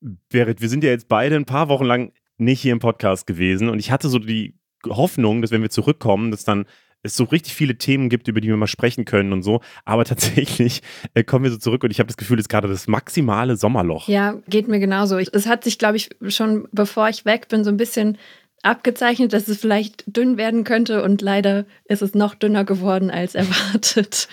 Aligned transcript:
Berit, 0.00 0.60
wir 0.60 0.68
sind 0.68 0.84
ja 0.84 0.90
jetzt 0.90 1.08
beide 1.08 1.36
ein 1.36 1.44
paar 1.44 1.68
Wochen 1.68 1.84
lang 1.84 2.12
nicht 2.36 2.60
hier 2.60 2.72
im 2.72 2.78
Podcast 2.78 3.26
gewesen 3.26 3.68
und 3.68 3.78
ich 3.78 3.90
hatte 3.90 4.08
so 4.08 4.18
die 4.18 4.54
Hoffnung, 4.86 5.42
dass 5.42 5.50
wenn 5.50 5.62
wir 5.62 5.70
zurückkommen, 5.70 6.30
dass 6.30 6.44
dann 6.44 6.66
es 7.02 7.16
so 7.16 7.24
richtig 7.24 7.54
viele 7.54 7.76
Themen 7.76 8.08
gibt, 8.08 8.28
über 8.28 8.40
die 8.40 8.48
wir 8.48 8.56
mal 8.56 8.66
sprechen 8.66 9.04
können 9.04 9.32
und 9.32 9.42
so. 9.42 9.60
Aber 9.84 10.04
tatsächlich 10.04 10.82
äh, 11.14 11.24
kommen 11.24 11.44
wir 11.44 11.50
so 11.50 11.58
zurück 11.58 11.84
und 11.84 11.90
ich 11.90 12.00
habe 12.00 12.08
das 12.08 12.16
Gefühl, 12.16 12.38
es 12.38 12.44
ist 12.44 12.48
gerade 12.48 12.68
das 12.68 12.88
maximale 12.88 13.56
Sommerloch. 13.56 14.08
Ja, 14.08 14.36
geht 14.48 14.68
mir 14.68 14.80
genauso. 14.80 15.18
Es 15.18 15.46
hat 15.46 15.64
sich, 15.64 15.78
glaube 15.78 15.96
ich, 15.96 16.10
schon 16.28 16.68
bevor 16.72 17.08
ich 17.08 17.24
weg 17.24 17.48
bin, 17.48 17.64
so 17.64 17.70
ein 17.70 17.76
bisschen 17.76 18.18
abgezeichnet, 18.62 19.32
dass 19.32 19.48
es 19.48 19.60
vielleicht 19.60 20.04
dünn 20.06 20.36
werden 20.36 20.64
könnte 20.64 21.02
und 21.02 21.22
leider 21.22 21.64
ist 21.84 22.02
es 22.02 22.14
noch 22.14 22.34
dünner 22.34 22.64
geworden 22.64 23.10
als 23.10 23.34
erwartet. 23.34 24.28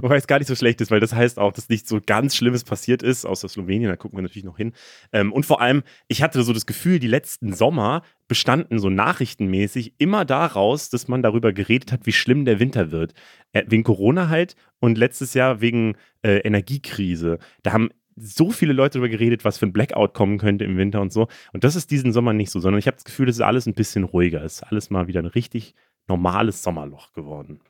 Wobei 0.00 0.16
es 0.16 0.26
gar 0.26 0.38
nicht 0.38 0.48
so 0.48 0.54
schlecht 0.54 0.80
ist, 0.80 0.90
weil 0.90 1.00
das 1.00 1.14
heißt 1.14 1.38
auch, 1.38 1.52
dass 1.52 1.68
nichts 1.68 1.88
so 1.88 2.00
ganz 2.04 2.36
Schlimmes 2.36 2.64
passiert 2.64 3.02
ist, 3.02 3.24
außer 3.26 3.48
Slowenien, 3.48 3.90
da 3.90 3.96
gucken 3.96 4.18
wir 4.18 4.22
natürlich 4.22 4.44
noch 4.44 4.56
hin. 4.56 4.72
Ähm, 5.12 5.32
und 5.32 5.44
vor 5.44 5.60
allem, 5.60 5.82
ich 6.08 6.22
hatte 6.22 6.42
so 6.42 6.52
das 6.52 6.66
Gefühl, 6.66 6.98
die 6.98 7.08
letzten 7.08 7.52
Sommer 7.52 8.02
bestanden 8.28 8.78
so 8.78 8.88
nachrichtenmäßig 8.88 9.94
immer 9.98 10.24
daraus, 10.24 10.88
dass 10.88 11.08
man 11.08 11.22
darüber 11.22 11.52
geredet 11.52 11.92
hat, 11.92 12.06
wie 12.06 12.12
schlimm 12.12 12.44
der 12.44 12.60
Winter 12.60 12.90
wird. 12.90 13.12
Äh, 13.52 13.64
wegen 13.66 13.84
Corona 13.84 14.28
halt 14.28 14.56
und 14.80 14.96
letztes 14.96 15.34
Jahr 15.34 15.60
wegen 15.60 15.96
äh, 16.22 16.38
Energiekrise. 16.38 17.38
Da 17.62 17.72
haben 17.72 17.90
so 18.16 18.50
viele 18.50 18.72
Leute 18.72 18.98
darüber 18.98 19.08
geredet, 19.08 19.44
was 19.44 19.58
für 19.58 19.66
ein 19.66 19.72
Blackout 19.72 20.14
kommen 20.14 20.38
könnte 20.38 20.64
im 20.64 20.76
Winter 20.76 21.00
und 21.00 21.12
so. 21.12 21.28
Und 21.52 21.64
das 21.64 21.76
ist 21.76 21.90
diesen 21.90 22.12
Sommer 22.12 22.32
nicht 22.32 22.50
so, 22.50 22.60
sondern 22.60 22.78
ich 22.78 22.86
habe 22.86 22.96
das 22.96 23.04
Gefühl, 23.04 23.28
es 23.28 23.36
ist 23.36 23.42
alles 23.42 23.66
ein 23.66 23.74
bisschen 23.74 24.04
ruhiger. 24.04 24.42
Es 24.42 24.54
ist 24.54 24.62
alles 24.62 24.90
mal 24.90 25.06
wieder 25.06 25.20
ein 25.20 25.26
richtig 25.26 25.74
normales 26.08 26.62
Sommerloch 26.62 27.12
geworden. 27.12 27.60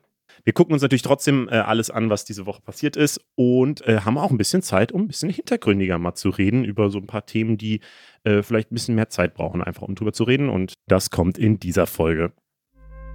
Wir 0.43 0.53
gucken 0.53 0.73
uns 0.73 0.81
natürlich 0.81 1.03
trotzdem 1.03 1.47
äh, 1.49 1.57
alles 1.57 1.89
an, 1.89 2.09
was 2.09 2.25
diese 2.25 2.45
Woche 2.45 2.61
passiert 2.61 2.95
ist 2.95 3.21
und 3.35 3.85
äh, 3.87 4.01
haben 4.01 4.17
auch 4.17 4.31
ein 4.31 4.37
bisschen 4.37 4.61
Zeit, 4.61 4.91
um 4.91 5.01
ein 5.01 5.07
bisschen 5.07 5.29
hintergründiger 5.29 5.97
mal 5.97 6.15
zu 6.15 6.29
reden 6.29 6.65
über 6.65 6.89
so 6.89 6.97
ein 6.97 7.07
paar 7.07 7.25
Themen, 7.25 7.57
die 7.57 7.81
äh, 8.23 8.41
vielleicht 8.41 8.71
ein 8.71 8.75
bisschen 8.75 8.95
mehr 8.95 9.09
Zeit 9.09 9.35
brauchen, 9.35 9.61
einfach 9.61 9.83
um 9.83 9.95
drüber 9.95 10.13
zu 10.13 10.23
reden. 10.23 10.49
Und 10.49 10.73
das 10.87 11.09
kommt 11.11 11.37
in 11.37 11.59
dieser 11.59 11.87
Folge. 11.87 12.33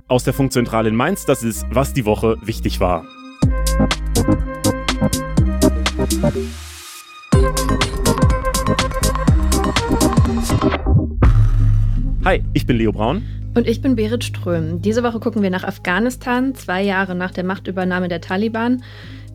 Aus 0.06 0.24
der 0.24 0.32
Funkzentrale 0.32 0.88
in 0.88 0.96
Mainz, 0.96 1.26
das 1.26 1.42
ist, 1.42 1.66
was 1.70 1.92
die 1.92 2.06
Woche 2.06 2.38
wichtig 2.42 2.80
war. 2.80 3.04
Hi, 12.24 12.42
ich 12.52 12.66
bin 12.66 12.76
Leo 12.76 12.90
Braun. 12.90 13.22
Und 13.54 13.68
ich 13.68 13.80
bin 13.80 13.94
Berit 13.94 14.24
Ström. 14.24 14.82
Diese 14.82 15.04
Woche 15.04 15.20
gucken 15.20 15.40
wir 15.40 15.50
nach 15.50 15.62
Afghanistan, 15.62 16.54
zwei 16.54 16.82
Jahre 16.82 17.14
nach 17.14 17.30
der 17.30 17.44
Machtübernahme 17.44 18.08
der 18.08 18.20
Taliban. 18.20 18.82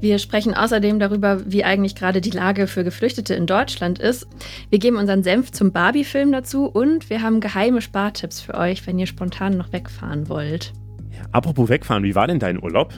Wir 0.01 0.19
sprechen 0.19 0.53
außerdem 0.53 0.99
darüber, 0.99 1.39
wie 1.45 1.63
eigentlich 1.63 1.95
gerade 1.95 2.19
die 2.19 2.29
Lage 2.31 2.67
für 2.67 2.83
Geflüchtete 2.83 3.35
in 3.35 3.47
Deutschland 3.47 3.99
ist. 3.99 4.27
Wir 4.69 4.79
geben 4.79 4.97
unseren 4.97 5.23
Senf 5.23 5.51
zum 5.51 5.71
Barbie-Film 5.71 6.33
dazu 6.33 6.65
und 6.65 7.09
wir 7.09 7.21
haben 7.21 7.39
geheime 7.39 7.81
Spartipps 7.81 8.41
für 8.41 8.55
euch, 8.55 8.85
wenn 8.85 8.99
ihr 8.99 9.07
spontan 9.07 9.57
noch 9.57 9.71
wegfahren 9.71 10.27
wollt. 10.27 10.73
Ja, 11.11 11.23
apropos 11.31 11.69
wegfahren, 11.69 12.03
wie 12.03 12.15
war 12.15 12.27
denn 12.27 12.39
dein 12.39 12.61
Urlaub? 12.61 12.93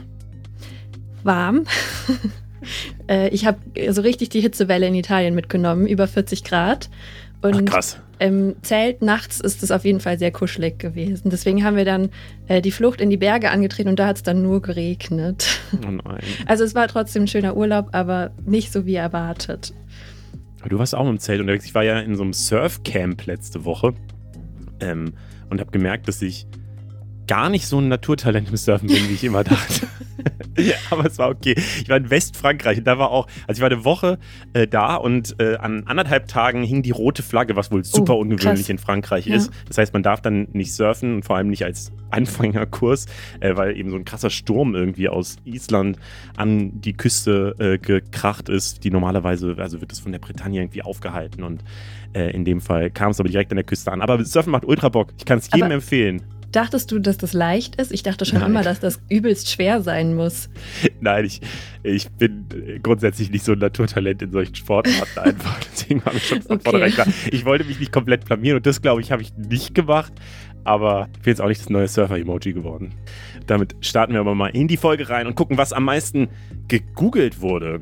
Warm. 1.23 1.63
Äh, 3.08 3.30
ich 3.30 3.45
habe 3.45 3.59
so 3.91 4.02
richtig 4.02 4.30
die 4.30 4.41
Hitzewelle 4.41 4.88
in 4.88 4.95
Italien 4.95 5.36
mitgenommen, 5.36 5.86
über 5.86 6.08
40 6.08 6.44
Grad. 6.44 6.89
Und 7.44 7.69
Ach, 7.69 7.73
krass. 7.73 8.02
Im 8.20 8.56
Zelt 8.62 9.02
nachts 9.02 9.40
ist 9.40 9.62
es 9.62 9.72
auf 9.72 9.84
jeden 9.84 10.00
Fall 10.00 10.18
sehr 10.18 10.32
kuschelig 10.32 10.80
gewesen. 10.80 11.30
Deswegen 11.30 11.64
haben 11.64 11.76
wir 11.76 11.86
dann 11.86 12.10
äh, 12.48 12.62
die 12.62 12.72
Flucht 12.72 13.02
in 13.02 13.10
die 13.10 13.18
Berge 13.18 13.52
angetreten 13.52 13.90
und 13.90 14.00
da 14.00 14.08
hat 14.08 14.18
es 14.18 14.24
dann 14.24 14.42
nur 14.42 14.62
geregnet. 14.62 15.60
Oh 15.74 15.92
nein. 15.92 16.22
Also 16.46 16.64
es 16.64 16.76
war 16.76 16.88
trotzdem 16.88 17.24
ein 17.24 17.28
schöner 17.28 17.58
Urlaub, 17.58 17.90
aber 17.92 18.32
nicht 18.46 18.72
so 18.72 18.86
wie 18.86 18.96
erwartet. 18.96 19.74
Aber 20.60 20.70
du 20.70 20.80
warst 20.80 20.96
auch 20.96 21.08
im 21.08 21.20
Zelt 21.20 21.42
unterwegs. 21.42 21.66
Ich 21.66 21.76
war 21.76 21.84
ja 21.84 22.00
in 22.00 22.16
so 22.16 22.24
einem 22.24 22.34
Surfcamp 22.34 23.26
letzte 23.26 23.66
Woche 23.66 23.94
ähm, 24.80 25.14
und 25.50 25.60
habe 25.60 25.72
gemerkt, 25.72 26.08
dass 26.08 26.22
ich 26.22 26.48
gar 27.28 27.50
nicht 27.50 27.68
so 27.68 27.80
ein 27.80 27.88
Naturtalent 27.88 28.50
im 28.50 28.58
Surfen 28.58 28.88
bin, 28.88 29.09
wie 29.09 29.14
ich 29.14 29.23
immer 29.23 29.44
dachte. 29.44 29.88
ja, 30.58 30.75
aber 30.90 31.06
es 31.06 31.18
war 31.18 31.30
okay. 31.30 31.56
Ich 31.81 31.90
war 31.90 31.97
in 31.97 32.09
Westfrankreich 32.09 32.80
und 32.80 32.88
da 32.88 32.97
war 32.97 33.12
auch, 33.12 33.28
also 33.47 33.59
ich 33.59 33.62
war 33.62 33.72
eine 33.72 33.86
Woche 33.86 34.19
äh, 34.53 34.68
da 34.68 34.96
und 34.96 35.36
äh, 35.40 35.56
an 35.56 35.84
anderthalb 35.86 36.28
Tagen 36.28 36.63
hing 36.63 36.84
die 36.84 36.91
rote 36.91 37.24
Flagge, 37.24 37.56
was 37.56 37.72
wohl 37.72 37.84
super 37.84 38.16
oh, 38.16 38.22
ungewöhnlich 38.22 38.69
in 38.69 38.78
Frankreich 38.78 39.28
ja. 39.28 39.36
ist. 39.36 39.52
Das 39.68 39.78
heißt, 39.78 39.94
man 39.94 40.03
darf 40.03 40.22
dann 40.22 40.47
nicht 40.53 40.74
surfen 40.74 41.16
und 41.16 41.25
vor 41.25 41.38
allem 41.38 41.50
nicht 41.50 41.66
als 41.66 41.91
Anfängerkurs, 42.12 43.08
äh, 43.40 43.56
weil 43.56 43.78
eben 43.78 43.90
so 43.90 43.96
ein 43.96 44.06
krasser 44.06 44.30
Sturm 44.30 44.75
irgendwie 44.75 45.09
aus 45.09 45.38
Island 45.46 45.97
an 46.36 46.81
die 46.81 46.94
Küste 46.94 47.56
äh, 47.59 47.78
gekracht 47.78 48.50
ist, 48.50 48.84
die 48.84 48.92
normalerweise, 48.92 49.56
also 49.57 49.81
wird 49.81 49.92
das 49.92 50.00
von 50.00 50.12
der 50.12 50.19
Bretagne 50.19 50.62
irgendwie 50.62 50.84
aufgehalten 50.84 51.44
und 51.44 51.63
äh, 52.13 52.31
in 52.31 52.46
dem 52.46 52.62
Fall 52.62 52.90
kam 52.90 53.12
es 53.12 53.19
aber 53.19 53.30
direkt 53.30 53.52
an 53.52 53.57
der 53.57 53.66
Küste 53.66 53.92
an. 53.92 54.02
Aber 54.02 54.24
Surfen 54.24 54.52
macht 54.52 54.66
ultra 54.66 54.90
Bock. 54.90 55.13
Ich 55.18 55.25
kann 55.25 55.38
es 55.38 55.47
jedem 55.52 55.66
aber 55.66 55.75
empfehlen. 55.75 56.24
Dachtest 56.56 56.90
du, 56.90 57.00
dass 57.00 57.18
das 57.18 57.34
leicht 57.34 57.76
ist? 57.76 57.92
Ich 57.92 58.02
dachte 58.02 58.24
schon 58.24 58.40
Nein. 58.40 58.52
immer, 58.52 58.64
dass 58.64 58.80
das 58.80 59.02
übelst 59.10 59.52
schwer 59.52 59.82
sein 59.82 60.16
muss. 60.16 60.50
Nein, 61.02 61.26
ich, 61.26 61.42
ich 61.84 62.10
bin 62.12 62.48
grundsätzlich 62.82 63.30
nicht 63.30 63.44
so 63.44 63.52
ein 63.52 63.60
Naturtalent 63.60 64.22
in 64.22 64.32
solchen 64.32 64.56
Sportarten 64.56 65.20
einfach. 65.20 65.60
Deswegen 65.74 66.06
habe 66.06 66.16
ich 66.16 66.26
schon 66.26 66.42
von 66.42 66.56
okay. 66.56 66.70
vornherein 66.70 66.94
klar. 66.94 67.08
Ich 67.30 67.44
wollte 67.44 67.66
mich 67.66 67.82
nicht 67.82 67.92
komplett 67.92 68.24
blamieren 68.24 68.56
und 68.56 68.66
das, 68.66 68.82
glaube 68.82 69.02
ich, 69.02 69.12
habe 69.12 69.22
ich 69.22 69.34
nicht 69.36 69.76
gemacht. 69.76 70.14
Aber 70.64 71.10
ich 71.18 71.24
bin 71.24 71.32
jetzt 71.32 71.42
auch 71.42 71.50
nicht 71.50 71.60
das 71.60 71.70
neue 71.70 71.90
Surfer-Emoji 71.90 72.54
geworden. 72.54 72.94
Damit 73.48 73.76
starten 73.82 74.14
wir 74.14 74.22
aber 74.22 74.34
mal 74.34 74.48
in 74.48 74.70
die 74.70 74.78
Folge 74.78 75.10
rein 75.10 75.28
und 75.28 75.36
gucken, 75.36 75.58
was 75.58 75.74
am 75.74 75.84
meisten 75.84 76.30
gegoogelt 76.70 77.42
wurde. 77.42 77.82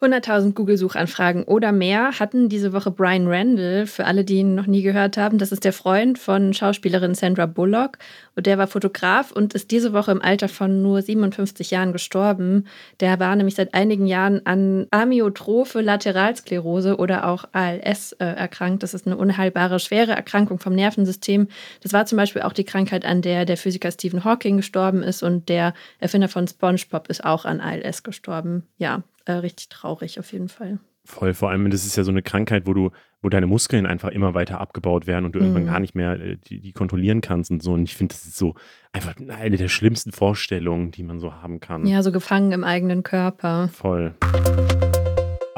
100.000 0.00 0.54
Google-Suchanfragen 0.54 1.44
oder 1.44 1.72
mehr 1.72 2.18
hatten 2.18 2.48
diese 2.48 2.72
Woche 2.72 2.90
Brian 2.90 3.26
Randall. 3.26 3.86
Für 3.86 4.06
alle, 4.06 4.24
die 4.24 4.36
ihn 4.36 4.54
noch 4.54 4.66
nie 4.66 4.80
gehört 4.80 5.18
haben, 5.18 5.36
das 5.36 5.52
ist 5.52 5.64
der 5.64 5.74
Freund 5.74 6.18
von 6.18 6.54
Schauspielerin 6.54 7.14
Sandra 7.14 7.44
Bullock. 7.44 7.98
Und 8.34 8.46
der 8.46 8.56
war 8.56 8.66
Fotograf 8.66 9.30
und 9.30 9.52
ist 9.52 9.70
diese 9.70 9.92
Woche 9.92 10.12
im 10.12 10.22
Alter 10.22 10.48
von 10.48 10.80
nur 10.80 11.02
57 11.02 11.70
Jahren 11.70 11.92
gestorben. 11.92 12.66
Der 13.00 13.20
war 13.20 13.36
nämlich 13.36 13.56
seit 13.56 13.74
einigen 13.74 14.06
Jahren 14.06 14.46
an 14.46 14.86
Amyotrophe 14.90 15.82
Lateralsklerose 15.82 16.96
oder 16.96 17.26
auch 17.26 17.44
ALS 17.52 18.12
äh, 18.12 18.24
erkrankt. 18.24 18.82
Das 18.82 18.94
ist 18.94 19.06
eine 19.06 19.18
unheilbare, 19.18 19.80
schwere 19.80 20.12
Erkrankung 20.12 20.58
vom 20.60 20.74
Nervensystem. 20.74 21.48
Das 21.82 21.92
war 21.92 22.06
zum 22.06 22.16
Beispiel 22.16 22.40
auch 22.40 22.54
die 22.54 22.64
Krankheit, 22.64 23.04
an 23.04 23.20
der 23.20 23.44
der 23.44 23.58
Physiker 23.58 23.90
Stephen 23.90 24.24
Hawking 24.24 24.56
gestorben 24.56 25.02
ist 25.02 25.22
und 25.22 25.50
der 25.50 25.74
Erfinder 25.98 26.28
von 26.28 26.48
SpongeBob 26.48 27.08
ist 27.08 27.22
auch 27.22 27.44
an 27.44 27.60
ALS 27.60 28.02
gestorben. 28.02 28.62
Ja, 28.78 29.02
äh, 29.24 29.32
richtig 29.32 29.68
traurig 29.68 30.18
auf 30.18 30.32
jeden 30.32 30.48
Fall. 30.48 30.78
Voll, 31.04 31.32
vor 31.32 31.50
allem, 31.50 31.70
das 31.70 31.86
ist 31.86 31.96
ja 31.96 32.04
so 32.04 32.10
eine 32.10 32.22
Krankheit, 32.22 32.66
wo 32.66 32.74
du, 32.74 32.90
wo 33.22 33.30
deine 33.30 33.46
Muskeln 33.46 33.86
einfach 33.86 34.10
immer 34.10 34.34
weiter 34.34 34.60
abgebaut 34.60 35.06
werden 35.06 35.24
und 35.24 35.32
du 35.32 35.38
mhm. 35.38 35.46
irgendwann 35.46 35.66
gar 35.66 35.80
nicht 35.80 35.94
mehr 35.94 36.20
äh, 36.20 36.36
die, 36.36 36.60
die, 36.60 36.72
kontrollieren 36.72 37.20
kannst 37.20 37.50
und 37.50 37.62
so. 37.62 37.72
Und 37.72 37.84
ich 37.84 37.96
finde, 37.96 38.14
das 38.14 38.26
ist 38.26 38.36
so 38.36 38.54
einfach 38.92 39.14
eine 39.28 39.56
der 39.56 39.68
schlimmsten 39.68 40.12
Vorstellungen, 40.12 40.90
die 40.90 41.02
man 41.02 41.18
so 41.18 41.34
haben 41.34 41.60
kann. 41.60 41.86
Ja, 41.86 42.02
so 42.02 42.12
gefangen 42.12 42.52
im 42.52 42.64
eigenen 42.64 43.02
Körper. 43.02 43.68
Voll 43.72 44.14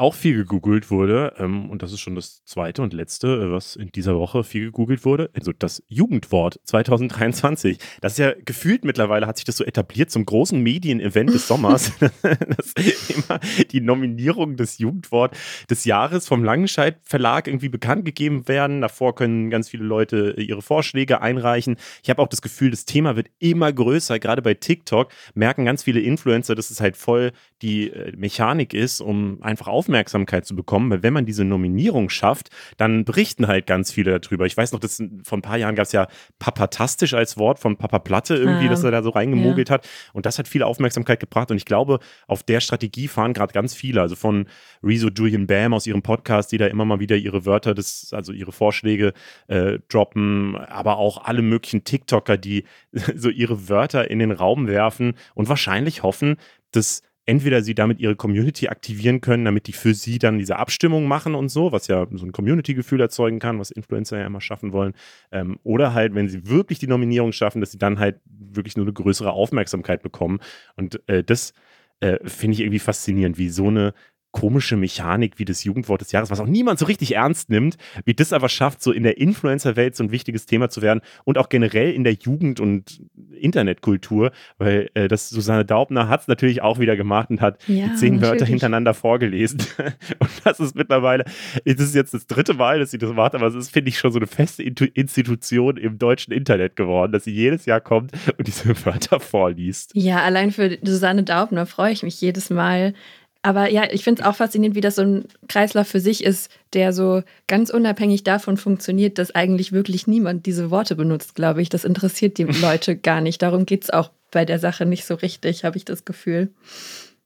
auch 0.03 0.13
viel 0.13 0.39
gegoogelt 0.39 0.91
wurde, 0.91 1.33
ähm, 1.37 1.69
und 1.69 1.81
das 1.81 1.93
ist 1.93 2.01
schon 2.01 2.15
das 2.15 2.43
zweite 2.43 2.81
und 2.81 2.91
letzte, 2.91 3.27
äh, 3.27 3.51
was 3.53 3.77
in 3.77 3.89
dieser 3.89 4.17
Woche 4.19 4.43
viel 4.43 4.65
gegoogelt 4.65 5.05
wurde, 5.05 5.29
also 5.33 5.53
das 5.57 5.81
Jugendwort 5.87 6.59
2023. 6.65 7.77
Das 8.01 8.11
ist 8.13 8.17
ja 8.17 8.33
gefühlt 8.43 8.83
mittlerweile 8.83 9.27
hat 9.27 9.37
sich 9.37 9.45
das 9.45 9.55
so 9.55 9.63
etabliert 9.63 10.11
zum 10.11 10.25
großen 10.25 10.59
Medienevent 10.59 11.33
des 11.33 11.47
Sommers, 11.47 11.93
dass 12.01 12.73
immer 13.07 13.39
die 13.71 13.79
Nominierung 13.79 14.57
des 14.57 14.77
Jugendwort 14.77 15.37
des 15.69 15.85
Jahres 15.85 16.27
vom 16.27 16.43
Langenscheid 16.43 16.97
Verlag 17.03 17.47
irgendwie 17.47 17.69
bekannt 17.69 18.03
gegeben 18.03 18.49
werden. 18.49 18.81
Davor 18.81 19.15
können 19.15 19.49
ganz 19.49 19.69
viele 19.69 19.85
Leute 19.85 20.35
ihre 20.37 20.61
Vorschläge 20.61 21.21
einreichen. 21.21 21.77
Ich 22.03 22.09
habe 22.09 22.21
auch 22.21 22.27
das 22.27 22.41
Gefühl, 22.41 22.71
das 22.71 22.83
Thema 22.83 23.15
wird 23.15 23.27
immer 23.39 23.71
größer. 23.71 24.19
Gerade 24.19 24.41
bei 24.41 24.53
TikTok 24.53 25.13
merken 25.33 25.63
ganz 25.63 25.81
viele 25.81 26.01
Influencer, 26.01 26.55
dass 26.55 26.71
es 26.71 26.81
halt 26.81 26.97
voll 26.97 27.31
die 27.63 27.89
äh, 27.89 28.13
Mechanik 28.15 28.75
ist, 28.75 29.01
um 29.01 29.41
einfach 29.41 29.67
aufmerksam 29.67 30.03
Aufmerksamkeit 30.03 30.45
zu 30.45 30.55
bekommen, 30.55 30.89
weil 30.91 31.03
wenn 31.03 31.13
man 31.13 31.25
diese 31.25 31.45
Nominierung 31.45 32.09
schafft, 32.09 32.49
dann 32.77 33.05
berichten 33.05 33.47
halt 33.47 33.67
ganz 33.67 33.91
viele 33.91 34.19
darüber. 34.19 34.45
Ich 34.45 34.55
weiß 34.55 34.71
noch, 34.71 34.79
dass 34.79 35.01
vor 35.23 35.37
ein 35.37 35.41
paar 35.41 35.57
Jahren 35.57 35.75
gab 35.75 35.85
es 35.85 35.91
ja 35.91 36.07
Papatastisch 36.39 37.13
als 37.13 37.37
Wort 37.37 37.59
von 37.59 37.77
Papa 37.77 37.99
Platte 37.99 38.35
irgendwie, 38.35 38.67
ah, 38.67 38.69
dass 38.69 38.83
er 38.83 38.91
da 38.91 39.01
so 39.01 39.09
reingemogelt 39.09 39.69
ja. 39.69 39.75
hat. 39.75 39.87
Und 40.13 40.25
das 40.25 40.39
hat 40.39 40.47
viel 40.47 40.63
Aufmerksamkeit 40.63 41.19
gebracht. 41.19 41.51
Und 41.51 41.57
ich 41.57 41.65
glaube, 41.65 41.99
auf 42.27 42.43
der 42.43 42.59
Strategie 42.59 43.07
fahren 43.07 43.33
gerade 43.33 43.53
ganz 43.53 43.73
viele. 43.73 44.01
Also 44.01 44.15
von 44.15 44.47
Rezo 44.83 45.09
Julian 45.09 45.47
Bam 45.47 45.73
aus 45.73 45.87
ihrem 45.87 46.01
Podcast, 46.01 46.51
die 46.51 46.57
da 46.57 46.67
immer 46.67 46.85
mal 46.85 46.99
wieder 46.99 47.15
ihre 47.15 47.45
Wörter, 47.45 47.73
des, 47.73 48.13
also 48.13 48.33
ihre 48.33 48.51
Vorschläge 48.51 49.13
äh, 49.47 49.79
droppen, 49.89 50.55
aber 50.55 50.97
auch 50.97 51.23
alle 51.25 51.41
möglichen 51.41 51.83
TikToker, 51.83 52.37
die 52.37 52.65
so 53.15 53.29
ihre 53.29 53.69
Wörter 53.69 54.09
in 54.09 54.19
den 54.19 54.31
Raum 54.31 54.67
werfen 54.67 55.13
und 55.33 55.49
wahrscheinlich 55.49 56.03
hoffen, 56.03 56.37
dass 56.71 57.03
entweder 57.25 57.61
sie 57.61 57.75
damit 57.75 57.99
ihre 57.99 58.15
Community 58.15 58.67
aktivieren 58.67 59.21
können, 59.21 59.45
damit 59.45 59.67
die 59.67 59.73
für 59.73 59.93
sie 59.93 60.19
dann 60.19 60.39
diese 60.39 60.57
Abstimmung 60.57 61.05
machen 61.05 61.35
und 61.35 61.49
so, 61.49 61.71
was 61.71 61.87
ja 61.87 62.05
so 62.11 62.25
ein 62.25 62.31
Community-Gefühl 62.31 62.99
erzeugen 62.99 63.39
kann, 63.39 63.59
was 63.59 63.71
Influencer 63.71 64.19
ja 64.19 64.25
immer 64.25 64.41
schaffen 64.41 64.73
wollen. 64.73 64.93
Ähm, 65.31 65.59
oder 65.63 65.93
halt, 65.93 66.15
wenn 66.15 66.27
sie 66.27 66.47
wirklich 66.47 66.79
die 66.79 66.87
Nominierung 66.87 67.31
schaffen, 67.31 67.61
dass 67.61 67.71
sie 67.71 67.77
dann 67.77 67.99
halt 67.99 68.19
wirklich 68.25 68.75
nur 68.75 68.85
eine 68.85 68.93
größere 68.93 69.31
Aufmerksamkeit 69.31 70.03
bekommen. 70.03 70.39
Und 70.75 71.01
äh, 71.07 71.23
das 71.23 71.53
äh, 72.01 72.17
finde 72.27 72.55
ich 72.55 72.59
irgendwie 72.61 72.79
faszinierend, 72.79 73.37
wie 73.37 73.49
so 73.49 73.67
eine 73.67 73.93
komische 74.33 74.75
Mechanik 74.75 75.39
wie 75.39 75.45
das 75.45 75.63
Jugendwort 75.63 76.01
des 76.01 76.11
Jahres, 76.11 76.29
was 76.31 76.39
auch 76.39 76.47
niemand 76.47 76.79
so 76.79 76.85
richtig 76.85 77.15
ernst 77.15 77.49
nimmt, 77.49 77.77
wie 78.03 78.15
das 78.15 78.33
aber 78.33 78.49
schafft, 78.49 78.81
so 78.81 78.91
in 78.91 79.03
der 79.03 79.19
Influencer-Welt 79.19 79.95
so 79.95 80.03
ein 80.03 80.11
wichtiges 80.11 80.47
Thema 80.47 80.69
zu 80.69 80.81
werden 80.81 81.01
und 81.23 81.37
auch 81.37 81.49
generell 81.49 81.93
in 81.93 82.03
der 82.03 82.13
Jugend- 82.13 82.59
und 82.59 83.01
Internetkultur, 83.39 84.31
weil 84.57 84.89
äh, 84.95 85.07
das 85.07 85.29
Susanne 85.29 85.65
Daubner 85.65 86.09
hat 86.09 86.21
es 86.21 86.27
natürlich 86.27 86.61
auch 86.61 86.79
wieder 86.79 86.97
gemacht 86.97 87.29
und 87.29 87.41
hat 87.41 87.59
ja, 87.67 87.87
die 87.87 87.95
zehn 87.95 88.21
Wörter 88.21 88.45
hintereinander 88.45 88.93
vorgelesen. 88.93 89.61
und 90.19 90.29
das 90.43 90.59
ist 90.59 90.75
mittlerweile, 90.75 91.25
das 91.63 91.79
ist 91.79 91.95
jetzt 91.95 92.13
das 92.13 92.25
dritte 92.25 92.55
Mal, 92.55 92.79
dass 92.79 92.91
sie 92.91 92.97
das 92.97 93.13
macht, 93.13 93.35
aber 93.35 93.45
es 93.47 93.55
ist, 93.55 93.71
finde 93.71 93.89
ich, 93.89 93.99
schon 93.99 94.11
so 94.11 94.17
eine 94.17 94.27
feste 94.27 94.63
Institution 94.63 95.77
im 95.77 95.99
deutschen 95.99 96.33
Internet 96.33 96.75
geworden, 96.75 97.11
dass 97.11 97.25
sie 97.25 97.33
jedes 97.33 97.65
Jahr 97.65 97.81
kommt 97.81 98.11
und 98.37 98.47
diese 98.47 98.69
Wörter 98.85 99.19
vorliest. 99.19 99.91
Ja, 99.93 100.23
allein 100.23 100.51
für 100.51 100.79
Susanne 100.81 101.21
Daubner 101.21 101.67
freue 101.67 101.91
ich 101.91 102.01
mich 102.01 102.19
jedes 102.19 102.49
Mal, 102.49 102.95
aber 103.43 103.69
ja, 103.69 103.83
ich 103.91 104.05
finde 104.05 104.21
es 104.21 104.27
auch 104.27 104.35
faszinierend, 104.35 104.75
wie 104.75 104.81
das 104.81 104.95
so 104.95 105.01
ein 105.01 105.25
Kreislauf 105.49 105.87
für 105.87 105.99
sich 105.99 106.23
ist, 106.23 106.49
der 106.71 106.93
so 106.93 107.23
ganz 107.47 107.69
unabhängig 107.69 108.23
davon 108.23 108.55
funktioniert, 108.55 109.17
dass 109.17 109.35
eigentlich 109.35 109.73
wirklich 109.73 110.07
niemand 110.07 110.45
diese 110.45 110.71
Worte 110.71 110.95
benutzt, 110.95 111.35
glaube 111.35 111.61
ich. 111.61 111.67
Das 111.67 111.83
interessiert 111.83 112.37
die 112.37 112.43
Leute 112.61 112.95
gar 112.95 113.19
nicht. 113.19 113.41
Darum 113.41 113.65
geht 113.65 113.83
es 113.83 113.89
auch 113.89 114.11
bei 114.31 114.45
der 114.45 114.59
Sache 114.59 114.85
nicht 114.85 115.05
so 115.05 115.15
richtig, 115.15 115.65
habe 115.65 115.77
ich 115.77 115.83
das 115.83 116.05
Gefühl. 116.05 116.49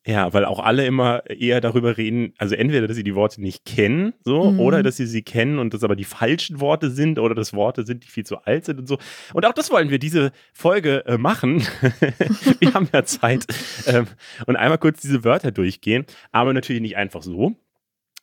Ja, 0.07 0.33
weil 0.33 0.45
auch 0.45 0.59
alle 0.59 0.86
immer 0.86 1.30
eher 1.30 1.59
darüber 1.59 1.98
reden, 1.98 2.33
also 2.38 2.56
entweder, 2.56 2.88
dass 2.88 2.95
sie 2.95 3.04
die 3.04 3.13
Worte 3.13 3.42
nicht 3.42 3.65
kennen, 3.65 4.13
so, 4.24 4.51
mhm. 4.51 4.59
oder 4.62 4.81
dass 4.81 4.95
sie 4.95 5.06
sie 5.06 5.21
kennen 5.21 5.59
und 5.59 5.74
das 5.74 5.83
aber 5.83 5.98
die 5.98 6.06
falschen 6.06 6.62
Worte 6.62 6.89
sind 6.89 7.19
oder 7.19 7.36
dass 7.36 7.54
Worte 7.54 7.86
sind, 7.86 8.06
die 8.06 8.07
viel 8.07 8.25
zu 8.25 8.38
alt 8.44 8.63
sind 8.63 8.80
und 8.80 8.88
so. 8.88 8.98
Und 9.33 9.45
auch 9.45 9.51
das 9.51 9.69
wollen 9.69 9.89
wir 9.89 10.00
diese 10.00 10.31
Folge 10.54 11.06
äh, 11.07 11.18
machen. 11.18 11.62
wir 12.59 12.74
haben 12.74 12.88
ja 12.94 13.04
Zeit. 13.04 13.48
Ähm, 13.86 14.07
und 14.45 14.56
einmal 14.56 14.77
kurz 14.77 15.01
diese 15.01 15.25
Wörter 15.25 15.51
durchgehen, 15.51 16.06
aber 16.31 16.53
natürlich 16.53 16.81
nicht 16.81 16.95
einfach 16.95 17.21
so, 17.21 17.57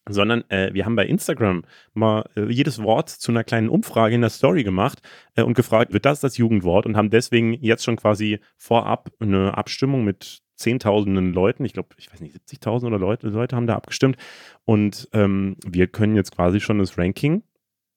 sondern 0.08 0.48
äh, 0.48 0.72
wir 0.72 0.86
haben 0.86 0.96
bei 0.96 1.06
Instagram 1.06 1.64
mal 1.92 2.24
äh, 2.34 2.50
jedes 2.50 2.82
Wort 2.82 3.10
zu 3.10 3.30
einer 3.30 3.44
kleinen 3.44 3.68
Umfrage 3.68 4.14
in 4.14 4.22
der 4.22 4.30
Story 4.30 4.64
gemacht 4.64 5.00
äh, 5.34 5.42
und 5.42 5.52
gefragt, 5.52 5.92
wird 5.92 6.06
das 6.06 6.20
das 6.20 6.38
Jugendwort? 6.38 6.86
Und 6.86 6.96
haben 6.96 7.10
deswegen 7.10 7.52
jetzt 7.52 7.84
schon 7.84 7.96
quasi 7.96 8.40
vorab 8.56 9.10
eine 9.20 9.56
Abstimmung 9.56 10.04
mit 10.04 10.43
Zehntausenden 10.56 11.32
Leuten, 11.32 11.64
ich 11.64 11.72
glaube, 11.72 11.88
ich 11.98 12.12
weiß 12.12 12.20
nicht, 12.20 12.36
70.000 12.36 12.86
oder 12.86 12.98
Leute, 12.98 13.28
Leute 13.28 13.56
haben 13.56 13.66
da 13.66 13.74
abgestimmt. 13.74 14.16
Und 14.64 15.08
ähm, 15.12 15.56
wir 15.66 15.88
können 15.88 16.16
jetzt 16.16 16.34
quasi 16.34 16.60
schon 16.60 16.78
das 16.78 16.96
Ranking 16.96 17.42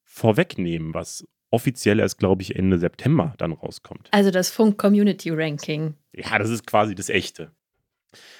vorwegnehmen, 0.03 0.93
was 0.93 1.25
offiziell 1.51 1.99
erst, 1.99 2.17
glaube 2.17 2.41
ich, 2.41 2.55
Ende 2.55 2.79
September 2.79 3.33
dann 3.37 3.53
rauskommt. 3.53 4.09
Also 4.11 4.31
das 4.31 4.49
Funk 4.49 4.77
Community 4.77 5.29
Ranking. 5.29 5.93
Ja, 6.13 6.37
das 6.39 6.49
ist 6.49 6.65
quasi 6.65 6.95
das 6.95 7.09
echte. 7.09 7.51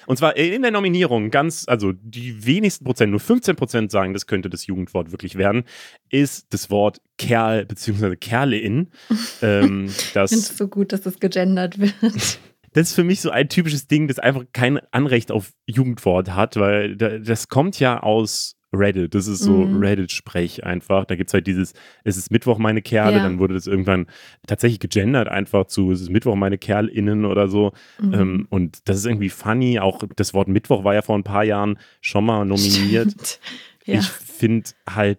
Und 0.06 0.16
zwar 0.16 0.36
in 0.36 0.62
der 0.62 0.70
Nominierung, 0.70 1.30
ganz, 1.30 1.64
also 1.68 1.92
die 1.92 2.46
wenigsten 2.46 2.84
Prozent, 2.84 3.10
nur 3.10 3.20
15 3.20 3.54
Prozent 3.54 3.90
sagen, 3.90 4.14
das 4.14 4.26
könnte 4.26 4.48
das 4.48 4.66
Jugendwort 4.66 5.12
wirklich 5.12 5.36
werden, 5.36 5.64
ist 6.10 6.52
das 6.52 6.70
Wort 6.70 7.00
Kerl 7.18 7.66
bzw. 7.66 8.16
Kerlein. 8.16 8.90
ähm, 9.42 9.86
das 10.14 10.32
ich 10.32 10.38
finde 10.38 10.50
es 10.50 10.56
so 10.56 10.68
gut, 10.68 10.92
dass 10.92 11.02
das 11.02 11.20
gegendert 11.20 11.78
wird 11.78 12.40
das 12.78 12.90
ist 12.90 12.94
für 12.94 13.02
mich 13.02 13.20
so 13.20 13.30
ein 13.30 13.48
typisches 13.48 13.88
Ding, 13.88 14.06
das 14.06 14.20
einfach 14.20 14.44
kein 14.52 14.78
Anrecht 14.92 15.32
auf 15.32 15.52
Jugendwort 15.66 16.30
hat, 16.30 16.54
weil 16.54 16.96
das 16.96 17.48
kommt 17.48 17.80
ja 17.80 18.00
aus 18.00 18.54
Reddit. 18.72 19.16
Das 19.16 19.26
ist 19.26 19.40
so 19.40 19.64
mhm. 19.64 19.82
Reddit-Sprech 19.82 20.62
einfach. 20.62 21.04
Da 21.04 21.16
gibt 21.16 21.28
es 21.28 21.34
halt 21.34 21.48
dieses, 21.48 21.72
es 22.04 22.16
ist 22.16 22.30
Mittwoch 22.30 22.58
meine 22.58 22.80
Kerle, 22.80 23.16
ja. 23.16 23.22
dann 23.24 23.40
wurde 23.40 23.54
das 23.54 23.66
irgendwann 23.66 24.06
tatsächlich 24.46 24.78
gegendert 24.78 25.26
einfach 25.26 25.66
zu, 25.66 25.90
es 25.90 26.00
ist 26.00 26.10
Mittwoch 26.10 26.36
meine 26.36 26.56
KerlInnen 26.56 27.24
oder 27.24 27.48
so. 27.48 27.72
Mhm. 28.00 28.14
Ähm, 28.14 28.46
und 28.48 28.88
das 28.88 28.98
ist 28.98 29.06
irgendwie 29.06 29.30
funny. 29.30 29.80
Auch 29.80 30.04
das 30.14 30.32
Wort 30.32 30.46
Mittwoch 30.46 30.84
war 30.84 30.94
ja 30.94 31.02
vor 31.02 31.18
ein 31.18 31.24
paar 31.24 31.44
Jahren 31.44 31.78
schon 32.00 32.26
mal 32.26 32.44
nominiert. 32.44 33.40
Ja. 33.86 33.98
Ich 33.98 34.06
finde 34.06 34.70
halt, 34.88 35.18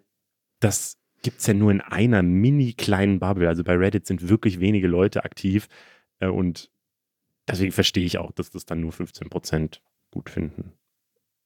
das 0.62 0.98
gibt 1.24 1.40
es 1.40 1.48
ja 1.48 1.54
nur 1.54 1.72
in 1.72 1.82
einer 1.82 2.22
mini 2.22 2.72
kleinen 2.72 3.20
Bubble. 3.20 3.50
Also 3.50 3.66
bei 3.66 3.76
Reddit 3.76 4.08
sind 4.08 4.30
wirklich 4.30 4.62
wenige 4.62 4.88
Leute 4.88 5.26
aktiv. 5.26 5.68
Äh, 6.20 6.28
und 6.28 6.70
Deswegen 7.50 7.72
verstehe 7.72 8.06
ich 8.06 8.18
auch, 8.18 8.32
dass 8.32 8.52
das 8.52 8.66
dann 8.66 8.82
nur 8.82 8.92
15 8.92 9.30
Prozent 9.30 9.82
gut 10.12 10.30
finden. 10.30 10.74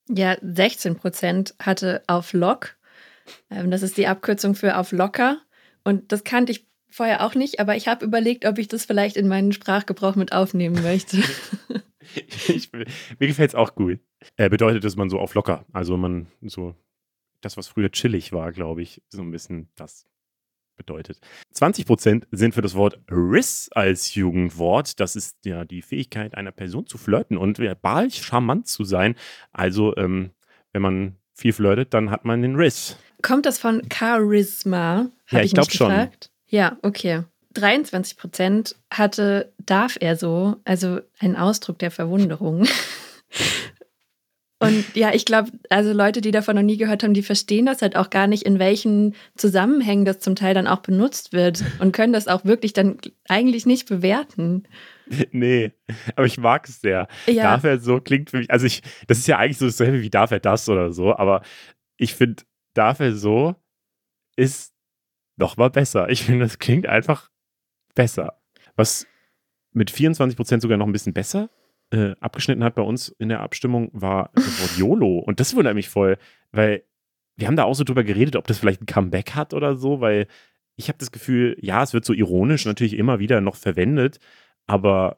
Ja, 0.09 0.37
16 0.41 0.95
Prozent 0.95 1.55
hatte 1.59 2.03
auf 2.07 2.33
Lock. 2.33 2.75
Ähm, 3.49 3.71
das 3.71 3.81
ist 3.81 3.97
die 3.97 4.07
Abkürzung 4.07 4.55
für 4.55 4.77
auf 4.77 4.91
locker. 4.91 5.41
Und 5.83 6.11
das 6.11 6.23
kannte 6.23 6.51
ich 6.51 6.67
vorher 6.89 7.25
auch 7.25 7.35
nicht, 7.35 7.59
aber 7.59 7.75
ich 7.75 7.87
habe 7.87 8.05
überlegt, 8.05 8.45
ob 8.45 8.57
ich 8.57 8.67
das 8.67 8.85
vielleicht 8.85 9.17
in 9.17 9.27
meinen 9.27 9.51
Sprachgebrauch 9.51 10.15
mit 10.15 10.31
aufnehmen 10.31 10.81
möchte. 10.83 11.17
ich, 12.47 12.71
mir 12.71 12.85
gefällt 13.27 13.49
es 13.49 13.55
auch 13.55 13.75
gut. 13.75 13.99
Äh, 14.37 14.49
bedeutet, 14.49 14.83
dass 14.83 14.95
man 14.95 15.09
so 15.09 15.19
auf 15.19 15.33
locker, 15.33 15.65
also 15.73 15.97
man 15.97 16.27
so 16.41 16.75
das, 17.41 17.57
was 17.57 17.67
früher 17.67 17.91
chillig 17.91 18.31
war, 18.31 18.51
glaube 18.51 18.81
ich, 18.81 19.01
so 19.09 19.21
ein 19.21 19.31
bisschen 19.31 19.69
das 19.75 20.05
bedeutet. 20.75 21.19
20 21.51 21.85
Prozent 21.85 22.27
sind 22.31 22.53
für 22.55 22.61
das 22.61 22.75
Wort 22.75 22.99
Riss 23.09 23.69
als 23.73 24.15
Jugendwort. 24.15 24.99
Das 24.99 25.15
ist 25.15 25.45
ja 25.45 25.65
die 25.65 25.81
Fähigkeit 25.81 26.35
einer 26.35 26.51
Person 26.51 26.87
zu 26.87 26.97
flirten 26.97 27.37
und 27.37 27.59
verbal 27.59 28.09
charmant 28.11 28.67
zu 28.67 28.83
sein. 28.83 29.15
Also, 29.51 29.95
ähm, 29.97 30.31
wenn 30.71 30.81
man 30.81 31.15
viel 31.33 31.53
flirtet, 31.53 31.93
dann 31.93 32.09
hat 32.11 32.25
man 32.25 32.41
den 32.41 32.55
Riss. 32.55 32.97
Kommt 33.21 33.45
das 33.45 33.59
von 33.59 33.81
Charisma? 33.91 35.09
Ja, 35.29 35.39
ich, 35.39 35.45
ich 35.45 35.53
glaube 35.53 35.71
schon. 35.71 36.09
Ja, 36.47 36.77
okay. 36.81 37.23
23 37.53 38.17
Prozent 38.17 38.75
hatte, 38.91 39.53
darf 39.59 39.97
er 39.99 40.15
so, 40.15 40.57
also 40.65 40.99
ein 41.19 41.35
Ausdruck 41.35 41.79
der 41.79 41.91
Verwunderung. 41.91 42.67
Und 44.63 44.85
ja, 44.95 45.13
ich 45.13 45.25
glaube, 45.25 45.51
also 45.69 45.93
Leute, 45.93 46.21
die 46.21 46.31
davon 46.31 46.55
noch 46.55 46.63
nie 46.63 46.77
gehört 46.77 47.03
haben, 47.03 47.13
die 47.13 47.23
verstehen 47.23 47.65
das 47.65 47.81
halt 47.81 47.95
auch 47.95 48.09
gar 48.09 48.27
nicht, 48.27 48.43
in 48.43 48.59
welchen 48.59 49.15
Zusammenhängen 49.35 50.05
das 50.05 50.19
zum 50.19 50.35
Teil 50.35 50.53
dann 50.53 50.67
auch 50.67 50.79
benutzt 50.79 51.33
wird 51.33 51.63
und 51.79 51.91
können 51.91 52.13
das 52.13 52.27
auch 52.27 52.45
wirklich 52.45 52.73
dann 52.73 52.97
eigentlich 53.27 53.65
nicht 53.65 53.87
bewerten. 53.87 54.63
Nee, 55.31 55.73
aber 56.15 56.25
ich 56.25 56.37
mag 56.37 56.67
es 56.67 56.79
sehr. 56.79 57.09
Ja. 57.27 57.43
Darf 57.43 57.65
er 57.65 57.77
so 57.77 57.99
klingt 57.99 58.29
für 58.29 58.37
mich, 58.37 58.49
also 58.49 58.65
ich, 58.65 58.81
das 59.05 59.17
ist 59.17 59.27
ja 59.27 59.37
eigentlich 59.37 59.57
so 59.57 59.65
dasselbe 59.65 60.01
wie 60.01 60.09
darf 60.09 60.31
er 60.31 60.39
das 60.39 60.69
oder 60.69 60.93
so, 60.93 61.13
aber 61.13 61.41
ich 61.97 62.13
finde, 62.13 62.43
darf 62.73 63.01
er 63.01 63.13
so 63.13 63.53
ist 64.37 64.73
noch 65.35 65.57
mal 65.57 65.69
besser. 65.69 66.09
Ich 66.09 66.23
finde, 66.23 66.45
das 66.45 66.57
klingt 66.57 66.87
einfach 66.87 67.29
besser. 67.95 68.41
Was 68.75 69.05
mit 69.73 69.91
24 69.91 70.37
Prozent 70.37 70.61
sogar 70.61 70.77
noch 70.77 70.85
ein 70.85 70.93
bisschen 70.93 71.13
besser 71.13 71.49
äh, 71.93 72.15
abgeschnitten 72.19 72.63
hat 72.63 72.75
bei 72.75 72.81
uns 72.81 73.09
in 73.19 73.29
der 73.29 73.41
Abstimmung, 73.41 73.89
war 73.93 74.31
das 74.33 74.61
Wort 74.61 74.77
YOLO. 74.77 75.19
Und 75.19 75.39
das 75.39 75.55
wundert 75.55 75.75
mich 75.75 75.89
voll, 75.89 76.17
weil 76.51 76.83
wir 77.35 77.47
haben 77.47 77.55
da 77.55 77.63
auch 77.63 77.75
so 77.75 77.83
drüber 77.83 78.03
geredet, 78.03 78.35
ob 78.35 78.47
das 78.47 78.57
vielleicht 78.57 78.81
ein 78.81 78.85
Comeback 78.87 79.35
hat 79.35 79.53
oder 79.53 79.75
so, 79.75 80.01
weil 80.01 80.27
ich 80.75 80.87
habe 80.87 80.97
das 80.97 81.11
Gefühl, 81.11 81.55
ja, 81.61 81.83
es 81.83 81.93
wird 81.93 82.03
so 82.03 82.13
ironisch 82.13 82.65
natürlich 82.65 82.97
immer 82.97 83.19
wieder 83.19 83.41
noch 83.41 83.55
verwendet, 83.55 84.19
aber 84.65 85.17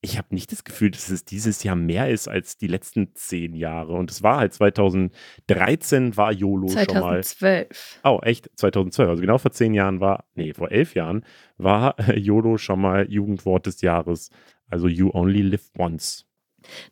ich 0.00 0.16
habe 0.16 0.28
nicht 0.30 0.52
das 0.52 0.62
Gefühl, 0.62 0.90
dass 0.92 1.08
es 1.08 1.24
dieses 1.24 1.64
Jahr 1.64 1.74
mehr 1.74 2.08
ist 2.08 2.28
als 2.28 2.56
die 2.56 2.68
letzten 2.68 3.14
zehn 3.14 3.54
Jahre. 3.54 3.94
Und 3.94 4.10
es 4.10 4.22
war 4.22 4.38
halt 4.38 4.54
2013 4.54 6.16
war 6.16 6.32
YOLO 6.32 6.68
2012. 6.68 6.86
schon 6.86 7.00
mal. 7.00 7.22
2012. 7.22 8.00
Oh, 8.04 8.20
echt? 8.22 8.50
2012. 8.56 9.08
Also 9.08 9.20
genau 9.20 9.38
vor 9.38 9.50
zehn 9.50 9.74
Jahren 9.74 10.00
war, 10.00 10.24
nee, 10.34 10.54
vor 10.54 10.70
elf 10.70 10.94
Jahren 10.94 11.24
war 11.56 11.96
YOLO 12.16 12.58
schon 12.58 12.80
mal 12.80 13.10
Jugendwort 13.10 13.66
des 13.66 13.80
Jahres. 13.80 14.30
Also 14.68 14.86
You 14.86 15.10
Only 15.12 15.42
Live 15.42 15.70
Once. 15.76 16.26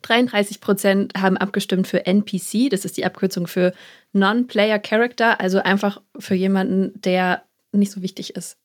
33 0.01 0.59
Prozent 0.59 1.13
haben 1.17 1.37
abgestimmt 1.37 1.87
für 1.87 2.05
NPC. 2.05 2.69
Das 2.69 2.83
ist 2.83 2.97
die 2.97 3.05
Abkürzung 3.05 3.47
für 3.47 3.73
Non-Player 4.11 4.79
Character, 4.79 5.39
also 5.39 5.59
einfach 5.59 6.01
für 6.17 6.35
jemanden, 6.35 6.99
der 7.01 7.43
nicht 7.71 7.91
so 7.91 8.01
wichtig 8.01 8.35
ist. 8.35 8.57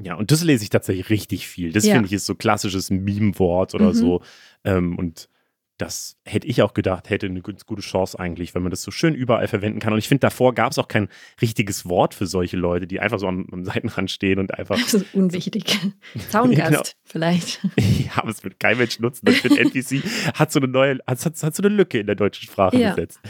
Ja, 0.00 0.14
und 0.14 0.30
das 0.30 0.44
lese 0.44 0.62
ich 0.62 0.70
tatsächlich 0.70 1.10
richtig 1.10 1.48
viel. 1.48 1.72
Das 1.72 1.84
ja. 1.84 1.94
finde 1.94 2.06
ich 2.06 2.12
ist 2.12 2.26
so 2.26 2.34
klassisches 2.34 2.90
Meme-Wort 2.90 3.74
oder 3.74 3.88
mhm. 3.88 3.94
so. 3.94 4.22
Ähm, 4.64 4.96
und 4.96 5.28
das 5.78 6.16
hätte 6.24 6.46
ich 6.48 6.60
auch 6.62 6.74
gedacht, 6.74 7.08
hätte 7.08 7.26
eine 7.26 7.40
ganz 7.40 7.64
gute 7.64 7.82
Chance 7.82 8.18
eigentlich, 8.18 8.54
wenn 8.54 8.62
man 8.62 8.70
das 8.70 8.82
so 8.82 8.90
schön 8.90 9.14
überall 9.14 9.46
verwenden 9.46 9.78
kann. 9.78 9.92
Und 9.92 10.00
ich 10.00 10.08
finde, 10.08 10.20
davor 10.20 10.52
gab 10.52 10.72
es 10.72 10.78
auch 10.78 10.88
kein 10.88 11.08
richtiges 11.40 11.88
Wort 11.88 12.14
für 12.14 12.26
solche 12.26 12.56
Leute, 12.56 12.88
die 12.88 12.98
einfach 12.98 13.20
so 13.20 13.28
am, 13.28 13.46
am 13.52 13.64
Seitenrand 13.64 14.10
stehen 14.10 14.40
und 14.40 14.52
einfach. 14.54 14.76
Also 14.76 15.02
unwichtig. 15.12 15.78
Zaungast 16.30 16.68
genau. 16.68 16.82
vielleicht. 17.04 17.60
Ja, 17.78 18.22
aber 18.22 18.30
es 18.30 18.42
wird 18.42 18.58
kein 18.58 18.78
Mensch 18.78 18.98
nutzen. 19.00 19.26
Das 19.26 19.42
wird 19.44 19.56
NPC 19.56 20.02
hat 20.34 20.50
so 20.50 20.60
eine 20.60 20.68
neue, 20.68 20.98
hat, 21.06 21.24
hat, 21.24 21.42
hat 21.42 21.54
so 21.54 21.62
eine 21.62 21.74
Lücke 21.74 21.98
in 22.00 22.06
der 22.06 22.16
deutschen 22.16 22.44
Sprache 22.44 22.76
ja. 22.76 22.90
gesetzt. 22.90 23.20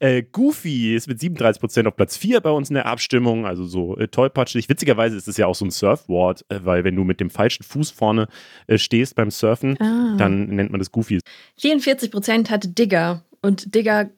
Äh, 0.00 0.22
Goofy 0.22 0.96
ist 0.96 1.08
mit 1.08 1.20
37% 1.20 1.86
auf 1.86 1.94
Platz 1.94 2.16
4 2.16 2.40
bei 2.40 2.50
uns 2.50 2.70
in 2.70 2.74
der 2.74 2.86
Abstimmung, 2.86 3.44
also 3.44 3.66
so 3.66 3.98
äh, 3.98 4.08
tollpatschig. 4.08 4.68
Witzigerweise 4.70 5.14
ist 5.14 5.28
es 5.28 5.36
ja 5.36 5.46
auch 5.46 5.54
so 5.54 5.66
ein 5.66 5.70
Surfwort, 5.70 6.44
äh, 6.48 6.60
weil 6.64 6.84
wenn 6.84 6.96
du 6.96 7.04
mit 7.04 7.20
dem 7.20 7.28
falschen 7.28 7.62
Fuß 7.64 7.90
vorne 7.90 8.26
äh, 8.66 8.78
stehst 8.78 9.14
beim 9.14 9.30
Surfen, 9.30 9.76
ah. 9.78 10.16
dann 10.16 10.46
nennt 10.46 10.70
man 10.70 10.78
das 10.78 10.90
Goofy. 10.90 11.20
44% 11.60 12.48
hatte 12.48 12.68
Digger 12.68 13.22
und 13.42 13.74
Digger 13.74 14.08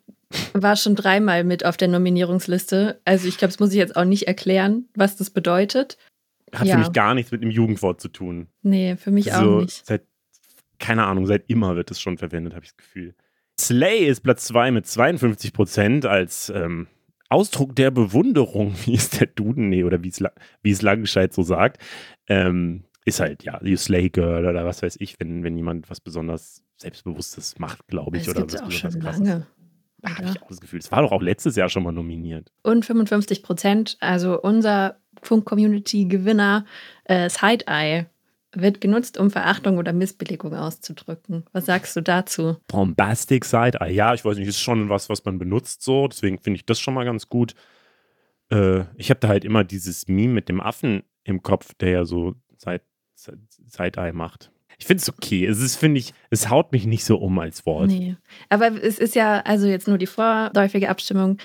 war 0.54 0.76
schon 0.76 0.94
dreimal 0.94 1.42
mit 1.42 1.64
auf 1.64 1.76
der 1.76 1.88
Nominierungsliste. 1.88 3.00
Also 3.04 3.26
ich 3.26 3.36
glaube, 3.36 3.50
das 3.50 3.58
muss 3.58 3.72
ich 3.72 3.78
jetzt 3.78 3.96
auch 3.96 4.04
nicht 4.04 4.28
erklären, 4.28 4.88
was 4.94 5.16
das 5.16 5.30
bedeutet. 5.30 5.98
Hat 6.54 6.68
ja. 6.68 6.74
für 6.74 6.80
mich 6.80 6.92
gar 6.92 7.14
nichts 7.14 7.32
mit 7.32 7.42
dem 7.42 7.50
Jugendwort 7.50 8.00
zu 8.00 8.08
tun. 8.08 8.46
Nee, 8.62 8.96
für 8.96 9.10
mich 9.10 9.32
so, 9.32 9.32
auch 9.32 9.60
nicht. 9.62 9.84
Seit, 9.84 10.04
keine 10.78 11.06
Ahnung, 11.06 11.26
seit 11.26 11.50
immer 11.50 11.74
wird 11.74 11.90
es 11.90 12.00
schon 12.00 12.18
verwendet, 12.18 12.54
habe 12.54 12.64
ich 12.64 12.70
das 12.70 12.76
Gefühl. 12.76 13.14
Slay 13.58 14.06
ist 14.06 14.22
Platz 14.22 14.44
2 14.46 14.70
mit 14.70 14.86
52 14.86 15.52
Prozent 15.52 16.06
als 16.06 16.50
ähm, 16.54 16.88
Ausdruck 17.28 17.74
der 17.76 17.90
Bewunderung, 17.90 18.74
wie 18.84 18.94
es 18.94 19.10
der 19.10 19.26
Duden, 19.26 19.68
nee, 19.68 19.84
oder 19.84 20.02
wie 20.02 20.08
es, 20.08 20.22
wie 20.62 20.70
es 20.70 20.82
Langenscheid 20.82 21.32
so 21.32 21.42
sagt. 21.42 21.82
Ähm, 22.28 22.84
ist 23.04 23.20
halt, 23.20 23.42
ja, 23.42 23.58
die 23.58 23.76
Slay 23.76 24.10
Girl 24.10 24.46
oder 24.46 24.64
was 24.64 24.82
weiß 24.82 24.96
ich, 25.00 25.18
wenn, 25.18 25.42
wenn 25.42 25.56
jemand 25.56 25.90
was 25.90 26.00
besonders 26.00 26.62
Selbstbewusstes 26.76 27.58
macht, 27.58 27.86
glaube 27.88 28.16
ich. 28.16 28.26
Das 28.26 28.36
oder 28.36 28.44
was 28.44 28.62
auch 28.62 28.70
schon 28.70 29.00
lange. 29.00 29.46
Habe 30.04 30.30
ich 30.30 30.42
auch 30.42 30.48
das 30.48 30.60
Gefühl. 30.60 30.80
Es 30.80 30.90
war 30.90 31.02
doch 31.02 31.12
auch 31.12 31.22
letztes 31.22 31.56
Jahr 31.56 31.68
schon 31.68 31.84
mal 31.84 31.92
nominiert. 31.92 32.52
Und 32.62 32.84
55 32.84 33.42
Prozent, 33.42 33.96
also 34.00 34.40
unser 34.40 35.00
Funk-Community-Gewinner 35.22 36.64
äh, 37.04 37.28
Side-Eye, 37.28 38.06
wird 38.54 38.80
genutzt, 38.80 39.18
um 39.18 39.30
Verachtung 39.30 39.78
oder 39.78 39.92
Missbilligung 39.92 40.54
auszudrücken. 40.54 41.44
Was 41.52 41.66
sagst 41.66 41.96
du 41.96 42.00
dazu? 42.00 42.56
Bombastic 42.68 43.44
Side 43.44 43.80
Eye. 43.80 43.92
Ja, 43.92 44.14
ich 44.14 44.24
weiß 44.24 44.36
nicht, 44.36 44.48
ist 44.48 44.60
schon 44.60 44.88
was, 44.88 45.08
was 45.08 45.24
man 45.24 45.38
benutzt 45.38 45.82
so. 45.82 46.08
Deswegen 46.08 46.38
finde 46.38 46.56
ich 46.56 46.66
das 46.66 46.78
schon 46.80 46.94
mal 46.94 47.04
ganz 47.04 47.28
gut. 47.28 47.54
Äh, 48.50 48.84
ich 48.96 49.10
habe 49.10 49.20
da 49.20 49.28
halt 49.28 49.44
immer 49.44 49.64
dieses 49.64 50.08
Meme 50.08 50.34
mit 50.34 50.48
dem 50.48 50.60
Affen 50.60 51.02
im 51.24 51.42
Kopf, 51.42 51.74
der 51.74 51.90
ja 51.90 52.04
so 52.04 52.34
Side, 52.56 52.82
Side 53.14 53.98
Eye 53.98 54.12
macht. 54.12 54.50
Ich 54.78 54.86
finde 54.86 55.00
es 55.00 55.08
okay. 55.08 55.46
Es 55.46 55.60
ist, 55.60 55.76
finde 55.76 56.00
ich, 56.00 56.12
es 56.30 56.50
haut 56.50 56.72
mich 56.72 56.86
nicht 56.86 57.04
so 57.04 57.16
um 57.16 57.38
als 57.38 57.64
Wort. 57.66 57.88
Nee. 57.88 58.16
Aber 58.48 58.72
es 58.72 58.98
ist 58.98 59.14
ja 59.14 59.40
also 59.40 59.66
jetzt 59.66 59.88
nur 59.88 59.98
die 59.98 60.06
vorläufige 60.06 60.88
Abstimmung. 60.88 61.38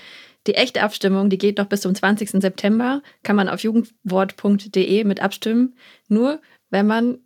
Die 0.47 0.55
echte 0.55 0.81
Abstimmung, 0.81 1.29
die 1.29 1.37
geht 1.37 1.57
noch 1.57 1.67
bis 1.67 1.81
zum 1.81 1.93
20. 1.93 2.29
September. 2.41 3.01
Kann 3.23 3.35
man 3.35 3.49
auf 3.49 3.59
jugendwort.de 3.59 5.03
mit 5.03 5.21
abstimmen. 5.21 5.75
Nur 6.07 6.41
wenn 6.69 6.87
man 6.87 7.19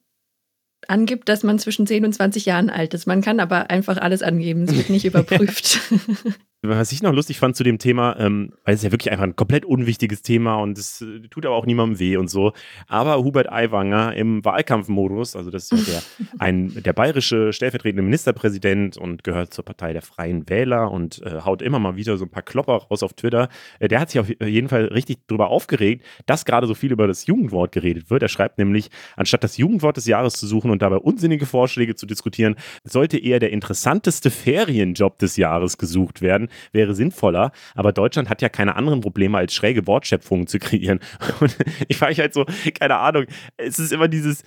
angibt, 0.88 1.30
dass 1.30 1.44
man 1.44 1.60
zwischen 1.60 1.88
10 1.88 2.06
und 2.06 2.14
20 2.14 2.46
Jahren 2.46 2.70
alt 2.70 2.94
ist. 2.94 3.06
Man 3.06 3.22
kann 3.22 3.40
aber 3.40 3.70
einfach 3.70 3.98
alles 3.98 4.24
angeben. 4.24 4.64
Es 4.64 4.76
wird 4.76 4.90
nicht 4.90 5.06
überprüft. 5.06 5.80
Was 6.64 6.92
ich 6.92 7.02
noch 7.02 7.12
lustig 7.12 7.40
fand 7.40 7.56
zu 7.56 7.64
dem 7.64 7.80
Thema, 7.80 8.20
ähm, 8.20 8.54
weil 8.66 8.76
es 8.76 8.84
ja 8.84 8.92
wirklich 8.92 9.12
einfach 9.12 9.24
ein 9.24 9.36
komplett 9.36 9.66
unwichtiges 9.66 10.22
Thema 10.22 10.58
und 10.58 10.78
es 10.78 11.02
äh, 11.02 11.28
tut 11.28 11.44
aber 11.48 11.56
auch 11.56 11.66
niemandem 11.66 11.98
weh 11.98 12.18
und 12.18 12.28
so. 12.28 12.54
Aber 12.88 13.18
Hubert 13.24 13.52
Aiwanger 13.52 14.14
im 14.14 14.46
Wahlkampfmodus, 14.46 15.36
also 15.36 15.50
das 15.50 15.72
ist 15.72 15.88
ja 15.88 15.94
der, 15.96 16.28
ein, 16.40 16.84
der 16.84 16.94
bayerische 16.94 17.52
stellvertretende 17.52 18.04
Ministerpräsident 18.04 18.96
und 18.96 19.24
gehört 19.24 19.56
zur 19.56 19.66
Partei 19.66 19.92
der 19.92 20.04
Freien 20.04 20.48
Wähler 20.50 20.92
und 20.92 21.24
äh, 21.24 21.42
haut 21.42 21.64
immer 21.64 21.80
mal 21.80 21.96
wieder 21.96 22.16
so 22.18 22.26
ein 22.26 22.30
paar 22.30 22.44
Klopper 22.44 22.74
raus 22.74 23.02
auf 23.02 23.14
Twitter. 23.14 23.50
Äh, 23.80 23.88
der 23.88 24.00
hat 24.00 24.12
sich 24.12 24.20
auf 24.20 24.30
jeden 24.30 24.70
Fall 24.70 24.86
richtig 24.86 25.26
drüber 25.26 25.50
aufgeregt, 25.50 26.06
dass 26.28 26.46
gerade 26.46 26.68
so 26.68 26.76
viel 26.76 26.92
über 26.92 27.08
das 27.08 27.26
Jugendwort 27.26 27.72
geredet 27.72 28.12
wird. 28.12 28.22
Er 28.22 28.30
schreibt 28.30 28.60
nämlich, 28.60 28.92
anstatt 29.16 29.44
das 29.44 29.58
Jugendwort 29.58 29.98
des 29.98 30.06
Jahres 30.06 30.34
zu 30.34 30.46
suchen 30.46 30.70
und 30.70 30.84
dabei 30.84 30.98
unsinnige 30.98 31.48
Vorschläge 31.48 31.96
zu 31.96 32.06
diskutieren, 32.06 32.56
sollte 32.84 33.18
eher 33.18 33.40
der 33.40 33.50
interessanteste 33.50 34.30
Ferienjob 34.30 35.18
des 35.18 35.38
Jahres 35.38 35.80
gesucht 35.80 36.22
werden 36.22 36.50
wäre 36.72 36.96
sinnvoller, 36.96 37.52
aber 37.76 37.92
Deutschland 37.92 38.30
hat 38.30 38.42
ja 38.42 38.50
keine 38.50 38.76
anderen 38.76 39.02
Probleme, 39.02 39.38
als 39.38 39.54
schräge 39.54 39.88
Wortschöpfungen 39.88 40.48
zu 40.48 40.60
kreieren. 40.60 41.00
Und 41.40 41.56
ich 41.88 41.98
frage 41.98 42.12
mich 42.12 42.20
halt 42.20 42.34
so, 42.34 42.46
keine 42.80 42.98
Ahnung, 42.98 43.26
es 43.58 43.80
ist 43.80 43.92
immer 43.92 44.08
dieses, 44.08 44.44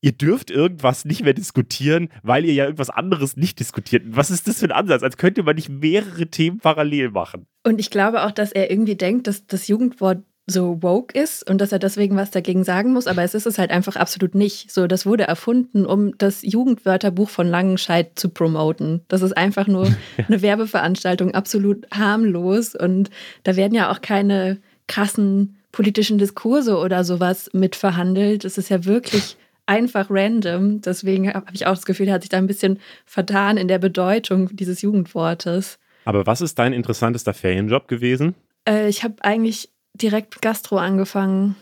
ihr 0.00 0.12
dürft 0.12 0.50
irgendwas 0.50 1.04
nicht 1.04 1.22
mehr 1.22 1.34
diskutieren, 1.34 2.08
weil 2.22 2.44
ihr 2.44 2.52
ja 2.52 2.64
irgendwas 2.64 2.90
anderes 2.90 3.36
nicht 3.36 3.58
diskutiert. 3.58 4.04
Was 4.06 4.30
ist 4.30 4.46
das 4.48 4.60
für 4.60 4.66
ein 4.66 4.72
Ansatz? 4.72 5.02
Als 5.02 5.16
könnte 5.16 5.42
man 5.42 5.56
nicht 5.56 5.68
mehrere 5.68 6.26
Themen 6.26 6.58
parallel 6.60 7.10
machen. 7.10 7.46
Und 7.64 7.80
ich 7.80 7.90
glaube 7.90 8.24
auch, 8.24 8.30
dass 8.30 8.52
er 8.52 8.70
irgendwie 8.70 8.96
denkt, 8.96 9.26
dass 9.26 9.46
das 9.46 9.68
Jugendwort 9.68 10.22
so 10.50 10.82
woke 10.82 11.18
ist 11.18 11.48
und 11.48 11.60
dass 11.60 11.72
er 11.72 11.78
deswegen 11.78 12.16
was 12.16 12.30
dagegen 12.30 12.64
sagen 12.64 12.92
muss, 12.92 13.06
aber 13.06 13.22
es 13.22 13.34
ist 13.34 13.46
es 13.46 13.58
halt 13.58 13.70
einfach 13.70 13.96
absolut 13.96 14.34
nicht. 14.34 14.72
So, 14.72 14.86
das 14.86 15.06
wurde 15.06 15.24
erfunden, 15.24 15.86
um 15.86 16.16
das 16.18 16.42
Jugendwörterbuch 16.42 17.28
von 17.28 17.46
Langenscheid 17.46 18.18
zu 18.18 18.30
promoten. 18.30 19.02
Das 19.08 19.22
ist 19.22 19.36
einfach 19.36 19.66
nur 19.66 19.86
eine 20.28 20.42
Werbeveranstaltung, 20.42 21.34
absolut 21.34 21.86
harmlos 21.92 22.74
und 22.74 23.10
da 23.44 23.56
werden 23.56 23.74
ja 23.74 23.90
auch 23.92 24.00
keine 24.00 24.58
krassen 24.86 25.56
politischen 25.70 26.18
Diskurse 26.18 26.78
oder 26.78 27.04
sowas 27.04 27.50
mitverhandelt. 27.52 28.44
Es 28.44 28.58
ist 28.58 28.70
ja 28.70 28.84
wirklich 28.84 29.36
einfach 29.66 30.06
random. 30.10 30.80
Deswegen 30.80 31.32
habe 31.32 31.46
ich 31.52 31.66
auch 31.66 31.74
das 31.74 31.84
Gefühl, 31.84 32.08
er 32.08 32.14
hat 32.14 32.22
sich 32.22 32.30
da 32.30 32.38
ein 32.38 32.46
bisschen 32.46 32.80
vertan 33.04 33.58
in 33.58 33.68
der 33.68 33.78
Bedeutung 33.78 34.48
dieses 34.56 34.80
Jugendwortes. 34.80 35.78
Aber 36.04 36.26
was 36.26 36.40
ist 36.40 36.58
dein 36.58 36.72
interessantester 36.72 37.34
Ferienjob 37.34 37.86
gewesen? 37.86 38.34
Äh, 38.66 38.88
ich 38.88 39.04
habe 39.04 39.16
eigentlich 39.20 39.68
direkt 40.02 40.42
Gastro 40.42 40.78
angefangen. 40.78 41.56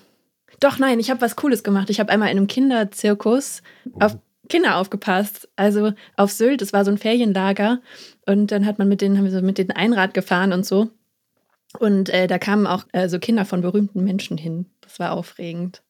Doch, 0.61 0.79
nein, 0.79 1.01
ich 1.01 1.11
habe 1.11 1.21
was 1.21 1.37
Cooles 1.37 1.63
gemacht. 1.63 1.91
Ich 1.91 2.01
habe 2.01 2.11
einmal 2.11 2.31
in 2.31 2.39
einem 2.39 2.47
Kinderzirkus 2.47 3.63
auf 4.01 4.17
Kinder 4.49 4.77
aufgepasst. 4.77 5.49
Also 5.57 5.93
auf 6.17 6.31
Sylt, 6.31 6.63
es 6.63 6.73
war 6.73 6.85
so 6.85 6.91
ein 6.91 6.99
Ferienlager. 6.99 7.81
Und 8.27 8.53
dann 8.53 8.67
hat 8.67 8.79
man 8.79 8.89
mit 8.89 9.01
denen, 9.01 9.19
haben 9.19 9.25
wir 9.25 9.33
so 9.33 9.43
mit 9.43 9.59
denen 9.59 9.73
Einrad 9.73 10.15
gefahren 10.15 10.53
und 10.53 10.65
so. 10.65 10.91
Und 11.79 12.09
äh, 12.09 12.27
da 12.27 12.39
kamen 12.39 12.67
auch 12.67 12.85
äh, 12.93 13.09
so 13.09 13.19
Kinder 13.19 13.45
von 13.45 13.61
berühmten 13.61 14.03
Menschen 14.03 14.39
hin. 14.39 14.67
Das 14.81 14.99
war 14.99 15.13
aufregend. 15.13 15.83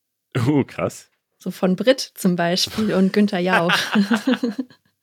Oh, 0.46 0.64
krass. 0.64 1.10
So 1.38 1.50
von 1.50 1.76
Brit 1.76 2.00
zum 2.00 2.34
Beispiel 2.34 2.92
und 2.94 3.12
Günther 3.12 3.38
Jauch. 3.38 3.72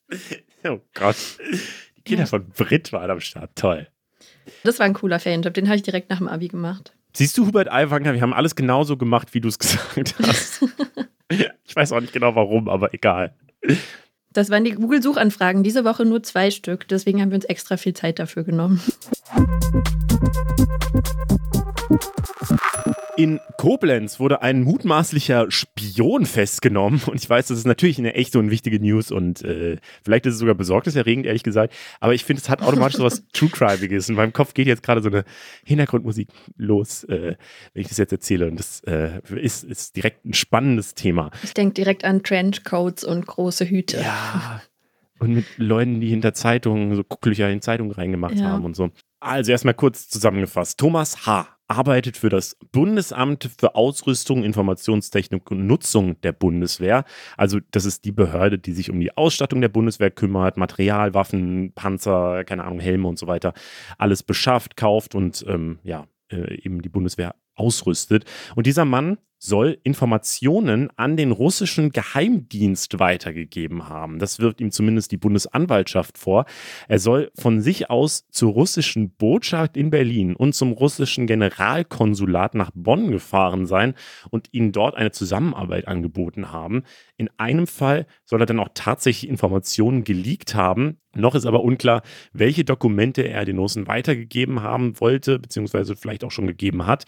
oh 0.66 0.80
Gott. 0.94 1.16
Die 1.98 2.02
Kinder 2.04 2.24
ja. 2.24 2.28
von 2.28 2.50
Brit 2.50 2.92
waren 2.92 3.12
am 3.12 3.22
Start. 3.22 3.52
Toll. 3.56 3.88
Das 4.64 4.80
war 4.80 4.86
ein 4.86 4.94
cooler 4.94 5.20
Ferienjob. 5.20 5.54
Den 5.54 5.68
habe 5.68 5.78
ich 5.78 5.84
direkt 5.84 6.10
nach 6.10 6.18
dem 6.18 6.28
Abi 6.28 6.50
gemacht. 6.50 6.94
Siehst 7.16 7.38
du, 7.38 7.46
Hubert 7.46 7.72
Aiwanger, 7.72 8.16
wir 8.16 8.22
haben 8.22 8.34
alles 8.34 8.56
genauso 8.56 8.98
gemacht, 8.98 9.34
wie 9.36 9.42
du 9.42 9.48
es 9.48 9.60
gesagt 9.60 10.16
hast. 10.20 10.66
ich 11.30 11.76
weiß 11.76 11.92
auch 11.92 12.02
nicht 12.02 12.14
genau 12.14 12.36
warum, 12.36 12.68
aber 12.68 12.94
egal. 12.94 13.36
Das 14.32 14.50
waren 14.50 14.64
die 14.64 14.72
Google-Suchanfragen. 14.72 15.62
Diese 15.62 15.86
Woche 15.86 16.06
nur 16.06 16.24
zwei 16.24 16.50
Stück. 16.50 16.88
Deswegen 16.88 17.22
haben 17.22 17.30
wir 17.30 17.36
uns 17.36 17.46
extra 17.46 17.78
viel 17.78 17.94
Zeit 17.94 18.18
dafür 18.18 18.44
genommen. 18.44 18.82
In 23.16 23.40
Koblenz 23.58 24.20
wurde 24.20 24.42
ein 24.42 24.64
mutmaßlicher 24.64 25.52
Spion 25.52 26.26
festgenommen. 26.26 27.02
Und 27.06 27.16
ich 27.16 27.30
weiß, 27.30 27.48
das 27.48 27.60
ist 27.60 27.68
natürlich 27.68 28.00
eine 28.00 28.16
echte 28.16 28.40
und 28.40 28.50
wichtige 28.50 28.80
News 28.80 29.12
und 29.12 29.44
äh, 29.44 29.78
vielleicht 30.04 30.26
ist 30.26 30.34
es 30.34 30.40
sogar 30.40 30.56
besorgniserregend, 30.56 31.28
ehrlich 31.28 31.44
gesagt. 31.44 31.74
Aber 32.00 32.16
ich 32.16 32.26
finde, 32.26 32.42
es 32.42 32.50
hat 32.50 32.64
automatisch 32.64 32.98
so 32.98 33.04
was 33.04 33.24
True 33.34 33.50
Crimiges. 33.50 34.10
In 34.10 34.16
meinem 34.16 34.34
Kopf 34.34 34.56
geht 34.56 34.66
jetzt 34.66 34.82
gerade 34.82 35.02
so 35.02 35.10
eine 35.10 35.26
Hintergrundmusik 35.64 36.30
los, 36.58 37.04
äh, 37.04 37.36
wenn 37.74 37.82
ich 37.82 37.88
das 37.88 37.98
jetzt 37.98 38.14
erzähle. 38.14 38.48
Und 38.48 38.58
das 38.58 38.82
äh, 38.86 39.22
ist, 39.36 39.64
ist 39.64 39.96
direkt 39.96 40.26
ein 40.26 40.34
spannendes 40.34 40.96
Thema. 40.96 41.30
Ich 41.44 41.54
denke 41.54 41.76
direkt 41.76 42.06
an 42.06 42.24
Trenchcoats 42.24 43.04
und 43.04 43.28
große 43.28 43.66
Hüte. 43.66 43.98
Ja. 44.02 44.62
Und 45.20 45.36
mit 45.36 45.46
Leuten, 45.58 46.02
die 46.02 46.10
hinter 46.10 46.34
Zeitungen, 46.34 46.96
so 46.96 47.04
Gucklöcher 47.04 47.50
in 47.50 47.62
Zeitungen 47.62 47.92
reingemacht 47.92 48.36
ja. 48.36 48.50
haben 48.50 48.66
und 48.66 48.76
so. 48.76 48.90
Also 49.24 49.54
erstmal 49.54 49.74
kurz 49.74 50.10
zusammengefasst. 50.10 50.78
Thomas 50.78 51.26
H 51.26 51.48
arbeitet 51.70 52.18
für 52.18 52.28
das 52.28 52.58
Bundesamt 52.74 53.50
für 53.58 53.74
Ausrüstung, 53.74 54.44
Informationstechnik 54.44 55.50
und 55.50 55.66
Nutzung 55.66 56.20
der 56.22 56.34
Bundeswehr. 56.34 57.06
Also 57.38 57.60
das 57.72 57.86
ist 57.86 58.04
die 58.04 58.12
Behörde, 58.12 58.60
die 58.60 58.74
sich 58.74 58.92
um 58.92 59.00
die 59.00 59.16
Ausstattung 59.16 59.62
der 59.62 59.70
Bundeswehr 59.70 60.12
kümmert, 60.12 60.58
Material, 60.58 61.14
Waffen, 61.14 61.72
Panzer, 61.74 62.44
keine 62.44 62.66
Ahnung, 62.66 62.82
Helme 62.82 63.08
und 63.08 63.18
so 63.18 63.28
weiter, 63.28 63.54
alles 63.98 64.24
beschafft, 64.24 64.76
kauft 64.76 65.16
und 65.16 65.46
ähm, 65.48 65.80
ja, 65.84 66.06
äh, 66.30 66.62
eben 66.62 66.82
die 66.82 66.90
Bundeswehr 66.90 67.34
ausrüstet. 67.56 68.26
Und 68.56 68.68
dieser 68.68 68.84
Mann 68.84 69.18
soll 69.44 69.78
Informationen 69.84 70.90
an 70.96 71.18
den 71.18 71.32
russischen 71.32 71.92
Geheimdienst 71.92 73.00
weitergegeben 73.00 73.90
haben. 73.90 74.18
Das 74.18 74.40
wirft 74.40 74.62
ihm 74.62 74.72
zumindest 74.72 75.12
die 75.12 75.18
Bundesanwaltschaft 75.18 76.18
vor. 76.18 76.46
Er 76.88 77.00
soll 77.00 77.30
von 77.36 77.60
sich 77.60 77.90
aus 77.90 78.26
zur 78.30 78.54
russischen 78.54 79.12
Botschaft 79.12 79.76
in 79.76 79.90
Berlin 79.90 80.34
und 80.34 80.56
zum 80.56 80.72
russischen 80.72 81.28
Generalkonsulat 81.28 82.56
nach 82.56 82.72
Bonn 82.74 83.12
gefahren 83.12 83.66
sein 83.66 83.96
und 84.30 84.48
ihnen 84.54 84.72
dort 84.72 84.96
eine 84.96 85.12
Zusammenarbeit 85.12 85.90
angeboten 85.90 86.54
haben. 86.54 86.84
In 87.18 87.30
einem 87.38 87.68
Fall 87.68 88.08
soll 88.24 88.42
er 88.42 88.46
dann 88.46 88.62
auch 88.62 88.70
tatsächlich 88.74 89.30
Informationen 89.30 90.06
geleakt 90.06 90.56
haben. 90.56 91.00
Noch 91.16 91.36
ist 91.36 91.46
aber 91.46 91.64
unklar, 91.64 92.02
welche 92.32 92.64
Dokumente 92.64 93.22
er 93.22 93.46
den 93.46 93.60
Russen 93.60 93.88
weitergegeben 93.88 94.64
haben 94.64 95.00
wollte, 95.00 95.38
beziehungsweise 95.38 95.96
vielleicht 95.96 96.24
auch 96.24 96.32
schon 96.32 96.48
gegeben 96.48 96.88
hat. 96.88 97.06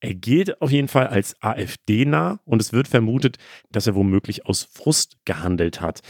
Er 0.00 0.14
gilt 0.14 0.60
auf 0.60 0.70
jeden 0.70 0.88
Fall 0.88 1.06
als 1.08 1.40
AfD-nah 1.42 2.40
und 2.44 2.60
es 2.60 2.72
wird 2.72 2.86
vermutet, 2.88 3.38
dass 3.72 3.86
er 3.86 3.94
womöglich 3.94 4.46
aus 4.46 4.62
Frust 4.62 5.16
gehandelt 5.24 5.80
hat. 5.80 6.02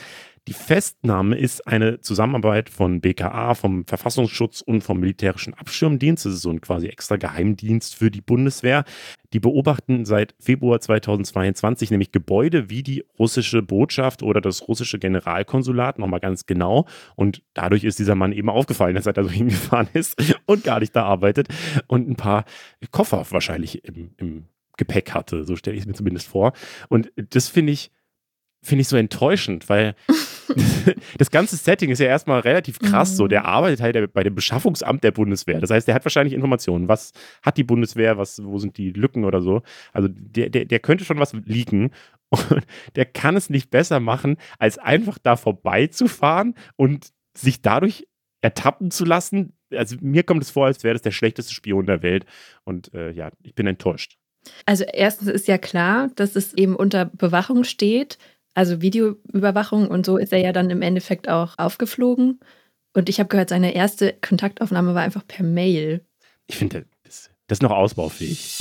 Die 0.48 0.52
Festnahme 0.52 1.36
ist 1.36 1.66
eine 1.66 2.00
Zusammenarbeit 2.00 2.70
von 2.70 3.00
BKA, 3.00 3.54
vom 3.54 3.84
Verfassungsschutz 3.84 4.60
und 4.60 4.82
vom 4.82 5.00
Militärischen 5.00 5.54
Abschirmdienst. 5.54 6.24
Das 6.24 6.34
ist 6.34 6.42
so 6.42 6.50
ein 6.50 6.60
quasi 6.60 6.86
extra 6.86 7.16
Geheimdienst 7.16 7.96
für 7.96 8.12
die 8.12 8.20
Bundeswehr. 8.20 8.84
Die 9.32 9.40
beobachten 9.40 10.04
seit 10.04 10.36
Februar 10.38 10.80
2022 10.80 11.90
nämlich 11.90 12.12
Gebäude 12.12 12.70
wie 12.70 12.84
die 12.84 13.04
russische 13.18 13.60
Botschaft 13.60 14.22
oder 14.22 14.40
das 14.40 14.68
russische 14.68 15.00
Generalkonsulat 15.00 15.98
nochmal 15.98 16.20
ganz 16.20 16.46
genau. 16.46 16.86
Und 17.16 17.42
dadurch 17.54 17.82
ist 17.82 17.98
dieser 17.98 18.14
Mann 18.14 18.30
eben 18.30 18.48
aufgefallen, 18.48 18.94
dass 18.94 19.06
er 19.06 19.14
da 19.14 19.24
so 19.24 19.30
hingefahren 19.32 19.88
ist 19.94 20.16
und 20.46 20.62
gar 20.62 20.78
nicht 20.78 20.94
da 20.94 21.06
arbeitet 21.06 21.48
und 21.88 22.08
ein 22.08 22.16
paar 22.16 22.44
Koffer 22.92 23.26
wahrscheinlich 23.30 23.84
im, 23.84 24.12
im 24.16 24.44
Gepäck 24.76 25.12
hatte. 25.12 25.42
So 25.42 25.56
stelle 25.56 25.74
ich 25.74 25.82
es 25.82 25.86
mir 25.88 25.94
zumindest 25.94 26.28
vor. 26.28 26.52
Und 26.88 27.10
das 27.16 27.48
finde 27.48 27.72
ich, 27.72 27.90
finde 28.62 28.82
ich 28.82 28.88
so 28.88 28.96
enttäuschend, 28.96 29.68
weil 29.68 29.96
das 31.18 31.30
ganze 31.30 31.56
Setting 31.56 31.90
ist 31.90 31.98
ja 31.98 32.06
erstmal 32.06 32.40
relativ 32.40 32.78
krass. 32.78 33.12
Mhm. 33.12 33.16
So, 33.16 33.28
der 33.28 33.44
arbeitet 33.44 33.80
halt 33.80 34.12
bei 34.12 34.22
dem 34.22 34.34
Beschaffungsamt 34.34 35.04
der 35.04 35.10
Bundeswehr. 35.10 35.60
Das 35.60 35.70
heißt, 35.70 35.86
der 35.88 35.94
hat 35.94 36.04
wahrscheinlich 36.04 36.34
Informationen. 36.34 36.88
Was 36.88 37.12
hat 37.42 37.56
die 37.56 37.64
Bundeswehr? 37.64 38.18
Was, 38.18 38.42
wo 38.42 38.58
sind 38.58 38.76
die 38.78 38.90
Lücken 38.90 39.24
oder 39.24 39.40
so? 39.40 39.62
Also, 39.92 40.08
der, 40.10 40.50
der, 40.50 40.64
der 40.64 40.78
könnte 40.78 41.04
schon 41.04 41.18
was 41.18 41.32
liegen. 41.32 41.90
Und 42.28 42.66
der 42.96 43.04
kann 43.04 43.36
es 43.36 43.50
nicht 43.50 43.70
besser 43.70 44.00
machen, 44.00 44.36
als 44.58 44.78
einfach 44.78 45.16
da 45.18 45.36
vorbeizufahren 45.36 46.54
und 46.74 47.12
sich 47.38 47.62
dadurch 47.62 48.08
ertappen 48.40 48.90
zu 48.90 49.04
lassen. 49.04 49.52
Also, 49.72 49.96
mir 50.00 50.24
kommt 50.24 50.42
es 50.42 50.50
vor, 50.50 50.66
als 50.66 50.82
wäre 50.82 50.94
das 50.94 51.02
der 51.02 51.12
schlechteste 51.12 51.54
Spion 51.54 51.86
der 51.86 52.02
Welt. 52.02 52.26
Und 52.64 52.92
äh, 52.94 53.12
ja, 53.12 53.30
ich 53.44 53.54
bin 53.54 53.68
enttäuscht. 53.68 54.18
Also 54.64 54.84
erstens 54.84 55.28
ist 55.28 55.48
ja 55.48 55.58
klar, 55.58 56.10
dass 56.14 56.36
es 56.36 56.54
eben 56.54 56.76
unter 56.76 57.06
Bewachung 57.06 57.64
steht, 57.64 58.18
also 58.56 58.80
Videoüberwachung 58.80 59.86
und 59.88 60.06
so 60.06 60.16
ist 60.16 60.32
er 60.32 60.40
ja 60.40 60.52
dann 60.52 60.70
im 60.70 60.80
Endeffekt 60.80 61.28
auch 61.28 61.58
aufgeflogen. 61.58 62.40
Und 62.94 63.10
ich 63.10 63.20
habe 63.20 63.28
gehört, 63.28 63.50
seine 63.50 63.74
erste 63.74 64.14
Kontaktaufnahme 64.26 64.94
war 64.94 65.02
einfach 65.02 65.26
per 65.28 65.44
Mail. 65.44 66.00
Ich 66.46 66.56
finde, 66.56 66.86
das, 67.04 67.30
ist 67.48 67.62
noch 67.62 67.70
ausbaufähig. 67.70 68.60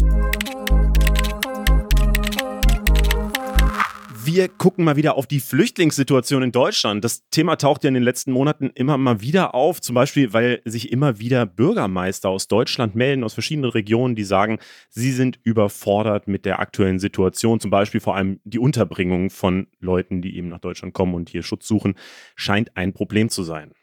Wir 4.27 4.49
gucken 4.49 4.85
mal 4.85 4.95
wieder 4.95 5.17
auf 5.17 5.27
die 5.27 5.39
Flüchtlingssituation 5.39 6.41
in 6.41 6.51
Deutschland. 6.51 7.03
Das 7.03 7.29
Thema 7.29 7.57
taucht 7.57 7.83
ja 7.83 7.89
in 7.89 7.93
den 7.93 8.01
letzten 8.01 8.31
Monaten 8.31 8.71
immer 8.73 8.97
mal 8.97 9.21
wieder 9.21 9.53
auf, 9.53 9.81
zum 9.81 9.93
Beispiel, 9.93 10.33
weil 10.33 10.63
sich 10.65 10.91
immer 10.91 11.19
wieder 11.19 11.45
Bürgermeister 11.45 12.29
aus 12.29 12.47
Deutschland 12.47 12.95
melden, 12.95 13.23
aus 13.23 13.35
verschiedenen 13.35 13.69
Regionen, 13.69 14.15
die 14.15 14.23
sagen, 14.23 14.57
sie 14.89 15.11
sind 15.11 15.39
überfordert 15.43 16.27
mit 16.27 16.45
der 16.45 16.59
aktuellen 16.59 16.97
Situation. 16.97 17.59
Zum 17.59 17.69
Beispiel 17.69 18.01
vor 18.01 18.15
allem 18.15 18.39
die 18.45 18.57
Unterbringung 18.57 19.29
von 19.29 19.67
Leuten, 19.79 20.23
die 20.23 20.35
eben 20.37 20.49
nach 20.49 20.59
Deutschland 20.59 20.95
kommen 20.95 21.13
und 21.13 21.29
hier 21.29 21.43
Schutz 21.43 21.67
suchen, 21.67 21.93
scheint 22.35 22.75
ein 22.75 22.93
Problem 22.93 23.29
zu 23.29 23.43
sein. 23.43 23.73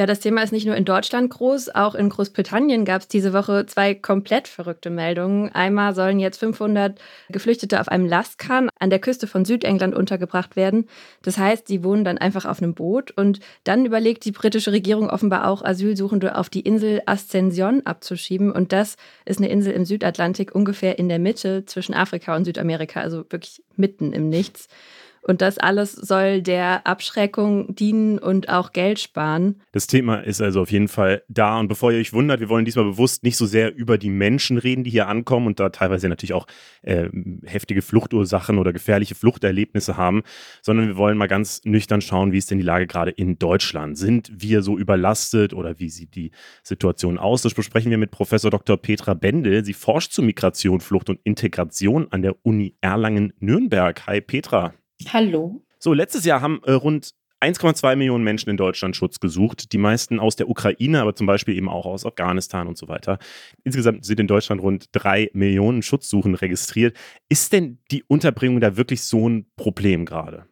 Ja, 0.00 0.06
das 0.06 0.20
Thema 0.20 0.42
ist 0.42 0.50
nicht 0.50 0.64
nur 0.64 0.76
in 0.76 0.86
Deutschland 0.86 1.28
groß, 1.28 1.74
auch 1.74 1.94
in 1.94 2.08
Großbritannien 2.08 2.86
gab 2.86 3.02
es 3.02 3.08
diese 3.08 3.34
Woche 3.34 3.66
zwei 3.66 3.94
komplett 3.94 4.48
verrückte 4.48 4.88
Meldungen. 4.88 5.54
Einmal 5.54 5.94
sollen 5.94 6.18
jetzt 6.18 6.38
500 6.38 6.98
Geflüchtete 7.28 7.78
auf 7.78 7.88
einem 7.88 8.06
Lastkahn 8.06 8.70
an 8.78 8.88
der 8.88 8.98
Küste 8.98 9.26
von 9.26 9.44
Südengland 9.44 9.94
untergebracht 9.94 10.56
werden. 10.56 10.88
Das 11.20 11.36
heißt, 11.36 11.68
die 11.68 11.84
wohnen 11.84 12.02
dann 12.02 12.16
einfach 12.16 12.46
auf 12.46 12.62
einem 12.62 12.72
Boot 12.72 13.10
und 13.10 13.40
dann 13.64 13.84
überlegt 13.84 14.24
die 14.24 14.32
britische 14.32 14.72
Regierung 14.72 15.10
offenbar 15.10 15.46
auch 15.46 15.62
Asylsuchende 15.62 16.34
auf 16.38 16.48
die 16.48 16.60
Insel 16.60 17.02
Ascension 17.04 17.82
abzuschieben 17.84 18.52
und 18.52 18.72
das 18.72 18.96
ist 19.26 19.38
eine 19.38 19.50
Insel 19.50 19.74
im 19.74 19.84
Südatlantik 19.84 20.54
ungefähr 20.54 20.98
in 20.98 21.10
der 21.10 21.18
Mitte 21.18 21.66
zwischen 21.66 21.92
Afrika 21.92 22.34
und 22.34 22.46
Südamerika, 22.46 23.02
also 23.02 23.18
wirklich 23.28 23.62
mitten 23.76 24.14
im 24.14 24.30
Nichts. 24.30 24.66
Und 25.22 25.42
das 25.42 25.58
alles 25.58 25.92
soll 25.92 26.40
der 26.40 26.86
Abschreckung 26.86 27.74
dienen 27.74 28.18
und 28.18 28.48
auch 28.48 28.72
Geld 28.72 28.98
sparen. 28.98 29.60
Das 29.72 29.86
Thema 29.86 30.16
ist 30.16 30.40
also 30.40 30.62
auf 30.62 30.72
jeden 30.72 30.88
Fall 30.88 31.22
da. 31.28 31.58
Und 31.58 31.68
bevor 31.68 31.92
ihr 31.92 31.98
euch 31.98 32.12
wundert, 32.12 32.40
wir 32.40 32.48
wollen 32.48 32.64
diesmal 32.64 32.86
bewusst 32.86 33.22
nicht 33.22 33.36
so 33.36 33.44
sehr 33.44 33.74
über 33.74 33.98
die 33.98 34.08
Menschen 34.08 34.56
reden, 34.56 34.82
die 34.82 34.90
hier 34.90 35.08
ankommen 35.08 35.46
und 35.46 35.60
da 35.60 35.68
teilweise 35.68 36.08
natürlich 36.08 36.32
auch 36.32 36.46
äh, 36.82 37.08
heftige 37.44 37.82
Fluchtursachen 37.82 38.58
oder 38.58 38.72
gefährliche 38.72 39.14
Fluchterlebnisse 39.14 39.96
haben, 39.96 40.22
sondern 40.62 40.88
wir 40.88 40.96
wollen 40.96 41.18
mal 41.18 41.28
ganz 41.28 41.60
nüchtern 41.64 42.00
schauen, 42.00 42.32
wie 42.32 42.38
ist 42.38 42.50
denn 42.50 42.58
die 42.58 42.64
Lage 42.64 42.86
gerade 42.86 43.10
in 43.10 43.38
Deutschland? 43.38 43.98
Sind 43.98 44.32
wir 44.34 44.62
so 44.62 44.78
überlastet 44.78 45.52
oder 45.52 45.78
wie 45.78 45.90
sieht 45.90 46.14
die 46.14 46.30
Situation 46.62 47.18
aus? 47.18 47.42
Das 47.42 47.52
besprechen 47.52 47.90
wir 47.90 47.98
mit 47.98 48.10
Professor 48.10 48.50
Dr. 48.50 48.78
Petra 48.78 49.12
Bendel. 49.12 49.64
Sie 49.64 49.74
forscht 49.74 50.12
zu 50.12 50.22
Migration, 50.22 50.80
Flucht 50.80 51.10
und 51.10 51.20
Integration 51.24 52.08
an 52.10 52.22
der 52.22 52.36
Uni 52.42 52.74
Erlangen-Nürnberg. 52.80 54.06
Hi 54.06 54.20
Petra. 54.22 54.72
Hallo. 55.08 55.62
So, 55.78 55.92
letztes 55.92 56.24
Jahr 56.24 56.40
haben 56.40 56.60
äh, 56.64 56.72
rund 56.72 57.14
1,2 57.40 57.96
Millionen 57.96 58.22
Menschen 58.22 58.50
in 58.50 58.58
Deutschland 58.58 58.96
Schutz 58.96 59.18
gesucht. 59.18 59.72
Die 59.72 59.78
meisten 59.78 60.20
aus 60.20 60.36
der 60.36 60.48
Ukraine, 60.48 61.00
aber 61.00 61.14
zum 61.14 61.26
Beispiel 61.26 61.56
eben 61.56 61.68
auch 61.68 61.86
aus 61.86 62.04
Afghanistan 62.04 62.68
und 62.68 62.76
so 62.76 62.88
weiter. 62.88 63.18
Insgesamt 63.64 64.04
sind 64.04 64.20
in 64.20 64.26
Deutschland 64.26 64.60
rund 64.60 64.86
drei 64.92 65.30
Millionen 65.32 65.82
Schutzsuchen 65.82 66.34
registriert. 66.34 66.96
Ist 67.28 67.52
denn 67.52 67.78
die 67.90 68.04
Unterbringung 68.04 68.60
da 68.60 68.76
wirklich 68.76 69.02
so 69.02 69.28
ein 69.28 69.46
Problem 69.56 70.04
gerade? 70.04 70.46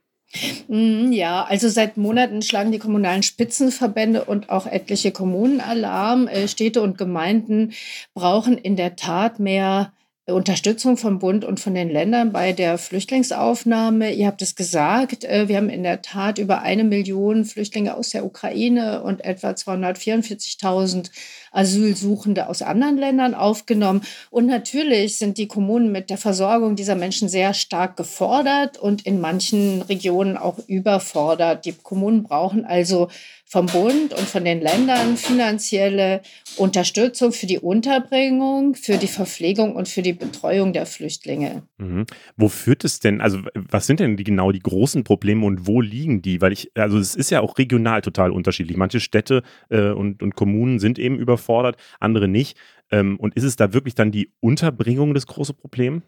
Mm, 0.68 1.12
ja, 1.12 1.44
also 1.44 1.68
seit 1.68 1.96
Monaten 1.96 2.42
schlagen 2.42 2.72
die 2.72 2.78
kommunalen 2.78 3.22
Spitzenverbände 3.22 4.24
und 4.24 4.50
auch 4.50 4.66
etliche 4.66 5.10
Kommunen 5.10 5.60
Alarm. 5.60 6.26
Äh, 6.26 6.48
Städte 6.48 6.80
und 6.80 6.96
Gemeinden 6.96 7.72
brauchen 8.14 8.56
in 8.56 8.76
der 8.76 8.96
Tat 8.96 9.40
mehr 9.40 9.92
Unterstützung 10.34 10.96
vom 10.96 11.18
Bund 11.18 11.44
und 11.44 11.58
von 11.58 11.74
den 11.74 11.88
Ländern 11.88 12.32
bei 12.32 12.52
der 12.52 12.78
Flüchtlingsaufnahme. 12.78 14.12
Ihr 14.12 14.26
habt 14.26 14.42
es 14.42 14.54
gesagt, 14.54 15.24
äh, 15.24 15.48
wir 15.48 15.56
haben 15.56 15.70
in 15.70 15.82
der 15.82 16.02
Tat 16.02 16.38
über 16.38 16.62
eine 16.62 16.84
Million 16.84 17.44
Flüchtlinge 17.44 17.96
aus 17.96 18.10
der 18.10 18.24
Ukraine 18.24 19.02
und 19.02 19.24
etwa 19.24 19.50
244.000 19.50 21.10
Asylsuchende 21.50 22.48
aus 22.48 22.62
anderen 22.62 22.98
Ländern 22.98 23.34
aufgenommen. 23.34 24.02
Und 24.30 24.46
natürlich 24.46 25.18
sind 25.18 25.38
die 25.38 25.48
Kommunen 25.48 25.92
mit 25.92 26.10
der 26.10 26.18
Versorgung 26.18 26.76
dieser 26.76 26.94
Menschen 26.94 27.28
sehr 27.28 27.54
stark 27.54 27.96
gefordert 27.96 28.78
und 28.78 29.06
in 29.06 29.20
manchen 29.20 29.82
Regionen 29.82 30.36
auch 30.36 30.58
überfordert. 30.66 31.64
Die 31.64 31.72
Kommunen 31.72 32.22
brauchen 32.22 32.64
also 32.64 33.08
vom 33.48 33.66
Bund 33.66 34.12
und 34.12 34.28
von 34.28 34.44
den 34.44 34.60
Ländern 34.60 35.16
finanzielle 35.16 36.20
Unterstützung 36.56 37.32
für 37.32 37.46
die 37.46 37.58
Unterbringung, 37.58 38.74
für 38.74 38.98
die 38.98 39.06
Verpflegung 39.06 39.74
und 39.74 39.88
für 39.88 40.02
die 40.02 40.12
Betreuung 40.12 40.74
der 40.74 40.84
Flüchtlinge. 40.84 41.62
Mhm. 41.78 42.04
Wo 42.36 42.48
führt 42.48 42.84
es 42.84 43.00
denn, 43.00 43.22
also 43.22 43.38
was 43.54 43.86
sind 43.86 44.00
denn 44.00 44.18
die, 44.18 44.24
genau 44.24 44.52
die 44.52 44.60
großen 44.60 45.02
Probleme 45.02 45.46
und 45.46 45.66
wo 45.66 45.80
liegen 45.80 46.20
die? 46.20 46.42
Weil 46.42 46.52
ich, 46.52 46.70
also 46.74 46.98
es 46.98 47.14
ist 47.14 47.30
ja 47.30 47.40
auch 47.40 47.56
regional 47.56 48.02
total 48.02 48.32
unterschiedlich. 48.32 48.76
Manche 48.76 49.00
Städte 49.00 49.42
äh, 49.70 49.90
und, 49.90 50.22
und 50.22 50.34
Kommunen 50.34 50.78
sind 50.78 50.98
eben 50.98 51.18
überfordert, 51.18 51.76
andere 52.00 52.28
nicht. 52.28 52.58
Ähm, 52.90 53.18
und 53.18 53.34
ist 53.34 53.44
es 53.44 53.56
da 53.56 53.72
wirklich 53.72 53.94
dann 53.94 54.12
die 54.12 54.30
Unterbringung 54.40 55.14
das 55.14 55.26
große 55.26 55.54
Problem? 55.54 56.02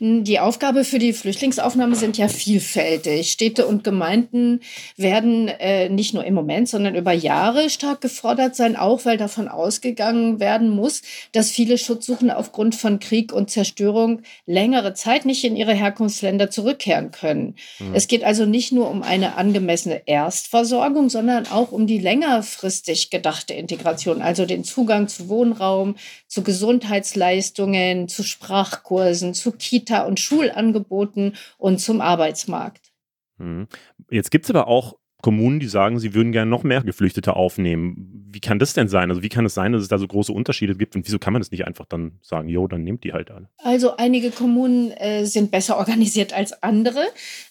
Die 0.00 0.40
Aufgabe 0.40 0.84
für 0.84 0.98
die 0.98 1.12
Flüchtlingsaufnahme 1.12 1.96
sind 1.96 2.18
ja 2.18 2.28
vielfältig. 2.28 3.32
Städte 3.32 3.66
und 3.66 3.84
Gemeinden 3.84 4.60
werden 4.96 5.48
äh, 5.48 5.88
nicht 5.88 6.14
nur 6.14 6.24
im 6.24 6.34
Moment, 6.34 6.68
sondern 6.68 6.94
über 6.94 7.12
Jahre 7.12 7.70
stark 7.70 8.00
gefordert 8.00 8.56
sein, 8.56 8.76
auch 8.76 9.04
weil 9.04 9.16
davon 9.16 9.48
ausgegangen 9.48 10.40
werden 10.40 10.68
muss, 10.70 11.02
dass 11.32 11.50
viele 11.50 11.78
Schutzsuchende 11.78 12.36
aufgrund 12.36 12.74
von 12.74 12.98
Krieg 12.98 13.32
und 13.32 13.50
Zerstörung 13.50 14.22
längere 14.46 14.94
Zeit 14.94 15.24
nicht 15.24 15.44
in 15.44 15.56
ihre 15.56 15.74
Herkunftsländer 15.74 16.50
zurückkehren 16.50 17.10
können. 17.10 17.56
Mhm. 17.78 17.94
Es 17.94 18.08
geht 18.08 18.24
also 18.24 18.44
nicht 18.44 18.72
nur 18.72 18.90
um 18.90 19.02
eine 19.02 19.36
angemessene 19.36 20.02
Erstversorgung, 20.06 21.08
sondern 21.08 21.46
auch 21.46 21.72
um 21.72 21.86
die 21.86 21.98
längerfristig 21.98 23.10
gedachte 23.10 23.54
Integration, 23.54 24.20
also 24.20 24.44
den 24.44 24.64
Zugang 24.64 25.08
zu 25.08 25.28
Wohnraum, 25.28 25.96
zu 26.28 26.42
Gesundheitsleistungen, 26.42 28.08
zu 28.08 28.22
Sprachkursen, 28.22 29.34
zu 29.34 29.53
Kita- 29.58 30.06
und 30.06 30.20
Schulangeboten 30.20 31.36
und 31.58 31.78
zum 31.78 32.00
Arbeitsmarkt. 32.00 32.92
Mhm. 33.38 33.68
Jetzt 34.10 34.30
gibt 34.30 34.44
es 34.44 34.50
aber 34.50 34.68
auch 34.68 34.96
Kommunen, 35.24 35.58
die 35.58 35.68
sagen, 35.68 35.98
sie 35.98 36.12
würden 36.12 36.32
gerne 36.32 36.50
noch 36.50 36.64
mehr 36.64 36.82
Geflüchtete 36.82 37.34
aufnehmen. 37.34 38.26
Wie 38.30 38.40
kann 38.40 38.58
das 38.58 38.74
denn 38.74 38.88
sein? 38.88 39.08
Also 39.08 39.22
wie 39.22 39.30
kann 39.30 39.46
es 39.46 39.54
sein, 39.54 39.72
dass 39.72 39.80
es 39.80 39.88
da 39.88 39.96
so 39.96 40.06
große 40.06 40.30
Unterschiede 40.30 40.74
gibt 40.74 40.96
und 40.96 41.06
wieso 41.06 41.18
kann 41.18 41.32
man 41.32 41.40
das 41.40 41.50
nicht 41.50 41.66
einfach 41.66 41.86
dann 41.86 42.18
sagen, 42.20 42.50
jo, 42.50 42.68
dann 42.68 42.84
nehmt 42.84 43.04
die 43.04 43.14
halt 43.14 43.30
alle? 43.30 43.48
Also 43.56 43.96
einige 43.96 44.30
Kommunen 44.30 44.90
äh, 44.90 45.24
sind 45.24 45.50
besser 45.50 45.78
organisiert 45.78 46.34
als 46.34 46.62
andere. 46.62 47.00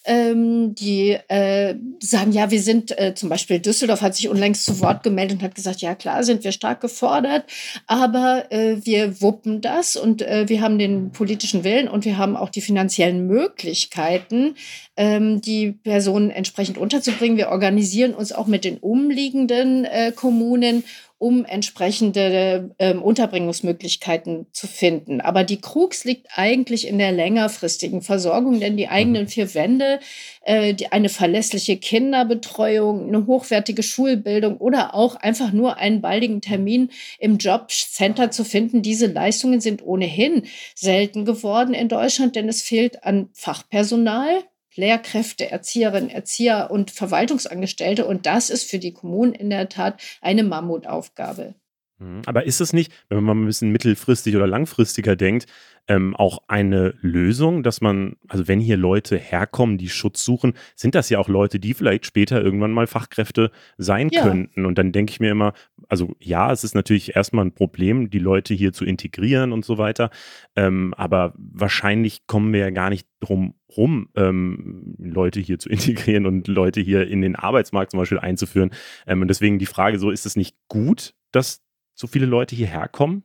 Ähm, 0.05 0.75
die 0.75 1.17
äh, 1.29 1.73
sagen, 1.99 2.31
ja, 2.31 2.51
wir 2.51 2.61
sind 2.61 2.95
äh, 2.99 3.15
zum 3.15 3.29
Beispiel 3.29 3.57
Düsseldorf 3.57 4.03
hat 4.03 4.15
sich 4.15 4.29
unlängst 4.29 4.65
zu 4.65 4.79
Wort 4.79 5.01
gemeldet 5.01 5.39
und 5.39 5.43
hat 5.43 5.55
gesagt, 5.55 5.81
ja 5.81 5.95
klar, 5.95 6.23
sind 6.23 6.43
wir 6.43 6.51
stark 6.51 6.79
gefordert, 6.79 7.45
aber 7.87 8.51
äh, 8.51 8.85
wir 8.85 9.19
wuppen 9.19 9.61
das 9.61 9.95
und 9.95 10.21
äh, 10.21 10.47
wir 10.47 10.61
haben 10.61 10.77
den 10.77 11.11
politischen 11.11 11.63
Willen 11.63 11.87
und 11.87 12.05
wir 12.05 12.19
haben 12.19 12.35
auch 12.35 12.49
die 12.49 12.61
finanziellen 12.61 13.25
Möglichkeiten, 13.25 14.53
ähm, 14.95 15.41
die 15.41 15.71
Personen 15.71 16.29
entsprechend 16.29 16.77
unterzubringen. 16.77 17.37
Wir 17.37 17.49
organisieren 17.63 18.13
uns 18.13 18.33
auch 18.33 18.47
mit 18.47 18.65
den 18.65 18.77
umliegenden 18.77 19.85
äh, 19.85 20.11
Kommunen, 20.13 20.83
um 21.17 21.45
entsprechende 21.45 22.75
ähm, 22.77 23.01
Unterbringungsmöglichkeiten 23.01 24.47
zu 24.51 24.67
finden. 24.67 25.21
Aber 25.21 25.45
die 25.45 25.61
Krux 25.61 26.03
liegt 26.03 26.27
eigentlich 26.35 26.85
in 26.85 26.97
der 26.97 27.13
längerfristigen 27.13 28.01
Versorgung, 28.01 28.59
denn 28.59 28.75
die 28.75 28.89
eigenen 28.89 29.23
mhm. 29.23 29.27
vier 29.29 29.53
Wände, 29.53 30.01
äh, 30.41 30.73
die, 30.73 30.91
eine 30.91 31.07
verlässliche 31.07 31.77
Kinderbetreuung, 31.77 33.07
eine 33.07 33.25
hochwertige 33.25 33.83
Schulbildung 33.83 34.57
oder 34.57 34.93
auch 34.93 35.15
einfach 35.15 35.53
nur 35.53 35.77
einen 35.77 36.01
baldigen 36.01 36.41
Termin 36.41 36.89
im 37.17 37.37
Jobcenter 37.37 38.29
zu 38.29 38.43
finden, 38.43 38.81
diese 38.81 39.07
Leistungen 39.07 39.61
sind 39.61 39.81
ohnehin 39.81 40.43
selten 40.75 41.23
geworden 41.23 41.73
in 41.73 41.87
Deutschland, 41.87 42.35
denn 42.35 42.49
es 42.49 42.61
fehlt 42.61 43.05
an 43.05 43.29
Fachpersonal. 43.31 44.43
Lehrkräfte, 44.75 45.49
Erzieherinnen, 45.49 46.09
Erzieher 46.09 46.69
und 46.71 46.91
Verwaltungsangestellte. 46.91 48.05
Und 48.05 48.25
das 48.25 48.49
ist 48.49 48.69
für 48.69 48.79
die 48.79 48.93
Kommunen 48.93 49.33
in 49.33 49.49
der 49.49 49.69
Tat 49.69 50.01
eine 50.21 50.43
Mammutaufgabe. 50.43 51.55
Mhm. 51.99 52.21
Aber 52.25 52.45
ist 52.45 52.61
es 52.61 52.73
nicht, 52.73 52.91
wenn 53.09 53.23
man 53.23 53.37
mal 53.37 53.43
ein 53.43 53.47
bisschen 53.47 53.71
mittelfristig 53.71 54.35
oder 54.35 54.47
langfristiger 54.47 55.15
denkt, 55.15 55.47
ähm, 55.87 56.15
auch 56.15 56.43
eine 56.47 56.95
Lösung, 57.01 57.63
dass 57.63 57.81
man, 57.81 58.15
also 58.27 58.47
wenn 58.47 58.59
hier 58.59 58.77
Leute 58.77 59.17
herkommen, 59.17 59.77
die 59.77 59.89
Schutz 59.89 60.23
suchen, 60.23 60.53
sind 60.75 60.95
das 60.95 61.09
ja 61.09 61.19
auch 61.19 61.27
Leute, 61.27 61.59
die 61.59 61.73
vielleicht 61.73 62.05
später 62.05 62.41
irgendwann 62.41 62.71
mal 62.71 62.87
Fachkräfte 62.87 63.51
sein 63.77 64.09
ja. 64.11 64.23
könnten. 64.23 64.65
Und 64.65 64.77
dann 64.77 64.91
denke 64.91 65.11
ich 65.11 65.19
mir 65.19 65.31
immer, 65.31 65.53
also 65.89 66.15
ja, 66.19 66.51
es 66.51 66.63
ist 66.63 66.75
natürlich 66.75 67.15
erstmal 67.15 67.45
ein 67.45 67.53
Problem, 67.53 68.09
die 68.09 68.19
Leute 68.19 68.53
hier 68.53 68.71
zu 68.71 68.85
integrieren 68.85 69.51
und 69.51 69.65
so 69.65 69.77
weiter. 69.77 70.09
Ähm, 70.55 70.93
aber 70.95 71.33
wahrscheinlich 71.37 72.27
kommen 72.27 72.53
wir 72.53 72.61
ja 72.61 72.69
gar 72.69 72.89
nicht 72.89 73.07
drum 73.19 73.55
rum, 73.75 74.09
ähm, 74.15 74.95
Leute 74.99 75.39
hier 75.39 75.59
zu 75.59 75.69
integrieren 75.69 76.25
und 76.25 76.47
Leute 76.47 76.79
hier 76.81 77.07
in 77.07 77.21
den 77.21 77.35
Arbeitsmarkt 77.35 77.91
zum 77.91 77.99
Beispiel 77.99 78.19
einzuführen. 78.19 78.71
Ähm, 79.05 79.21
und 79.21 79.27
deswegen 79.27 79.59
die 79.59 79.65
Frage 79.65 79.99
so, 79.99 80.11
ist 80.11 80.25
es 80.25 80.35
nicht 80.35 80.55
gut, 80.67 81.13
dass 81.31 81.61
so 81.93 82.07
viele 82.07 82.25
Leute 82.25 82.55
hierher 82.55 82.87
kommen? 82.87 83.23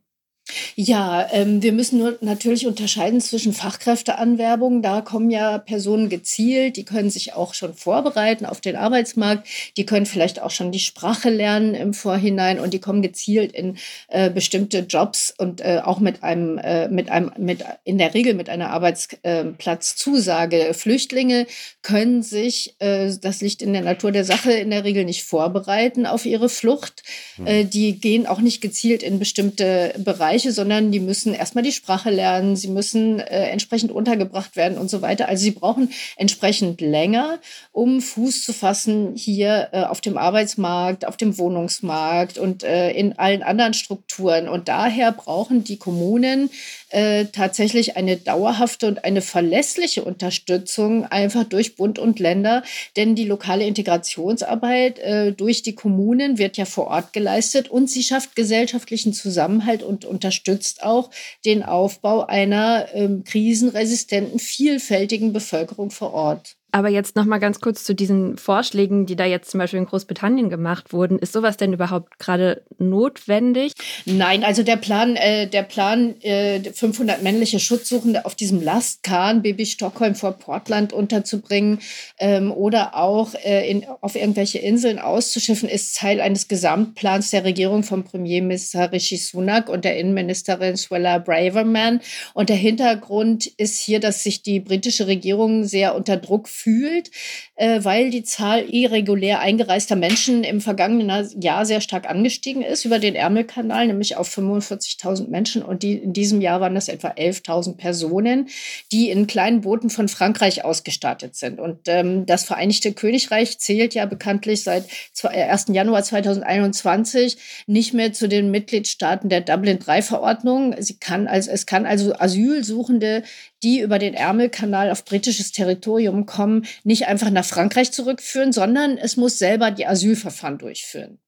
Ja, 0.77 1.29
ähm, 1.33 1.63
wir 1.63 1.73
müssen 1.73 1.99
nur 1.99 2.17
natürlich 2.21 2.67
unterscheiden 2.67 3.21
zwischen 3.21 3.53
Fachkräfteanwerbung. 3.53 4.81
Da 4.81 5.03
kommen 5.03 5.31
ja 5.31 5.59
Personen 5.59 6.09
gezielt, 6.09 6.77
die 6.77 6.85
können 6.85 7.11
sich 7.11 7.35
auch 7.35 7.53
schon 7.53 7.75
vorbereiten 7.75 8.47
auf 8.47 8.61
den 8.61 8.77
Arbeitsmarkt, 8.77 9.47
die 9.77 9.85
können 9.85 10.07
vielleicht 10.07 10.41
auch 10.41 10.51
schon 10.51 10.73
die 10.73 10.79
Sprache 10.79 11.31
lernen 11.31 11.75
im 11.75 11.93
Vorhinein 11.93 12.61
und 12.61 12.73
die 12.73 12.79
kommen 12.79 13.03
gezielt 13.03 13.53
in 13.53 13.77
äh, 14.09 14.31
bestimmte 14.31 14.87
Jobs 14.89 15.35
und 15.37 15.61
äh, 15.61 15.81
auch 15.85 16.01
mit 16.01 16.23
einem, 16.23 16.57
äh, 16.59 16.89
mit 16.89 17.11
einem, 17.11 17.33
mit 17.39 17.65
in 17.85 17.99
der 17.99 18.15
Regel 18.15 18.35
mit 18.35 18.49
einer 18.49 18.71
Arbeitsplatzzusage. 18.71 20.73
Flüchtlinge 20.73 21.47
können 21.83 22.23
sich, 22.23 22.75
äh, 22.79 23.13
das 23.21 23.43
liegt 23.43 23.61
in 23.61 23.75
der 23.75 23.83
Natur 23.83 24.13
der 24.13 24.25
Sache, 24.25 24.53
in 24.53 24.71
der 24.71 24.85
Regel 24.85 25.05
nicht 25.05 25.25
vorbereiten 25.25 26.07
auf 26.07 26.25
ihre 26.25 26.49
Flucht. 26.49 27.03
Hm. 27.37 27.71
die 27.71 28.01
gehen 28.01 28.27
auch 28.27 28.41
nicht 28.41 28.61
gezielt 28.61 29.03
in 29.03 29.19
bestimmte 29.19 29.95
Bereiche 29.99 30.38
Bereiche, 30.39 30.53
sondern 30.53 30.93
die 30.93 31.01
müssen 31.01 31.35
erstmal 31.35 31.65
die 31.65 31.73
Sprache 31.73 32.11
lernen, 32.11 32.55
sie 32.55 32.69
müssen 32.69 33.19
äh, 33.19 33.49
entsprechend 33.49 33.91
untergebracht 33.91 34.55
werden 34.55 34.79
und 34.79 34.89
so 34.89 35.03
weiter. 35.03 35.29
Also 35.29 35.43
sie 35.43 35.51
brauchen 35.51 35.91
entsprechend 36.17 36.81
länger, 36.81 37.41
um 37.73 38.01
Fuß 38.01 38.45
zu 38.45 38.53
fassen 38.53 39.17
hier 39.17 39.71
äh, 39.73 39.83
auf 39.83 40.01
dem 40.01 40.17
Arbeitsmarkt, 40.17 41.07
auf 41.07 41.17
dem 41.17 41.39
Wohnungsmarkt 41.39 42.39
und 42.39 42.63
äh, 42.63 42.93
in 42.93 43.19
allen 43.19 43.43
anderen 43.43 43.75
Strukturen. 43.75 44.49
Und 44.49 44.69
daher 44.69 45.11
brauchen 45.11 45.65
die 45.65 45.77
Kommunen 45.77 46.51
äh, 46.91 47.27
tatsächlich 47.27 47.97
eine 47.97 48.17
dauerhafte 48.17 48.87
und 48.87 49.05
eine 49.05 49.21
verlässliche 49.21 50.05
Unterstützung 50.05 51.05
einfach 51.05 51.45
durch 51.45 51.77
Bund 51.77 51.99
und 51.99 52.19
Länder. 52.19 52.63
Denn 52.97 53.15
die 53.15 53.25
lokale 53.25 53.67
Integrationsarbeit 53.67 54.99
äh, 54.99 55.33
durch 55.33 55.63
die 55.63 55.75
Kommunen 55.75 56.39
wird 56.39 56.57
ja 56.57 56.65
vor 56.65 56.89
Ort 56.89 57.13
geleistet 57.13 57.69
und 57.69 57.91
sie 57.91 58.03
schafft 58.03 58.37
gesellschaftlichen 58.37 59.13
Zusammenhalt 59.13 59.83
und 59.83 60.05
unterstützt 60.05 60.83
auch 60.83 61.11
den 61.45 61.63
Aufbau 61.63 62.27
einer 62.27 62.89
ähm, 62.95 63.25
krisenresistenten, 63.25 64.39
vielfältigen 64.39 65.33
Bevölkerung 65.33 65.91
vor 65.91 66.15
Ort. 66.15 66.57
Aber 66.71 66.91
jetzt 66.91 67.17
noch 67.17 67.25
mal 67.25 67.39
ganz 67.39 67.61
kurz 67.61 67.83
zu 67.83 67.95
diesen 67.95 68.37
Vorschlägen, 68.37 69.07
die 69.07 69.17
da 69.17 69.25
jetzt 69.25 69.51
zum 69.51 69.59
Beispiel 69.59 69.79
in 69.79 69.87
Großbritannien 69.87 70.51
gemacht 70.51 70.93
wurden. 70.93 71.19
Ist 71.19 71.33
sowas 71.33 71.57
denn 71.57 71.73
überhaupt 71.73 72.19
gerade 72.19 72.63
notwendig? 72.79 73.73
Nein, 74.05 74.45
also 74.45 74.63
der 74.63 74.77
Plan, 74.77 75.17
äh, 75.17 75.47
der 75.47 75.63
Plan, 75.63 76.21
äh, 76.21 76.61
500 76.61 77.23
männliche 77.23 77.59
Schutzsuchende 77.59 78.27
auf 78.27 78.35
diesem 78.35 78.63
Lastkahn 78.63 79.41
Baby 79.41 79.65
Stockholm 79.65 80.15
vor 80.15 80.33
Portland 80.33 80.93
unterzubringen 80.93 81.79
ähm, 82.19 82.53
oder 82.53 82.95
auch 82.97 83.35
äh, 83.35 83.71
in, 83.71 83.87
auf 84.03 84.15
irgendwelche 84.15 84.59
Inseln 84.59 84.99
auszuschiffen, 84.99 85.71
ist 85.71 85.97
Teil 85.97 86.21
eines 86.21 86.49
Gesamtplans 86.49 87.31
der 87.31 87.45
Regierung 87.45 87.83
vom 87.83 88.05
Premierminister 88.05 88.93
Rishi 88.93 89.17
Sunak 89.17 89.71
und 89.71 89.87
der 89.87 89.97
Innenministerin 89.97 90.77
Swella 90.77 91.19
Braverman. 91.19 92.01
Und 92.35 92.51
der 92.51 92.57
Hintergrund 92.57 93.47
ist 93.47 93.81
hier, 93.81 94.01
dass 94.01 94.23
sich 94.23 94.43
die 94.43 94.61
britische 94.61 95.07
Regierung 95.07 95.65
sehr 95.65 95.95
unter 95.95 96.19
Druck 96.19 96.47
fühlt, 96.59 97.11
äh, 97.57 97.85
weil 97.85 98.11
die 98.11 98.25
Zahl 98.25 98.65
irregulär 98.69 99.41
eingereister 99.41 99.97
Menschen 99.97 100.45
im 100.45 100.61
vergangenen 100.61 101.29
Jahr 101.41 101.65
sehr 101.65 101.81
stark 101.81 102.09
angestiegen 102.09 102.63
ist 102.63 102.85
über 102.85 102.99
den 102.99 103.15
Ärmelkanal, 103.15 103.87
nämlich 103.87 104.17
auf 104.17 104.29
45.000 104.37 105.29
Menschen. 105.29 105.63
Und 105.63 105.83
die, 105.83 105.95
in 105.95 106.13
diesem 106.13 106.41
Jahr 106.41 106.61
waren 106.61 106.75
das 106.75 106.89
etwa 106.89 107.09
11.000 107.09 107.77
Personen, 107.77 108.49
die 108.93 109.11
in 109.11 109.27
kleinen 109.27 109.61
Booten 109.61 109.91
von 109.91 110.09
Frankreich 110.09 110.65
ausgestattet 110.65 111.37
sind. 111.37 111.61
Und 111.61 111.81
ähm, 111.87 112.27
das 112.27 112.45
Vereinigte 112.45 112.93
Königreich 112.93 113.59
zählt 113.59 113.95
ja 113.95 114.07
bekanntlich 114.07 114.63
seit 114.65 114.85
1. 115.23 115.69
Äh, 115.69 115.73
Januar 115.73 116.03
2021 116.03 117.37
nicht 117.67 117.95
mehr 117.95 118.13
zu 118.13 118.29
den 118.29 118.51
Mitgliedstaaten 118.51 119.29
der 119.29 119.43
Dublin-III-Verordnung. 119.43 120.75
Sie 120.79 120.99
kann 120.99 121.29
also, 121.29 121.51
es 121.51 121.67
kann 121.67 121.87
also 121.87 122.15
Asylsuchende, 122.15 123.23
die 123.63 123.81
über 123.81 123.99
den 123.99 124.15
Ärmelkanal 124.15 124.91
auf 124.91 125.05
britisches 125.05 125.53
Territorium 125.53 126.27
kommen, 126.27 126.67
nicht 126.85 127.07
einfach 127.07 127.31
nach 127.31 127.45
Frankreich 127.45 127.93
zurückführen, 127.93 128.53
sondern 128.53 128.99
es 128.99 129.17
muss 129.17 129.39
selber 129.39 129.71
die 129.71 129.87
Asylverfahren 129.87 130.59
durchführen. 130.59 131.19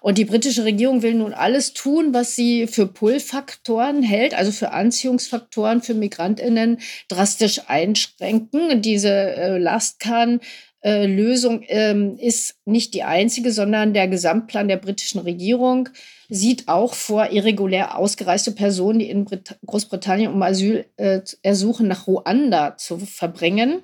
Und 0.00 0.18
die 0.18 0.24
britische 0.24 0.64
Regierung 0.64 1.02
will 1.02 1.14
nun 1.14 1.32
alles 1.32 1.72
tun, 1.72 2.12
was 2.12 2.34
sie 2.34 2.66
für 2.66 2.86
Pull-Faktoren 2.86 4.02
hält, 4.02 4.34
also 4.34 4.50
für 4.50 4.72
Anziehungsfaktoren 4.72 5.82
für 5.82 5.94
Migrantinnen 5.94 6.80
drastisch 7.08 7.62
einschränken. 7.68 8.82
Diese 8.82 9.10
äh, 9.10 9.58
Lastkahn 9.58 10.40
äh, 10.82 11.06
Lösung 11.06 11.62
ähm, 11.68 12.16
ist 12.18 12.56
nicht 12.64 12.94
die 12.94 13.02
einzige, 13.02 13.52
sondern 13.52 13.92
der 13.92 14.08
Gesamtplan 14.08 14.68
der 14.68 14.78
britischen 14.78 15.20
Regierung 15.20 15.88
sieht 16.30 16.68
auch 16.68 16.94
vor, 16.94 17.32
irregulär 17.32 17.98
ausgereiste 17.98 18.52
Personen, 18.52 19.00
die 19.00 19.10
in 19.10 19.24
Brit 19.24 19.58
Großbritannien 19.66 20.32
um 20.32 20.40
Asyl 20.42 20.86
äh, 20.96 21.20
ersuchen, 21.42 21.88
nach 21.88 22.06
Ruanda 22.06 22.76
zu 22.76 22.98
verbringen. 22.98 23.82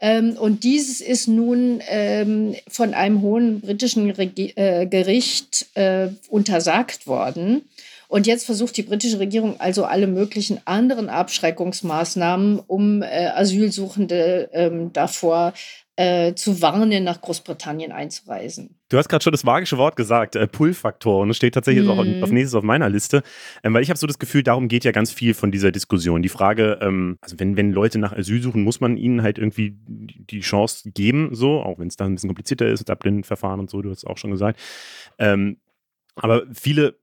Ähm, 0.00 0.36
und 0.38 0.64
dieses 0.64 1.00
ist 1.00 1.28
nun 1.28 1.80
ähm, 1.88 2.56
von 2.68 2.94
einem 2.94 3.20
hohen 3.20 3.60
britischen 3.60 4.10
Regi 4.10 4.54
äh, 4.56 4.86
Gericht 4.86 5.66
äh, 5.74 6.08
untersagt 6.30 7.06
worden. 7.06 7.62
Und 8.08 8.26
jetzt 8.26 8.46
versucht 8.46 8.76
die 8.76 8.82
britische 8.82 9.18
Regierung 9.18 9.60
also 9.60 9.84
alle 9.84 10.06
möglichen 10.06 10.60
anderen 10.66 11.08
Abschreckungsmaßnahmen, 11.08 12.60
um 12.60 13.02
äh, 13.02 13.26
Asylsuchende 13.34 14.50
ähm, 14.52 14.92
davor 14.92 15.52
äh, 15.96 16.34
zu 16.34 16.60
warnen, 16.60 17.04
nach 17.04 17.20
Großbritannien 17.20 17.92
einzureisen. 17.92 18.76
Du 18.88 18.98
hast 18.98 19.08
gerade 19.08 19.22
schon 19.22 19.32
das 19.32 19.44
magische 19.44 19.78
Wort 19.78 19.94
gesagt, 19.94 20.34
äh, 20.34 20.46
Pull-Faktor. 20.46 21.20
Und 21.20 21.30
es 21.30 21.36
steht 21.36 21.54
tatsächlich 21.54 21.86
mm. 21.86 21.90
auch 21.90 21.98
auf 21.98 22.30
nächstes 22.30 22.54
auf 22.54 22.64
meiner 22.64 22.90
Liste. 22.90 23.22
Ähm, 23.62 23.74
weil 23.74 23.82
ich 23.82 23.90
habe 23.90 23.98
so 23.98 24.06
das 24.06 24.18
Gefühl, 24.18 24.42
darum 24.42 24.68
geht 24.68 24.84
ja 24.84 24.90
ganz 24.90 25.12
viel 25.12 25.34
von 25.34 25.52
dieser 25.52 25.70
Diskussion. 25.70 26.22
Die 26.22 26.28
Frage, 26.28 26.78
ähm, 26.82 27.18
also 27.20 27.38
wenn, 27.38 27.56
wenn 27.56 27.72
Leute 27.72 27.98
nach 27.98 28.12
Asyl 28.12 28.42
suchen, 28.42 28.64
muss 28.64 28.80
man 28.80 28.96
ihnen 28.96 29.22
halt 29.22 29.38
irgendwie 29.38 29.76
die 29.86 30.40
Chance 30.40 30.90
geben, 30.90 31.30
so, 31.32 31.60
auch 31.60 31.78
wenn 31.78 31.88
es 31.88 31.96
dann 31.96 32.12
ein 32.12 32.14
bisschen 32.16 32.30
komplizierter 32.30 32.66
ist, 32.66 32.88
Dublin-Verfahren 32.88 33.60
und 33.60 33.70
so, 33.70 33.80
du 33.80 33.90
hast 33.90 33.98
es 33.98 34.04
auch 34.04 34.18
schon 34.18 34.32
gesagt. 34.32 34.58
Ähm, 35.18 35.58
aber 36.16 36.42
viele 36.52 36.98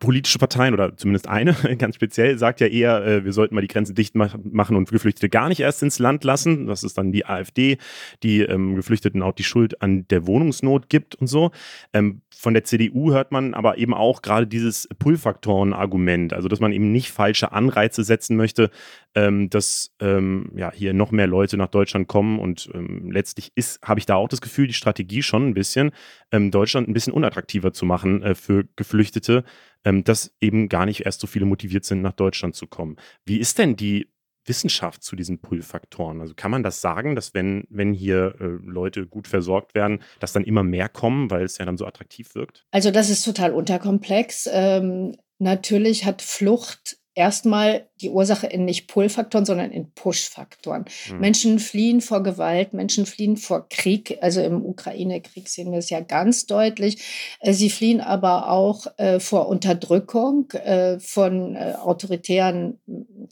politische 0.00 0.38
Parteien 0.38 0.74
oder 0.74 0.96
zumindest 0.96 1.28
eine 1.28 1.54
ganz 1.78 1.94
speziell 1.94 2.36
sagt 2.36 2.60
ja 2.60 2.66
eher, 2.66 3.04
äh, 3.06 3.24
wir 3.24 3.32
sollten 3.32 3.54
mal 3.54 3.60
die 3.60 3.68
Grenzen 3.68 3.94
dicht 3.94 4.14
machen 4.14 4.76
und 4.76 4.90
Geflüchtete 4.90 5.28
gar 5.28 5.48
nicht 5.48 5.60
erst 5.60 5.82
ins 5.82 5.98
Land 5.98 6.24
lassen. 6.24 6.66
Das 6.66 6.82
ist 6.82 6.98
dann 6.98 7.12
die 7.12 7.26
AfD, 7.26 7.78
die 8.22 8.40
ähm, 8.40 8.74
Geflüchteten 8.74 9.22
auch 9.22 9.32
die 9.32 9.44
Schuld 9.44 9.80
an 9.80 10.06
der 10.08 10.26
Wohnungsnot 10.26 10.88
gibt 10.88 11.14
und 11.14 11.28
so. 11.28 11.52
Ähm, 11.92 12.22
von 12.34 12.54
der 12.54 12.64
CDU 12.64 13.12
hört 13.12 13.32
man 13.32 13.54
aber 13.54 13.78
eben 13.78 13.94
auch 13.94 14.22
gerade 14.22 14.46
dieses 14.46 14.88
Pull-Faktoren-Argument, 14.98 16.32
also 16.32 16.48
dass 16.48 16.60
man 16.60 16.72
eben 16.72 16.92
nicht 16.92 17.10
falsche 17.10 17.52
Anreize 17.52 18.04
setzen 18.04 18.36
möchte, 18.36 18.70
ähm, 19.18 19.50
dass 19.50 19.90
ähm, 19.98 20.52
ja, 20.54 20.70
hier 20.72 20.94
noch 20.94 21.10
mehr 21.10 21.26
Leute 21.26 21.56
nach 21.56 21.66
Deutschland 21.66 22.06
kommen 22.06 22.38
und 22.38 22.70
ähm, 22.72 23.10
letztlich 23.10 23.50
ist, 23.56 23.82
habe 23.82 23.98
ich 23.98 24.06
da 24.06 24.14
auch 24.14 24.28
das 24.28 24.40
Gefühl, 24.40 24.68
die 24.68 24.74
Strategie 24.74 25.24
schon 25.24 25.48
ein 25.48 25.54
bisschen, 25.54 25.90
ähm, 26.30 26.52
Deutschland 26.52 26.88
ein 26.88 26.92
bisschen 26.92 27.12
unattraktiver 27.12 27.72
zu 27.72 27.84
machen 27.84 28.22
äh, 28.22 28.36
für 28.36 28.68
Geflüchtete, 28.76 29.42
ähm, 29.84 30.04
dass 30.04 30.32
eben 30.40 30.68
gar 30.68 30.86
nicht 30.86 31.04
erst 31.04 31.20
so 31.20 31.26
viele 31.26 31.46
motiviert 31.46 31.84
sind, 31.84 32.00
nach 32.00 32.12
Deutschland 32.12 32.54
zu 32.54 32.68
kommen. 32.68 32.96
Wie 33.24 33.38
ist 33.38 33.58
denn 33.58 33.74
die 33.74 34.08
Wissenschaft 34.46 35.02
zu 35.02 35.16
diesen 35.16 35.40
Pull-Faktoren? 35.40 36.20
Also 36.20 36.34
kann 36.36 36.52
man 36.52 36.62
das 36.62 36.80
sagen, 36.80 37.16
dass 37.16 37.34
wenn, 37.34 37.64
wenn 37.70 37.92
hier 37.92 38.36
äh, 38.40 38.44
Leute 38.44 39.04
gut 39.08 39.26
versorgt 39.26 39.74
werden, 39.74 39.98
dass 40.20 40.32
dann 40.32 40.44
immer 40.44 40.62
mehr 40.62 40.88
kommen, 40.88 41.28
weil 41.28 41.42
es 41.42 41.58
ja 41.58 41.64
dann 41.64 41.76
so 41.76 41.86
attraktiv 41.86 42.36
wirkt? 42.36 42.64
Also 42.70 42.92
das 42.92 43.10
ist 43.10 43.24
total 43.24 43.52
unterkomplex. 43.52 44.48
Ähm, 44.52 45.16
natürlich 45.40 46.04
hat 46.04 46.22
Flucht 46.22 46.97
erstmal 47.18 47.88
die 48.00 48.10
Ursache 48.10 48.46
in 48.46 48.64
nicht 48.64 48.86
Pull-Faktoren, 48.86 49.44
sondern 49.44 49.72
in 49.72 49.90
Push-Faktoren. 49.92 50.84
Mhm. 51.10 51.18
Menschen 51.18 51.58
fliehen 51.58 52.00
vor 52.00 52.22
Gewalt, 52.22 52.72
Menschen 52.74 53.06
fliehen 53.06 53.36
vor 53.36 53.68
Krieg. 53.68 54.18
Also 54.20 54.40
im 54.40 54.64
Ukraine-Krieg 54.64 55.48
sehen 55.48 55.72
wir 55.72 55.80
es 55.80 55.90
ja 55.90 55.98
ganz 55.98 56.46
deutlich. 56.46 57.02
Äh, 57.40 57.52
sie 57.52 57.70
fliehen 57.70 58.00
aber 58.00 58.50
auch 58.50 58.86
äh, 58.98 59.18
vor 59.18 59.48
Unterdrückung 59.48 60.52
äh, 60.52 61.00
von 61.00 61.56
äh, 61.56 61.74
autoritären 61.74 62.78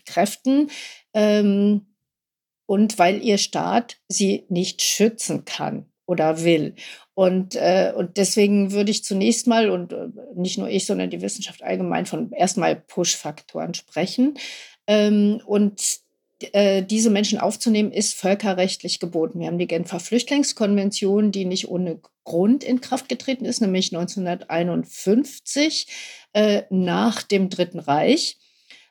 Kräften. 0.05 0.69
Ähm, 1.15 1.87
und 2.67 2.99
weil 2.99 3.23
ihr 3.23 3.39
Staat 3.39 3.99
sie 4.09 4.47
nicht 4.49 4.83
schützen 4.83 5.45
kann. 5.45 5.87
Oder 6.07 6.45
will. 6.45 6.75
Und, 7.15 7.55
äh, 7.57 7.93
und 7.95 8.17
deswegen 8.17 8.73
würde 8.73 8.91
ich 8.91 9.05
zunächst 9.05 9.47
mal, 9.47 9.71
und 9.71 9.93
äh, 9.93 10.09
nicht 10.35 10.59
nur 10.59 10.69
ich, 10.69 10.87
sondern 10.87 11.11
die 11.11 11.23
Wissenschaft 11.23 11.63
allgemein 11.63 12.07
von 12.07 12.33
erstmal 12.33 12.77
Push-Faktoren 12.77 13.75
sprechen. 13.75 14.39
Ähm, 14.87 15.41
und 15.45 16.01
äh, 16.53 16.83
diese 16.83 17.11
Menschen 17.11 17.39
aufzunehmen, 17.39 17.91
ist 17.93 18.15
völkerrechtlich 18.15 19.01
geboten. 19.01 19.41
Wir 19.41 19.47
haben 19.47 19.59
die 19.59 19.67
Genfer 19.67 20.01
Flüchtlingskonvention, 20.01 21.33
die 21.33 21.47
nicht 21.47 21.69
ohne 21.69 22.01
Grund 22.25 22.63
in 22.63 22.83
Kraft 22.83 23.09
getreten 23.09 23.47
ist, 23.47 23.61
nämlich 23.61 23.95
1951 23.95 25.87
äh, 26.35 26.65
nach 26.71 27.23
dem 27.23 27.49
Dritten 27.49 27.79
Reich, 27.79 28.37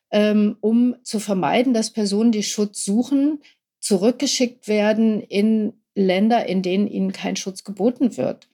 ähm, 0.10 0.58
um 0.62 0.96
zu 1.04 1.20
vermeiden, 1.20 1.76
dass 1.76 1.92
Personen, 1.92 2.32
die 2.32 2.42
Schutz 2.44 2.84
suchen, 2.84 3.44
zurückgeschickt 3.80 4.68
werden 4.68 5.22
in 5.22 5.74
Länder, 5.96 6.46
in 6.46 6.62
denen 6.62 6.88
ihnen 6.88 7.12
kein 7.12 7.36
Schutz 7.36 7.64
geboten 7.64 8.18
wird. 8.18 8.48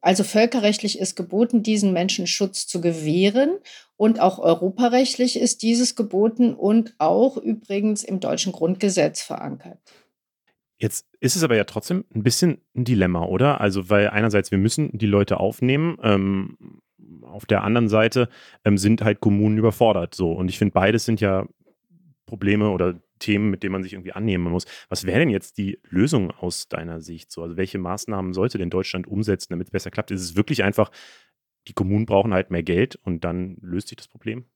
Also 0.00 0.22
völkerrechtlich 0.22 0.98
ist 0.98 1.16
geboten, 1.16 1.62
diesen 1.62 1.92
Menschen 1.92 2.26
Schutz 2.26 2.66
zu 2.66 2.80
gewähren 2.80 3.58
und 3.96 4.20
auch 4.20 4.38
europarechtlich 4.38 5.38
ist 5.38 5.62
dieses 5.62 5.96
geboten 5.96 6.54
und 6.54 6.94
auch 6.98 7.36
übrigens 7.36 8.04
im 8.04 8.20
deutschen 8.20 8.52
Grundgesetz 8.52 9.22
verankert. 9.22 9.78
Jetzt 10.80 11.06
ist 11.18 11.34
es 11.34 11.42
aber 11.42 11.56
ja 11.56 11.64
trotzdem 11.64 12.04
ein 12.14 12.22
bisschen 12.22 12.60
ein 12.76 12.84
Dilemma, 12.84 13.24
oder? 13.24 13.60
Also, 13.60 13.90
weil 13.90 14.10
einerseits 14.10 14.52
wir 14.52 14.58
müssen 14.58 14.96
die 14.96 15.06
Leute 15.06 15.40
aufnehmen, 15.40 15.98
ähm, 16.02 16.80
auf 17.22 17.46
der 17.46 17.64
anderen 17.64 17.88
Seite 17.88 18.28
ähm, 18.64 18.78
sind 18.78 19.02
halt 19.02 19.20
Kommunen 19.20 19.58
überfordert. 19.58 20.14
So. 20.14 20.32
Und 20.32 20.48
ich 20.48 20.58
finde, 20.58 20.72
beides 20.72 21.04
sind 21.04 21.20
ja 21.20 21.46
Probleme 22.26 22.70
oder 22.70 23.00
Themen, 23.18 23.50
mit 23.50 23.62
denen 23.62 23.72
man 23.72 23.82
sich 23.82 23.92
irgendwie 23.92 24.12
annehmen 24.12 24.50
muss. 24.50 24.64
Was 24.88 25.04
wäre 25.04 25.20
denn 25.20 25.30
jetzt 25.30 25.58
die 25.58 25.78
Lösung 25.88 26.30
aus 26.30 26.68
deiner 26.68 27.00
Sicht? 27.00 27.30
So, 27.30 27.42
also 27.42 27.56
welche 27.56 27.78
Maßnahmen 27.78 28.32
sollte 28.32 28.58
denn 28.58 28.70
Deutschland 28.70 29.06
umsetzen, 29.06 29.52
damit 29.52 29.68
es 29.68 29.72
besser 29.72 29.90
klappt? 29.90 30.10
Ist 30.10 30.22
es 30.22 30.36
wirklich 30.36 30.62
einfach, 30.64 30.90
die 31.66 31.72
Kommunen 31.72 32.06
brauchen 32.06 32.32
halt 32.32 32.50
mehr 32.50 32.62
Geld 32.62 32.96
und 32.96 33.24
dann 33.24 33.56
löst 33.60 33.88
sich 33.88 33.96
das 33.96 34.08
Problem? 34.08 34.46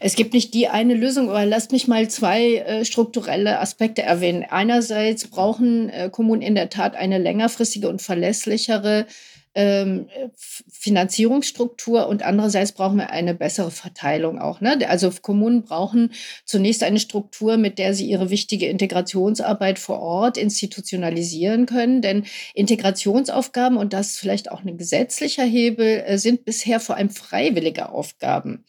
Es 0.00 0.16
gibt 0.16 0.34
nicht 0.34 0.54
die 0.54 0.68
eine 0.68 0.94
Lösung, 0.94 1.28
aber 1.28 1.44
lasst 1.46 1.72
mich 1.72 1.86
mal 1.86 2.08
zwei 2.08 2.56
äh, 2.56 2.84
strukturelle 2.84 3.60
Aspekte 3.60 4.02
erwähnen. 4.02 4.44
Einerseits 4.48 5.28
brauchen 5.28 5.88
äh, 5.88 6.10
Kommunen 6.10 6.42
in 6.42 6.54
der 6.54 6.68
Tat 6.68 6.96
eine 6.96 7.18
längerfristige 7.18 7.88
und 7.88 8.02
verlässlichere 8.02 9.06
ähm, 9.54 10.08
Finanzierungsstruktur 10.70 12.06
und 12.06 12.22
andererseits 12.22 12.72
brauchen 12.72 12.98
wir 12.98 13.10
eine 13.10 13.34
bessere 13.34 13.70
Verteilung 13.70 14.38
auch. 14.38 14.60
Ne? 14.60 14.78
Also 14.88 15.10
Kommunen 15.22 15.62
brauchen 15.62 16.12
zunächst 16.44 16.82
eine 16.82 17.00
Struktur, 17.00 17.56
mit 17.56 17.78
der 17.78 17.94
sie 17.94 18.08
ihre 18.08 18.30
wichtige 18.30 18.68
Integrationsarbeit 18.68 19.78
vor 19.78 20.00
Ort 20.00 20.36
institutionalisieren 20.36 21.66
können, 21.66 22.02
denn 22.02 22.24
Integrationsaufgaben 22.54 23.78
und 23.78 23.92
das 23.92 24.16
vielleicht 24.16 24.50
auch 24.50 24.64
ein 24.64 24.78
gesetzlicher 24.78 25.44
Hebel 25.44 26.04
äh, 26.06 26.18
sind 26.18 26.44
bisher 26.44 26.80
vor 26.80 26.96
allem 26.96 27.10
freiwillige 27.10 27.88
Aufgaben. 27.90 28.64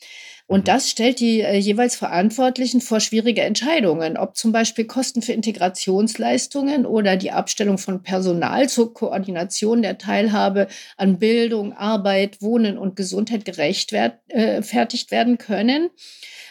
Und 0.50 0.68
das 0.68 0.90
stellt 0.90 1.20
die 1.20 1.42
äh, 1.42 1.58
jeweils 1.58 1.96
Verantwortlichen 1.96 2.82
vor 2.82 3.00
schwierige 3.00 3.44
Entscheidungen, 3.44 4.18
ob 4.18 4.36
zum 4.36 4.52
Beispiel 4.52 4.86
Kosten 4.86 5.22
für 5.22 5.34
Integrationsleistungen 5.34 6.88
oder 6.88 7.18
die 7.18 7.30
Abstellung 7.30 7.78
von 7.78 8.02
Personal 8.02 8.68
zur 8.68 8.92
Koordination 8.96 9.84
der 9.84 10.00
Teilhabe 10.00 10.68
an 10.98 11.20
Bildung, 11.20 11.74
Arbeit, 11.74 12.42
Wohnen 12.42 12.80
und 12.80 12.96
Gesundheit 12.96 13.46
gerechtfertigt 13.46 15.08
äh, 15.08 15.12
werden 15.12 15.38
können. 15.38 15.92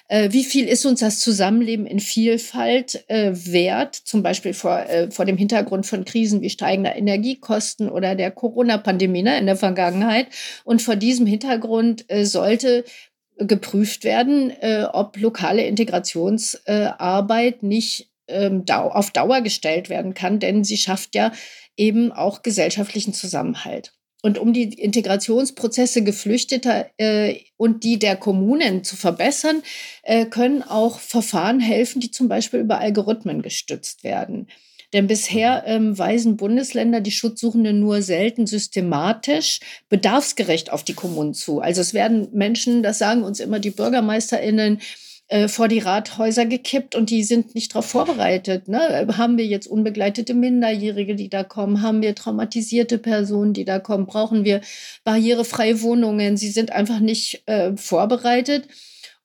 Äh, 0.09 0.33
wie 0.33 0.45
viel 0.45 0.67
ist 0.67 0.87
uns 0.87 1.01
das 1.01 1.21
Zusammenleben 1.21 1.87
in 1.87 2.01
Vielfalt 2.01 3.05
äh, 3.09 3.33
wert, 3.35 3.95
zum 3.95 4.23
Beispiel 4.23 4.55
vor, 4.55 4.79
äh, 4.79 5.11
vor 5.11 5.27
dem 5.27 5.37
Hintergrund 5.37 5.85
von 5.85 6.07
Krisen 6.07 6.41
wie 6.41 6.49
steigender 6.49 6.97
Energiekosten 6.97 7.91
oder 7.91 8.15
der 8.15 8.31
Corona-Pandemie 8.31 9.23
ne, 9.23 9.39
in 9.39 9.45
der 9.45 9.57
Vergangenheit. 9.57 10.29
Und 10.65 10.81
vor 10.81 10.97
diesem 10.97 11.27
Hintergrund 11.27 12.07
sollte 12.23 12.85
geprüft 13.39 14.05
werden, 14.05 14.51
äh, 14.51 14.87
ob 14.93 15.17
lokale 15.19 15.65
Integrationsarbeit 15.65 17.63
äh, 17.63 17.67
nicht 17.67 18.11
ähm, 18.29 18.65
dau 18.65 18.91
auf 18.91 19.11
Dauer 19.11 19.41
gestellt 19.41 19.89
werden 19.89 20.15
kann, 20.15 20.39
denn 20.39 20.65
sie 20.65 20.77
schafft 20.77 21.15
ja 21.15 21.33
eben 21.77 22.13
auch 22.13 22.43
gesellschaftlichen 22.43 23.15
Zusammenhalt. 23.15 23.93
Und 24.21 24.37
um 24.37 24.53
die 24.53 24.65
Integrationsprozesse 24.65 26.03
Geflüchteter 26.03 26.91
äh, 26.97 27.37
und 27.57 27.85
die 27.85 28.01
der 28.01 28.17
Kommunen 28.17 28.83
zu 28.83 28.97
verbessern, 28.97 29.63
äh, 30.03 30.27
können 30.27 30.63
auch 30.65 30.99
Verfahren 30.99 31.61
helfen, 31.61 32.01
die 32.01 32.11
zum 32.11 32.29
Beispiel 32.29 32.61
über 32.61 32.79
Algorithmen 32.79 33.43
gestützt 33.43 34.03
werden. 34.03 34.49
Denn 34.93 35.07
bisher 35.07 35.65
ähm, 35.67 35.99
weisen 35.99 36.37
Bundesländer 36.37 37.01
die 37.01 37.11
Schutzsuchenden 37.11 37.79
nur 37.79 38.01
selten 38.01 38.47
systematisch 38.47 39.61
bedarfsgerecht 39.89 40.73
auf 40.73 40.83
die 40.83 40.95
Kommunen 40.95 41.35
zu. 41.35 41.61
Also 41.61 41.81
es 41.83 41.93
werden 41.93 42.29
Menschen, 42.33 42.83
das 42.83 42.99
sagen 42.99 43.23
uns 43.23 43.41
immer 43.41 43.59
die 43.59 43.71
BürgermeisterInnen, 43.71 44.81
äh, 45.31 45.49
vor 45.49 45.69
die 45.69 45.81
Rathäuser 45.81 46.47
gekippt 46.47 46.95
und 46.95 47.11
die 47.11 47.23
sind 47.23 47.55
nicht 47.55 47.75
darauf 47.75 47.85
vorbereitet. 47.85 48.67
Ne? 48.67 49.07
Haben 49.19 49.37
wir 49.37 49.45
jetzt 49.45 49.67
unbegleitete 49.67 50.33
Minderjährige, 50.33 51.17
die 51.17 51.29
da 51.29 51.45
kommen? 51.45 51.83
Haben 51.83 52.01
wir 52.01 52.15
traumatisierte 52.15 52.97
Personen, 52.97 53.53
die 53.53 53.67
da 53.67 53.79
kommen? 53.79 54.07
Brauchen 54.07 54.47
wir 54.47 54.63
barrierefreie 55.05 55.83
Wohnungen? 55.83 56.39
Sie 56.39 56.49
sind 56.49 56.73
einfach 56.73 57.01
nicht 57.01 57.43
äh, 57.45 57.77
vorbereitet. 57.77 58.69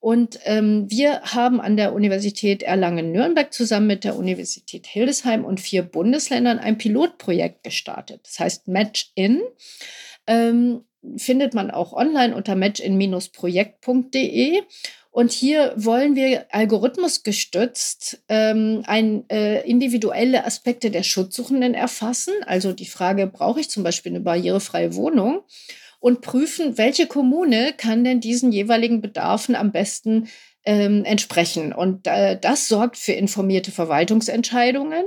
Und 0.04 0.38
ähm, 0.44 0.84
wir 0.90 1.22
haben 1.22 1.62
an 1.62 1.78
der 1.78 1.94
Universität 1.94 2.62
Erlangen-Nürnberg 2.62 3.54
zusammen 3.54 3.86
mit 3.86 4.04
der 4.04 4.16
Universität 4.16 4.86
Hildesheim 4.86 5.46
und 5.46 5.60
vier 5.60 5.82
Bundesländern 5.82 6.58
ein 6.58 6.76
Pilotprojekt 6.76 7.64
gestartet. 7.64 8.20
Das 8.24 8.38
heißt 8.38 8.68
Match-In. 8.68 9.40
Ähm, 10.26 10.84
findet 11.16 11.54
man 11.54 11.70
auch 11.70 11.94
online 11.94 12.36
unter 12.36 12.54
matchin-projekt.de. 12.54 14.60
Und 15.10 15.32
hier 15.32 15.72
wollen 15.76 16.16
wir 16.16 16.48
algorithmusgestützt 16.50 18.24
ähm, 18.28 18.82
ein, 18.84 19.24
äh, 19.30 19.66
individuelle 19.66 20.44
Aspekte 20.44 20.90
der 20.90 21.02
Schutzsuchenden 21.02 21.72
erfassen. 21.72 22.34
Also 22.44 22.74
die 22.74 22.84
Frage, 22.84 23.26
brauche 23.26 23.60
ich 23.60 23.70
zum 23.70 23.82
Beispiel 23.82 24.12
eine 24.12 24.20
barrierefreie 24.20 24.96
Wohnung? 24.96 25.44
Und 26.04 26.20
prüfen, 26.20 26.76
welche 26.76 27.06
Kommune 27.06 27.72
kann 27.78 28.04
denn 28.04 28.20
diesen 28.20 28.52
jeweiligen 28.52 29.00
Bedarfen 29.00 29.56
am 29.56 29.72
besten 29.72 30.28
ähm, 30.66 31.02
entsprechen. 31.06 31.72
Und 31.72 32.06
äh, 32.06 32.38
das 32.38 32.68
sorgt 32.68 32.98
für 32.98 33.12
informierte 33.12 33.72
Verwaltungsentscheidungen. 33.72 35.04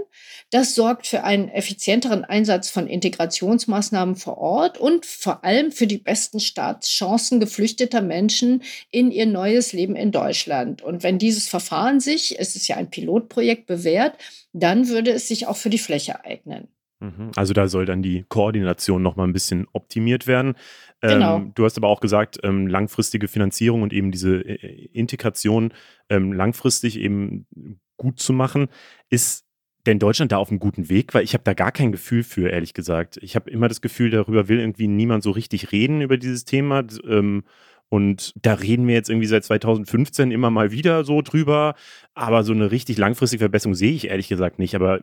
Das 0.49 0.73
sorgt 0.73 1.05
für 1.05 1.23
einen 1.23 1.49
effizienteren 1.49 2.25
Einsatz 2.25 2.71
von 2.71 2.87
Integrationsmaßnahmen 2.87 4.15
vor 4.15 4.39
Ort 4.39 4.79
und 4.79 5.05
vor 5.05 5.43
allem 5.43 5.71
für 5.71 5.85
die 5.85 5.99
besten 5.99 6.39
Startchancen 6.39 7.39
geflüchteter 7.39 8.01
Menschen 8.01 8.63
in 8.89 9.11
ihr 9.11 9.27
neues 9.27 9.73
Leben 9.73 9.95
in 9.95 10.11
Deutschland. 10.11 10.81
Und 10.81 11.03
wenn 11.03 11.19
dieses 11.19 11.47
Verfahren 11.47 11.99
sich, 11.99 12.39
es 12.39 12.55
ist 12.55 12.67
ja 12.67 12.75
ein 12.75 12.89
Pilotprojekt, 12.89 13.67
bewährt, 13.67 14.17
dann 14.51 14.87
würde 14.87 15.11
es 15.11 15.27
sich 15.27 15.45
auch 15.45 15.57
für 15.57 15.69
die 15.69 15.77
Fläche 15.77 16.25
eignen. 16.25 16.69
Mhm. 16.99 17.31
Also 17.35 17.53
da 17.53 17.67
soll 17.67 17.85
dann 17.85 18.01
die 18.01 18.25
Koordination 18.27 19.03
noch 19.03 19.15
mal 19.15 19.25
ein 19.25 19.33
bisschen 19.33 19.67
optimiert 19.73 20.25
werden. 20.25 20.55
Genau. 21.01 21.37
Ähm, 21.37 21.51
du 21.53 21.63
hast 21.65 21.77
aber 21.77 21.87
auch 21.87 21.99
gesagt, 21.99 22.39
ähm, 22.43 22.67
langfristige 22.67 23.27
Finanzierung 23.27 23.83
und 23.83 23.93
eben 23.93 24.11
diese 24.11 24.37
äh, 24.37 24.89
Integration 24.93 25.73
ähm, 26.09 26.33
langfristig 26.33 26.99
eben 26.99 27.45
gut 27.97 28.19
zu 28.19 28.33
machen. 28.33 28.67
Ist 29.09 29.45
denn 29.85 29.99
Deutschland 29.99 30.31
da 30.31 30.37
auf 30.37 30.49
einem 30.49 30.59
guten 30.59 30.89
Weg? 30.89 31.13
Weil 31.13 31.23
ich 31.23 31.33
habe 31.33 31.43
da 31.43 31.53
gar 31.53 31.71
kein 31.71 31.91
Gefühl 31.91 32.23
für, 32.23 32.49
ehrlich 32.49 32.73
gesagt. 32.73 33.17
Ich 33.21 33.35
habe 33.35 33.49
immer 33.49 33.67
das 33.67 33.81
Gefühl, 33.81 34.09
darüber 34.09 34.47
will 34.47 34.59
irgendwie 34.59 34.87
niemand 34.87 35.23
so 35.23 35.31
richtig 35.31 35.71
reden 35.71 36.01
über 36.01 36.17
dieses 36.17 36.45
Thema. 36.45 36.83
Ähm, 37.07 37.43
und 37.89 38.33
da 38.41 38.53
reden 38.53 38.87
wir 38.87 38.95
jetzt 38.95 39.09
irgendwie 39.09 39.27
seit 39.27 39.45
2015 39.45 40.31
immer 40.31 40.49
mal 40.49 40.71
wieder 40.71 41.05
so 41.05 41.21
drüber. 41.21 41.75
Aber 42.13 42.43
so 42.43 42.51
eine 42.51 42.71
richtig 42.71 42.97
langfristige 42.97 43.41
Verbesserung 43.41 43.75
sehe 43.75 43.93
ich 43.93 44.09
ehrlich 44.09 44.27
gesagt 44.27 44.59
nicht. 44.59 44.75
Aber 44.75 44.99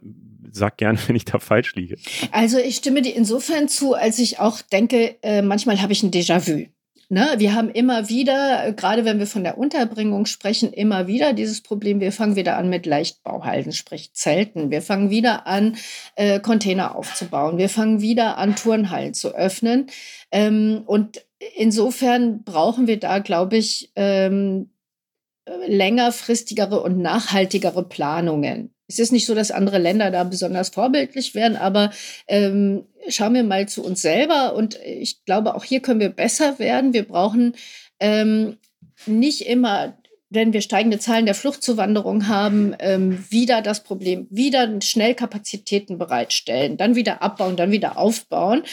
sag 0.51 0.77
gerne, 0.77 0.99
wenn 1.07 1.17
ich 1.17 1.25
da 1.25 1.39
falsch 1.39 1.75
liege. 1.75 1.97
Also 2.31 2.59
ich 2.59 2.77
stimme 2.77 3.03
dir 3.03 3.15
insofern 3.17 3.69
zu, 3.69 3.95
als 3.95 4.19
ich 4.19 4.39
auch 4.39 4.61
denke, 4.61 5.17
äh, 5.23 5.43
manchmal 5.43 5.81
habe 5.81 5.93
ich 5.93 6.03
ein 6.03 6.11
Déjà-vu. 6.11 6.67
Ne, 7.11 7.35
wir 7.37 7.55
haben 7.55 7.69
immer 7.69 8.09
wieder, 8.09 8.73
gerade 8.73 9.05
wenn 9.05 9.19
wir 9.19 9.27
von 9.27 9.45
der 9.45 9.59
Unterbringung 9.59 10.25
sprechen, 10.25 10.73
immer 10.73 11.07
wieder 11.07 11.35
dieses 11.35 11.61
Problem. 11.61 12.01
Wir 12.01 12.13
fangen 12.13 12.35
wieder 12.35 12.57
an 12.57 12.71
mit 12.71 12.87
Leichtbauhalten, 12.87 13.73
sprich 13.73 14.15
Zelten. 14.15 14.71
Wir 14.71 14.81
fangen 14.81 15.11
wieder 15.11 15.47
an, 15.47 15.77
äh, 16.17 16.41
Container 16.41 16.97
aufzubauen. 16.97 17.59
Wir 17.59 17.69
fangen 17.69 18.01
wieder 18.01 18.39
an, 18.39 18.57
Turnhallen 18.57 19.13
zu 19.13 19.35
öffnen. 19.35 19.89
Ähm, 20.33 20.83
und 20.87 21.23
insofern 21.57 22.43
brauchen 22.45 22.87
wir 22.87 22.99
da, 22.99 23.19
glaube 23.19 23.57
ich, 23.57 23.93
ähm, 23.97 24.71
längerfristigere 25.67 26.81
und 26.81 26.99
nachhaltigere 26.99 27.87
Planungen. 27.87 28.75
Es 28.87 28.99
ist 28.99 29.13
nicht 29.13 29.27
so, 29.27 29.35
dass 29.35 29.51
andere 29.51 29.79
Länder 29.79 30.11
da 30.11 30.25
besonders 30.25 30.69
vorbildlich 30.71 31.35
werden, 31.35 31.57
aber 31.57 31.91
ähm, 32.29 32.87
schauen 33.09 33.35
wir 33.35 33.45
mal 33.45 33.67
zu 33.69 33.83
uns 33.83 34.03
selber 34.03 34.55
und 34.55 34.79
ich 34.85 35.25
glaube, 35.25 35.55
auch 35.55 35.65
hier 35.65 35.81
können 35.81 36.01
wir 36.01 36.11
besser 36.11 36.59
werden. 36.59 36.93
Wir 36.93 37.05
brauchen 37.05 37.55
ähm, 38.01 38.59
nicht 39.07 39.47
immer 39.47 39.99
wenn 40.35 40.53
wir 40.53 40.61
steigende 40.63 40.99
Zahlen 40.99 41.27
der 41.27 41.35
Fluchtzuwanderung 41.35 42.29
haben, 42.29 42.75
ähm, 42.81 43.25
wieder 43.31 43.63
das 43.63 43.85
Problem, 43.85 44.27
wieder 44.31 44.81
schnell 44.83 45.15
Kapazitäten 45.15 45.97
bereitstellen, 45.97 46.77
dann 46.77 46.97
wieder 46.97 47.23
abbauen, 47.23 47.57
dann 47.57 47.71
wieder 47.71 47.97
aufbauen. 47.97 48.65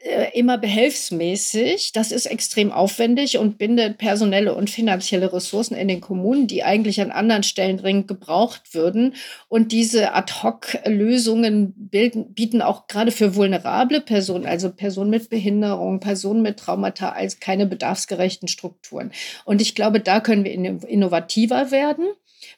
Äh, 0.00 0.38
immer 0.38 0.58
behelfsmäßig. 0.58 1.90
Das 1.90 2.12
ist 2.12 2.26
extrem 2.26 2.70
aufwendig 2.70 3.36
und 3.38 3.58
bindet 3.58 3.98
personelle 3.98 4.54
und 4.54 4.70
finanzielle 4.70 5.32
Ressourcen 5.32 5.74
in 5.74 5.88
den 5.88 6.00
Kommunen, 6.00 6.46
die 6.46 6.62
eigentlich 6.62 7.00
an 7.00 7.10
anderen 7.10 7.42
Stellen 7.42 7.78
dringend 7.78 8.06
gebraucht 8.06 8.74
würden. 8.74 9.16
Und 9.48 9.72
diese 9.72 10.14
Ad-Hoc-Lösungen 10.14 11.74
bieten 11.74 12.62
auch 12.62 12.86
gerade 12.86 13.10
für 13.10 13.34
vulnerable 13.34 14.00
Personen, 14.00 14.46
also 14.46 14.70
Personen 14.70 15.10
mit 15.10 15.30
Behinderung, 15.30 15.98
Personen 15.98 16.42
mit 16.42 16.60
Traumata, 16.60 17.10
als 17.10 17.40
keine 17.40 17.66
bedarfsgerechten 17.66 18.46
Strukturen. 18.46 19.10
Und 19.44 19.60
ich 19.60 19.74
glaube, 19.74 19.98
da 19.98 20.20
können 20.20 20.44
wir 20.44 20.52
innovativer 20.52 21.72
werden. 21.72 22.06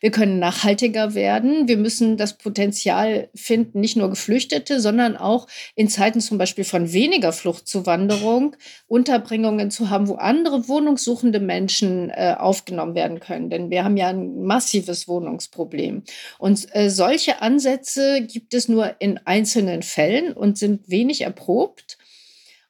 Wir 0.00 0.10
können 0.10 0.38
nachhaltiger 0.38 1.14
werden. 1.14 1.68
Wir 1.68 1.76
müssen 1.76 2.16
das 2.16 2.38
Potenzial 2.38 3.28
finden, 3.34 3.80
nicht 3.80 3.96
nur 3.96 4.08
Geflüchtete, 4.10 4.80
sondern 4.80 5.16
auch 5.16 5.46
in 5.74 5.88
Zeiten 5.88 6.20
zum 6.20 6.38
Beispiel 6.38 6.64
von 6.64 6.92
weniger 6.92 7.32
Fluchtzuwanderung 7.32 8.56
Unterbringungen 8.86 9.70
zu 9.70 9.90
haben, 9.90 10.08
wo 10.08 10.14
andere 10.14 10.68
wohnungssuchende 10.68 11.38
Menschen 11.38 12.10
äh, 12.10 12.34
aufgenommen 12.38 12.94
werden 12.94 13.20
können. 13.20 13.50
Denn 13.50 13.70
wir 13.70 13.84
haben 13.84 13.96
ja 13.96 14.08
ein 14.08 14.42
massives 14.42 15.06
Wohnungsproblem. 15.06 16.02
Und 16.38 16.66
äh, 16.74 16.90
solche 16.90 17.42
Ansätze 17.42 18.22
gibt 18.22 18.54
es 18.54 18.68
nur 18.68 18.96
in 19.00 19.20
einzelnen 19.26 19.82
Fällen 19.82 20.32
und 20.32 20.58
sind 20.58 20.88
wenig 20.88 21.20
erprobt. 21.20 21.98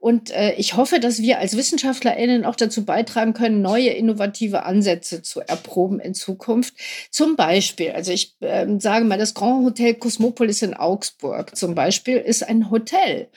Und 0.00 0.30
äh, 0.30 0.54
ich 0.54 0.76
hoffe, 0.76 0.98
dass 0.98 1.20
wir 1.20 1.38
als 1.38 1.58
WissenschaftlerInnen 1.58 2.46
auch 2.46 2.56
dazu 2.56 2.86
beitragen 2.86 3.34
können, 3.34 3.60
neue 3.60 3.90
innovative 3.90 4.64
Ansätze 4.64 5.20
zu 5.20 5.40
erproben 5.40 6.00
in 6.00 6.14
Zukunft. 6.14 6.74
Zum 7.10 7.36
Beispiel, 7.36 7.90
also 7.90 8.10
ich 8.10 8.34
äh, 8.40 8.66
sage 8.78 9.04
mal, 9.04 9.18
das 9.18 9.34
Grand 9.34 9.66
Hotel 9.66 9.94
Cosmopolis 9.94 10.62
in 10.62 10.72
Augsburg 10.72 11.54
zum 11.54 11.74
Beispiel 11.74 12.16
ist 12.16 12.42
ein 12.42 12.70
Hotel 12.70 13.28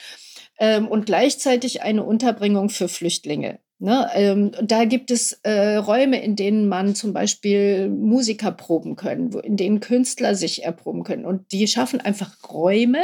ähm, 0.57 0.87
und 0.87 1.05
gleichzeitig 1.05 1.81
eine 1.81 2.03
Unterbringung 2.03 2.69
für 2.69 2.87
Flüchtlinge. 2.87 3.59
Ne, 3.79 4.09
ähm, 4.13 4.51
da 4.61 4.85
gibt 4.85 5.11
es 5.11 5.33
äh, 5.43 5.75
Räume, 5.75 6.23
in 6.23 6.37
denen 6.37 6.69
man 6.69 6.95
zum 6.95 7.11
Beispiel 7.11 7.89
Musiker 7.89 8.53
proben 8.53 8.95
können, 8.95 9.33
wo, 9.33 9.39
in 9.39 9.57
denen 9.57 9.81
Künstler 9.81 10.35
sich 10.35 10.63
erproben 10.63 11.03
können. 11.03 11.25
Und 11.25 11.51
die 11.51 11.67
schaffen 11.67 11.99
einfach 11.99 12.31
Räume, 12.49 13.01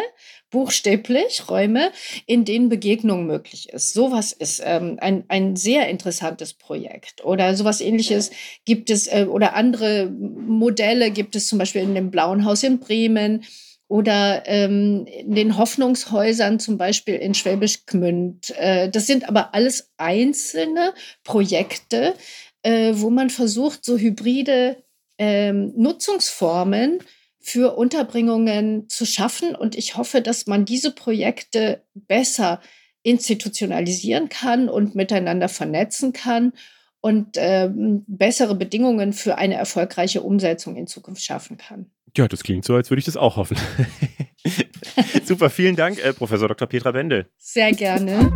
buchstäblich 0.49 1.49
Räume, 1.49 1.91
in 2.25 2.45
denen 2.45 2.69
Begegnung 2.69 3.25
möglich 3.25 3.69
ist. 3.69 3.93
Sowas 3.93 4.31
ist 4.31 4.61
ähm, 4.63 4.97
ein, 4.99 5.23
ein 5.27 5.55
sehr 5.55 5.87
interessantes 5.89 6.53
Projekt. 6.53 7.23
Oder 7.23 7.55
sowas 7.55 7.81
ähnliches 7.81 8.31
gibt 8.65 8.89
es, 8.89 9.07
äh, 9.07 9.25
oder 9.29 9.55
andere 9.55 10.09
Modelle 10.09 11.11
gibt 11.11 11.35
es 11.35 11.47
zum 11.47 11.59
Beispiel 11.59 11.81
in 11.81 11.95
dem 11.95 12.11
Blauen 12.11 12.45
Haus 12.45 12.63
in 12.63 12.79
Bremen 12.79 13.43
oder 13.87 14.43
ähm, 14.45 15.07
in 15.07 15.33
den 15.33 15.57
Hoffnungshäusern 15.57 16.59
zum 16.59 16.77
Beispiel 16.77 17.15
in 17.15 17.33
Schwäbisch 17.33 17.85
Gmünd. 17.87 18.51
Äh, 18.57 18.89
das 18.89 19.07
sind 19.07 19.27
aber 19.27 19.53
alles 19.55 19.91
einzelne 19.97 20.93
Projekte, 21.23 22.13
äh, 22.61 22.93
wo 22.95 23.09
man 23.09 23.31
versucht, 23.31 23.83
so 23.83 23.97
hybride 23.97 24.83
ähm, 25.17 25.73
Nutzungsformen 25.75 26.99
für 27.39 27.77
Unterbringungen 27.77 28.89
zu 28.89 29.05
schaffen. 29.05 29.55
Und 29.55 29.75
ich 29.75 29.95
hoffe, 29.97 30.21
dass 30.21 30.47
man 30.47 30.65
diese 30.65 30.91
Projekte 30.91 31.83
besser 31.93 32.61
institutionalisieren 33.03 34.29
kann 34.29 34.69
und 34.69 34.95
miteinander 34.95 35.49
vernetzen 35.49 36.13
kann 36.13 36.53
und 37.01 37.37
ähm, 37.37 38.03
bessere 38.07 38.55
Bedingungen 38.55 39.13
für 39.13 39.37
eine 39.37 39.55
erfolgreiche 39.55 40.21
Umsetzung 40.21 40.75
in 40.75 40.87
Zukunft 40.87 41.23
schaffen 41.23 41.57
kann. 41.57 41.89
Ja, 42.17 42.27
das 42.27 42.43
klingt 42.43 42.65
so, 42.65 42.75
als 42.75 42.89
würde 42.89 42.99
ich 42.99 43.05
das 43.05 43.17
auch 43.17 43.37
hoffen. 43.37 43.57
Super, 45.25 45.49
vielen 45.49 45.75
Dank, 45.75 46.03
äh, 46.03 46.13
Professor 46.13 46.47
Dr. 46.47 46.67
Petra 46.67 46.93
Wendel. 46.93 47.27
Sehr 47.37 47.71
gerne. 47.71 48.31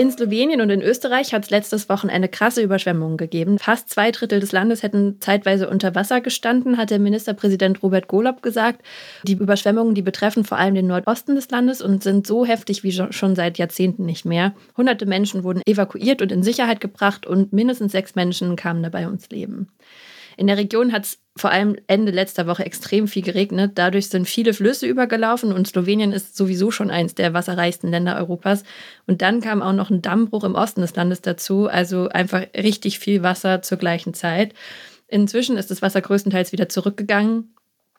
In 0.00 0.12
Slowenien 0.12 0.60
und 0.60 0.70
in 0.70 0.80
Österreich 0.80 1.34
hat 1.34 1.42
es 1.42 1.50
letztes 1.50 1.88
Wochenende 1.88 2.28
krasse 2.28 2.62
Überschwemmungen 2.62 3.16
gegeben. 3.16 3.58
Fast 3.58 3.90
zwei 3.90 4.12
Drittel 4.12 4.38
des 4.38 4.52
Landes 4.52 4.84
hätten 4.84 5.16
zeitweise 5.18 5.68
unter 5.68 5.96
Wasser 5.96 6.20
gestanden, 6.20 6.76
hat 6.76 6.90
der 6.90 7.00
Ministerpräsident 7.00 7.82
Robert 7.82 8.06
Golob 8.06 8.40
gesagt. 8.40 8.80
Die 9.24 9.32
Überschwemmungen, 9.32 9.96
die 9.96 10.02
betreffen 10.02 10.44
vor 10.44 10.56
allem 10.56 10.76
den 10.76 10.86
Nordosten 10.86 11.34
des 11.34 11.50
Landes 11.50 11.82
und 11.82 12.04
sind 12.04 12.28
so 12.28 12.46
heftig 12.46 12.84
wie 12.84 12.92
schon 12.92 13.34
seit 13.34 13.58
Jahrzehnten 13.58 14.06
nicht 14.06 14.24
mehr. 14.24 14.54
Hunderte 14.76 15.04
Menschen 15.04 15.42
wurden 15.42 15.62
evakuiert 15.66 16.22
und 16.22 16.30
in 16.30 16.44
Sicherheit 16.44 16.80
gebracht 16.80 17.26
und 17.26 17.52
mindestens 17.52 17.90
sechs 17.90 18.14
Menschen 18.14 18.54
kamen 18.54 18.84
dabei 18.84 19.06
ums 19.06 19.28
Leben. 19.30 19.66
In 20.38 20.46
der 20.46 20.56
Region 20.56 20.92
hat 20.92 21.04
es 21.04 21.18
vor 21.36 21.50
allem 21.50 21.76
Ende 21.88 22.12
letzter 22.12 22.46
Woche 22.46 22.64
extrem 22.64 23.08
viel 23.08 23.22
geregnet. 23.22 23.72
Dadurch 23.74 24.08
sind 24.08 24.28
viele 24.28 24.54
Flüsse 24.54 24.86
übergelaufen 24.86 25.52
und 25.52 25.66
Slowenien 25.66 26.12
ist 26.12 26.36
sowieso 26.36 26.70
schon 26.70 26.92
eins 26.92 27.16
der 27.16 27.34
wasserreichsten 27.34 27.90
Länder 27.90 28.16
Europas. 28.16 28.62
Und 29.08 29.20
dann 29.20 29.40
kam 29.40 29.62
auch 29.62 29.72
noch 29.72 29.90
ein 29.90 30.00
Dammbruch 30.00 30.44
im 30.44 30.54
Osten 30.54 30.80
des 30.80 30.94
Landes 30.94 31.22
dazu. 31.22 31.66
Also 31.66 32.08
einfach 32.08 32.46
richtig 32.56 33.00
viel 33.00 33.24
Wasser 33.24 33.62
zur 33.62 33.78
gleichen 33.78 34.14
Zeit. 34.14 34.54
Inzwischen 35.08 35.56
ist 35.56 35.72
das 35.72 35.82
Wasser 35.82 36.02
größtenteils 36.02 36.52
wieder 36.52 36.68
zurückgegangen. 36.68 37.56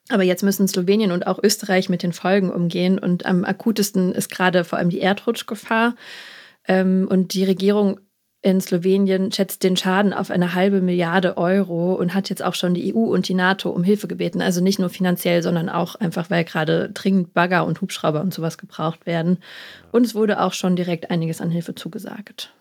Aber 0.07 0.23
jetzt 0.23 0.41
müssen 0.41 0.65
Slowenien 0.65 1.11
und 1.11 1.27
auch 1.27 1.43
Österreich 1.43 1.89
mit 1.89 2.03
den 2.03 2.13
Folgen 2.13 2.51
umgehen. 2.51 2.99
Und 2.99 3.25
am 3.25 3.43
akutesten 3.43 4.13
ist 4.13 4.29
gerade 4.29 4.63
vor 4.63 4.79
allem 4.79 4.89
die 4.89 5.01
Erdrutschgefahr. 5.01 5.95
Ähm, 6.69 7.05
und 7.11 7.33
die 7.33 7.43
Regierung 7.43 7.99
in 8.41 8.61
Slowenien 8.61 9.31
schätzt 9.31 9.63
den 9.63 9.75
Schaden 9.75 10.13
auf 10.13 10.31
eine 10.31 10.53
halbe 10.53 10.81
Milliarde 10.81 11.37
Euro 11.37 11.93
und 11.95 12.13
hat 12.13 12.29
jetzt 12.29 12.41
auch 12.41 12.55
schon 12.55 12.73
die 12.73 12.95
EU 12.95 12.99
und 12.99 13.27
die 13.27 13.33
NATO 13.33 13.69
um 13.69 13.83
Hilfe 13.83 14.07
gebeten. 14.07 14.41
Also 14.41 14.61
nicht 14.61 14.79
nur 14.79 14.89
finanziell, 14.89 15.43
sondern 15.43 15.67
auch 15.67 15.95
einfach, 15.95 16.29
weil 16.29 16.45
gerade 16.45 16.89
dringend 16.89 17.33
Bagger 17.33 17.65
und 17.65 17.81
Hubschrauber 17.81 18.21
und 18.21 18.33
sowas 18.33 18.57
gebraucht 18.57 19.05
werden. 19.05 19.39
Und 19.91 20.05
es 20.05 20.15
wurde 20.15 20.39
auch 20.41 20.53
schon 20.53 20.77
direkt 20.77 21.11
einiges 21.11 21.41
an 21.41 21.51
Hilfe 21.51 21.75
zugesagt. 21.75 22.53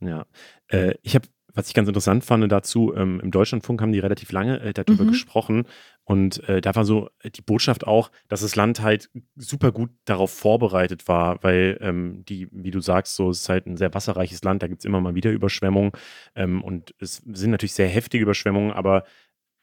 Ja, 0.00 0.26
äh, 0.68 0.94
ich 1.02 1.14
habe 1.14 1.28
was 1.54 1.68
ich 1.68 1.74
ganz 1.74 1.88
interessant 1.88 2.24
fand 2.24 2.50
dazu, 2.50 2.94
ähm, 2.96 3.20
im 3.20 3.30
Deutschlandfunk 3.30 3.80
haben 3.80 3.92
die 3.92 3.98
relativ 3.98 4.32
lange 4.32 4.60
äh, 4.60 4.72
darüber 4.72 5.04
mhm. 5.04 5.08
gesprochen. 5.08 5.64
Und 6.04 6.46
äh, 6.48 6.60
da 6.60 6.74
war 6.74 6.84
so 6.84 7.10
die 7.24 7.42
Botschaft 7.42 7.86
auch, 7.86 8.10
dass 8.28 8.40
das 8.40 8.56
Land 8.56 8.82
halt 8.82 9.10
super 9.36 9.70
gut 9.70 9.90
darauf 10.04 10.32
vorbereitet 10.32 11.06
war, 11.08 11.42
weil 11.42 11.78
ähm, 11.80 12.24
die, 12.24 12.48
wie 12.50 12.70
du 12.70 12.80
sagst, 12.80 13.14
so 13.14 13.30
es 13.30 13.42
ist 13.42 13.48
halt 13.48 13.66
ein 13.66 13.76
sehr 13.76 13.94
wasserreiches 13.94 14.42
Land, 14.42 14.62
da 14.62 14.66
gibt 14.66 14.80
es 14.80 14.84
immer 14.84 15.00
mal 15.00 15.14
wieder 15.14 15.30
Überschwemmungen. 15.30 15.92
Ähm, 16.34 16.62
und 16.62 16.94
es 16.98 17.22
sind 17.32 17.50
natürlich 17.50 17.74
sehr 17.74 17.88
heftige 17.88 18.22
Überschwemmungen, 18.22 18.72
aber 18.72 19.04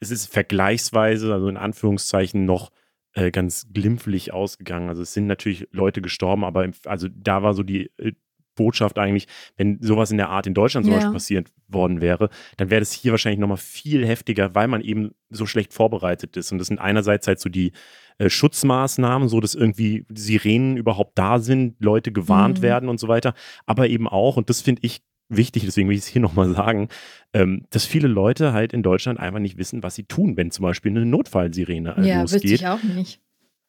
es 0.00 0.10
ist 0.10 0.32
vergleichsweise, 0.32 1.32
also 1.32 1.48
in 1.48 1.58
Anführungszeichen, 1.58 2.46
noch 2.46 2.70
äh, 3.12 3.30
ganz 3.30 3.66
glimpflich 3.72 4.32
ausgegangen. 4.32 4.88
Also 4.88 5.02
es 5.02 5.12
sind 5.12 5.26
natürlich 5.26 5.68
Leute 5.72 6.00
gestorben, 6.00 6.44
aber 6.44 6.64
im, 6.64 6.72
also 6.84 7.08
da 7.12 7.42
war 7.42 7.54
so 7.54 7.62
die 7.62 7.90
äh, 7.98 8.12
Botschaft 8.60 8.98
eigentlich, 8.98 9.26
wenn 9.56 9.78
sowas 9.80 10.10
in 10.10 10.18
der 10.18 10.28
Art 10.28 10.46
in 10.46 10.52
Deutschland 10.52 10.84
zum 10.84 10.92
ja. 10.92 10.98
Beispiel 10.98 11.14
passiert 11.14 11.48
worden 11.66 12.02
wäre, 12.02 12.28
dann 12.58 12.68
wäre 12.68 12.80
das 12.80 12.92
hier 12.92 13.10
wahrscheinlich 13.10 13.40
nochmal 13.40 13.56
viel 13.56 14.06
heftiger, 14.06 14.54
weil 14.54 14.68
man 14.68 14.82
eben 14.82 15.12
so 15.30 15.46
schlecht 15.46 15.72
vorbereitet 15.72 16.36
ist. 16.36 16.52
Und 16.52 16.58
das 16.58 16.66
sind 16.66 16.78
einerseits 16.78 17.26
halt 17.26 17.40
so 17.40 17.48
die 17.48 17.72
äh, 18.18 18.28
Schutzmaßnahmen, 18.28 19.28
so 19.28 19.40
dass 19.40 19.54
irgendwie 19.54 20.04
Sirenen 20.12 20.76
überhaupt 20.76 21.16
da 21.16 21.38
sind, 21.38 21.76
Leute 21.80 22.12
gewarnt 22.12 22.58
mhm. 22.58 22.62
werden 22.62 22.88
und 22.90 23.00
so 23.00 23.08
weiter, 23.08 23.32
aber 23.64 23.88
eben 23.88 24.06
auch, 24.06 24.36
und 24.36 24.50
das 24.50 24.60
finde 24.60 24.82
ich 24.84 25.00
wichtig, 25.30 25.64
deswegen 25.64 25.88
will 25.88 25.96
ich 25.96 26.02
es 26.02 26.06
hier 26.06 26.20
nochmal 26.20 26.52
sagen, 26.52 26.88
ähm, 27.32 27.64
dass 27.70 27.86
viele 27.86 28.08
Leute 28.08 28.52
halt 28.52 28.74
in 28.74 28.82
Deutschland 28.82 29.18
einfach 29.18 29.40
nicht 29.40 29.56
wissen, 29.56 29.82
was 29.82 29.94
sie 29.94 30.04
tun, 30.04 30.36
wenn 30.36 30.50
zum 30.50 30.64
Beispiel 30.64 30.90
eine 30.90 31.06
Notfallsirene 31.06 31.96
äh, 31.96 32.08
ja, 32.08 32.20
losgeht. 32.20 32.60
Ja, 32.60 32.74
ich 32.74 32.82
auch 32.82 32.82
nicht. 32.82 33.20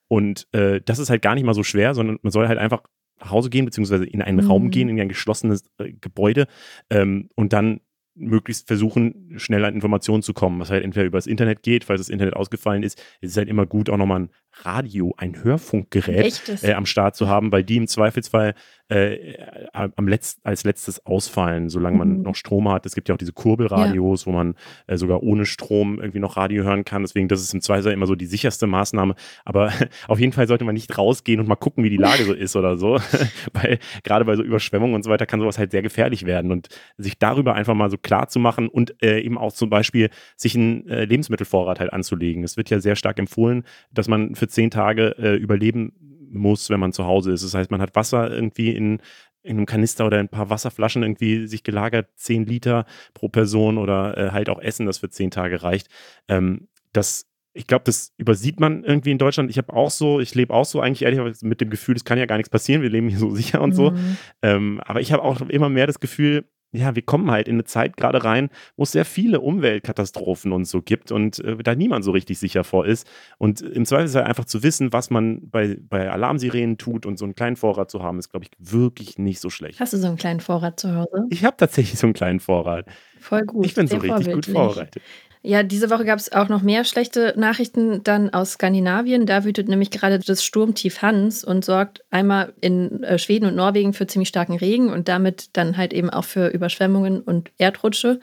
Und 0.09 0.47
äh, 0.51 0.81
das 0.83 0.99
ist 0.99 1.09
halt 1.09 1.21
gar 1.21 1.35
nicht 1.35 1.45
mal 1.45 1.53
so 1.53 1.63
schwer, 1.63 1.93
sondern 1.93 2.19
man 2.21 2.33
soll 2.33 2.49
halt 2.49 2.59
einfach 2.59 2.83
nach 3.21 3.31
Hause 3.31 3.49
gehen, 3.49 3.65
beziehungsweise 3.65 4.05
in 4.05 4.21
einen 4.21 4.43
mhm. 4.43 4.51
Raum 4.51 4.69
gehen, 4.69 4.89
in 4.89 4.99
ein 4.99 5.09
geschlossenes 5.09 5.63
äh, 5.77 5.93
Gebäude 5.93 6.47
ähm, 6.89 7.29
und 7.35 7.53
dann 7.53 7.81
möglichst 8.13 8.67
versuchen, 8.67 9.33
schnell 9.37 9.63
an 9.63 9.73
Informationen 9.73 10.21
zu 10.21 10.33
kommen, 10.33 10.59
was 10.59 10.69
halt 10.69 10.83
entweder 10.83 11.05
über 11.05 11.17
das 11.17 11.27
Internet 11.27 11.63
geht, 11.63 11.85
falls 11.85 12.01
das 12.01 12.09
Internet 12.09 12.35
ausgefallen 12.35 12.83
ist. 12.83 13.01
Es 13.21 13.31
ist 13.31 13.37
halt 13.37 13.47
immer 13.47 13.65
gut, 13.65 13.89
auch 13.89 13.97
nochmal 13.97 14.21
ein 14.21 14.29
Radio, 14.53 15.13
ein 15.17 15.43
Hörfunkgerät 15.43 16.63
äh, 16.63 16.73
am 16.73 16.85
Start 16.85 17.15
zu 17.15 17.27
haben, 17.27 17.51
weil 17.51 17.63
die 17.63 17.77
im 17.77 17.87
Zweifelsfall 17.87 18.53
äh, 18.91 19.37
am 19.71 20.07
Letz 20.07 20.37
als 20.43 20.65
letztes 20.65 21.05
ausfallen, 21.05 21.69
solange 21.69 21.97
man 21.97 22.17
mhm. 22.17 22.21
noch 22.23 22.35
Strom 22.35 22.69
hat. 22.69 22.85
Es 22.85 22.93
gibt 22.93 23.07
ja 23.07 23.15
auch 23.15 23.17
diese 23.17 23.31
Kurbelradios, 23.31 24.25
ja. 24.25 24.25
wo 24.25 24.35
man 24.35 24.55
äh, 24.87 24.97
sogar 24.97 25.23
ohne 25.23 25.45
Strom 25.45 25.99
irgendwie 25.99 26.19
noch 26.19 26.35
Radio 26.35 26.63
hören 26.63 26.83
kann. 26.83 27.01
Deswegen, 27.03 27.29
das 27.29 27.39
ist 27.39 27.53
im 27.53 27.61
Zweifelsfall 27.61 27.93
immer 27.93 28.05
so 28.05 28.15
die 28.15 28.25
sicherste 28.25 28.67
Maßnahme. 28.67 29.15
Aber 29.45 29.71
auf 30.09 30.19
jeden 30.19 30.33
Fall 30.33 30.47
sollte 30.47 30.65
man 30.65 30.73
nicht 30.73 30.97
rausgehen 30.97 31.39
und 31.39 31.47
mal 31.47 31.55
gucken, 31.55 31.85
wie 31.85 31.89
die 31.89 31.97
Lage 31.97 32.25
so 32.25 32.33
ist 32.33 32.57
oder 32.57 32.75
so. 32.75 32.99
weil 33.53 33.79
gerade 34.03 34.25
bei 34.25 34.35
so 34.35 34.43
Überschwemmungen 34.43 34.95
und 34.95 35.03
so 35.03 35.09
weiter 35.09 35.25
kann 35.25 35.39
sowas 35.39 35.57
halt 35.57 35.71
sehr 35.71 35.81
gefährlich 35.81 36.25
werden. 36.25 36.51
Und 36.51 36.67
sich 36.97 37.17
darüber 37.17 37.53
einfach 37.53 37.75
mal 37.75 37.89
so 37.89 37.97
klar 37.97 38.27
zu 38.27 38.39
machen 38.39 38.67
und 38.67 39.01
äh, 39.01 39.21
eben 39.21 39.37
auch 39.37 39.53
zum 39.53 39.69
Beispiel 39.69 40.09
sich 40.35 40.55
einen 40.55 40.89
äh, 40.89 41.05
Lebensmittelvorrat 41.05 41.79
halt 41.79 41.93
anzulegen. 41.93 42.43
Es 42.43 42.57
wird 42.57 42.69
ja 42.69 42.81
sehr 42.81 42.97
stark 42.97 43.19
empfohlen, 43.19 43.63
dass 43.93 44.09
man 44.09 44.35
für 44.41 44.47
zehn 44.47 44.71
Tage 44.71 45.15
äh, 45.19 45.35
überleben 45.35 45.93
muss, 46.31 46.71
wenn 46.71 46.79
man 46.79 46.93
zu 46.93 47.05
Hause 47.05 47.31
ist. 47.31 47.43
Das 47.43 47.53
heißt, 47.53 47.69
man 47.69 47.79
hat 47.79 47.95
Wasser 47.95 48.31
irgendwie 48.31 48.71
in 48.71 48.99
in 49.43 49.57
einem 49.57 49.65
Kanister 49.65 50.05
oder 50.05 50.19
ein 50.19 50.29
paar 50.29 50.51
Wasserflaschen 50.51 51.01
irgendwie 51.01 51.47
sich 51.47 51.63
gelagert, 51.63 52.09
10 52.15 52.45
Liter 52.45 52.85
pro 53.15 53.27
Person 53.27 53.79
oder 53.79 54.15
äh, 54.15 54.31
halt 54.31 54.49
auch 54.49 54.59
Essen, 54.59 54.85
das 54.85 54.99
für 54.99 55.09
10 55.09 55.31
Tage 55.31 55.63
reicht. 55.63 55.87
Ähm, 56.27 56.67
das 56.93 57.27
ich 57.53 57.67
glaube, 57.67 57.83
das 57.85 58.13
übersieht 58.17 58.59
man 58.59 58.83
irgendwie 58.83 59.11
in 59.11 59.17
Deutschland. 59.17 59.49
Ich 59.49 59.57
habe 59.57 59.73
auch 59.73 59.91
so, 59.91 60.19
ich 60.19 60.35
lebe 60.35 60.53
auch 60.53 60.63
so 60.65 60.79
eigentlich 60.79 61.01
ehrlich 61.01 61.41
mit 61.41 61.59
dem 61.59 61.69
Gefühl, 61.69 61.95
es 61.95 62.05
kann 62.05 62.17
ja 62.17 62.25
gar 62.25 62.37
nichts 62.37 62.49
passieren, 62.49 62.81
wir 62.81 62.89
leben 62.89 63.09
hier 63.09 63.19
so 63.19 63.29
sicher 63.35 63.61
und 63.61 63.71
mhm. 63.71 63.75
so. 63.75 63.93
Ähm, 64.41 64.79
aber 64.85 65.01
ich 65.01 65.11
habe 65.11 65.23
auch 65.23 65.41
immer 65.41 65.69
mehr 65.69 65.87
das 65.87 65.99
Gefühl, 65.99 66.45
ja, 66.71 66.95
wir 66.95 67.01
kommen 67.01 67.29
halt 67.31 67.47
in 67.47 67.55
eine 67.55 67.65
Zeit 67.65 67.97
gerade 67.97 68.23
rein, 68.23 68.49
wo 68.77 68.83
es 68.83 68.91
sehr 68.91 69.05
viele 69.05 69.41
Umweltkatastrophen 69.41 70.51
und 70.51 70.65
so 70.65 70.81
gibt 70.81 71.11
und 71.11 71.39
äh, 71.39 71.57
da 71.57 71.75
niemand 71.75 72.05
so 72.05 72.11
richtig 72.11 72.39
sicher 72.39 72.63
vor 72.63 72.85
ist. 72.85 73.07
Und 73.37 73.61
im 73.61 73.85
Zweifelsfall 73.85 74.23
einfach 74.23 74.45
zu 74.45 74.63
wissen, 74.63 74.93
was 74.93 75.09
man 75.09 75.49
bei, 75.49 75.77
bei 75.81 76.09
Alarmsirenen 76.09 76.77
tut 76.77 77.05
und 77.05 77.17
so 77.17 77.25
einen 77.25 77.35
kleinen 77.35 77.55
Vorrat 77.57 77.91
zu 77.91 78.01
haben, 78.01 78.19
ist, 78.19 78.29
glaube 78.29 78.45
ich, 78.45 78.51
wirklich 78.57 79.17
nicht 79.17 79.39
so 79.39 79.49
schlecht. 79.49 79.79
Hast 79.79 79.93
du 79.93 79.97
so 79.97 80.07
einen 80.07 80.17
kleinen 80.17 80.39
Vorrat 80.39 80.79
zu 80.79 80.95
Hause? 80.95 81.25
Ich 81.29 81.43
habe 81.43 81.57
tatsächlich 81.57 81.99
so 81.99 82.07
einen 82.07 82.13
kleinen 82.13 82.39
Vorrat. 82.39 82.85
Voll 83.19 83.41
gut. 83.41 83.65
Ich 83.65 83.73
bin 83.73 83.87
so 83.87 83.97
richtig 83.97 84.33
gut 84.33 84.45
vorbereitet. 84.45 85.03
Ja, 85.43 85.63
diese 85.63 85.89
Woche 85.89 86.05
gab 86.05 86.19
es 86.19 86.31
auch 86.31 86.49
noch 86.49 86.61
mehr 86.61 86.83
schlechte 86.83 87.33
Nachrichten 87.35 88.03
dann 88.03 88.31
aus 88.31 88.53
Skandinavien. 88.53 89.25
Da 89.25 89.43
wütet 89.43 89.67
nämlich 89.69 89.89
gerade 89.89 90.19
das 90.19 90.43
Sturmtief 90.43 91.01
Hans 91.01 91.43
und 91.43 91.65
sorgt 91.65 92.03
einmal 92.11 92.53
in 92.61 93.01
äh, 93.03 93.17
Schweden 93.17 93.47
und 93.47 93.55
Norwegen 93.55 93.93
für 93.93 94.05
ziemlich 94.05 94.29
starken 94.29 94.55
Regen 94.55 94.89
und 94.89 95.07
damit 95.07 95.49
dann 95.53 95.77
halt 95.77 95.93
eben 95.93 96.11
auch 96.11 96.25
für 96.25 96.49
Überschwemmungen 96.49 97.21
und 97.21 97.49
Erdrutsche. 97.57 98.19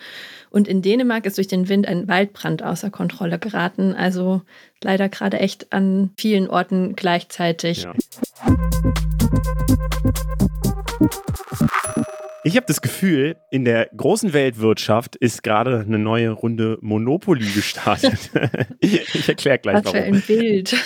Und 0.51 0.69
in 0.69 0.81
Dänemark 0.81 1.27
ist 1.27 1.39
durch 1.39 1.49
den 1.49 1.69
Wind 1.69 1.89
ein 1.89 2.07
Waldbrand 2.07 2.63
außer 2.63 2.91
Kontrolle 2.91 3.41
geraten. 3.41 3.95
Also 3.95 4.43
leider 4.81 5.09
gerade 5.09 5.41
echt 5.41 5.73
an 5.73 6.11
vielen 6.17 6.49
Orten 6.49 6.95
gleichzeitig. 6.95 7.83
Ja. 7.83 7.95
Ich 12.45 12.57
habe 12.57 12.67
das 12.67 12.81
Gefühl, 12.81 13.37
in 13.51 13.65
der 13.65 13.91
großen 13.97 14.33
Weltwirtschaft 14.33 15.17
ist 15.17 15.43
gerade 15.43 15.81
eine 15.81 15.99
neue 15.99 16.31
Runde 16.31 16.79
Monopoly 16.81 17.47
gestartet. 17.47 18.31
ich 18.81 19.29
erkläre 19.29 19.59
gleich 19.59 19.85
Was 19.85 19.85
warum. 19.87 19.99
Für 19.99 20.05
ein 20.05 20.23
Bild. 20.23 20.77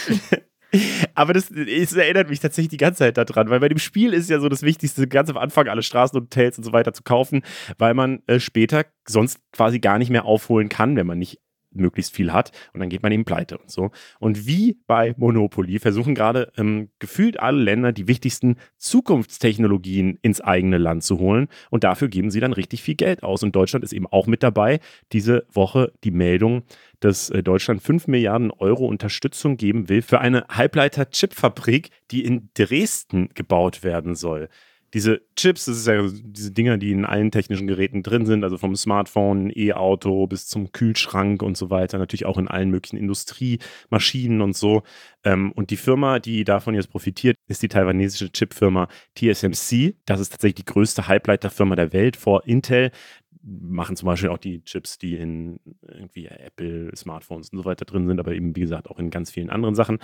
Aber 1.15 1.35
das, 1.35 1.51
das, 1.51 1.93
erinnert 1.93 2.31
mich 2.31 2.41
tatsächlich 2.41 2.71
die 2.71 2.79
ganze 2.79 3.01
Zeit 3.01 3.19
daran, 3.19 3.51
weil 3.51 3.61
bei 3.61 3.69
dem 3.69 3.79
Spiel 3.79 4.15
ist 4.15 4.31
ja 4.31 4.41
so 4.41 4.49
das 4.49 4.63
Wichtigste, 4.63 5.07
ganz 5.07 5.29
am 5.29 5.37
Anfang 5.37 5.69
alle 5.69 5.83
Straßen 5.83 6.19
und 6.19 6.25
Hotels 6.25 6.57
und 6.57 6.65
so 6.65 6.73
weiter 6.73 6.95
zu 6.95 7.03
kaufen, 7.03 7.43
weil 7.77 7.93
man 7.93 8.23
äh, 8.27 8.41
später 8.41 8.87
sonst 9.07 9.39
quasi 9.53 9.81
gar 9.81 9.99
nicht 9.99 10.09
mehr 10.09 10.25
aufholen 10.25 10.71
kann, 10.71 10.97
wenn 10.97 11.07
man 11.07 11.19
nicht 11.19 11.39
möglichst 11.75 12.15
viel 12.15 12.33
hat 12.33 12.53
und 12.73 12.81
dann 12.81 12.89
geht 12.89 13.03
man 13.03 13.13
eben 13.13 13.25
pleite 13.25 13.59
und 13.59 13.71
so. 13.71 13.91
Und 14.19 14.47
wie 14.47 14.79
bei 14.87 15.15
Monopoly 15.17 15.79
versuchen 15.79 16.15
gerade 16.15 16.53
ähm, 16.57 16.91
gefühlt 16.99 17.41
alle 17.41 17.63
Länder 17.63 17.93
die 17.93 18.09
wichtigsten 18.09 18.57
Zukunftstechnologien 18.77 20.19
ins 20.23 20.41
eigene 20.41 20.79
Land 20.79 21.05
zu 21.05 21.19
holen 21.19 21.49
und 21.71 21.85
dafür 21.85 22.09
geben 22.09 22.31
sie 22.31 22.41
dann 22.41 22.53
richtig 22.53 22.83
viel 22.83 22.95
Geld 22.95 23.23
aus. 23.23 23.43
Und 23.43 23.55
Deutschland 23.57 23.85
ist 23.85 23.93
eben 23.93 24.07
auch 24.07 24.27
mit 24.27 24.43
dabei. 24.43 24.81
Diese 25.13 25.47
Woche 25.53 25.93
die 26.05 26.11
Meldung, 26.11 26.63
dass 27.01 27.31
äh, 27.31 27.43
Deutschland 27.43 27.83
5 27.83 28.07
Milliarden 28.07 28.51
Euro 28.51 28.87
Unterstützung 28.87 29.57
geben 29.57 29.89
will 29.89 30.03
für 30.03 30.21
eine 30.21 30.45
Halbleiter-Chip-Fabrik, 30.49 31.91
die 32.11 32.25
in 32.25 32.51
Dresden 32.55 33.29
gebaut 33.35 33.83
werden 33.83 34.15
soll 34.15 34.49
diese 34.95 35.23
Chips, 35.37 35.65
das 35.65 35.79
ist 35.79 35.87
ja 35.87 36.03
diese 36.11 36.51
Dinger, 36.51 36.77
die 36.77 36.93
in 36.93 37.07
allen 37.07 37.31
technischen 37.31 37.67
Geräten 37.67 38.03
drin 38.03 38.27
sind, 38.27 38.45
also 38.45 38.59
vom 38.59 38.77
Smartphone, 38.77 39.51
E-Auto 39.55 40.27
bis 40.27 40.47
zum 40.47 40.71
Kühlschrank 40.73 41.43
und 41.43 41.57
so 41.57 41.71
weiter, 41.71 41.99
natürlich 41.99 42.27
auch 42.27 42.37
in 42.37 42.49
allen 42.49 42.71
möglichen 42.71 42.99
Industriemaschinen 42.99 44.43
und 44.43 44.55
so. 44.55 44.83
Ähm, 45.25 45.53
und 45.53 45.71
die 45.71 45.77
Firma, 45.79 46.19
die 46.19 46.45
davon 46.45 46.75
jetzt 46.75 46.91
profitiert, 46.91 47.37
ist 47.49 47.63
die 47.63 47.69
taiwanesische 47.69 48.31
Chipfirma 48.33 48.89
TSMC. 49.17 49.97
Das 50.05 50.21
ist 50.21 50.31
tatsächlich 50.31 50.67
die 50.67 50.73
größte 50.73 51.09
Halbleiterfirma 51.09 51.75
der 51.75 51.93
Welt 51.93 52.17
vor 52.17 52.47
Intel 52.47 52.91
machen 53.43 53.97
zum 53.97 54.07
Beispiel 54.07 54.29
auch 54.31 54.39
die 54.39 54.63
Chips, 54.65 54.99
die 54.99 55.17
in 55.17 55.59
irgendwie 55.87 56.27
Apple, 56.27 56.91
Smartphones 56.95 57.51
und 57.51 57.59
so 57.59 57.65
weiter 57.65 57.85
drin 57.85 58.07
sind, 58.07 58.21
aber 58.21 58.33
eben 58.33 58.55
wie 58.55 58.61
gesagt 58.61 58.89
auch 58.89 58.99
in 58.99 59.11
ganz 59.11 59.31
vielen 59.31 59.51
anderen 59.51 59.75
Sachen. 59.75 59.99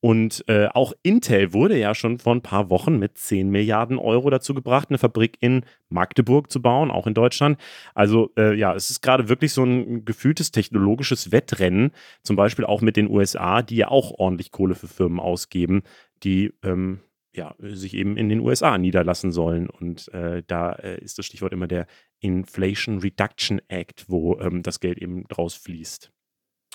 Und 0.00 0.44
äh, 0.48 0.68
auch 0.68 0.94
Intel 1.02 1.52
wurde 1.52 1.78
ja 1.78 1.94
schon 1.94 2.18
vor 2.18 2.34
ein 2.34 2.42
paar 2.42 2.70
Wochen 2.70 2.98
mit 2.98 3.18
10 3.18 3.50
Milliarden 3.50 3.98
Euro 3.98 4.30
dazu 4.30 4.54
gebracht, 4.54 4.88
eine 4.88 4.96
Fabrik 4.98 5.36
in 5.40 5.62
Magdeburg 5.90 6.50
zu 6.50 6.62
bauen, 6.62 6.90
auch 6.90 7.06
in 7.06 7.14
Deutschland. 7.14 7.58
Also 7.94 8.30
äh, 8.38 8.54
ja, 8.54 8.74
es 8.74 8.90
ist 8.90 9.02
gerade 9.02 9.28
wirklich 9.28 9.52
so 9.52 9.62
ein 9.62 10.06
gefühltes 10.06 10.50
technologisches 10.50 11.32
Wettrennen, 11.32 11.90
zum 12.22 12.36
Beispiel 12.36 12.64
auch 12.64 12.80
mit 12.80 12.96
den 12.96 13.10
USA, 13.10 13.60
die 13.60 13.76
ja 13.76 13.88
auch 13.88 14.12
ordentlich 14.18 14.52
Kohle 14.52 14.74
für 14.74 14.88
Firmen 14.88 15.20
ausgeben, 15.20 15.82
die 16.22 16.54
ähm, 16.62 17.00
ja, 17.32 17.54
sich 17.60 17.94
eben 17.94 18.16
in 18.16 18.28
den 18.28 18.40
USA 18.40 18.76
niederlassen 18.78 19.30
sollen. 19.32 19.68
Und 19.68 20.12
äh, 20.12 20.42
da 20.46 20.72
äh, 20.72 21.00
ist 21.00 21.18
das 21.18 21.26
Stichwort 21.26 21.52
immer 21.52 21.68
der 21.68 21.86
Inflation 22.20 22.98
Reduction 22.98 23.60
Act, 23.68 24.06
wo 24.08 24.38
ähm, 24.38 24.62
das 24.62 24.80
Geld 24.80 24.98
eben 24.98 25.24
draus 25.28 25.54
fließt. 25.54 26.10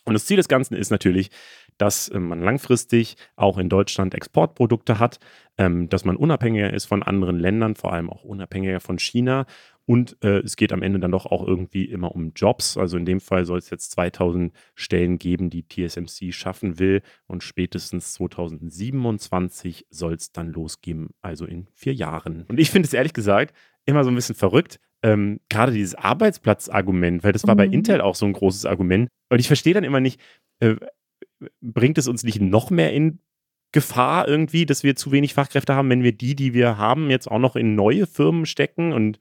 Und 0.06 0.14
das 0.14 0.26
Ziel 0.26 0.38
des 0.38 0.48
Ganzen 0.48 0.76
ist 0.76 0.92
natürlich, 0.92 1.32
dass 1.78 2.08
äh, 2.10 2.20
man 2.20 2.42
langfristig 2.42 3.16
auch 3.36 3.58
in 3.58 3.70
Deutschland 3.70 4.14
Exportprodukte 4.14 5.00
hat, 5.00 5.20
ähm, 5.58 5.90
dass 5.90 6.06
man 6.06 6.16
unabhängiger 6.16 6.72
ist 6.72 6.86
von 6.86 7.04
anderen 7.04 7.40
Ländern, 7.40 7.76
vor 7.76 7.92
allem 7.92 8.10
auch 8.10 8.24
unabhängiger 8.24 8.80
von 8.80 9.00
China. 9.00 9.46
Und 9.88 10.18
äh, 10.24 10.40
es 10.40 10.56
geht 10.56 10.74
am 10.74 10.82
Ende 10.82 11.00
dann 11.00 11.12
doch 11.12 11.28
auch 11.28 11.46
irgendwie 11.46 11.86
immer 11.86 12.16
um 12.16 12.32
Jobs. 12.36 12.78
Also 12.78 12.98
in 12.98 13.06
dem 13.06 13.20
Fall 13.20 13.46
soll 13.46 13.60
es 13.60 13.70
jetzt 13.70 13.92
2000 13.92 14.52
Stellen 14.74 15.20
geben, 15.20 15.50
die 15.50 15.68
TSMC 15.68 16.34
schaffen 16.34 16.80
will. 16.80 17.02
Und 17.28 17.44
spätestens 17.44 18.14
2027 18.14 19.88
soll 19.90 20.14
es 20.14 20.32
dann 20.32 20.52
losgehen, 20.52 21.10
also 21.22 21.46
in 21.46 21.68
vier 21.74 21.94
Jahren. 21.94 22.46
Und 22.48 22.60
ich 22.60 22.72
finde 22.72 22.88
es 22.88 22.94
ehrlich 22.94 23.14
gesagt 23.14 23.54
immer 23.86 24.04
so 24.04 24.10
ein 24.10 24.16
bisschen 24.16 24.36
verrückt, 24.36 24.80
ähm, 25.04 25.40
gerade 25.50 25.72
dieses 25.72 25.96
Arbeitsplatzargument, 25.96 27.24
weil 27.24 27.32
das 27.32 27.46
war 27.46 27.56
mhm. 27.56 27.60
bei 27.60 27.66
Intel 27.66 28.02
auch 28.02 28.16
so 28.16 28.26
ein 28.26 28.34
großes 28.34 28.66
Argument. 28.66 29.10
Und 29.30 29.40
ich 29.40 29.48
verstehe 29.48 29.74
dann 29.74 29.84
immer 29.84 30.00
nicht, 30.00 30.20
äh, 30.60 30.76
bringt 31.62 31.98
es 31.98 32.08
uns 32.08 32.24
nicht 32.24 32.42
noch 32.42 32.70
mehr 32.70 32.94
in 32.94 33.20
Gefahr 33.72 34.28
irgendwie, 34.28 34.66
dass 34.66 34.84
wir 34.84 34.96
zu 34.96 35.12
wenig 35.12 35.34
Fachkräfte 35.34 35.76
haben, 35.76 35.90
wenn 35.90 36.04
wir 36.04 36.14
die, 36.14 36.36
die 36.36 36.54
wir 36.54 36.78
haben, 36.78 37.10
jetzt 37.10 37.30
auch 37.30 37.40
noch 37.40 37.56
in 37.56 37.76
neue 37.76 38.08
Firmen 38.08 38.46
stecken 38.46 38.94
und 38.94 39.20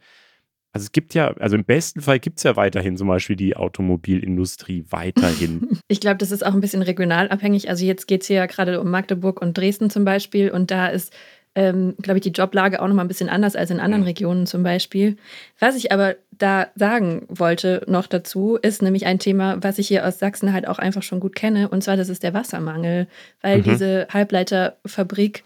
also 0.75 0.87
es 0.87 0.93
gibt 0.93 1.15
ja, 1.15 1.33
also 1.35 1.55
im 1.55 1.65
besten 1.65 2.01
Fall 2.01 2.19
gibt 2.19 2.39
es 2.39 2.43
ja 2.43 2.57
weiterhin 2.57 2.97
zum 2.97 3.07
Beispiel 3.07 3.37
die 3.37 3.57
Automobilindustrie 3.57 4.85
weiterhin. 4.91 5.79
Ich 5.89 6.01
glaube, 6.01 6.17
das 6.17 6.33
ist 6.33 6.45
auch 6.45 6.55
ein 6.55 6.61
bisschen 6.61 6.83
regional 6.83 7.29
abhängig. 7.29 7.69
Also 7.69 7.85
jetzt 7.85 8.09
geht 8.09 8.23
es 8.23 8.27
hier 8.27 8.39
ja 8.39 8.47
gerade 8.47 8.81
um 8.81 8.91
Magdeburg 8.91 9.41
und 9.41 9.57
Dresden 9.57 9.89
zum 9.89 10.05
Beispiel 10.05 10.51
und 10.51 10.73
da 10.73 10.89
ist 10.89 11.15
ähm, 11.55 11.95
glaube 12.03 12.19
ich, 12.19 12.23
die 12.23 12.31
Joblage 12.31 12.83
auch 12.83 12.89
nochmal 12.89 13.05
ein 13.05 13.09
bisschen 13.09 13.29
anders 13.29 13.57
als 13.57 13.71
in 13.71 13.81
anderen 13.81 14.03
mhm. 14.03 14.09
Regionen 14.09 14.47
zum 14.47 14.63
Beispiel. 14.63 15.17
Was 15.59 15.77
ich 15.77 15.93
aber 15.93 16.17
da 16.33 16.69
sagen 16.75 17.27
wollte 17.29 17.83
noch 17.87 18.07
dazu, 18.07 18.59
ist 18.61 18.83
nämlich 18.83 19.07
ein 19.07 19.19
Thema, 19.19 19.63
was 19.63 19.79
ich 19.79 19.89
hier 19.89 20.07
aus 20.07 20.19
Sachsen 20.19 20.53
halt 20.53 20.67
auch 20.67 20.79
einfach 20.79 21.03
schon 21.03 21.21
gut 21.21 21.37
kenne, 21.37 21.69
und 21.69 21.85
zwar 21.85 21.97
das 21.97 22.09
ist 22.09 22.23
der 22.23 22.35
Wassermangel, 22.35 23.07
weil 23.41 23.59
mhm. 23.59 23.63
diese 23.63 24.09
Halbleiterfabrik 24.11 25.45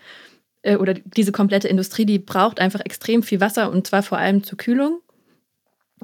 äh, 0.63 0.77
oder 0.77 0.95
diese 0.95 1.33
komplette 1.33 1.69
Industrie, 1.69 2.07
die 2.07 2.19
braucht 2.19 2.61
einfach 2.61 2.81
extrem 2.81 3.23
viel 3.23 3.41
Wasser 3.41 3.71
und 3.71 3.87
zwar 3.87 4.03
vor 4.03 4.19
allem 4.19 4.43
zur 4.45 4.59
Kühlung 4.59 5.01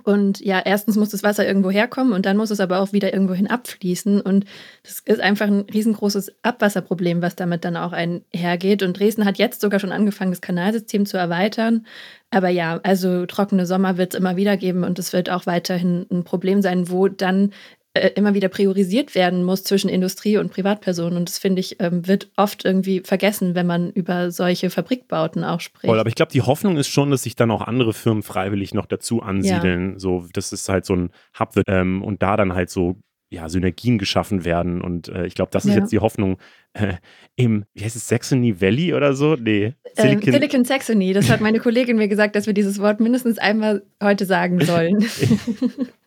und 0.02 0.40
ja, 0.40 0.60
erstens 0.64 0.96
muss 0.96 1.10
das 1.10 1.22
Wasser 1.22 1.46
irgendwo 1.46 1.70
herkommen 1.70 2.12
und 2.12 2.26
dann 2.26 2.36
muss 2.36 2.50
es 2.50 2.60
aber 2.60 2.80
auch 2.80 2.92
wieder 2.92 3.12
irgendwohin 3.12 3.46
abfließen. 3.46 4.20
Und 4.20 4.44
das 4.82 5.00
ist 5.04 5.20
einfach 5.20 5.46
ein 5.46 5.60
riesengroßes 5.72 6.32
Abwasserproblem, 6.42 7.22
was 7.22 7.36
damit 7.36 7.64
dann 7.64 7.76
auch 7.76 7.92
einhergeht. 7.92 8.82
Und 8.82 8.98
Dresden 8.98 9.24
hat 9.24 9.38
jetzt 9.38 9.60
sogar 9.60 9.80
schon 9.80 9.92
angefangen, 9.92 10.32
das 10.32 10.40
Kanalsystem 10.40 11.06
zu 11.06 11.16
erweitern. 11.16 11.86
Aber 12.30 12.48
ja, 12.48 12.80
also 12.82 13.26
trockene 13.26 13.66
Sommer 13.66 13.96
wird 13.96 14.14
es 14.14 14.18
immer 14.18 14.36
wieder 14.36 14.56
geben 14.56 14.84
und 14.84 14.98
es 14.98 15.12
wird 15.12 15.30
auch 15.30 15.46
weiterhin 15.46 16.06
ein 16.10 16.24
Problem 16.24 16.60
sein, 16.60 16.90
wo 16.90 17.08
dann 17.08 17.52
äh, 17.96 18.10
immer 18.16 18.34
wieder 18.34 18.48
priorisiert 18.48 19.14
werden 19.14 19.44
muss 19.44 19.62
zwischen 19.62 19.88
Industrie 19.88 20.36
und 20.36 20.52
Privatpersonen. 20.52 21.16
Und 21.16 21.28
das 21.28 21.38
finde 21.38 21.60
ich, 21.60 21.80
ähm, 21.80 22.08
wird 22.08 22.28
oft 22.36 22.64
irgendwie 22.64 23.00
vergessen, 23.00 23.54
wenn 23.54 23.68
man 23.68 23.90
über 23.90 24.32
solche 24.32 24.68
Fabrikbauten 24.68 25.44
auch 25.44 25.60
spricht. 25.60 25.86
Voll, 25.86 26.00
aber 26.00 26.08
ich 26.08 26.16
glaube, 26.16 26.32
die 26.32 26.42
Hoffnung 26.42 26.76
ist 26.76 26.88
schon, 26.88 27.12
dass 27.12 27.22
sich 27.22 27.36
dann 27.36 27.52
auch 27.52 27.62
andere 27.62 27.92
Firmen 27.92 28.24
freiwillig 28.24 28.74
noch 28.74 28.86
dazu 28.86 29.22
ansiedeln. 29.22 29.92
Ja. 29.92 29.98
So, 30.00 30.26
dass 30.32 30.50
es 30.50 30.68
halt 30.68 30.84
so 30.84 30.96
ein 30.96 31.10
Hub 31.38 31.54
wird 31.54 31.66
ähm, 31.68 32.02
und 32.02 32.20
da 32.22 32.36
dann 32.36 32.54
halt 32.54 32.68
so 32.68 32.96
ja, 33.30 33.48
Synergien 33.48 33.98
geschaffen 33.98 34.44
werden. 34.44 34.80
Und 34.80 35.08
äh, 35.08 35.26
ich 35.26 35.34
glaube, 35.34 35.50
das 35.52 35.64
ist 35.64 35.74
ja. 35.74 35.80
jetzt 35.80 35.92
die 35.92 36.00
Hoffnung 36.00 36.38
äh, 36.72 36.94
im, 37.36 37.64
wie 37.74 37.84
heißt 37.84 37.94
es, 37.94 38.08
Saxony 38.08 38.60
Valley 38.60 38.94
oder 38.94 39.14
so? 39.14 39.36
Nee. 39.36 39.74
Silicon, 39.94 40.26
ähm, 40.26 40.32
Silicon 40.32 40.64
Saxony, 40.64 41.12
das 41.12 41.30
hat 41.30 41.40
meine 41.40 41.60
Kollegin 41.60 41.96
mir 41.96 42.08
gesagt, 42.08 42.34
dass 42.34 42.46
wir 42.46 42.54
dieses 42.54 42.80
Wort 42.80 42.98
mindestens 42.98 43.38
einmal 43.38 43.84
heute 44.02 44.24
sagen 44.26 44.60
sollen. 44.64 44.98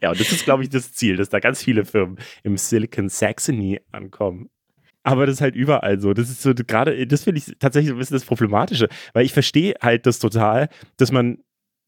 Ja, 0.00 0.10
und 0.10 0.20
das 0.20 0.30
ist, 0.32 0.44
glaube 0.44 0.62
ich, 0.62 0.68
das 0.68 0.92
Ziel, 0.92 1.16
dass 1.16 1.28
da 1.28 1.40
ganz 1.40 1.62
viele 1.62 1.84
Firmen 1.84 2.18
im 2.42 2.56
Silicon 2.56 3.08
Saxony 3.08 3.80
ankommen. 3.92 4.50
Aber 5.02 5.26
das 5.26 5.36
ist 5.36 5.40
halt 5.40 5.54
überall 5.54 6.00
so. 6.00 6.14
Das 6.14 6.28
ist 6.28 6.42
so 6.42 6.52
gerade, 6.54 7.06
das 7.06 7.24
finde 7.24 7.38
ich 7.38 7.56
tatsächlich 7.58 7.92
ein 7.92 7.98
bisschen 7.98 8.16
das 8.16 8.24
Problematische, 8.24 8.88
weil 9.12 9.24
ich 9.24 9.32
verstehe 9.32 9.74
halt 9.80 10.06
das 10.06 10.18
total, 10.18 10.68
dass 10.96 11.12
man 11.12 11.38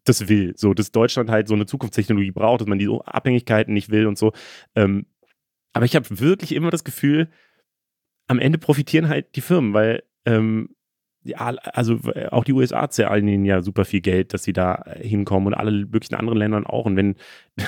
das 0.05 0.29
will, 0.29 0.55
so, 0.57 0.73
dass 0.73 0.93
Deutschland 0.93 1.29
halt 1.31 1.49
so 1.49 1.55
eine 1.55 1.67
Zukunftstechnologie 1.67 2.31
braucht, 2.31 2.61
dass 2.61 2.69
man 2.69 2.79
diese 2.79 2.93
Abhängigkeiten 3.07 3.75
nicht 3.75 3.91
will 3.91 4.07
und 4.07 4.17
so. 4.17 4.33
Ähm, 4.75 5.07
aber 5.73 5.85
ich 5.85 5.97
habe 5.97 6.07
wirklich 6.21 6.53
immer 6.53 6.71
das 6.71 6.85
Gefühl, 6.85 7.29
am 8.27 8.39
Ende 8.39 8.59
profitieren 8.59 9.09
halt 9.09 9.35
die 9.37 9.41
Firmen, 9.41 9.75
weil 9.75 10.03
ähm, 10.25 10.71
also 11.35 11.99
auch 12.31 12.45
die 12.45 12.53
USA 12.53 12.89
zahlen 12.91 13.29
ihnen 13.29 13.45
ja 13.45 13.63
super 13.63 13.85
viel 13.85 14.01
Geld, 14.01 14.35
dass 14.35 14.45
sie 14.45 14.53
da 14.53 14.85
hinkommen 15.01 15.49
und 15.49 15.55
alle 15.55 15.71
möglichen 15.71 16.15
anderen 16.15 16.39
Ländern 16.39 16.67
auch. 16.67 16.87
Und 16.87 16.97
wenn, 16.97 17.17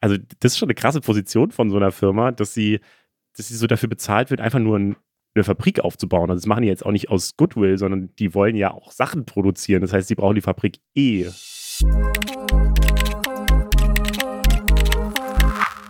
also 0.00 0.16
das 0.40 0.52
ist 0.52 0.58
schon 0.58 0.68
eine 0.68 0.74
krasse 0.74 1.00
Position 1.00 1.50
von 1.50 1.70
so 1.70 1.76
einer 1.76 1.92
Firma, 1.92 2.32
dass 2.32 2.54
sie, 2.54 2.80
dass 3.36 3.48
sie 3.48 3.56
so 3.56 3.66
dafür 3.66 3.88
bezahlt 3.88 4.30
wird, 4.30 4.40
einfach 4.40 4.58
nur 4.58 4.78
ein, 4.78 4.96
eine 5.34 5.44
Fabrik 5.44 5.80
aufzubauen. 5.80 6.30
Also 6.30 6.40
das 6.40 6.46
machen 6.46 6.62
die 6.62 6.68
jetzt 6.68 6.86
auch 6.86 6.92
nicht 6.92 7.10
aus 7.10 7.36
Goodwill, 7.36 7.78
sondern 7.78 8.14
die 8.18 8.34
wollen 8.34 8.56
ja 8.56 8.70
auch 8.72 8.92
Sachen 8.92 9.24
produzieren. 9.24 9.82
Das 9.82 9.92
heißt, 9.92 10.08
sie 10.08 10.14
brauchen 10.14 10.36
die 10.36 10.40
Fabrik 10.40 10.78
eh. 10.94 11.28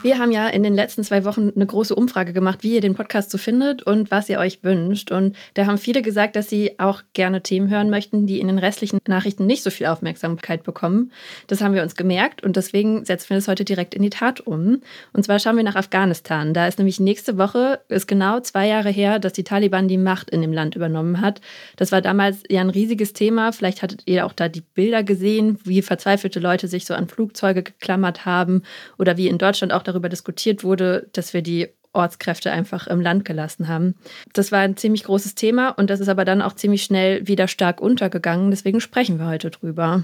Wir 0.05 0.19
haben 0.19 0.33
ja 0.33 0.49
in 0.49 0.63
den 0.63 0.75
letzten 0.75 1.03
zwei 1.03 1.25
Wochen 1.25 1.51
eine 1.57 1.65
große 1.65 1.95
Umfrage 1.95 2.35
gemacht, 2.35 2.59
wie 2.61 2.75
ihr 2.75 2.83
den 2.83 2.95
Podcast 2.95 3.31
so 3.31 3.39
findet 3.39 3.83
und 3.85 4.11
was 4.11 4.29
ihr 4.29 4.39
euch 4.39 4.63
wünscht. 4.63 5.11
Und 5.11 5.35
da 5.55 5.65
haben 5.65 5.79
viele 5.79 6.03
gesagt, 6.03 6.37
dass 6.37 6.51
sie 6.51 6.79
auch 6.79 7.01
gerne 7.15 7.43
Themen 7.43 7.71
hören 7.71 7.89
möchten, 7.89 8.27
die 8.27 8.39
in 8.39 8.49
den 8.49 8.59
restlichen 8.59 8.99
Nachrichten 9.09 9.47
nicht 9.47 9.63
so 9.63 9.71
viel 9.71 9.87
Aufmerksamkeit 9.87 10.63
bekommen. 10.63 11.11
Das 11.47 11.63
haben 11.63 11.73
wir 11.73 11.83
uns 11.83 11.97
gemerkt 11.97 12.43
und 12.43 12.57
deswegen 12.57 13.07
setzen 13.07 13.31
wir 13.31 13.39
das 13.39 13.49
heute 13.49 13.65
direkt 13.65 13.95
in 13.95 14.03
die 14.03 14.11
Tat 14.11 14.41
um. 14.41 14.83
Und 15.15 15.25
zwar 15.25 15.39
schauen 15.39 15.57
wir 15.57 15.65
nach 15.65 15.75
Afghanistan. 15.75 16.53
Da 16.53 16.67
ist 16.67 16.79
nämlich 16.79 17.01
nächste 17.01 17.39
Woche, 17.39 17.81
ist 17.89 18.07
genau 18.07 18.41
zwei 18.41 18.69
Jahre 18.69 18.91
her, 18.91 19.19
dass 19.19 19.33
die 19.33 19.43
Taliban 19.43 19.89
die 19.89 19.97
Macht 19.97 20.29
in 20.29 20.43
dem 20.43 20.53
Land 20.53 20.77
übernommen 20.77 21.23
hat. 21.23 21.41
Das 21.77 21.93
war 21.93 22.03
damals 22.03 22.43
ja 22.51 22.61
ein 22.61 22.69
riesiges 22.69 23.15
Thema. 23.15 23.53
Vielleicht 23.53 23.81
hattet 23.81 24.03
ihr 24.05 24.27
auch 24.27 24.35
da 24.35 24.51
die 24.51 24.61
Bilder 24.75 25.03
gesehen, 25.03 25.59
wie 25.65 25.81
verzweifelte 25.81 26.41
Leute 26.41 26.69
sich 26.69 26.85
so 26.85 26.93
an 26.93 27.09
Flugzeuge 27.09 27.63
geklammert 27.63 28.27
haben 28.27 28.65
oder 28.99 29.17
wie 29.17 29.29
in 29.29 29.39
Deutschland 29.39 29.73
auch 29.73 29.83
darüber 29.83 29.94
darüber 29.95 30.09
diskutiert 30.09 30.65
wurde, 30.65 31.09
dass 31.13 31.33
wir 31.33 31.43
die 31.43 31.69
Ortskräfte 31.95 32.51
einfach 32.51 32.87
im 32.89 33.01
Land 33.01 33.25
gelassen 33.25 33.69
haben. 33.69 33.95
Das 34.33 34.53
war 34.53 34.59
ein 34.61 34.77
ziemlich 34.77 35.05
großes 35.05 35.37
Thema 35.37 35.71
und 35.71 35.91
das 35.91 36.01
ist 36.01 36.09
aber 36.09 36.25
dann 36.25 36.43
auch 36.43 36.55
ziemlich 36.55 36.83
schnell 36.83 37.27
wieder 37.27 37.49
stark 37.49 37.81
untergegangen. 37.81 38.51
Deswegen 38.51 38.81
sprechen 38.81 39.19
wir 39.19 39.27
heute 39.27 39.51
drüber. 39.51 40.03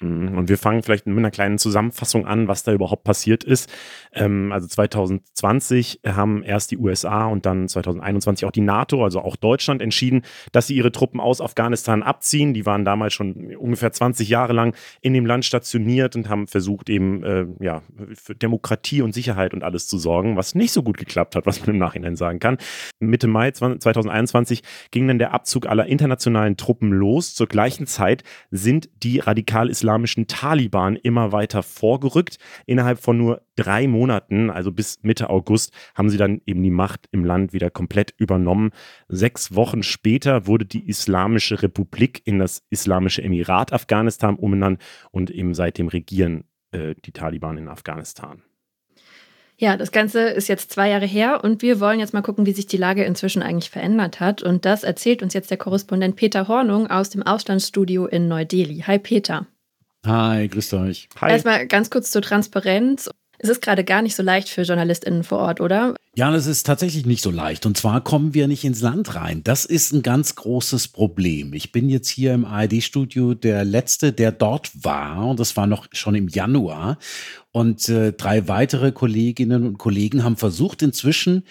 Mhm. 0.00 0.36
Und 0.36 0.48
wir 0.50 0.58
fangen 0.58 0.82
vielleicht 0.82 1.06
mit 1.06 1.16
einer 1.16 1.30
kleinen 1.30 1.58
Zusammenfassung 1.58 2.26
an, 2.26 2.48
was 2.48 2.64
da 2.64 2.72
überhaupt 2.72 3.04
passiert 3.04 3.44
ist. 3.44 3.72
Ähm, 4.12 4.52
also 4.52 4.66
2020 4.66 6.00
haben 6.06 6.42
erst 6.42 6.70
die 6.70 6.76
USA 6.76 7.26
und 7.26 7.46
dann 7.46 7.66
2021 7.66 8.46
auch 8.46 8.50
die 8.50 8.60
NATO, 8.60 9.02
also 9.02 9.20
auch 9.20 9.36
Deutschland, 9.36 9.80
entschieden, 9.80 10.22
dass 10.52 10.66
sie 10.66 10.76
ihre 10.76 10.92
Truppen 10.92 11.18
aus 11.18 11.40
Afghanistan 11.40 12.02
abziehen. 12.02 12.52
Die 12.52 12.66
waren 12.66 12.84
damals 12.84 13.14
schon 13.14 13.56
ungefähr 13.56 13.90
20 13.90 14.28
Jahre 14.28 14.52
lang 14.52 14.76
in 15.00 15.14
dem 15.14 15.24
Land 15.24 15.46
stationiert 15.46 16.14
und 16.14 16.28
haben 16.28 16.46
versucht, 16.46 16.90
eben 16.90 17.24
äh, 17.24 17.46
ja, 17.60 17.82
für 18.12 18.34
Demokratie 18.34 19.00
und 19.00 19.14
Sicherheit 19.14 19.54
und 19.54 19.64
alles 19.64 19.88
zu 19.88 19.96
sorgen, 19.96 20.36
was 20.36 20.54
nicht 20.54 20.72
so 20.72 20.82
gut 20.82 20.98
geklappt 20.98 21.36
hat, 21.36 21.46
was 21.46 21.60
man 21.60 21.70
im 21.70 21.78
Nachhinein 21.78 22.16
sagen 22.16 22.38
kann. 22.38 22.58
Mitte 23.00 23.28
Mai 23.28 23.50
2021 23.50 24.62
ging 24.90 25.08
dann 25.08 25.18
der 25.18 25.32
Abzug 25.32 25.66
aller 25.66 25.86
internationalen 25.86 26.58
Truppen 26.58 26.90
los. 26.92 27.34
Zur 27.34 27.46
gleichen 27.46 27.86
Zeit 27.86 28.24
sind 28.50 28.90
die 29.02 29.20
radikal-islamischen 29.20 29.85
islamischen 29.86 30.26
Taliban 30.26 30.96
immer 30.96 31.30
weiter 31.30 31.62
vorgerückt. 31.62 32.38
Innerhalb 32.66 32.98
von 32.98 33.16
nur 33.16 33.42
drei 33.54 33.86
Monaten, 33.86 34.50
also 34.50 34.72
bis 34.72 34.98
Mitte 35.02 35.30
August, 35.30 35.72
haben 35.94 36.10
sie 36.10 36.16
dann 36.16 36.40
eben 36.44 36.60
die 36.64 36.70
Macht 36.70 37.08
im 37.12 37.24
Land 37.24 37.52
wieder 37.52 37.70
komplett 37.70 38.12
übernommen. 38.18 38.70
Sechs 39.06 39.54
Wochen 39.54 39.84
später 39.84 40.48
wurde 40.48 40.66
die 40.66 40.88
Islamische 40.88 41.62
Republik 41.62 42.20
in 42.24 42.40
das 42.40 42.64
Islamische 42.68 43.22
Emirat 43.22 43.72
Afghanistan 43.72 44.34
umbenannt 44.34 44.82
und 45.12 45.30
eben 45.30 45.54
seitdem 45.54 45.86
regieren 45.86 46.42
äh, 46.72 46.96
die 47.04 47.12
Taliban 47.12 47.56
in 47.56 47.68
Afghanistan. 47.68 48.42
Ja, 49.56 49.76
das 49.76 49.92
Ganze 49.92 50.20
ist 50.30 50.48
jetzt 50.48 50.72
zwei 50.72 50.90
Jahre 50.90 51.06
her 51.06 51.44
und 51.44 51.62
wir 51.62 51.78
wollen 51.78 52.00
jetzt 52.00 52.12
mal 52.12 52.22
gucken, 52.22 52.44
wie 52.44 52.52
sich 52.52 52.66
die 52.66 52.76
Lage 52.76 53.04
inzwischen 53.04 53.40
eigentlich 53.40 53.70
verändert 53.70 54.18
hat. 54.18 54.42
Und 54.42 54.64
das 54.64 54.82
erzählt 54.82 55.22
uns 55.22 55.32
jetzt 55.32 55.50
der 55.50 55.58
Korrespondent 55.58 56.16
Peter 56.16 56.48
Hornung 56.48 56.88
aus 56.88 57.08
dem 57.08 57.22
Auslandsstudio 57.22 58.06
in 58.06 58.26
Neu-Delhi. 58.26 58.82
Hi 58.86 58.98
Peter. 58.98 59.46
Hi, 60.04 60.48
grüßt 60.48 60.74
euch. 60.74 61.08
Hi. 61.20 61.30
Erstmal 61.30 61.66
ganz 61.66 61.90
kurz 61.90 62.10
zur 62.10 62.22
Transparenz. 62.22 63.08
Es 63.38 63.50
ist 63.50 63.60
gerade 63.60 63.84
gar 63.84 64.02
nicht 64.02 64.16
so 64.16 64.22
leicht 64.22 64.48
für 64.48 64.62
JournalistInnen 64.62 65.22
vor 65.22 65.38
Ort, 65.38 65.60
oder? 65.60 65.94
Ja, 66.14 66.30
das 66.30 66.46
ist 66.46 66.64
tatsächlich 66.64 67.04
nicht 67.04 67.22
so 67.22 67.30
leicht. 67.30 67.66
Und 67.66 67.76
zwar 67.76 68.02
kommen 68.02 68.32
wir 68.32 68.48
nicht 68.48 68.64
ins 68.64 68.80
Land 68.80 69.14
rein. 69.14 69.42
Das 69.44 69.66
ist 69.66 69.92
ein 69.92 70.02
ganz 70.02 70.34
großes 70.34 70.88
Problem. 70.88 71.52
Ich 71.52 71.70
bin 71.70 71.90
jetzt 71.90 72.08
hier 72.08 72.32
im 72.32 72.46
ARD-Studio 72.46 73.34
der 73.34 73.64
Letzte, 73.64 74.12
der 74.12 74.32
dort 74.32 74.70
war. 74.82 75.26
Und 75.26 75.38
das 75.38 75.56
war 75.56 75.66
noch 75.66 75.86
schon 75.92 76.14
im 76.14 76.28
Januar. 76.28 76.98
Und 77.52 77.88
äh, 77.90 78.12
drei 78.12 78.48
weitere 78.48 78.92
Kolleginnen 78.92 79.66
und 79.66 79.78
Kollegen 79.78 80.24
haben 80.24 80.36
versucht, 80.36 80.80
inzwischen 80.80 81.44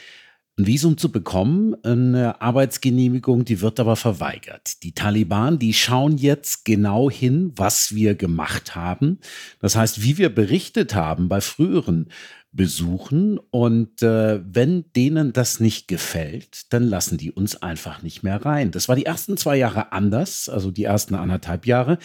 ein 0.57 0.67
Visum 0.67 0.97
zu 0.97 1.11
bekommen, 1.11 1.75
eine 1.83 2.41
Arbeitsgenehmigung, 2.41 3.43
die 3.43 3.59
wird 3.59 3.79
aber 3.79 3.97
verweigert. 3.97 4.83
Die 4.83 4.93
Taliban, 4.93 5.59
die 5.59 5.73
schauen 5.73 6.17
jetzt 6.17 6.63
genau 6.63 7.11
hin, 7.11 7.51
was 7.55 7.93
wir 7.93 8.15
gemacht 8.15 8.73
haben. 8.73 9.19
Das 9.59 9.75
heißt, 9.75 10.01
wie 10.01 10.17
wir 10.17 10.33
berichtet 10.33 10.95
haben 10.95 11.27
bei 11.27 11.41
früheren 11.41 12.09
Besuchen. 12.53 13.37
Und 13.51 14.01
äh, 14.01 14.39
wenn 14.45 14.85
denen 14.95 15.33
das 15.33 15.59
nicht 15.59 15.89
gefällt, 15.89 16.71
dann 16.71 16.83
lassen 16.83 17.17
die 17.17 17.31
uns 17.31 17.61
einfach 17.61 18.01
nicht 18.01 18.23
mehr 18.23 18.45
rein. 18.45 18.71
Das 18.71 18.87
war 18.87 18.95
die 18.95 19.05
ersten 19.05 19.35
zwei 19.35 19.57
Jahre 19.57 19.91
anders, 19.91 20.47
also 20.47 20.71
die 20.71 20.85
ersten 20.85 21.15
anderthalb 21.15 21.65
Jahre. 21.65 21.97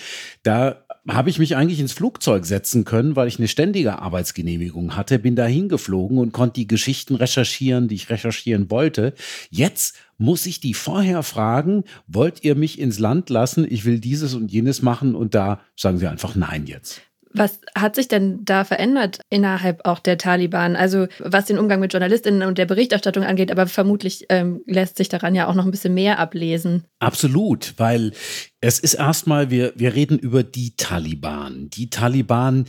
Da 0.42 0.84
habe 1.14 1.30
ich 1.30 1.38
mich 1.38 1.56
eigentlich 1.56 1.80
ins 1.80 1.92
Flugzeug 1.92 2.44
setzen 2.46 2.84
können, 2.84 3.16
weil 3.16 3.28
ich 3.28 3.38
eine 3.38 3.48
ständige 3.48 3.98
Arbeitsgenehmigung 4.00 4.96
hatte, 4.96 5.18
bin 5.18 5.36
da 5.36 5.46
hingeflogen 5.46 6.18
und 6.18 6.32
konnte 6.32 6.54
die 6.54 6.66
Geschichten 6.66 7.14
recherchieren, 7.14 7.88
die 7.88 7.94
ich 7.94 8.10
recherchieren 8.10 8.70
wollte. 8.70 9.14
Jetzt 9.50 9.96
muss 10.18 10.46
ich 10.46 10.60
die 10.60 10.74
vorher 10.74 11.22
fragen, 11.22 11.84
wollt 12.06 12.44
ihr 12.44 12.54
mich 12.54 12.78
ins 12.78 12.98
Land 12.98 13.30
lassen? 13.30 13.66
Ich 13.68 13.84
will 13.84 14.00
dieses 14.00 14.34
und 14.34 14.52
jenes 14.52 14.82
machen 14.82 15.14
und 15.14 15.34
da 15.34 15.60
sagen 15.76 15.98
sie 15.98 16.06
einfach 16.06 16.34
nein 16.34 16.66
jetzt. 16.66 17.00
Was 17.32 17.60
hat 17.76 17.94
sich 17.94 18.08
denn 18.08 18.44
da 18.44 18.64
verändert 18.64 19.20
innerhalb 19.30 19.86
auch 19.86 20.00
der 20.00 20.18
Taliban? 20.18 20.74
Also 20.74 21.06
was 21.20 21.46
den 21.46 21.58
Umgang 21.58 21.78
mit 21.80 21.92
Journalistinnen 21.92 22.42
und 22.42 22.58
der 22.58 22.66
Berichterstattung 22.66 23.24
angeht, 23.24 23.52
aber 23.52 23.66
vermutlich 23.66 24.26
ähm, 24.30 24.62
lässt 24.66 24.96
sich 24.96 25.08
daran 25.08 25.34
ja 25.34 25.46
auch 25.46 25.54
noch 25.54 25.64
ein 25.64 25.70
bisschen 25.70 25.94
mehr 25.94 26.18
ablesen. 26.18 26.84
Absolut, 26.98 27.74
weil 27.76 28.12
es 28.60 28.78
ist 28.78 28.94
erstmal, 28.94 29.50
wir, 29.50 29.72
wir 29.76 29.94
reden 29.94 30.18
über 30.18 30.42
die 30.42 30.74
Taliban. 30.76 31.70
Die 31.70 31.88
Taliban, 31.88 32.66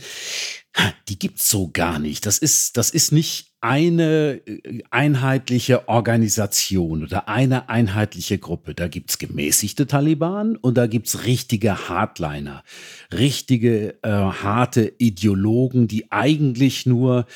die 1.08 1.18
gibt's 1.18 1.50
so 1.50 1.70
gar 1.72 1.98
nicht. 1.98 2.24
Das 2.26 2.38
ist, 2.38 2.76
das 2.76 2.90
ist 2.90 3.12
nicht 3.12 3.51
eine 3.62 4.40
äh, 4.44 4.82
einheitliche 4.90 5.88
Organisation 5.88 7.04
oder 7.04 7.28
eine 7.28 7.68
einheitliche 7.68 8.38
Gruppe. 8.38 8.74
Da 8.74 8.88
gibt's 8.88 9.18
gemäßigte 9.18 9.86
Taliban 9.86 10.56
und 10.56 10.76
da 10.76 10.86
gibt's 10.86 11.24
richtige 11.24 11.88
Hardliner, 11.88 12.64
richtige 13.12 13.94
äh, 14.02 14.08
harte 14.08 14.92
Ideologen, 14.98 15.86
die 15.86 16.10
eigentlich 16.10 16.86
nur 16.86 17.26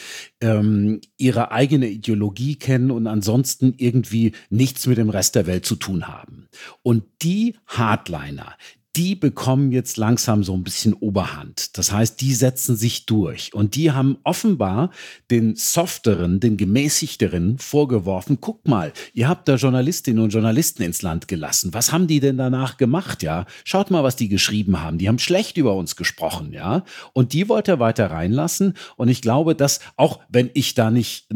ähm, 0.41 1.01
ihre 1.17 1.53
eigene 1.53 1.89
Ideologie 1.89 2.57
kennen 2.57 2.91
und 2.91 3.07
ansonsten 3.07 3.75
irgendwie 3.77 4.33
nichts 4.51 4.87
mit 4.87 4.99
dem 4.99 5.11
Rest 5.11 5.37
der 5.37 5.47
Welt 5.47 5.65
zu 5.65 5.77
tun 5.77 6.09
haben. 6.09 6.49
Und 6.83 7.05
die 7.23 7.55
Hardliner, 7.67 8.57
die 8.97 9.15
bekommen 9.15 9.73
jetzt 9.73 9.99
langsam 9.99 10.43
so 10.43 10.55
ein 10.55 10.65
bisschen 10.65 10.95
Oberhand. 10.95 11.77
Das 11.77 11.93
heißt, 11.93 12.19
die 12.21 12.35
setzen 12.35 12.77
sich 12.77 13.05
durch 13.05 13.53
und 13.53 13.75
die 13.75 13.93
haben 13.93 14.17
offenbar 14.25 14.91
den 15.31 15.55
softeren, 15.55 16.41
den 16.41 16.57
gemäßigteren 16.57 17.59
vorgeworfen. 17.59 18.39
Guck 18.41 18.67
mal, 18.67 18.95
ihr 19.13 19.29
habt 19.29 19.49
da 19.49 19.57
Journalistinnen 19.57 20.23
und 20.23 20.31
Journalisten 20.31 20.83
ins 20.83 21.03
Land 21.03 21.29
gelassen. 21.29 21.75
Was 21.75 21.93
haben 21.93 22.07
die 22.07 22.21
denn 22.21 22.39
danach 22.39 22.79
gemacht, 22.79 23.23
ja? 23.23 23.45
Schaut 23.65 23.91
mal, 23.91 24.03
was 24.03 24.17
die 24.17 24.29
geschrieben 24.29 24.81
haben. 24.81 24.97
Die 24.97 25.09
haben 25.09 25.19
schlecht 25.19 25.59
über 25.59 25.75
uns 25.75 25.97
gesprochen, 25.97 26.53
ja? 26.53 26.85
Und 27.13 27.35
die 27.35 27.51
wollte 27.51 27.73
er 27.73 27.81
weiter 27.81 28.11
reinlassen 28.11 28.75
und 28.97 29.09
ich 29.09 29.21
glaube, 29.21 29.55
dass 29.55 29.81
auch 29.97 30.21
wenn 30.31 30.51
ich 30.55 30.75
da 30.75 30.91
nicht 30.91 31.29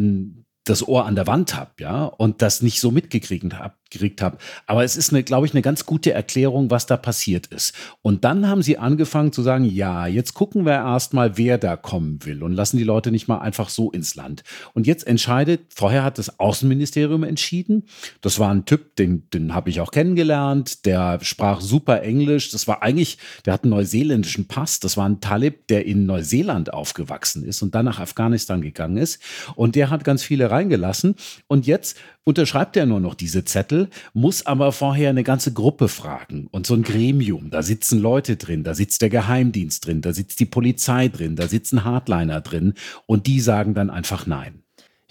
das 0.64 0.86
Ohr 0.86 1.04
an 1.04 1.14
der 1.14 1.26
Wand 1.26 1.54
habe, 1.54 1.72
ja, 1.80 2.04
und 2.04 2.42
das 2.42 2.62
nicht 2.62 2.80
so 2.80 2.90
mitgekriegt 2.90 3.54
habe, 3.54 3.74
gekriegt 3.91 4.22
habe. 4.22 4.38
Aber 4.66 4.84
es 4.84 4.97
ist, 4.97 5.12
eine, 5.12 5.22
glaube 5.22 5.47
ich, 5.47 5.53
eine 5.53 5.62
ganz 5.62 5.86
gute 5.86 6.12
Erklärung, 6.12 6.70
was 6.70 6.86
da 6.86 6.97
passiert 6.97 7.47
ist. 7.49 7.74
Und 8.03 8.24
dann 8.24 8.49
haben 8.49 8.62
sie 8.62 8.78
angefangen 8.78 9.32
zu 9.32 9.43
sagen, 9.43 9.64
ja, 9.64 10.07
jetzt 10.07 10.34
gucken 10.34 10.64
wir 10.64 10.74
erstmal, 10.74 11.36
wer 11.36 11.59
da 11.59 11.76
kommen 11.76 12.24
will 12.24 12.43
und 12.43 12.53
lassen 12.53 12.76
die 12.76 12.84
Leute 12.84 13.11
nicht 13.11 13.28
mal 13.28 13.38
einfach 13.38 13.68
so 13.68 13.91
ins 13.91 14.14
Land. 14.14 14.43
Und 14.72 14.86
jetzt 14.86 15.07
entscheidet, 15.07 15.61
vorher 15.74 16.05
hat 16.05 16.18
das 16.18 16.38
Außenministerium 16.38 17.24
entschieden. 17.24 17.84
Das 18.20 18.38
war 18.38 18.51
ein 18.53 18.64
Typ, 18.64 18.97
den, 18.97 19.28
den 19.30 19.55
habe 19.55 19.70
ich 19.70 19.80
auch 19.80 19.91
kennengelernt, 19.91 20.86
der 20.86 21.18
sprach 21.22 21.61
super 21.61 22.03
Englisch. 22.03 22.51
Das 22.51 22.68
war 22.68 22.82
eigentlich, 22.82 23.18
der 23.45 23.55
hat 23.55 23.64
einen 23.64 23.70
neuseeländischen 23.70 24.47
Pass. 24.47 24.80
Das 24.80 24.97
war 24.97 25.09
ein 25.09 25.20
Talib, 25.20 25.66
der 25.68 25.86
in 25.86 26.07
Neuseeland 26.07 26.72
aufgewachsen 26.72 27.45
ist 27.45 27.62
und 27.62 27.74
dann 27.74 27.84
nach 27.84 28.01
Afghanistan 28.01 28.62
gegangen 28.62 28.97
ist. 28.97 29.20
Und 29.57 29.74
der 29.74 29.91
hat 29.91 30.05
ganz 30.05 30.22
viele 30.22 30.51
reingelassen. 30.51 31.14
Und 31.47 31.66
jetzt 31.66 31.97
unterschreibt 32.24 32.76
er 32.76 32.86
nur 32.86 33.00
noch 33.00 33.14
diese 33.14 33.44
Zettel, 33.44 33.88
muss 34.12 34.46
aber 34.46 34.72
vorher 34.72 35.10
eine 35.10 35.24
ganze 35.24 35.52
Gruppe 35.52 35.88
fragen 35.88 36.48
und 36.50 36.66
so 36.66 36.74
ein 36.74 36.82
Gremium. 36.82 37.50
Da 37.50 37.62
sitzen 37.62 37.98
Leute 37.98 38.36
drin, 38.36 38.64
da 38.64 38.74
sitzt 38.74 39.02
der 39.02 39.10
Geheimdienst 39.10 39.86
drin, 39.86 40.02
da 40.02 40.12
sitzt 40.12 40.40
die 40.40 40.46
Polizei 40.46 41.08
drin, 41.08 41.36
da 41.36 41.48
sitzen 41.48 41.84
Hardliner 41.84 42.40
drin 42.40 42.74
und 43.06 43.26
die 43.26 43.40
sagen 43.40 43.74
dann 43.74 43.90
einfach 43.90 44.26
nein. 44.26 44.59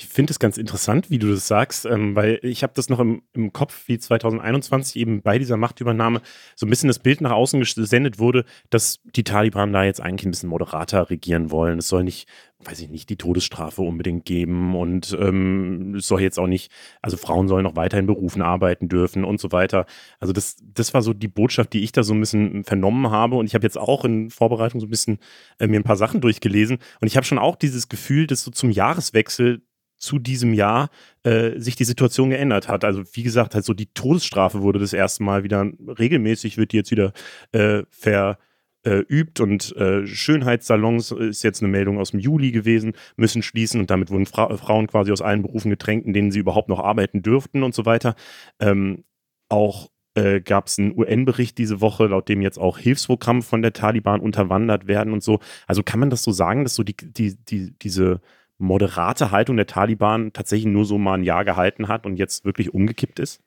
Ich 0.02 0.08
finde 0.08 0.32
es 0.32 0.40
ganz 0.40 0.58
interessant, 0.58 1.10
wie 1.10 1.20
du 1.20 1.30
das 1.30 1.46
sagst, 1.46 1.86
ähm, 1.86 2.16
weil 2.16 2.40
ich 2.42 2.64
habe 2.64 2.72
das 2.74 2.88
noch 2.88 3.02
im, 3.02 3.22
im 3.34 3.52
Kopf, 3.52 3.84
wie 3.88 4.00
2021 4.00 4.96
eben 4.96 5.22
bei 5.22 5.38
dieser 5.38 5.58
Machtübernahme 5.58 6.22
so 6.56 6.66
ein 6.66 6.70
bisschen 6.70 6.88
das 6.88 7.00
Bild 7.00 7.20
nach 7.20 7.32
außen 7.32 7.60
gesendet 7.60 8.18
wurde, 8.18 8.46
dass 8.70 9.02
die 9.04 9.26
Taliban 9.26 9.74
da 9.74 9.84
jetzt 9.84 10.00
eigentlich 10.00 10.26
ein 10.26 10.32
bisschen 10.32 10.48
moderater 10.48 11.10
regieren 11.10 11.52
wollen. 11.52 11.80
Es 11.80 11.90
soll 11.90 12.06
nicht, 12.06 12.30
weiß 12.60 12.80
ich 12.80 12.90
nicht, 12.90 13.10
die 13.10 13.18
Todesstrafe 13.18 13.82
unbedingt 13.82 14.24
geben 14.24 14.74
und 14.74 15.18
ähm, 15.20 15.96
es 15.96 16.08
soll 16.08 16.22
jetzt 16.22 16.40
auch 16.40 16.48
nicht, 16.48 16.72
also 17.02 17.18
Frauen 17.18 17.50
sollen 17.50 17.66
noch 17.66 17.76
weiter 17.76 18.00
in 18.00 18.08
Berufen 18.08 18.42
arbeiten 18.42 18.88
dürfen 18.88 19.26
und 19.26 19.42
so 19.42 19.52
weiter. 19.52 19.86
Also 20.22 20.32
das, 20.32 20.56
das 20.62 20.94
war 20.94 21.02
so 21.02 21.14
die 21.14 21.28
Botschaft, 21.28 21.74
die 21.74 21.84
ich 21.84 21.92
da 21.92 22.04
so 22.04 22.14
ein 22.14 22.22
bisschen 22.22 22.64
vernommen 22.64 23.12
habe 23.12 23.36
und 23.36 23.48
ich 23.48 23.54
habe 23.54 23.66
jetzt 23.66 23.78
auch 23.78 24.06
in 24.06 24.30
Vorbereitung 24.30 24.80
so 24.80 24.88
ein 24.88 24.92
bisschen 24.92 25.20
äh, 25.60 25.68
mir 25.68 25.78
ein 25.78 25.84
paar 25.84 25.98
Sachen 25.98 26.22
durchgelesen 26.22 26.78
und 27.02 27.08
ich 27.08 27.18
habe 27.18 27.26
schon 27.26 27.38
auch 27.38 27.58
dieses 27.58 27.90
Gefühl, 27.90 28.28
dass 28.28 28.44
so 28.44 28.52
zum 28.52 28.70
Jahreswechsel 28.70 29.62
zu 30.00 30.18
diesem 30.18 30.54
Jahr 30.54 30.90
äh, 31.24 31.60
sich 31.60 31.76
die 31.76 31.84
Situation 31.84 32.32
geändert 32.32 32.68
hat. 32.68 32.84
Also 32.84 33.04
wie 33.14 33.24
gesagt, 33.24 33.54
halt 33.54 33.66
so 33.66 33.74
die 33.74 33.94
Todesstrafe 33.94 34.62
wurde 34.62 34.80
das 34.80 34.94
erste 34.94 35.24
Mal 35.24 35.44
wieder 35.44 35.70
regelmäßig, 35.80 36.58
wird 36.58 36.72
die 36.72 36.78
jetzt 36.78 36.92
wieder 36.92 37.14
äh, 37.52 37.84
verübt 37.92 39.42
und 39.42 39.76
äh, 39.76 40.08
Schönheitssalons 40.08 41.12
ist 41.12 41.44
jetzt 41.44 41.62
eine 41.62 41.72
Meldung 41.72 42.00
aus 42.00 42.12
dem 42.12 42.20
Juli 42.20 42.52
gewesen, 42.52 42.94
müssen 43.18 43.44
schließen 43.44 43.80
und 43.80 43.92
damit 43.92 44.10
wurden 44.10 44.26
Fra 44.26 44.56
Frauen 44.58 44.88
quasi 44.88 45.12
aus 45.12 45.22
allen 45.22 45.42
Berufen 45.42 45.70
getränkt, 45.70 46.08
in 46.08 46.14
denen 46.14 46.32
sie 46.32 46.40
überhaupt 46.40 46.70
noch 46.70 46.80
arbeiten 46.80 47.22
dürften 47.22 47.64
und 47.64 47.76
so 47.76 47.86
weiter. 47.86 48.16
Ähm, 48.60 49.04
auch 49.50 49.90
äh, 50.16 50.42
gab 50.42 50.68
es 50.68 50.80
einen 50.80 50.98
UN-Bericht 50.98 51.58
diese 51.58 51.82
Woche, 51.82 52.08
laut 52.08 52.30
dem 52.30 52.42
jetzt 52.42 52.58
auch 52.58 52.78
Hilfsprogramme 52.78 53.42
von 53.42 53.62
der 53.62 53.74
Taliban 53.74 54.22
unterwandert 54.22 54.88
werden 54.88 55.14
und 55.14 55.24
so. 55.24 55.40
Also 55.68 55.84
kann 55.84 56.00
man 56.00 56.10
das 56.10 56.24
so 56.24 56.32
sagen, 56.32 56.64
dass 56.64 56.76
so 56.76 56.84
die, 56.84 56.96
die, 56.96 57.36
die, 57.46 57.78
diese 57.80 58.22
moderate 58.60 59.32
Haltung 59.32 59.58
der 59.58 59.68
Taliban 59.68 60.32
tatsächlich 60.34 60.72
nur 60.72 60.86
so 60.86 60.98
mal 60.98 61.16
ein 61.16 61.24
Jahr 61.24 61.46
gehalten 61.46 61.88
hat 61.88 62.06
und 62.06 62.18
jetzt 62.18 62.46
wirklich 62.46 62.74
umgekippt 62.74 63.20
ist? 63.20 63.42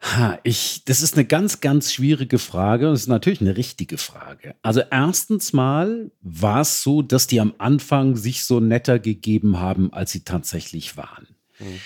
Ha, 0.00 0.38
ich, 0.42 0.84
das 0.84 1.02
ist 1.02 1.14
eine 1.14 1.24
ganz, 1.24 1.60
ganz 1.60 1.92
schwierige 1.92 2.38
Frage. 2.38 2.86
Das 2.86 3.02
ist 3.02 3.08
natürlich 3.08 3.40
eine 3.40 3.56
richtige 3.56 3.98
Frage. 3.98 4.54
Also 4.62 4.82
erstens 4.90 5.52
mal 5.52 6.10
war 6.20 6.60
es 6.60 6.82
so, 6.82 7.02
dass 7.02 7.26
die 7.26 7.40
am 7.40 7.54
Anfang 7.58 8.16
sich 8.16 8.44
so 8.44 8.60
netter 8.60 8.98
gegeben 8.98 9.58
haben, 9.58 9.92
als 9.92 10.12
sie 10.12 10.20
tatsächlich 10.20 10.96
waren. 10.96 11.28
Mhm. 11.58 11.80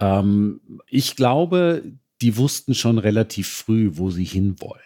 Ähm, 0.00 0.60
ich 0.88 1.14
glaube, 1.14 1.84
die 2.20 2.36
wussten 2.36 2.74
schon 2.74 2.98
relativ 2.98 3.48
früh, 3.48 3.90
wo 3.94 4.10
sie 4.10 4.24
hinwollen. 4.24 4.82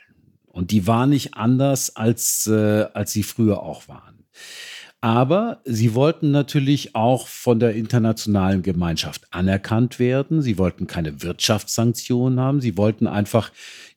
Und 0.46 0.70
die 0.70 0.86
waren 0.86 1.10
nicht 1.10 1.34
anders, 1.34 1.96
als, 1.96 2.46
äh, 2.46 2.86
als 2.94 3.12
sie 3.12 3.22
früher 3.22 3.62
auch 3.62 3.88
waren. 3.88 4.24
Aber 5.00 5.60
sie 5.64 5.94
wollten 5.94 6.30
natürlich 6.30 6.94
auch 6.94 7.28
von 7.28 7.60
der 7.60 7.74
internationalen 7.74 8.62
Gemeinschaft 8.62 9.26
anerkannt 9.30 9.98
werden. 9.98 10.42
Sie 10.42 10.58
wollten 10.58 10.86
keine 10.86 11.22
Wirtschaftssanktionen 11.22 12.40
haben. 12.40 12.60
Sie 12.60 12.76
wollten 12.76 13.06
einfach 13.06 13.52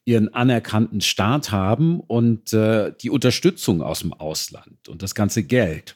ihren 0.06 0.34
anerkannten 0.34 1.02
Staat 1.02 1.52
haben 1.52 2.00
und 2.00 2.54
äh, 2.54 2.94
die 3.02 3.10
Unterstützung 3.10 3.82
aus 3.82 4.00
dem 4.00 4.14
Ausland 4.14 4.90
und 4.90 5.02
das 5.02 5.16
ganze 5.16 5.44
Geld. 5.44 5.96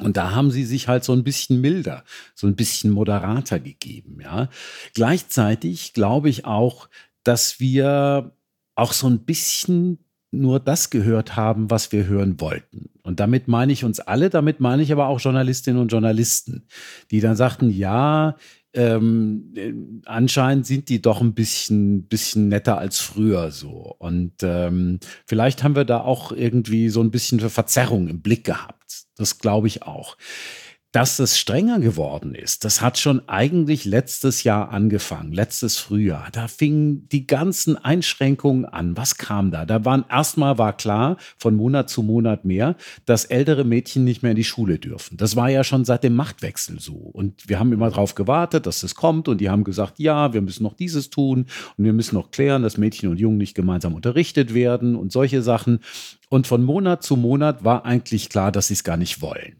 Und 0.00 0.16
da 0.16 0.32
haben 0.32 0.50
sie 0.50 0.64
sich 0.64 0.88
halt 0.88 1.04
so 1.04 1.12
ein 1.12 1.24
bisschen 1.24 1.60
milder, 1.60 2.04
so 2.34 2.46
ein 2.46 2.56
bisschen 2.56 2.90
moderater 2.90 3.60
gegeben, 3.60 4.18
ja. 4.20 4.48
Gleichzeitig 4.92 5.92
glaube 5.92 6.28
ich 6.28 6.44
auch, 6.44 6.88
dass 7.22 7.60
wir 7.60 8.32
auch 8.74 8.92
so 8.92 9.06
ein 9.08 9.24
bisschen 9.24 10.03
nur 10.40 10.60
das 10.60 10.90
gehört 10.90 11.36
haben, 11.36 11.70
was 11.70 11.92
wir 11.92 12.06
hören 12.06 12.40
wollten. 12.40 12.90
Und 13.02 13.20
damit 13.20 13.48
meine 13.48 13.72
ich 13.72 13.84
uns 13.84 14.00
alle, 14.00 14.30
damit 14.30 14.60
meine 14.60 14.82
ich 14.82 14.92
aber 14.92 15.08
auch 15.08 15.20
Journalistinnen 15.20 15.80
und 15.80 15.92
Journalisten, 15.92 16.66
die 17.10 17.20
dann 17.20 17.36
sagten, 17.36 17.70
ja, 17.70 18.36
ähm, 18.74 19.52
äh, 19.56 19.72
anscheinend 20.04 20.66
sind 20.66 20.88
die 20.88 21.00
doch 21.00 21.20
ein 21.20 21.34
bisschen, 21.34 22.04
bisschen 22.04 22.48
netter 22.48 22.78
als 22.78 22.98
früher 22.98 23.50
so. 23.50 23.94
Und 23.98 24.32
ähm, 24.42 24.98
vielleicht 25.26 25.62
haben 25.62 25.76
wir 25.76 25.84
da 25.84 26.00
auch 26.00 26.32
irgendwie 26.32 26.88
so 26.88 27.00
ein 27.00 27.10
bisschen 27.10 27.40
Verzerrung 27.40 28.08
im 28.08 28.20
Blick 28.20 28.44
gehabt. 28.44 29.06
Das 29.16 29.38
glaube 29.38 29.68
ich 29.68 29.84
auch 29.84 30.16
dass 30.94 31.18
es 31.18 31.36
strenger 31.36 31.80
geworden 31.80 32.36
ist, 32.36 32.64
das 32.64 32.80
hat 32.80 33.00
schon 33.00 33.28
eigentlich 33.28 33.84
letztes 33.84 34.44
Jahr 34.44 34.70
angefangen, 34.70 35.32
letztes 35.32 35.76
Frühjahr. 35.76 36.28
Da 36.30 36.46
fingen 36.46 37.08
die 37.08 37.26
ganzen 37.26 37.76
Einschränkungen 37.76 38.64
an. 38.64 38.96
Was 38.96 39.16
kam 39.16 39.50
da? 39.50 39.66
Da 39.66 39.84
waren 39.84 40.04
erstmal 40.08 40.56
war 40.56 40.76
klar, 40.76 41.16
von 41.36 41.56
Monat 41.56 41.90
zu 41.90 42.04
Monat 42.04 42.44
mehr, 42.44 42.76
dass 43.06 43.24
ältere 43.24 43.64
Mädchen 43.64 44.04
nicht 44.04 44.22
mehr 44.22 44.30
in 44.30 44.36
die 44.36 44.44
Schule 44.44 44.78
dürfen. 44.78 45.16
Das 45.16 45.34
war 45.34 45.50
ja 45.50 45.64
schon 45.64 45.84
seit 45.84 46.04
dem 46.04 46.14
Machtwechsel 46.14 46.78
so. 46.78 46.94
Und 46.94 47.48
wir 47.48 47.58
haben 47.58 47.72
immer 47.72 47.90
darauf 47.90 48.14
gewartet, 48.14 48.64
dass 48.66 48.84
es 48.84 48.94
kommt. 48.94 49.26
Und 49.26 49.38
die 49.40 49.50
haben 49.50 49.64
gesagt, 49.64 49.98
ja, 49.98 50.32
wir 50.32 50.42
müssen 50.42 50.62
noch 50.62 50.74
dieses 50.74 51.10
tun 51.10 51.46
und 51.76 51.84
wir 51.84 51.92
müssen 51.92 52.14
noch 52.14 52.30
klären, 52.30 52.62
dass 52.62 52.78
Mädchen 52.78 53.10
und 53.10 53.18
Jungen 53.18 53.38
nicht 53.38 53.56
gemeinsam 53.56 53.96
unterrichtet 53.96 54.54
werden 54.54 54.94
und 54.94 55.10
solche 55.10 55.42
Sachen. 55.42 55.80
Und 56.28 56.46
von 56.46 56.62
Monat 56.62 57.02
zu 57.02 57.16
Monat 57.16 57.64
war 57.64 57.84
eigentlich 57.84 58.28
klar, 58.28 58.52
dass 58.52 58.68
sie 58.68 58.74
es 58.74 58.84
gar 58.84 58.96
nicht 58.96 59.20
wollen. 59.20 59.56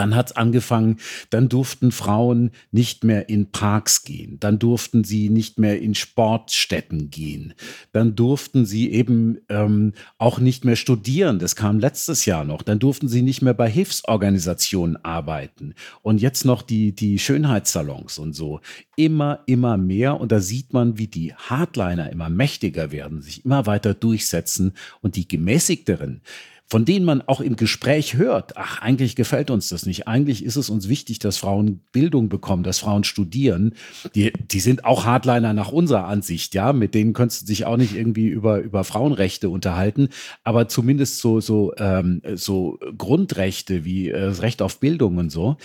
Dann 0.00 0.16
hat 0.16 0.30
es 0.30 0.36
angefangen, 0.36 0.96
dann 1.28 1.50
durften 1.50 1.92
Frauen 1.92 2.52
nicht 2.72 3.04
mehr 3.04 3.28
in 3.28 3.52
Parks 3.52 4.02
gehen, 4.02 4.38
dann 4.40 4.58
durften 4.58 5.04
sie 5.04 5.28
nicht 5.28 5.58
mehr 5.58 5.78
in 5.78 5.94
Sportstätten 5.94 7.10
gehen, 7.10 7.52
dann 7.92 8.16
durften 8.16 8.64
sie 8.64 8.90
eben 8.92 9.42
ähm, 9.50 9.92
auch 10.16 10.38
nicht 10.38 10.64
mehr 10.64 10.76
studieren, 10.76 11.38
das 11.38 11.54
kam 11.54 11.78
letztes 11.78 12.24
Jahr 12.24 12.44
noch, 12.44 12.62
dann 12.62 12.78
durften 12.78 13.08
sie 13.08 13.20
nicht 13.20 13.42
mehr 13.42 13.52
bei 13.52 13.68
Hilfsorganisationen 13.68 14.96
arbeiten 15.04 15.74
und 16.00 16.22
jetzt 16.22 16.46
noch 16.46 16.62
die, 16.62 16.92
die 16.92 17.18
Schönheitssalons 17.18 18.18
und 18.18 18.32
so. 18.32 18.60
Immer, 18.96 19.40
immer 19.44 19.76
mehr 19.76 20.18
und 20.18 20.32
da 20.32 20.40
sieht 20.40 20.72
man, 20.72 20.96
wie 20.96 21.08
die 21.08 21.34
Hardliner 21.34 22.10
immer 22.10 22.30
mächtiger 22.30 22.90
werden, 22.90 23.20
sich 23.20 23.44
immer 23.44 23.66
weiter 23.66 23.92
durchsetzen 23.92 24.72
und 25.02 25.16
die 25.16 25.28
gemäßigteren, 25.28 26.22
von 26.70 26.84
denen 26.84 27.04
man 27.04 27.20
auch 27.22 27.40
im 27.40 27.56
Gespräch 27.56 28.14
hört, 28.14 28.56
ach, 28.56 28.80
eigentlich 28.80 29.16
gefällt 29.16 29.50
uns 29.50 29.68
das 29.68 29.86
nicht. 29.86 30.06
Eigentlich 30.06 30.44
ist 30.44 30.54
es 30.54 30.70
uns 30.70 30.88
wichtig, 30.88 31.18
dass 31.18 31.36
Frauen 31.36 31.80
Bildung 31.90 32.28
bekommen, 32.28 32.62
dass 32.62 32.78
Frauen 32.78 33.02
studieren. 33.02 33.74
Die, 34.14 34.32
die 34.32 34.60
sind 34.60 34.84
auch 34.84 35.04
Hardliner 35.04 35.52
nach 35.52 35.72
unserer 35.72 36.06
Ansicht, 36.06 36.54
ja. 36.54 36.72
Mit 36.72 36.94
denen 36.94 37.12
könntest 37.12 37.42
du 37.42 37.46
dich 37.46 37.66
auch 37.66 37.76
nicht 37.76 37.96
irgendwie 37.96 38.28
über, 38.28 38.60
über 38.60 38.84
Frauenrechte 38.84 39.50
unterhalten. 39.50 40.10
Aber 40.44 40.68
zumindest 40.68 41.18
so, 41.18 41.40
so, 41.40 41.72
ähm, 41.76 42.22
so 42.34 42.78
Grundrechte 42.96 43.84
wie 43.84 44.10
äh, 44.10 44.20
das 44.26 44.42
Recht 44.42 44.62
auf 44.62 44.78
Bildung 44.78 45.18
und 45.18 45.30
so, 45.30 45.56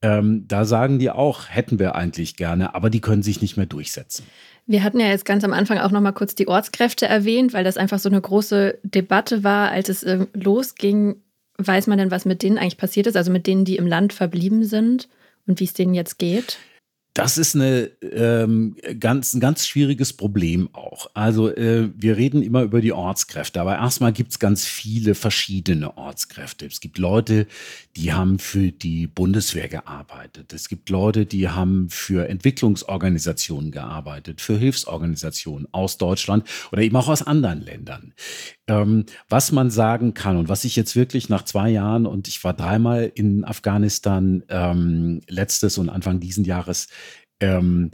ähm, 0.00 0.44
da 0.48 0.64
sagen 0.64 0.98
die 0.98 1.10
auch, 1.10 1.48
hätten 1.48 1.78
wir 1.78 1.94
eigentlich 1.94 2.36
gerne, 2.36 2.74
aber 2.74 2.88
die 2.88 3.00
können 3.00 3.22
sich 3.22 3.42
nicht 3.42 3.56
mehr 3.56 3.66
durchsetzen. 3.66 4.24
Wir 4.66 4.82
hatten 4.82 5.00
ja 5.00 5.08
jetzt 5.08 5.26
ganz 5.26 5.44
am 5.44 5.52
Anfang 5.52 5.78
auch 5.78 5.90
noch 5.90 6.00
mal 6.00 6.12
kurz 6.12 6.34
die 6.34 6.48
Ortskräfte 6.48 7.06
erwähnt, 7.06 7.52
weil 7.52 7.64
das 7.64 7.76
einfach 7.76 7.98
so 7.98 8.08
eine 8.08 8.20
große 8.20 8.78
Debatte 8.82 9.44
war, 9.44 9.70
als 9.70 9.88
es 9.88 10.02
äh, 10.02 10.26
losging. 10.32 11.16
Weiß 11.58 11.86
man 11.86 11.98
denn, 11.98 12.10
was 12.10 12.24
mit 12.24 12.42
denen 12.42 12.58
eigentlich 12.58 12.78
passiert 12.78 13.06
ist, 13.06 13.16
also 13.16 13.30
mit 13.30 13.46
denen, 13.46 13.64
die 13.64 13.76
im 13.76 13.86
Land 13.86 14.12
verblieben 14.12 14.64
sind 14.64 15.08
und 15.46 15.60
wie 15.60 15.64
es 15.64 15.74
denen 15.74 15.94
jetzt 15.94 16.18
geht? 16.18 16.58
Das 17.14 17.38
ist 17.38 17.54
eine, 17.54 17.92
ähm, 18.02 18.74
ganz, 18.98 19.34
ein 19.34 19.40
ganz 19.40 19.68
schwieriges 19.68 20.12
Problem 20.12 20.68
auch. 20.72 21.08
Also 21.14 21.48
äh, 21.48 21.88
wir 21.96 22.16
reden 22.16 22.42
immer 22.42 22.62
über 22.62 22.80
die 22.80 22.92
Ortskräfte, 22.92 23.60
aber 23.60 23.76
erstmal 23.76 24.12
gibt 24.12 24.32
es 24.32 24.40
ganz 24.40 24.64
viele 24.66 25.14
verschiedene 25.14 25.96
Ortskräfte. 25.96 26.66
Es 26.66 26.80
gibt 26.80 26.98
Leute, 26.98 27.46
die 27.94 28.12
haben 28.12 28.40
für 28.40 28.72
die 28.72 29.06
Bundeswehr 29.06 29.68
gearbeitet. 29.68 30.52
Es 30.52 30.68
gibt 30.68 30.90
Leute, 30.90 31.24
die 31.24 31.48
haben 31.48 31.88
für 31.88 32.28
Entwicklungsorganisationen 32.28 33.70
gearbeitet, 33.70 34.40
für 34.40 34.58
Hilfsorganisationen 34.58 35.68
aus 35.70 35.98
Deutschland 35.98 36.48
oder 36.72 36.82
eben 36.82 36.96
auch 36.96 37.06
aus 37.06 37.22
anderen 37.22 37.60
Ländern. 37.60 38.12
Ähm, 38.66 39.04
was 39.28 39.52
man 39.52 39.70
sagen 39.70 40.14
kann 40.14 40.38
und 40.38 40.48
was 40.48 40.64
ich 40.64 40.74
jetzt 40.74 40.96
wirklich 40.96 41.28
nach 41.28 41.44
zwei 41.44 41.68
Jahren 41.68 42.06
und 42.06 42.28
ich 42.28 42.42
war 42.44 42.54
dreimal 42.54 43.12
in 43.14 43.44
Afghanistan 43.44 44.42
ähm, 44.48 45.20
letztes 45.28 45.76
und 45.76 45.90
Anfang 45.90 46.18
diesen 46.18 46.44
Jahres, 46.44 46.88
ähm, 47.40 47.90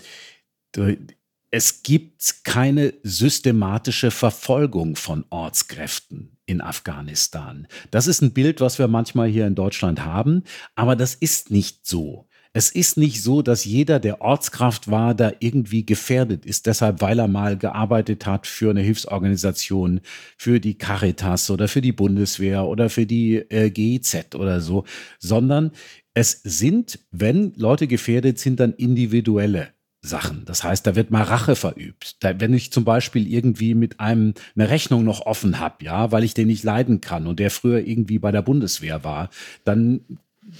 es 1.51 1.83
gibt 1.83 2.45
keine 2.45 2.95
systematische 3.03 4.13
Verfolgung 4.13 4.95
von 4.95 5.25
Ortskräften 5.31 6.37
in 6.47 6.61
Afghanistan. 6.61 7.67
Das 7.91 8.07
ist 8.07 8.23
ein 8.23 8.33
Bild, 8.33 8.61
was 8.61 8.79
wir 8.79 8.87
manchmal 8.87 9.29
hier 9.29 9.49
in 9.49 9.57
Deutschland 9.57 10.05
haben, 10.05 10.45
aber 10.77 10.95
das 10.95 11.15
ist 11.15 11.51
nicht 11.51 11.87
so. 11.87 12.29
Es 12.53 12.71
ist 12.71 12.97
nicht 12.97 13.23
so, 13.23 13.43
dass 13.43 13.65
jeder, 13.65 14.01
der 14.01 14.21
Ortskraft 14.21 14.91
war, 14.91 15.15
da 15.15 15.33
irgendwie 15.39 15.87
gefährdet 15.87 16.45
ist, 16.45 16.67
deshalb, 16.67 17.01
weil 17.01 17.21
er 17.21 17.29
mal 17.29 17.57
gearbeitet 17.57 18.27
hat 18.27 18.45
für 18.45 18.71
eine 18.71 18.81
Hilfsorganisation, 18.81 20.01
für 20.37 20.59
die 20.59 20.77
Caritas 20.77 21.49
oder 21.51 21.69
für 21.69 21.81
die 21.81 21.93
Bundeswehr 21.93 22.65
oder 22.65 22.91
für 22.91 23.07
die 23.07 23.37
äh, 23.37 23.71
GIZ 23.71 24.35
oder 24.35 24.61
so, 24.61 24.85
sondern 25.21 25.71
es 26.13 26.41
sind, 26.43 26.99
wenn 27.13 27.53
Leute 27.55 27.87
gefährdet 27.87 28.41
sind, 28.41 28.59
dann 28.59 28.73
individuelle 28.73 29.69
Sachen. 30.03 30.45
Das 30.45 30.65
heißt, 30.65 30.85
da 30.87 30.97
wird 30.97 31.13
mal 31.13 31.23
Rache 31.23 31.55
verübt. 31.55 32.17
Da, 32.25 32.41
wenn 32.41 32.55
ich 32.55 32.73
zum 32.73 32.85
Beispiel 32.85 33.33
irgendwie 33.33 33.75
mit 33.75 34.01
einem 34.01 34.35
eine 34.57 34.71
Rechnung 34.71 35.05
noch 35.05 35.21
offen 35.21 35.61
habe, 35.61 35.85
ja, 35.85 36.11
weil 36.11 36.25
ich 36.25 36.35
den 36.35 36.49
nicht 36.49 36.65
leiden 36.65 37.01
kann 37.01 37.29
und 37.29 37.39
der 37.39 37.51
früher 37.53 37.87
irgendwie 37.87 38.19
bei 38.19 38.33
der 38.33 38.43
Bundeswehr 38.43 39.05
war, 39.05 39.31
dann 39.65 40.01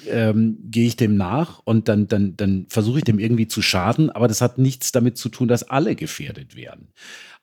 ähm, 0.09 0.59
gehe 0.65 0.87
ich 0.87 0.97
dem 0.97 1.17
nach 1.17 1.61
und 1.61 1.89
dann, 1.89 2.07
dann, 2.09 2.37
dann 2.37 2.67
versuche 2.69 2.99
ich 2.99 3.05
dem 3.05 3.19
irgendwie 3.19 3.49
zu 3.49 3.63
schaden, 3.63 4.11
aber 4.11 4.29
das 4.29 4.41
hat 4.41 4.59
nichts 4.59 4.93
damit 4.93 5.17
zu 5.17 5.29
tun, 5.29 5.49
dass 5.49 5.69
alle 5.69 5.95
gefährdet 5.97 6.57
werden. 6.57 6.93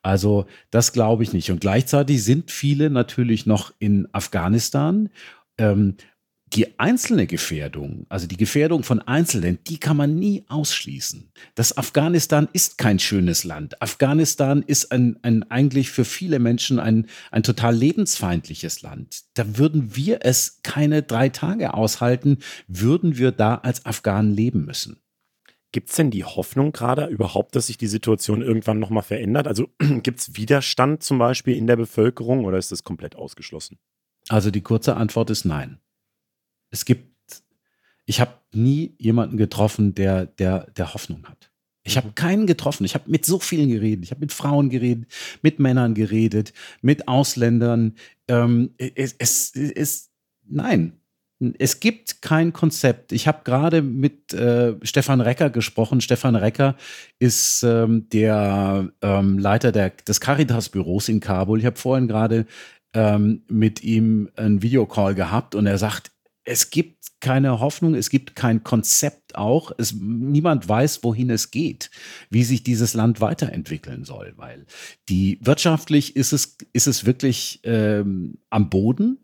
Also 0.02 0.46
das 0.72 0.94
glaube 0.94 1.24
ich 1.24 1.34
nicht. 1.34 1.52
Und 1.52 1.62
gleichzeitig 1.62 2.24
sind 2.24 2.52
viele 2.52 2.90
natürlich 2.90 3.46
noch 3.46 3.74
in 3.80 4.08
Afghanistan. 4.14 5.10
Ähm, 5.58 5.96
die 6.54 6.80
einzelne 6.80 7.28
Gefährdung, 7.28 8.06
also 8.08 8.26
die 8.26 8.38
Gefährdung 8.38 8.84
von 8.84 9.02
Einzelnen, 9.02 9.60
die 9.68 9.80
kann 9.80 9.98
man 9.98 10.16
nie 10.16 10.46
ausschließen. 10.48 11.30
Das 11.56 11.78
Afghanistan 11.78 12.48
ist 12.54 12.78
kein 12.78 13.00
schönes 13.00 13.44
Land. 13.44 13.82
Afghanistan 13.82 14.64
ist 14.66 14.92
ein, 14.92 15.20
ein 15.24 15.44
eigentlich 15.52 15.90
für 15.90 16.06
viele 16.06 16.40
Menschen 16.40 16.80
ein, 16.80 17.08
ein 17.32 17.44
total 17.44 17.76
lebensfeindliches 17.76 18.82
Land. 18.82 19.24
Da 19.34 19.58
würden 19.58 19.96
wir 19.96 20.20
es 20.22 20.62
keine 20.64 21.04
drei 21.04 21.30
Tage 21.30 21.74
aushalten, 21.74 22.40
würden 22.68 23.18
wir 23.18 23.32
da 23.32 23.56
als 23.56 23.86
Afghanen 23.86 24.34
leben 24.34 24.66
müssen. 24.66 25.02
Gibt 25.74 25.90
es 25.90 25.98
denn 25.98 26.12
die 26.12 26.24
Hoffnung 26.24 26.72
gerade 26.72 27.08
überhaupt, 27.08 27.58
dass 27.58 27.68
sich 27.68 27.78
die 27.78 27.88
Situation 27.88 28.42
irgendwann 28.42 28.80
nochmal 28.80 29.04
verändert? 29.04 29.48
Also 29.48 29.68
gibt 30.02 30.22
es 30.22 30.38
Widerstand 30.38 31.04
zum 31.04 31.18
Beispiel 31.18 31.58
in 31.58 31.68
der 31.68 31.76
Bevölkerung 31.76 32.46
oder 32.46 32.58
ist 32.58 32.72
das 32.72 32.86
komplett 32.86 33.18
ausgeschlossen? 33.18 33.78
Also 34.30 34.50
die 34.50 34.62
kurze 34.62 34.96
Antwort 34.96 35.30
ist 35.30 35.44
nein 35.44 35.80
es 36.70 36.86
gibt, 36.86 37.08
ich 38.06 38.20
habe 38.20 38.34
nie 38.54 38.96
jemanden 38.98 39.38
getroffen, 39.38 39.96
der, 39.96 40.26
der, 40.26 40.70
der 40.72 40.94
Hoffnung 40.94 41.28
hat. 41.28 41.52
Ich 41.84 41.98
habe 41.98 42.10
mhm. 42.10 42.16
keinen 42.16 42.48
getroffen. 42.48 42.84
Ich 42.84 42.94
habe 42.94 43.10
mit 43.10 43.26
so 43.26 43.40
vielen 43.40 43.70
geredet. 43.70 44.04
Ich 44.04 44.12
habe 44.12 44.22
mit 44.22 44.34
Frauen 44.34 44.70
geredet, 44.70 45.10
mit 45.42 45.60
Männern 45.60 45.94
geredet, 45.94 46.54
mit 46.82 47.08
Ausländern. 47.08 47.96
Ähm, 48.28 48.74
es, 48.78 49.16
es 49.18 49.52
ist, 49.52 50.12
nein, 50.46 51.00
es 51.60 51.80
gibt 51.80 52.22
kein 52.22 52.52
Konzept. 52.52 53.12
Ich 53.12 53.28
habe 53.28 53.42
gerade 53.44 53.82
mit 53.82 54.34
äh, 54.34 54.76
Stefan 54.82 55.22
Recker 55.22 55.50
gesprochen. 55.50 56.02
Stefan 56.02 56.36
Recker 56.36 56.76
ist 57.20 57.64
ähm, 57.64 58.10
der 58.10 58.90
ähm, 59.02 59.38
Leiter 59.38 59.72
der, 59.72 59.92
des 59.92 60.20
Caritas-Büros 60.20 61.10
in 61.10 61.20
Kabul. 61.20 61.60
Ich 61.60 61.66
habe 61.66 61.78
vorhin 61.78 62.08
gerade 62.08 62.48
ähm, 62.94 63.44
mit 63.48 63.84
ihm 63.84 64.30
einen 64.36 64.62
Videocall 64.62 65.14
gehabt 65.14 65.54
und 65.54 65.68
er 65.68 65.78
sagt, 65.78 66.12
es 66.48 66.70
gibt 66.70 67.20
keine 67.20 67.60
Hoffnung, 67.60 67.94
es 67.94 68.10
gibt 68.10 68.36
kein 68.36 68.64
Konzept 68.64 69.36
auch. 69.36 69.72
Es, 69.78 69.94
niemand 69.94 70.68
weiß, 70.70 71.04
wohin 71.04 71.30
es 71.30 71.52
geht, 71.52 71.92
wie 72.30 72.44
sich 72.44 72.64
dieses 72.64 72.94
Land 72.94 73.20
weiterentwickeln 73.20 74.06
soll, 74.06 74.34
weil 74.38 74.66
die 75.10 75.40
wirtschaftlich 75.42 76.16
ist 76.16 76.32
es, 76.32 76.56
ist 76.72 76.88
es 76.88 77.06
wirklich 77.06 77.60
ähm, 77.64 78.38
am 78.50 78.70
Boden. 78.70 79.18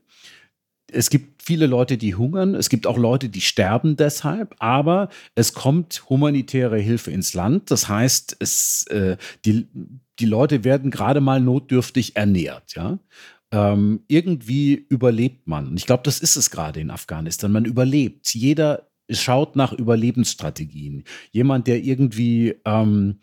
Es 0.91 1.09
gibt 1.09 1.41
viele 1.41 1.65
Leute, 1.65 1.97
die 1.97 2.13
hungern. 2.15 2.55
Es 2.55 2.67
gibt 2.69 2.85
auch 2.87 2.97
Leute, 2.97 3.29
die 3.29 3.41
sterben 3.41 3.95
deshalb. 3.95 4.55
Aber 4.59 5.09
es 5.33 5.53
kommt 5.53 6.03
humanitäre 6.09 6.77
Hilfe 6.79 7.11
ins 7.11 7.33
Land. 7.33 7.71
Das 7.71 7.87
heißt, 7.87 8.35
es, 8.39 8.85
äh, 8.87 9.15
die, 9.45 9.67
die 10.19 10.25
Leute 10.25 10.63
werden 10.65 10.91
gerade 10.91 11.21
mal 11.21 11.39
notdürftig 11.39 12.15
ernährt. 12.17 12.75
Ja? 12.75 12.99
Ähm, 13.53 14.01
irgendwie 14.07 14.85
überlebt 14.89 15.47
man. 15.47 15.67
Und 15.67 15.77
ich 15.77 15.85
glaube, 15.85 16.03
das 16.03 16.19
ist 16.19 16.35
es 16.35 16.49
gerade 16.49 16.81
in 16.81 16.89
Afghanistan. 16.89 17.51
Man 17.51 17.65
überlebt. 17.65 18.33
Jeder 18.33 18.89
schaut 19.11 19.55
nach 19.55 19.73
Überlebensstrategien. 19.73 21.03
Jemand, 21.31 21.67
der 21.67 21.83
irgendwie 21.83 22.55
ähm, 22.65 23.19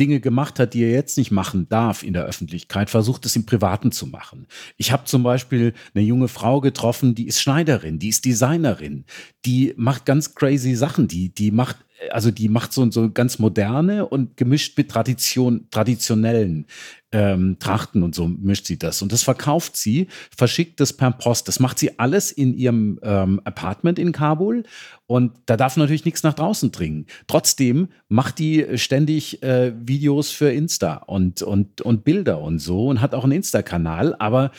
Dinge 0.00 0.20
gemacht 0.20 0.58
hat, 0.58 0.72
die 0.72 0.84
er 0.84 0.90
jetzt 0.90 1.18
nicht 1.18 1.30
machen 1.30 1.68
darf 1.68 2.02
in 2.02 2.14
der 2.14 2.24
Öffentlichkeit, 2.24 2.88
versucht 2.88 3.26
es 3.26 3.36
im 3.36 3.44
Privaten 3.44 3.92
zu 3.92 4.06
machen. 4.06 4.46
Ich 4.78 4.90
habe 4.90 5.04
zum 5.04 5.22
Beispiel 5.22 5.74
eine 5.94 6.04
junge 6.04 6.28
Frau 6.28 6.60
getroffen, 6.60 7.14
die 7.14 7.26
ist 7.26 7.42
Schneiderin, 7.42 7.98
die 7.98 8.08
ist 8.08 8.24
Designerin, 8.24 9.04
die 9.44 9.74
macht 9.76 10.06
ganz 10.06 10.34
crazy 10.34 10.74
Sachen, 10.74 11.08
die, 11.08 11.34
die 11.34 11.50
macht 11.50 11.83
also 12.10 12.30
die 12.30 12.48
macht 12.48 12.72
so, 12.72 12.90
so 12.90 13.10
ganz 13.10 13.38
moderne 13.38 14.06
und 14.06 14.36
gemischt 14.36 14.76
mit 14.76 14.90
Tradition, 14.90 15.66
traditionellen 15.70 16.66
ähm, 17.14 17.58
Trachten 17.60 18.02
und 18.02 18.14
so 18.14 18.26
mischt 18.26 18.66
sie 18.66 18.76
das. 18.76 19.00
Und 19.00 19.12
das 19.12 19.22
verkauft 19.22 19.76
sie, 19.76 20.08
verschickt 20.36 20.80
das 20.80 20.92
per 20.92 21.12
Post. 21.12 21.46
Das 21.46 21.60
macht 21.60 21.78
sie 21.78 21.98
alles 21.98 22.32
in 22.32 22.54
ihrem 22.54 22.98
ähm, 23.02 23.40
Apartment 23.44 23.98
in 24.00 24.10
Kabul. 24.10 24.64
Und 25.06 25.32
da 25.46 25.56
darf 25.56 25.76
natürlich 25.76 26.04
nichts 26.04 26.24
nach 26.24 26.34
draußen 26.34 26.72
dringen. 26.72 27.06
Trotzdem 27.28 27.88
macht 28.08 28.40
die 28.40 28.66
ständig 28.78 29.42
äh, 29.42 29.72
Videos 29.78 30.30
für 30.30 30.50
Insta 30.50 30.96
und, 31.06 31.42
und, 31.42 31.82
und 31.82 32.04
Bilder 32.04 32.40
und 32.40 32.58
so 32.58 32.88
und 32.88 33.00
hat 33.00 33.14
auch 33.14 33.22
einen 33.22 33.32
Insta-Kanal. 33.32 34.16
Aber 34.18 34.50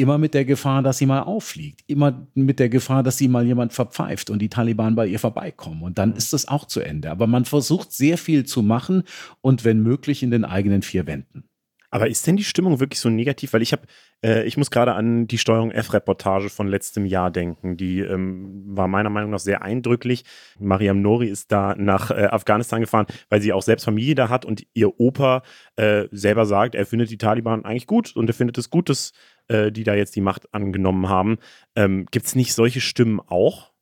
immer 0.00 0.18
mit 0.18 0.34
der 0.34 0.44
Gefahr, 0.44 0.82
dass 0.82 0.98
sie 0.98 1.06
mal 1.06 1.22
auffliegt, 1.22 1.82
immer 1.86 2.26
mit 2.34 2.58
der 2.58 2.68
Gefahr, 2.68 3.02
dass 3.02 3.18
sie 3.18 3.28
mal 3.28 3.46
jemand 3.46 3.72
verpfeift 3.72 4.30
und 4.30 4.40
die 4.40 4.48
Taliban 4.48 4.94
bei 4.94 5.06
ihr 5.06 5.18
vorbeikommen. 5.18 5.82
Und 5.82 5.98
dann 5.98 6.10
mhm. 6.10 6.16
ist 6.16 6.32
das 6.32 6.48
auch 6.48 6.66
zu 6.66 6.80
Ende. 6.80 7.10
Aber 7.10 7.26
man 7.26 7.44
versucht 7.44 7.92
sehr 7.92 8.18
viel 8.18 8.44
zu 8.44 8.62
machen 8.62 9.04
und 9.40 9.64
wenn 9.64 9.82
möglich 9.82 10.22
in 10.22 10.30
den 10.30 10.44
eigenen 10.44 10.82
vier 10.82 11.06
Wänden. 11.06 11.49
Aber 11.90 12.08
ist 12.08 12.26
denn 12.26 12.36
die 12.36 12.44
Stimmung 12.44 12.78
wirklich 12.80 13.00
so 13.00 13.08
negativ? 13.08 13.52
Weil 13.52 13.62
ich 13.62 13.72
habe, 13.72 13.82
äh, 14.24 14.44
ich 14.44 14.56
muss 14.56 14.70
gerade 14.70 14.94
an 14.94 15.26
die 15.26 15.38
Steuerung 15.38 15.72
F-Reportage 15.72 16.48
von 16.48 16.68
letztem 16.68 17.04
Jahr 17.04 17.30
denken. 17.30 17.76
Die 17.76 18.00
ähm, 18.00 18.62
war 18.66 18.86
meiner 18.86 19.10
Meinung 19.10 19.30
nach 19.30 19.40
sehr 19.40 19.62
eindrücklich. 19.62 20.24
Mariam 20.58 21.02
Nori 21.02 21.26
ist 21.26 21.50
da 21.50 21.74
nach 21.76 22.10
äh, 22.10 22.26
Afghanistan 22.26 22.80
gefahren, 22.80 23.06
weil 23.28 23.40
sie 23.40 23.52
auch 23.52 23.62
selbst 23.62 23.84
Familie 23.84 24.14
da 24.14 24.28
hat 24.28 24.44
und 24.44 24.66
ihr 24.72 25.00
Opa 25.00 25.42
äh, 25.76 26.06
selber 26.12 26.46
sagt, 26.46 26.74
er 26.74 26.86
findet 26.86 27.10
die 27.10 27.18
Taliban 27.18 27.64
eigentlich 27.64 27.86
gut 27.86 28.14
und 28.14 28.28
er 28.30 28.34
findet 28.34 28.56
es 28.58 28.70
gut, 28.70 28.88
dass 28.88 29.12
äh, 29.48 29.72
die 29.72 29.84
da 29.84 29.94
jetzt 29.94 30.14
die 30.14 30.20
Macht 30.20 30.54
angenommen 30.54 31.08
haben. 31.08 31.38
Ähm, 31.74 32.06
Gibt 32.10 32.26
es 32.26 32.36
nicht 32.36 32.54
solche 32.54 32.80
Stimmen 32.80 33.20
auch? 33.20 33.72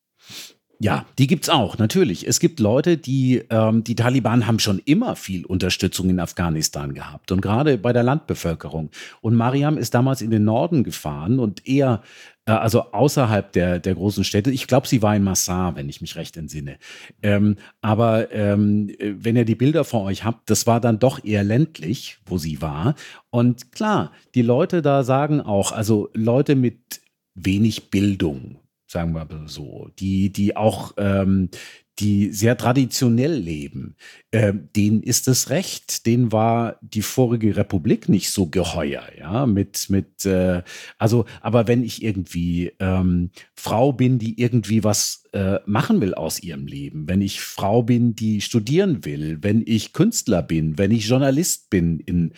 Ja, 0.81 1.07
die 1.19 1.27
gibt's 1.27 1.49
auch, 1.49 1.77
natürlich. 1.79 2.25
Es 2.27 2.39
gibt 2.39 2.61
Leute, 2.61 2.99
die, 2.99 3.43
ähm, 3.51 3.83
die 3.83 3.97
Taliban 3.97 4.47
haben 4.47 4.61
schon 4.61 4.81
immer 4.85 5.17
viel 5.17 5.45
Unterstützung 5.45 6.09
in 6.09 6.21
Afghanistan 6.21 6.95
gehabt 6.95 7.33
und 7.33 7.41
gerade 7.41 7.79
bei 7.79 7.93
der 7.93 8.05
Landbevölkerung. 8.05 8.91
Und 9.21 9.35
Mariam 9.35 9.77
ist 9.77 9.95
damals 9.95 10.23
in 10.23 10.31
den 10.31 10.45
Norden 10.45 10.85
gefahren 10.85 11.41
und 11.41 11.67
eher, 11.67 12.03
äh, 12.47 12.53
also 12.53 12.93
außerhalb 12.93 13.51
der, 13.51 13.81
der 13.81 13.97
großen 13.97 14.23
Städte. 14.23 14.53
Ich 14.53 14.69
glaube, 14.69 14.87
sie 14.87 15.03
war 15.03 15.17
in 15.17 15.25
Massar, 15.25 15.75
wenn 15.75 15.89
ich 15.89 16.01
mich 16.01 16.15
recht 16.15 16.37
entsinne. 16.37 16.79
Ähm, 17.25 17.57
aber 17.81 18.31
ähm, 18.31 18.93
wenn 19.01 19.35
ihr 19.35 19.45
die 19.45 19.57
Bilder 19.57 19.83
vor 19.83 20.05
euch 20.05 20.23
habt, 20.23 20.49
das 20.49 20.69
war 20.69 20.81
dann 20.81 21.01
doch 21.01 21.25
eher 21.25 21.43
ländlich, 21.43 22.19
wo 22.25 22.39
sie 22.39 22.63
war. 22.63 22.95
Und 23.31 23.73
klar, 23.73 24.13
die 24.37 24.43
Leute 24.43 24.81
da 24.81 25.03
sagen 25.03 25.41
auch, 25.41 25.73
also 25.73 26.09
Leute 26.15 26.55
mit 26.55 27.01
wenig 27.35 27.91
Bildung, 27.91 28.61
sagen 28.89 29.13
wir 29.13 29.27
mal 29.27 29.49
so, 29.49 29.91
die, 29.99 30.33
die 30.33 30.57
auch, 30.57 30.95
ähm, 30.97 31.51
die 31.99 32.33
sehr 32.33 32.57
traditionell 32.57 33.35
leben, 33.35 33.97
äh, 34.31 34.53
denen 34.55 35.03
ist 35.03 35.27
es 35.29 35.51
recht. 35.51 36.07
Denen 36.07 36.31
war 36.33 36.77
die 36.81 37.03
vorige 37.03 37.57
Republik 37.57 38.09
nicht 38.09 38.31
so 38.31 38.47
geheuer, 38.47 39.05
ja, 39.19 39.47
mit, 39.47 39.91
mit, 39.91 40.25
äh, 40.25 40.63
also, 40.97 41.25
aber 41.41 41.67
wenn 41.67 41.83
ich 41.83 42.03
irgendwie 42.03 42.73
ähm, 42.79 43.31
Frau 43.55 43.93
bin, 43.93 44.19
die 44.19 44.41
irgendwie 44.41 44.85
was 44.85 45.25
äh, 45.33 45.59
machen 45.67 46.01
will 46.01 46.15
aus 46.15 46.41
ihrem 46.41 46.67
Leben, 46.67 47.09
wenn 47.09 47.21
ich 47.21 47.41
Frau 47.41 47.83
bin, 47.83 48.15
die 48.15 48.41
studieren 48.41 49.05
will, 49.05 49.39
wenn 49.43 49.63
ich 49.67 49.93
Künstler 49.93 50.43
bin, 50.43 50.79
wenn 50.79 50.93
ich 50.93 51.09
Journalist 51.09 51.69
bin 51.69 51.99
in, 52.01 52.33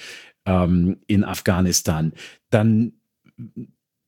ähm, 0.47 1.01
in 1.07 1.23
Afghanistan, 1.23 2.13
dann, 2.49 2.95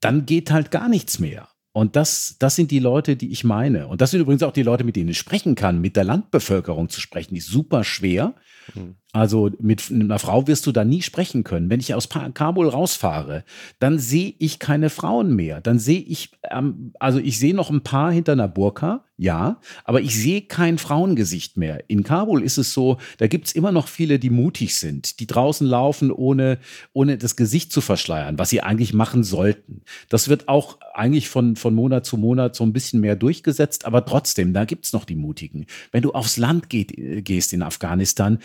dann 0.00 0.24
geht 0.24 0.50
halt 0.50 0.70
gar 0.70 0.88
nichts 0.88 1.18
mehr. 1.18 1.51
Und 1.72 1.96
das, 1.96 2.36
das 2.38 2.54
sind 2.54 2.70
die 2.70 2.78
Leute, 2.78 3.16
die 3.16 3.32
ich 3.32 3.44
meine. 3.44 3.88
Und 3.88 4.00
das 4.00 4.10
sind 4.10 4.20
übrigens 4.20 4.42
auch 4.42 4.52
die 4.52 4.62
Leute, 4.62 4.84
mit 4.84 4.94
denen 4.94 5.08
ich 5.08 5.18
sprechen 5.18 5.54
kann. 5.54 5.80
Mit 5.80 5.96
der 5.96 6.04
Landbevölkerung 6.04 6.90
zu 6.90 7.00
sprechen, 7.00 7.34
ist 7.34 7.48
super 7.48 7.82
schwer. 7.82 8.34
Mhm. 8.74 8.96
Also 9.14 9.50
mit 9.60 9.90
einer 9.90 10.18
Frau 10.18 10.46
wirst 10.46 10.66
du 10.66 10.72
da 10.72 10.86
nie 10.86 11.02
sprechen 11.02 11.44
können. 11.44 11.68
Wenn 11.68 11.80
ich 11.80 11.94
aus 11.94 12.08
Kabul 12.08 12.66
rausfahre, 12.66 13.44
dann 13.78 13.98
sehe 13.98 14.34
ich 14.38 14.58
keine 14.58 14.88
Frauen 14.88 15.36
mehr. 15.36 15.60
Dann 15.60 15.78
sehe 15.78 16.00
ich, 16.00 16.30
ähm, 16.50 16.94
also 16.98 17.18
ich 17.18 17.38
sehe 17.38 17.54
noch 17.54 17.68
ein 17.68 17.82
paar 17.82 18.10
hinter 18.10 18.32
einer 18.32 18.48
Burka, 18.48 19.04
ja, 19.18 19.60
aber 19.84 20.00
ich 20.00 20.16
sehe 20.16 20.40
kein 20.40 20.78
Frauengesicht 20.78 21.58
mehr. 21.58 21.84
In 21.88 22.04
Kabul 22.04 22.42
ist 22.42 22.56
es 22.56 22.72
so, 22.72 22.96
da 23.18 23.26
gibt 23.26 23.48
es 23.48 23.52
immer 23.52 23.70
noch 23.70 23.86
viele, 23.86 24.18
die 24.18 24.30
mutig 24.30 24.76
sind, 24.76 25.20
die 25.20 25.26
draußen 25.26 25.66
laufen, 25.66 26.10
ohne, 26.10 26.58
ohne 26.94 27.18
das 27.18 27.36
Gesicht 27.36 27.70
zu 27.70 27.82
verschleiern, 27.82 28.38
was 28.38 28.48
sie 28.48 28.62
eigentlich 28.62 28.94
machen 28.94 29.24
sollten. 29.24 29.82
Das 30.08 30.30
wird 30.30 30.48
auch 30.48 30.78
eigentlich 30.94 31.28
von, 31.28 31.56
von 31.56 31.74
Monat 31.74 32.06
zu 32.06 32.16
Monat 32.16 32.56
so 32.56 32.64
ein 32.64 32.72
bisschen 32.72 33.00
mehr 33.00 33.14
durchgesetzt, 33.16 33.84
aber 33.84 34.06
trotzdem, 34.06 34.54
da 34.54 34.64
gibt 34.64 34.86
es 34.86 34.94
noch 34.94 35.04
die 35.04 35.16
Mutigen. 35.16 35.66
Wenn 35.90 36.02
du 36.02 36.12
aufs 36.12 36.38
Land 36.38 36.70
geht, 36.70 36.94
gehst 37.24 37.52
in 37.52 37.62
Afghanistan, 37.62 38.38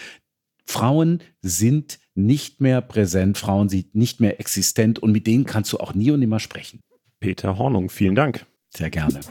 Frauen 0.68 1.24
sind 1.42 2.00
nicht 2.14 2.60
mehr 2.62 2.82
präsent, 2.82 3.38
Frauen 3.38 3.70
sind 3.70 3.96
nicht 3.96 4.20
mehr 4.20 4.40
existent 4.40 5.00
und 5.00 5.12
mit 5.12 5.26
denen 5.26 5.46
kannst 5.46 5.72
du 5.72 5.78
auch 5.78 5.94
nie 5.94 6.12
und 6.12 6.20
nimmer 6.20 6.40
sprechen. 6.40 6.82
Peter 7.20 7.58
Hornung, 7.58 7.90
vielen 7.90 8.16
Dank. 8.16 8.46
Sehr 8.76 8.90
gerne. 8.90 9.22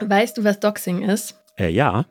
Weißt 0.00 0.36
du, 0.36 0.44
was 0.44 0.60
Doxing 0.60 1.02
ist? 1.02 1.34
Äh, 1.58 1.70
ja. 1.70 2.04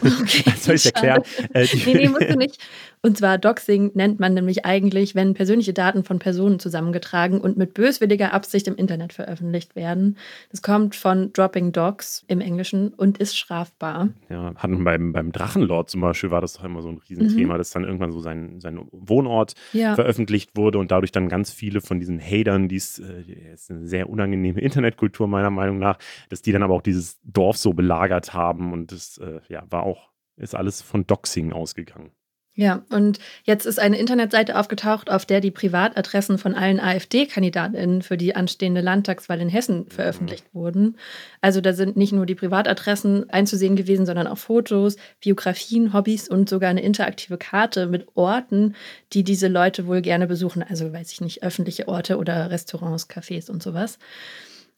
Okay, 0.00 0.52
soll 0.60 0.74
ich 0.74 0.86
erklären? 0.86 1.22
Äh, 1.54 1.66
nee, 1.86 1.94
nee, 1.94 2.08
musst 2.08 2.28
du 2.28 2.36
nicht. 2.36 2.58
Und 3.02 3.16
zwar 3.16 3.38
Doxing 3.38 3.92
nennt 3.94 4.18
man 4.18 4.34
nämlich 4.34 4.64
eigentlich, 4.64 5.14
wenn 5.14 5.34
persönliche 5.34 5.72
Daten 5.72 6.04
von 6.04 6.18
Personen 6.18 6.58
zusammengetragen 6.58 7.40
und 7.40 7.56
mit 7.56 7.74
böswilliger 7.74 8.32
Absicht 8.32 8.66
im 8.66 8.76
Internet 8.76 9.12
veröffentlicht 9.12 9.76
werden. 9.76 10.16
Das 10.50 10.62
kommt 10.62 10.96
von 10.96 11.32
Dropping 11.32 11.72
Dogs 11.72 12.24
im 12.28 12.40
Englischen 12.40 12.88
und 12.94 13.18
ist 13.18 13.36
strafbar. 13.36 14.08
Ja, 14.28 14.54
hatten 14.56 14.82
beim, 14.82 15.12
beim 15.12 15.32
Drachenlord 15.32 15.90
zum 15.90 16.00
Beispiel 16.00 16.30
war 16.30 16.40
das 16.40 16.54
doch 16.54 16.64
immer 16.64 16.82
so 16.82 16.88
ein 16.88 16.98
Riesenthema, 16.98 17.54
mhm. 17.54 17.58
dass 17.58 17.70
dann 17.70 17.84
irgendwann 17.84 18.12
so 18.12 18.20
sein, 18.20 18.60
sein 18.60 18.80
Wohnort 18.90 19.54
ja. 19.72 19.94
veröffentlicht 19.94 20.56
wurde 20.56 20.78
und 20.78 20.90
dadurch 20.90 21.12
dann 21.12 21.28
ganz 21.28 21.52
viele 21.52 21.80
von 21.80 22.00
diesen 22.00 22.20
Hatern, 22.20 22.68
die 22.68 22.76
ist, 22.76 22.98
äh, 22.98 23.52
ist 23.52 23.70
eine 23.70 23.86
sehr 23.86 24.08
unangenehme 24.10 24.60
Internetkultur 24.60 25.28
meiner 25.28 25.50
Meinung 25.50 25.78
nach, 25.78 25.98
dass 26.28 26.42
die 26.42 26.52
dann 26.52 26.62
aber 26.62 26.74
auch 26.74 26.82
dieses 26.82 27.18
Dorf 27.22 27.56
so 27.56 27.72
belagert 27.72 28.34
haben 28.34 28.72
und 28.72 28.92
das 28.92 29.18
äh, 29.18 29.40
ja, 29.48 29.64
war 29.70 29.84
auch, 29.84 30.10
ist 30.36 30.54
alles 30.54 30.82
von 30.82 31.06
Doxing 31.06 31.52
ausgegangen. 31.52 32.10
Ja, 32.58 32.82
und 32.90 33.20
jetzt 33.44 33.66
ist 33.66 33.78
eine 33.78 34.00
Internetseite 34.00 34.58
aufgetaucht, 34.58 35.10
auf 35.10 35.24
der 35.24 35.40
die 35.40 35.52
Privatadressen 35.52 36.38
von 36.38 36.56
allen 36.56 36.80
AfD-KandidatInnen 36.80 38.02
für 38.02 38.16
die 38.16 38.34
anstehende 38.34 38.80
Landtagswahl 38.80 39.40
in 39.40 39.48
Hessen 39.48 39.84
mhm. 39.84 39.90
veröffentlicht 39.90 40.44
wurden. 40.52 40.96
Also 41.40 41.60
da 41.60 41.72
sind 41.72 41.96
nicht 41.96 42.12
nur 42.12 42.26
die 42.26 42.34
Privatadressen 42.34 43.30
einzusehen 43.30 43.76
gewesen, 43.76 44.06
sondern 44.06 44.26
auch 44.26 44.38
Fotos, 44.38 44.96
Biografien, 45.20 45.92
Hobbys 45.92 46.28
und 46.28 46.48
sogar 46.48 46.70
eine 46.70 46.82
interaktive 46.82 47.38
Karte 47.38 47.86
mit 47.86 48.08
Orten, 48.16 48.74
die 49.12 49.22
diese 49.22 49.46
Leute 49.46 49.86
wohl 49.86 50.02
gerne 50.02 50.26
besuchen. 50.26 50.64
Also 50.68 50.92
weiß 50.92 51.12
ich 51.12 51.20
nicht, 51.20 51.44
öffentliche 51.44 51.86
Orte 51.86 52.18
oder 52.18 52.50
Restaurants, 52.50 53.08
Cafés 53.08 53.48
und 53.48 53.62
sowas. 53.62 54.00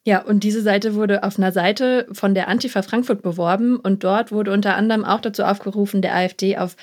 Ja, 0.05 0.21
und 0.21 0.45
diese 0.45 0.61
Seite 0.61 0.95
wurde 0.95 1.23
auf 1.25 1.39
einer 1.39 1.53
Seite 1.53 2.07
von 2.13 2.35
der 2.35 2.49
Antifa 2.49 2.83
Frankfurt 2.83 3.23
beworben 3.23 3.77
und 3.77 4.05
dort 4.05 4.33
wurde 4.33 4.53
unter 4.53 4.77
anderem 4.77 5.07
auch 5.07 5.21
dazu 5.21 5.45
aufgerufen, 5.45 6.03
der 6.03 6.15
AfD 6.15 6.59
auf 6.59 6.77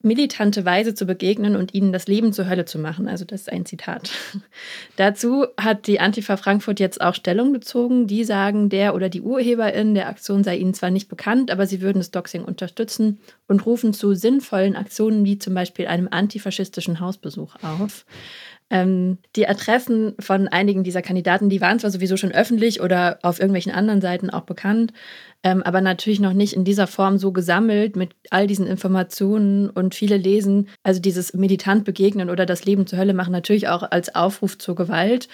militante 0.00 0.64
Weise 0.64 0.94
zu 0.94 1.06
begegnen 1.06 1.56
und 1.56 1.74
ihnen 1.74 1.92
das 1.92 2.06
Leben 2.06 2.32
zur 2.32 2.48
Hölle 2.48 2.64
zu 2.64 2.78
machen. 2.78 3.08
Also 3.08 3.24
das 3.24 3.42
ist 3.42 3.52
ein 3.52 3.66
Zitat. 3.66 4.10
Dazu 4.96 5.46
hat 5.58 5.88
die 5.88 5.98
Antifa 5.98 6.36
Frankfurt 6.36 6.78
jetzt 6.78 7.00
auch 7.00 7.14
Stellung 7.14 7.52
bezogen. 7.52 8.06
Die 8.06 8.22
sagen, 8.22 8.68
der 8.68 8.94
oder 8.94 9.08
die 9.08 9.20
Urheberin 9.20 9.94
der 9.94 10.08
Aktion 10.08 10.44
sei 10.44 10.56
ihnen 10.56 10.72
zwar 10.74 10.90
nicht 10.90 11.08
bekannt, 11.08 11.50
aber 11.50 11.66
sie 11.66 11.80
würden 11.80 11.98
das 11.98 12.12
Doxing 12.12 12.44
unterstützen 12.44 13.18
und 13.48 13.66
rufen 13.66 13.92
zu 13.92 14.14
sinnvollen 14.14 14.76
Aktionen 14.76 15.24
wie 15.24 15.38
zum 15.38 15.54
Beispiel 15.54 15.88
einem 15.88 16.08
antifaschistischen 16.08 17.00
Hausbesuch 17.00 17.56
auf. 17.62 18.06
Ähm, 18.70 19.18
die 19.34 19.48
Adressen 19.48 20.14
von 20.20 20.46
einigen 20.46 20.84
dieser 20.84 21.00
Kandidaten, 21.00 21.48
die 21.48 21.60
waren 21.60 21.78
zwar 21.78 21.90
sowieso 21.90 22.16
schon 22.16 22.32
öffentlich 22.32 22.82
oder 22.82 23.18
auf 23.22 23.40
irgendwelchen 23.40 23.72
anderen 23.72 24.02
Seiten 24.02 24.28
auch 24.28 24.42
bekannt, 24.42 24.92
ähm, 25.42 25.62
aber 25.62 25.80
natürlich 25.80 26.20
noch 26.20 26.34
nicht 26.34 26.52
in 26.52 26.64
dieser 26.64 26.86
Form 26.86 27.16
so 27.16 27.32
gesammelt 27.32 27.96
mit 27.96 28.10
all 28.30 28.46
diesen 28.46 28.66
Informationen 28.66 29.70
und 29.70 29.94
viele 29.94 30.18
lesen, 30.18 30.68
also 30.82 31.00
dieses 31.00 31.32
militant 31.32 31.84
begegnen 31.84 32.28
oder 32.28 32.44
das 32.44 32.64
Leben 32.64 32.86
zur 32.86 32.98
Hölle 32.98 33.14
machen, 33.14 33.32
natürlich 33.32 33.68
auch 33.68 33.90
als 33.90 34.14
Aufruf 34.14 34.58
zur 34.58 34.74
Gewalt. 34.74 35.28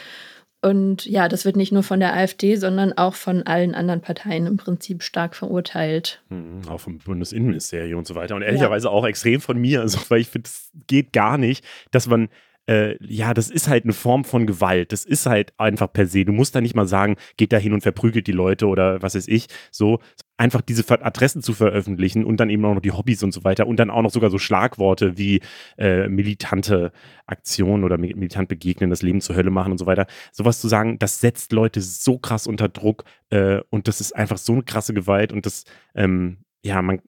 Und 0.63 1.05
ja, 1.05 1.29
das 1.29 1.45
wird 1.45 1.57
nicht 1.57 1.73
nur 1.73 1.83
von 1.83 2.01
der 2.01 2.15
AfD, 2.15 2.57
sondern 2.57 2.95
auch 2.95 3.15
von 3.15 3.43
allen 3.43 3.75
anderen 3.75 4.01
Parteien 4.01 4.47
im 4.47 4.57
Prinzip 4.57 5.03
stark 5.03 5.37
verurteilt. 5.37 6.23
Mhm, 6.31 6.63
auch 6.69 6.81
vom 6.81 6.99
Bundesinnenministerium 6.99 7.99
und 7.99 8.07
so 8.07 8.15
weiter. 8.15 8.35
Und 8.35 8.41
ehrlicherweise 8.41 8.87
ja. 8.87 8.91
auch 8.91 9.05
extrem 9.05 9.43
von 9.43 9.59
mir, 9.59 9.83
also, 9.83 9.99
weil 10.09 10.21
ich 10.21 10.29
finde, 10.29 10.49
es 10.49 10.71
geht 10.87 11.13
gar 11.13 11.37
nicht, 11.37 11.67
dass 11.91 12.07
man 12.07 12.31
äh, 12.67 12.97
ja, 13.05 13.35
das 13.35 13.51
ist 13.51 13.69
halt 13.69 13.85
eine 13.85 13.93
Form 13.93 14.25
von 14.25 14.47
Gewalt. 14.47 14.93
Das 14.93 15.05
ist 15.05 15.27
halt 15.27 15.53
einfach 15.59 15.93
per 15.93 16.07
se. 16.07 16.25
Du 16.25 16.33
musst 16.33 16.55
da 16.55 16.61
nicht 16.61 16.75
mal 16.75 16.87
sagen, 16.87 17.17
geht 17.37 17.53
da 17.53 17.59
hin 17.59 17.73
und 17.73 17.83
verprügelt 17.83 18.27
die 18.27 18.33
Leute 18.33 18.67
oder 18.67 19.03
was 19.03 19.15
weiß 19.15 19.29
ich. 19.29 19.47
So, 19.71 20.01
einfach 20.37 20.63
diese 20.63 20.85
Adressen 21.03 21.43
zu 21.43 21.53
veröffentlichen 21.53 22.25
und 22.25 22.39
dann 22.39 22.51
eben 22.51 22.65
auch 22.65 22.75
noch 22.75 22.81
die 22.81 22.91
Hobbys 22.93 23.23
und 23.23 23.33
so 23.33 23.45
weiter 23.45 23.67
und 23.67 23.77
dann 23.79 23.91
auch 23.91 24.03
noch 24.03 24.11
sogar 24.11 24.31
so 24.31 24.39
Schlagworte 24.39 25.17
wie 25.17 25.41
äh, 25.79 26.09
militante 26.09 26.93
Aktionen 27.27 27.85
oder 27.85 27.99
militant 27.99 28.49
begegnen, 28.49 28.91
das 28.91 29.03
Leben 29.03 29.21
zur 29.21 29.37
Hölle 29.37 29.51
machen 29.51 29.73
und 29.73 29.79
so 29.79 29.87
weiter. 29.87 30.07
Sowas 30.33 30.61
zu 30.61 30.69
sagen, 30.69 30.99
das 30.99 31.21
setzt 31.21 31.53
Leute 31.53 31.81
so 31.81 32.19
krass 32.19 32.47
unter 32.47 32.69
Druck 32.69 33.05
äh, 33.31 33.61
und 33.71 33.87
das 33.89 34.01
ist 34.01 34.17
einfach 34.17 34.39
so 34.39 34.55
eine 34.55 34.63
krasse 34.63 34.95
Gewalt 34.95 35.33
und 35.33 35.47
das, 35.47 35.65
ähm, 35.95 36.39
ja, 36.65 36.83
man, 36.83 37.01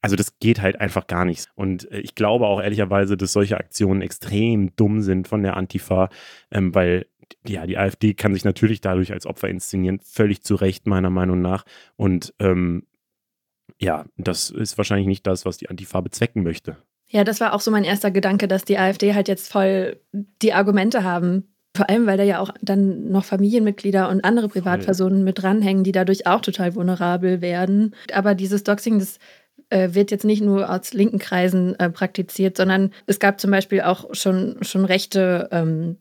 also 0.00 0.16
das 0.16 0.38
geht 0.38 0.60
halt 0.60 0.80
einfach 0.80 1.06
gar 1.06 1.24
nicht. 1.24 1.48
Und 1.54 1.90
äh, 1.90 2.00
ich 2.00 2.14
glaube 2.14 2.46
auch 2.46 2.60
ehrlicherweise, 2.60 3.16
dass 3.16 3.32
solche 3.32 3.58
Aktionen 3.58 4.02
extrem 4.02 4.74
dumm 4.76 5.02
sind 5.02 5.28
von 5.28 5.42
der 5.42 5.56
Antifa, 5.56 6.08
ähm, 6.50 6.74
weil 6.74 7.06
ja, 7.46 7.66
die 7.66 7.76
AfD 7.78 8.14
kann 8.14 8.34
sich 8.34 8.44
natürlich 8.44 8.80
dadurch 8.80 9.12
als 9.12 9.26
Opfer 9.26 9.48
inszenieren, 9.48 10.00
völlig 10.00 10.42
zu 10.42 10.54
Recht 10.54 10.86
meiner 10.86 11.10
Meinung 11.10 11.42
nach. 11.42 11.64
Und 11.96 12.34
ähm, 12.38 12.84
ja, 13.78 14.06
das 14.16 14.50
ist 14.50 14.78
wahrscheinlich 14.78 15.06
nicht 15.06 15.26
das, 15.26 15.44
was 15.44 15.58
die 15.58 15.68
Antifa 15.68 16.00
bezwecken 16.00 16.42
möchte. 16.42 16.76
Ja, 17.08 17.24
das 17.24 17.40
war 17.40 17.54
auch 17.54 17.60
so 17.60 17.70
mein 17.70 17.84
erster 17.84 18.10
Gedanke, 18.10 18.48
dass 18.48 18.64
die 18.64 18.78
AfD 18.78 19.14
halt 19.14 19.28
jetzt 19.28 19.50
voll 19.50 20.00
die 20.12 20.52
Argumente 20.52 21.04
haben. 21.04 21.54
Vor 21.76 21.88
allem, 21.88 22.06
weil 22.06 22.16
da 22.16 22.24
ja 22.24 22.40
auch 22.40 22.50
dann 22.60 23.10
noch 23.10 23.24
Familienmitglieder 23.24 24.08
und 24.08 24.24
andere 24.24 24.48
Privatpersonen 24.48 25.22
mit 25.22 25.40
dranhängen, 25.40 25.84
die 25.84 25.92
dadurch 25.92 26.26
auch 26.26 26.40
total 26.40 26.74
vulnerabel 26.74 27.40
werden. 27.40 27.94
Aber 28.12 28.34
dieses 28.34 28.64
Doxing, 28.64 28.98
das 28.98 29.18
äh, 29.70 29.94
wird 29.94 30.10
jetzt 30.10 30.24
nicht 30.24 30.42
nur 30.42 30.70
aus 30.70 30.92
linken 30.92 31.18
Kreisen 31.18 31.78
äh, 31.78 31.90
praktiziert, 31.90 32.56
sondern 32.56 32.92
es 33.06 33.18
gab 33.18 33.40
zum 33.40 33.50
Beispiel 33.50 33.82
auch 33.82 34.14
schon, 34.14 34.56
schon 34.62 34.84
rechte 34.84 35.48
ähm, 35.52 35.98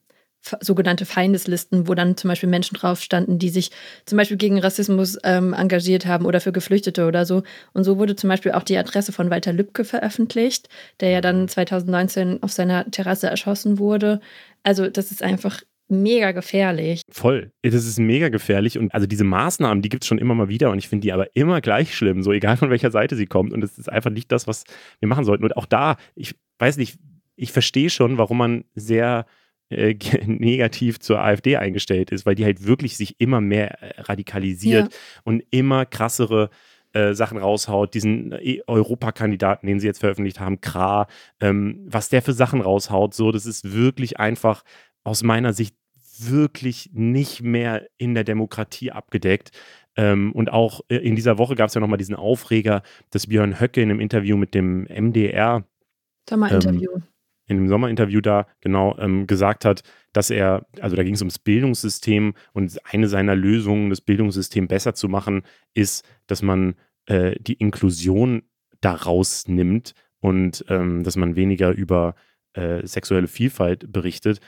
sogenannte 0.61 1.05
Feindeslisten, 1.05 1.87
wo 1.87 1.93
dann 1.93 2.15
zum 2.15 2.29
Beispiel 2.29 2.49
Menschen 2.49 2.77
drauf 2.77 3.01
standen, 3.01 3.39
die 3.39 3.49
sich 3.49 3.71
zum 4.05 4.17
Beispiel 4.17 4.37
gegen 4.37 4.59
Rassismus 4.59 5.17
ähm, 5.23 5.53
engagiert 5.53 6.05
haben 6.05 6.25
oder 6.25 6.39
für 6.39 6.51
Geflüchtete 6.51 7.05
oder 7.05 7.25
so. 7.25 7.43
Und 7.73 7.83
so 7.83 7.97
wurde 7.97 8.15
zum 8.15 8.29
Beispiel 8.29 8.53
auch 8.53 8.63
die 8.63 8.77
Adresse 8.77 9.11
von 9.11 9.29
Walter 9.29 9.53
Lübcke 9.53 9.83
veröffentlicht, 9.83 10.69
der 10.99 11.09
ja 11.09 11.21
dann 11.21 11.47
2019 11.47 12.43
auf 12.43 12.51
seiner 12.51 12.89
Terrasse 12.89 13.27
erschossen 13.27 13.79
wurde. 13.79 14.19
Also 14.63 14.89
das 14.89 15.11
ist 15.11 15.23
einfach 15.23 15.61
mega 15.87 16.31
gefährlich. 16.31 17.01
Voll. 17.09 17.51
Das 17.61 17.73
ist 17.73 17.99
mega 17.99 18.29
gefährlich. 18.29 18.77
Und 18.77 18.93
also 18.93 19.07
diese 19.07 19.23
Maßnahmen, 19.23 19.81
die 19.81 19.89
gibt 19.89 20.03
es 20.03 20.07
schon 20.07 20.17
immer 20.17 20.35
mal 20.35 20.49
wieder. 20.49 20.71
Und 20.71 20.77
ich 20.77 20.87
finde 20.87 21.05
die 21.05 21.13
aber 21.13 21.35
immer 21.35 21.61
gleich 21.61 21.95
schlimm, 21.95 22.23
so 22.23 22.31
egal 22.31 22.57
von 22.57 22.69
welcher 22.69 22.91
Seite 22.91 23.15
sie 23.15 23.25
kommt. 23.25 23.53
Und 23.53 23.63
es 23.63 23.77
ist 23.77 23.89
einfach 23.89 24.11
nicht 24.11 24.31
das, 24.31 24.47
was 24.47 24.63
wir 24.99 25.07
machen 25.07 25.25
sollten. 25.25 25.43
Und 25.43 25.55
auch 25.57 25.65
da, 25.65 25.97
ich 26.15 26.35
weiß 26.59 26.77
nicht, 26.77 26.97
ich 27.35 27.51
verstehe 27.51 27.89
schon, 27.89 28.17
warum 28.17 28.37
man 28.37 28.65
sehr 28.75 29.25
äh, 29.69 29.95
negativ 30.25 30.99
zur 30.99 31.21
AfD 31.21 31.57
eingestellt 31.57 32.11
ist, 32.11 32.25
weil 32.25 32.35
die 32.35 32.45
halt 32.45 32.65
wirklich 32.65 32.97
sich 32.97 33.19
immer 33.19 33.41
mehr 33.41 33.81
äh, 33.81 34.01
radikalisiert 34.01 34.91
ja. 34.91 34.99
und 35.23 35.43
immer 35.51 35.85
krassere 35.85 36.49
äh, 36.93 37.13
Sachen 37.13 37.37
raushaut, 37.37 37.93
diesen 37.93 38.31
äh, 38.31 38.61
Europakandidaten, 38.65 39.67
den 39.67 39.79
sie 39.79 39.87
jetzt 39.87 39.99
veröffentlicht 39.99 40.39
haben, 40.39 40.61
Kra, 40.61 41.07
ähm, 41.39 41.85
was 41.85 42.09
der 42.09 42.21
für 42.21 42.33
Sachen 42.33 42.61
raushaut, 42.61 43.13
so, 43.13 43.31
das 43.31 43.45
ist 43.45 43.73
wirklich 43.73 44.19
einfach 44.19 44.63
aus 45.07 45.23
meiner 45.23 45.53
Sicht 45.53 45.73
wirklich 46.19 46.89
nicht 46.93 47.41
mehr 47.41 47.87
in 47.97 48.13
der 48.13 48.25
Demokratie 48.25 48.91
abgedeckt. 48.91 49.51
Ähm, 49.95 50.33
und 50.33 50.51
auch 50.51 50.81
in 50.89 51.15
dieser 51.15 51.37
Woche 51.37 51.55
gab 51.55 51.69
es 51.69 51.75
ja 51.75 51.81
nochmal 51.81 51.97
diesen 51.97 52.15
Aufreger, 52.15 52.83
dass 53.11 53.27
Björn 53.27 53.59
Höcke 53.59 53.81
in 53.81 53.89
einem 53.89 54.01
Interview 54.01 54.35
mit 54.35 54.53
dem 54.53 54.83
MDR 54.83 55.63
Sommerinterview. 56.29 56.91
Ähm, 56.95 57.03
in 57.47 57.57
dem 57.57 57.69
Sommerinterview 57.69 58.19
da 58.19 58.47
genau 58.59 58.97
ähm, 58.99 59.27
gesagt 59.27 59.63
hat, 59.63 59.81
dass 60.11 60.29
er, 60.29 60.65
also 60.81 60.97
da 60.97 61.03
ging 61.03 61.13
es 61.13 61.21
ums 61.21 61.39
Bildungssystem 61.39 62.33
und 62.51 62.77
eine 62.83 63.07
seiner 63.07 63.35
Lösungen, 63.35 63.89
das 63.89 64.01
Bildungssystem 64.01 64.67
besser 64.67 64.93
zu 64.93 65.07
machen, 65.07 65.43
ist, 65.73 66.05
dass 66.27 66.41
man 66.41 66.75
äh, 67.05 67.39
die 67.39 67.53
Inklusion 67.53 68.41
daraus 68.81 69.47
nimmt 69.47 69.93
und 70.19 70.65
ähm, 70.67 71.05
dass 71.05 71.15
man 71.15 71.37
weniger 71.37 71.71
über 71.71 72.15
äh, 72.53 72.85
sexuelle 72.85 73.27
Vielfalt 73.27 73.89
berichtet. 73.89 74.41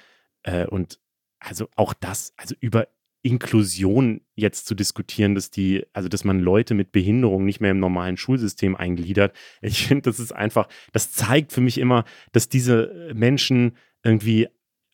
Äh, 0.43 0.65
und 0.65 0.99
also 1.39 1.67
auch 1.75 1.93
das, 1.93 2.33
also 2.37 2.55
über 2.59 2.87
Inklusion 3.21 4.21
jetzt 4.35 4.65
zu 4.65 4.75
diskutieren, 4.75 5.35
dass 5.35 5.51
die, 5.51 5.85
also 5.93 6.07
dass 6.07 6.23
man 6.23 6.39
Leute 6.39 6.73
mit 6.73 6.91
Behinderung 6.91 7.45
nicht 7.45 7.59
mehr 7.59 7.71
im 7.71 7.79
normalen 7.79 8.17
Schulsystem 8.17 8.75
eingliedert. 8.75 9.35
Ich 9.61 9.83
finde, 9.87 10.03
das 10.03 10.19
ist 10.19 10.31
einfach, 10.31 10.67
das 10.93 11.11
zeigt 11.11 11.51
für 11.51 11.61
mich 11.61 11.77
immer, 11.77 12.05
dass 12.31 12.49
diese 12.49 13.11
Menschen 13.13 13.75
irgendwie 14.03 14.47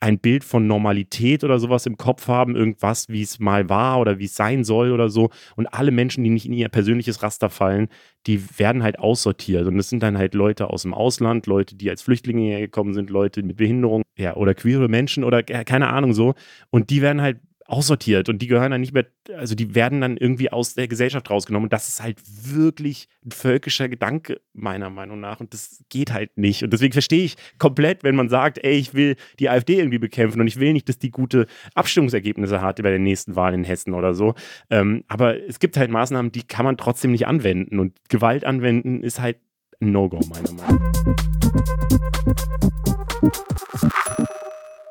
ein 0.06 0.20
Bild 0.20 0.44
von 0.44 0.68
Normalität 0.68 1.44
oder 1.44 1.58
sowas 1.58 1.88
im 1.88 1.98
Kopf 1.98 2.28
haben, 2.28 2.56
irgendwas, 2.56 3.10
wie 3.10 3.24
es 3.24 3.40
mal 3.40 3.70
war 3.70 4.00
oder 4.00 4.20
wie 4.20 4.26
es 4.26 4.36
sein 4.36 4.64
soll 4.64 4.92
oder 4.92 5.10
so. 5.10 5.32
Und 5.56 5.66
alle 5.66 5.90
Menschen, 5.90 6.24
die 6.24 6.30
nicht 6.30 6.46
in 6.46 6.54
ihr 6.54 6.70
persönliches 6.70 7.24
Raster 7.24 7.50
fallen, 7.50 7.88
die 8.28 8.40
werden 8.60 8.84
halt 8.84 9.00
aussortiert. 9.00 9.66
Und 9.66 9.78
das 9.78 9.90
sind 9.90 10.04
dann 10.04 10.16
halt 10.16 10.36
Leute 10.36 10.70
aus 10.70 10.84
dem 10.84 10.94
Ausland, 10.94 11.48
Leute, 11.48 11.76
die 11.76 11.90
als 11.90 12.04
Flüchtlinge 12.04 12.44
hergekommen 12.44 12.94
sind, 12.94 13.10
Leute 13.10 13.42
mit 13.42 13.58
Behinderung, 13.58 14.04
ja, 14.16 14.36
oder 14.36 14.54
queere 14.54 14.90
Menschen 14.90 15.24
oder 15.24 15.42
keine 15.42 15.90
Ahnung 15.90 16.14
so. 16.14 16.36
Und 16.70 16.92
die 16.92 17.02
werden 17.02 17.24
halt 17.24 17.40
aussortiert 17.68 18.30
und 18.30 18.42
die 18.42 18.48
gehören 18.48 18.72
dann 18.72 18.82
nicht 18.82 18.94
mehr, 18.94 19.08
also 19.36 19.56
die 19.56 19.74
werden 19.74 20.00
dann 20.00 20.18
irgendwie 20.18 20.52
aus 20.52 20.76
der 20.76 20.88
Gesellschaft 20.88 21.30
rausgenommen. 21.30 21.66
Und 21.66 21.74
das 21.74 21.88
ist 21.88 22.02
halt 22.02 22.20
wirklich 22.26 23.08
ein 23.26 23.32
völkischer 23.32 23.90
Gedanke, 23.90 24.40
meiner 24.54 24.92
Meinung 24.92 25.20
nach. 25.20 25.40
Und 25.40 25.54
das 25.54 25.84
geht 25.90 26.14
halt 26.14 26.38
nicht. 26.38 26.64
Und 26.64 26.72
deswegen 26.72 26.94
verstehe 26.94 27.26
ich 27.26 27.36
komplett, 27.58 28.04
wenn 28.04 28.16
man 28.16 28.30
sagt, 28.30 28.60
ey, 28.64 28.74
ich 28.74 28.94
will 28.94 29.16
die 29.40 29.50
AfD 29.50 29.80
irgendwie 29.80 29.98
bekämpfen 29.98 30.42
und 30.42 30.48
ich 30.48 30.60
will 30.60 30.74
nicht, 30.74 30.88
dass 30.88 31.00
die 31.00 31.10
gute 31.10 31.48
Abstimmungsergebnisse 31.74 32.62
hat 32.62 32.78
bei 32.78 32.90
der 32.90 33.00
nächsten 33.00 33.36
Wahl 33.36 33.56
in 33.56 33.64
Hessen 33.64 33.96
oder 33.96 34.14
so. 34.14 34.36
Ähm, 34.70 35.04
aber 35.08 35.42
es 35.48 35.60
gibt 35.60 35.76
halt 35.76 35.90
Maßnahmen, 35.90 36.32
die 36.32 36.44
kann 36.44 36.66
man 36.66 36.78
trotzdem 36.78 37.12
nicht 37.12 37.26
anwenden. 37.26 37.80
Und 37.80 37.98
Gewalt 38.10 38.46
anwenden 38.46 39.02
ist 39.02 39.20
halt 39.20 39.38
ein 39.82 39.92
No-Go, 39.92 40.20
meiner 40.30 40.52
Meinung 40.52 40.80
nach. 40.80 41.06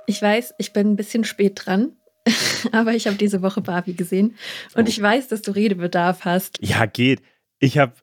Ich 0.07 0.21
weiß, 0.21 0.55
ich 0.59 0.73
bin 0.73 0.89
ein 0.89 0.97
bisschen 0.97 1.25
spät 1.25 1.63
dran, 1.65 1.93
aber 2.73 2.95
ich 2.95 3.07
habe 3.07 3.17
diese 3.17 3.43
Woche 3.43 3.61
Barbie 3.61 3.95
gesehen 3.95 4.35
und 4.75 4.85
oh. 4.85 4.89
ich 4.89 5.01
weiß, 5.01 5.29
dass 5.29 5.43
du 5.43 5.53
Redebedarf 5.53 6.25
hast. 6.25 6.59
Ja, 6.61 6.87
geht. 6.87 7.23
Ich 7.59 7.79
habe 7.79 7.95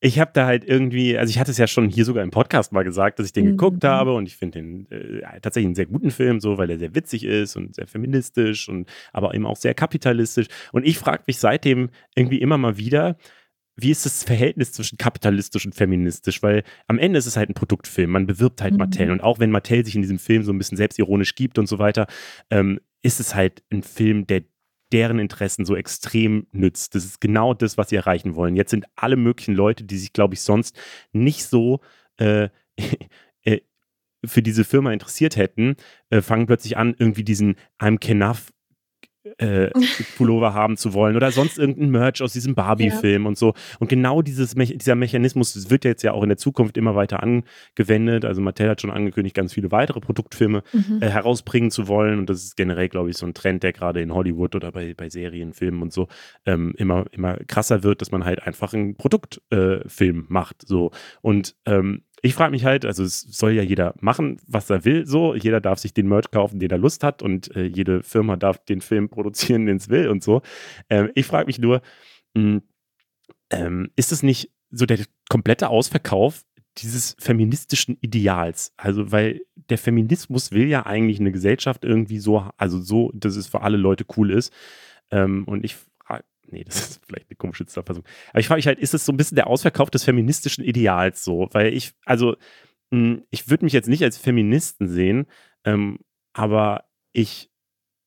ich 0.00 0.20
habe 0.20 0.30
da 0.34 0.46
halt 0.46 0.64
irgendwie, 0.64 1.16
also 1.16 1.30
ich 1.30 1.38
hatte 1.38 1.50
es 1.50 1.58
ja 1.58 1.66
schon 1.66 1.88
hier 1.88 2.04
sogar 2.04 2.22
im 2.22 2.30
Podcast 2.30 2.70
mal 2.70 2.84
gesagt, 2.84 3.18
dass 3.18 3.26
ich 3.26 3.32
den 3.32 3.46
mhm. 3.46 3.50
geguckt 3.52 3.82
habe 3.82 4.14
und 4.14 4.26
ich 4.26 4.36
finde 4.36 4.60
den 4.60 4.90
äh, 4.90 5.22
tatsächlich 5.40 5.66
einen 5.66 5.74
sehr 5.74 5.86
guten 5.86 6.10
Film, 6.10 6.38
so, 6.38 6.58
weil 6.58 6.70
er 6.70 6.78
sehr 6.78 6.94
witzig 6.94 7.24
ist 7.24 7.56
und 7.56 7.74
sehr 7.74 7.86
feministisch 7.86 8.68
und 8.68 8.88
aber 9.12 9.34
eben 9.34 9.46
auch 9.46 9.56
sehr 9.56 9.74
kapitalistisch. 9.74 10.48
Und 10.72 10.86
ich 10.86 10.98
frage 10.98 11.24
mich 11.26 11.38
seitdem 11.38 11.88
irgendwie 12.14 12.40
immer 12.40 12.58
mal 12.58 12.76
wieder, 12.76 13.16
wie 13.74 13.90
ist 13.90 14.06
das 14.06 14.24
Verhältnis 14.24 14.72
zwischen 14.72 14.96
kapitalistisch 14.98 15.66
und 15.66 15.74
feministisch? 15.74 16.42
Weil 16.42 16.62
am 16.86 16.98
Ende 16.98 17.18
ist 17.18 17.26
es 17.26 17.36
halt 17.36 17.50
ein 17.50 17.54
Produktfilm. 17.54 18.10
Man 18.10 18.26
bewirbt 18.26 18.62
halt 18.62 18.72
mhm. 18.72 18.78
Mattel. 18.78 19.10
Und 19.10 19.22
auch 19.22 19.38
wenn 19.38 19.50
Mattel 19.50 19.84
sich 19.84 19.94
in 19.94 20.02
diesem 20.02 20.18
Film 20.18 20.42
so 20.44 20.52
ein 20.52 20.58
bisschen 20.58 20.78
selbstironisch 20.78 21.34
gibt 21.34 21.58
und 21.58 21.66
so 21.66 21.78
weiter, 21.78 22.06
ähm, 22.50 22.80
ist 23.06 23.20
es 23.20 23.36
halt 23.36 23.62
ein 23.70 23.84
Film, 23.84 24.26
der 24.26 24.42
deren 24.92 25.20
Interessen 25.20 25.64
so 25.64 25.76
extrem 25.76 26.48
nützt. 26.50 26.96
Das 26.96 27.04
ist 27.04 27.20
genau 27.20 27.54
das, 27.54 27.78
was 27.78 27.88
sie 27.88 27.96
erreichen 27.96 28.34
wollen. 28.34 28.56
Jetzt 28.56 28.72
sind 28.72 28.86
alle 28.96 29.16
möglichen 29.16 29.54
Leute, 29.54 29.84
die 29.84 29.96
sich, 29.96 30.12
glaube 30.12 30.34
ich, 30.34 30.40
sonst 30.40 30.76
nicht 31.12 31.44
so 31.44 31.80
äh, 32.18 32.48
äh, 33.42 33.60
für 34.24 34.42
diese 34.42 34.64
Firma 34.64 34.92
interessiert 34.92 35.36
hätten, 35.36 35.76
äh, 36.10 36.20
fangen 36.20 36.46
plötzlich 36.46 36.76
an, 36.76 36.96
irgendwie 36.98 37.22
diesen 37.22 37.54
I'm 37.80 37.98
Kenaf 37.98 38.52
äh, 39.38 39.70
Pullover 40.16 40.54
haben 40.54 40.76
zu 40.76 40.94
wollen 40.94 41.16
oder 41.16 41.30
sonst 41.30 41.58
irgendein 41.58 41.90
Merch 41.90 42.22
aus 42.22 42.32
diesem 42.32 42.54
Barbie-Film 42.54 43.22
ja. 43.22 43.28
und 43.28 43.38
so. 43.38 43.54
Und 43.78 43.88
genau 43.88 44.22
dieses 44.22 44.54
dieser 44.54 44.94
Mechanismus 44.94 45.70
wird 45.70 45.84
jetzt 45.84 46.02
ja 46.02 46.12
auch 46.12 46.22
in 46.22 46.28
der 46.28 46.38
Zukunft 46.38 46.76
immer 46.76 46.94
weiter 46.94 47.22
angewendet. 47.22 48.24
Also 48.24 48.40
Mattel 48.40 48.68
hat 48.68 48.80
schon 48.80 48.90
angekündigt, 48.90 49.36
ganz 49.36 49.52
viele 49.52 49.70
weitere 49.70 50.00
Produktfilme 50.00 50.62
mhm. 50.72 50.98
äh, 51.00 51.08
herausbringen 51.08 51.70
zu 51.70 51.88
wollen. 51.88 52.18
Und 52.18 52.30
das 52.30 52.42
ist 52.42 52.56
generell, 52.56 52.88
glaube 52.88 53.10
ich, 53.10 53.16
so 53.16 53.26
ein 53.26 53.34
Trend, 53.34 53.62
der 53.62 53.72
gerade 53.72 54.00
in 54.00 54.12
Hollywood 54.12 54.54
oder 54.54 54.72
bei, 54.72 54.94
bei 54.94 55.08
Serien, 55.08 55.52
Filmen 55.52 55.82
und 55.82 55.92
so 55.92 56.08
ähm, 56.44 56.74
immer, 56.76 57.06
immer 57.12 57.36
krasser 57.46 57.82
wird, 57.82 58.00
dass 58.00 58.10
man 58.10 58.24
halt 58.24 58.42
einfach 58.42 58.72
einen 58.72 58.96
Produktfilm 58.96 60.20
äh, 60.20 60.24
macht. 60.28 60.66
So. 60.66 60.90
Und 61.22 61.56
ähm, 61.66 62.02
ich 62.26 62.34
frage 62.34 62.50
mich 62.50 62.64
halt, 62.64 62.84
also 62.84 63.04
es 63.04 63.20
soll 63.20 63.52
ja 63.52 63.62
jeder 63.62 63.94
machen, 64.00 64.38
was 64.46 64.68
er 64.68 64.84
will, 64.84 65.06
so. 65.06 65.34
Jeder 65.34 65.60
darf 65.60 65.78
sich 65.78 65.94
den 65.94 66.08
Merch 66.08 66.30
kaufen, 66.30 66.58
den 66.58 66.70
er 66.70 66.78
Lust 66.78 67.02
hat 67.04 67.22
und 67.22 67.54
äh, 67.56 67.64
jede 67.64 68.02
Firma 68.02 68.36
darf 68.36 68.64
den 68.64 68.80
Film 68.80 69.08
produzieren, 69.08 69.66
den 69.66 69.76
es 69.76 69.88
will 69.88 70.08
und 70.08 70.22
so. 70.22 70.42
Ähm, 70.90 71.10
ich 71.14 71.26
frage 71.26 71.46
mich 71.46 71.58
nur, 71.58 71.82
mh, 72.34 72.42
hm, 72.42 72.62
ähm, 73.50 73.90
ist 73.96 74.12
es 74.12 74.22
nicht 74.22 74.50
so 74.70 74.86
der 74.86 74.98
komplette 75.28 75.68
Ausverkauf 75.68 76.42
dieses 76.78 77.16
feministischen 77.18 77.96
Ideals? 78.00 78.72
Also, 78.76 79.12
weil 79.12 79.42
der 79.70 79.78
Feminismus 79.78 80.50
will 80.52 80.66
ja 80.66 80.84
eigentlich 80.84 81.20
eine 81.20 81.32
Gesellschaft 81.32 81.84
irgendwie 81.84 82.18
so, 82.18 82.48
also 82.56 82.80
so, 82.80 83.12
dass 83.14 83.36
es 83.36 83.46
für 83.46 83.62
alle 83.62 83.76
Leute 83.76 84.04
cool 84.16 84.30
ist. 84.32 84.52
Ähm, 85.12 85.44
und 85.44 85.64
ich 85.64 85.76
nee, 86.50 86.64
das 86.64 86.76
ist 86.90 87.06
vielleicht 87.06 87.30
eine 87.30 87.36
komische 87.36 87.66
Zusammenfassung. 87.66 88.04
Aber 88.30 88.40
ich 88.40 88.46
frage 88.46 88.58
mich 88.58 88.66
halt, 88.66 88.78
ist 88.78 88.94
es 88.94 89.04
so 89.04 89.12
ein 89.12 89.16
bisschen 89.16 89.36
der 89.36 89.46
Ausverkauf 89.46 89.90
des 89.90 90.04
feministischen 90.04 90.64
Ideals 90.64 91.24
so? 91.24 91.48
Weil 91.52 91.72
ich, 91.72 91.92
also, 92.04 92.36
hm, 92.90 93.24
ich 93.30 93.48
würde 93.50 93.64
mich 93.64 93.72
jetzt 93.72 93.88
nicht 93.88 94.02
als 94.02 94.18
Feministen 94.18 94.88
sehen, 94.88 95.26
ähm, 95.64 95.98
aber 96.32 96.84
ich 97.12 97.50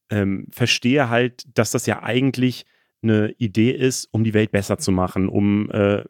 ähm, 0.09 0.47
verstehe 0.51 1.09
halt, 1.09 1.45
dass 1.57 1.71
das 1.71 1.85
ja 1.85 2.03
eigentlich 2.03 2.65
eine 3.01 3.31
Idee 3.37 3.71
ist, 3.71 4.07
um 4.11 4.23
die 4.23 4.33
Welt 4.33 4.51
besser 4.51 4.77
zu 4.77 4.91
machen, 4.91 5.29
um 5.29 5.69
äh, 5.71 6.03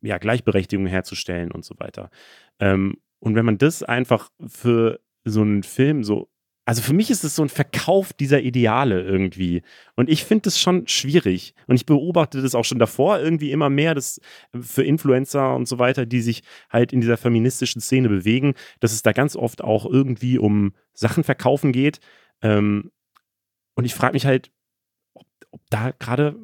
ja, 0.00 0.18
Gleichberechtigung 0.18 0.86
herzustellen 0.86 1.50
und 1.50 1.64
so 1.64 1.74
weiter. 1.78 2.10
Ähm, 2.60 2.98
und 3.18 3.34
wenn 3.34 3.44
man 3.44 3.58
das 3.58 3.82
einfach 3.82 4.30
für 4.46 5.00
so 5.24 5.40
einen 5.40 5.62
Film 5.62 6.04
so 6.04 6.30
also 6.66 6.80
für 6.80 6.94
mich 6.94 7.10
ist 7.10 7.24
es 7.24 7.36
so 7.36 7.42
ein 7.42 7.50
Verkauf 7.50 8.12
dieser 8.14 8.40
Ideale 8.40 9.02
irgendwie. 9.02 9.62
Und 9.96 10.08
ich 10.08 10.24
finde 10.24 10.42
das 10.42 10.58
schon 10.58 10.88
schwierig. 10.88 11.54
Und 11.66 11.76
ich 11.76 11.84
beobachte 11.84 12.40
das 12.40 12.54
auch 12.54 12.64
schon 12.64 12.78
davor 12.78 13.20
irgendwie 13.20 13.52
immer 13.52 13.68
mehr, 13.68 13.94
dass 13.94 14.18
für 14.58 14.82
Influencer 14.82 15.54
und 15.54 15.68
so 15.68 15.78
weiter, 15.78 16.06
die 16.06 16.22
sich 16.22 16.42
halt 16.70 16.92
in 16.92 17.02
dieser 17.02 17.18
feministischen 17.18 17.82
Szene 17.82 18.08
bewegen, 18.08 18.54
dass 18.80 18.92
es 18.92 19.02
da 19.02 19.12
ganz 19.12 19.36
oft 19.36 19.62
auch 19.62 19.84
irgendwie 19.84 20.38
um 20.38 20.72
Sachen 20.94 21.22
verkaufen 21.22 21.70
geht. 21.72 22.00
Ähm, 22.40 22.90
und 23.74 23.84
ich 23.84 23.94
frage 23.94 24.14
mich 24.14 24.24
halt, 24.24 24.50
ob, 25.12 25.26
ob 25.50 25.60
da 25.68 25.90
gerade, 25.90 26.34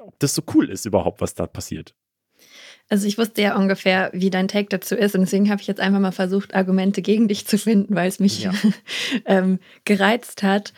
ob 0.00 0.18
das 0.18 0.34
so 0.34 0.42
cool 0.54 0.70
ist 0.70 0.86
überhaupt, 0.86 1.20
was 1.20 1.34
da 1.34 1.46
passiert. 1.46 1.94
Also 2.90 3.06
ich 3.06 3.18
wusste 3.18 3.42
ja 3.42 3.56
ungefähr, 3.56 4.10
wie 4.14 4.30
dein 4.30 4.48
Take 4.48 4.68
dazu 4.70 4.94
ist 4.94 5.14
und 5.14 5.20
deswegen 5.20 5.50
habe 5.50 5.60
ich 5.60 5.66
jetzt 5.66 5.80
einfach 5.80 6.00
mal 6.00 6.12
versucht, 6.12 6.54
Argumente 6.54 7.02
gegen 7.02 7.28
dich 7.28 7.46
zu 7.46 7.58
finden, 7.58 7.94
weil 7.94 8.08
es 8.08 8.18
mich 8.18 8.42
ja. 8.42 8.52
ähm, 9.26 9.58
gereizt 9.84 10.42
hat. 10.42 10.72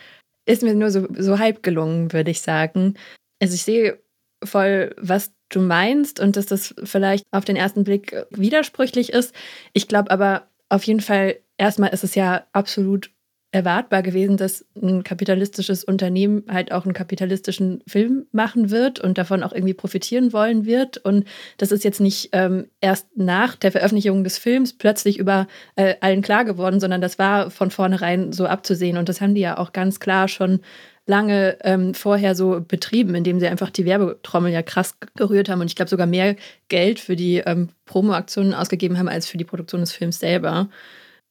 Ist 0.45 0.63
mir 0.63 0.75
nur 0.75 0.91
so, 0.91 1.07
so 1.17 1.39
halb 1.39 1.63
gelungen, 1.63 2.13
würde 2.13 2.33
ich 2.33 2.41
sagen. 2.41 2.95
Also 3.41 3.55
ich 3.55 3.63
sehe 3.63 4.01
voll, 4.43 4.95
was 4.99 5.33
du 5.51 5.61
meinst 5.61 6.19
und 6.19 6.37
dass 6.37 6.47
das 6.47 6.75
vielleicht 6.83 7.25
auf 7.31 7.45
den 7.45 7.57
ersten 7.57 7.85
Blick 7.85 8.17
widersprüchlich 8.31 9.13
ist. 9.13 9.35
Ich 9.73 9.87
glaube 9.87 10.11
aber 10.11 10.49
auf 10.69 10.85
jeden 10.85 11.01
Fall, 11.01 11.39
erstmal 11.59 11.91
ist 11.91 12.05
es 12.05 12.15
ja 12.15 12.47
absolut 12.53 13.11
erwartbar 13.53 14.03
gewesen, 14.03 14.37
dass 14.37 14.65
ein 14.81 15.03
kapitalistisches 15.03 15.83
Unternehmen 15.83 16.45
halt 16.49 16.71
auch 16.71 16.85
einen 16.85 16.95
kapitalistischen 16.95 17.83
Film 17.87 18.27
machen 18.31 18.71
wird 18.71 19.01
und 19.01 19.19
davon 19.19 19.43
auch 19.43 19.53
irgendwie 19.53 19.75
profitieren 19.75 20.33
wollen 20.33 20.67
wird. 20.67 20.99
Und 20.99 21.25
das 21.59 21.73
ist 21.73 21.83
jetzt 21.83 22.01
nicht 22.01 22.29
ähm, 22.33 22.69
erst 22.81 23.09
nach 23.17 23.57
der 23.57 23.73
Veröffentlichung 23.73 24.23
des 24.23 24.39
Films 24.39 24.79
plötzlich 24.79 25.19
über 25.19 25.49
äh, 25.75 25.97
allen 26.01 26.23
klar 26.23 26.45
geworden, 26.45 26.79
sondern 26.79 27.01
das 27.01 27.19
war 27.19 27.51
von 27.51 27.73
vornherein 27.73 28.33
so 28.33 28.47
abzusehen. 28.47 28.97
Und 28.97 29.09
das 29.09 29.21
haben 29.21 29.35
die 29.35 29.41
ja 29.41 29.59
auch 29.59 29.73
ganz 29.73 29.99
klar 29.99 30.29
schon 30.29 30.61
lange 31.07 31.59
ähm, 31.65 31.93
vorher 31.93 32.37
so 32.37 32.61
betrieben, 32.61 33.17
indem 33.17 33.41
sie 33.41 33.49
einfach 33.49 33.71
die 33.71 33.85
Werbetrommel 33.85 34.53
ja 34.53 34.63
krass 34.63 34.97
gerührt 35.17 35.49
haben 35.49 35.61
und 35.61 35.67
ich 35.67 35.75
glaube 35.75 35.89
sogar 35.89 36.07
mehr 36.07 36.37
Geld 36.69 37.01
für 37.01 37.17
die 37.17 37.39
ähm, 37.39 37.71
Promoaktionen 37.85 38.55
ausgegeben 38.55 38.97
haben 38.97 39.09
als 39.09 39.27
für 39.27 39.37
die 39.37 39.45
Produktion 39.45 39.81
des 39.81 39.93
Films 39.93 40.21
selber. 40.21 40.69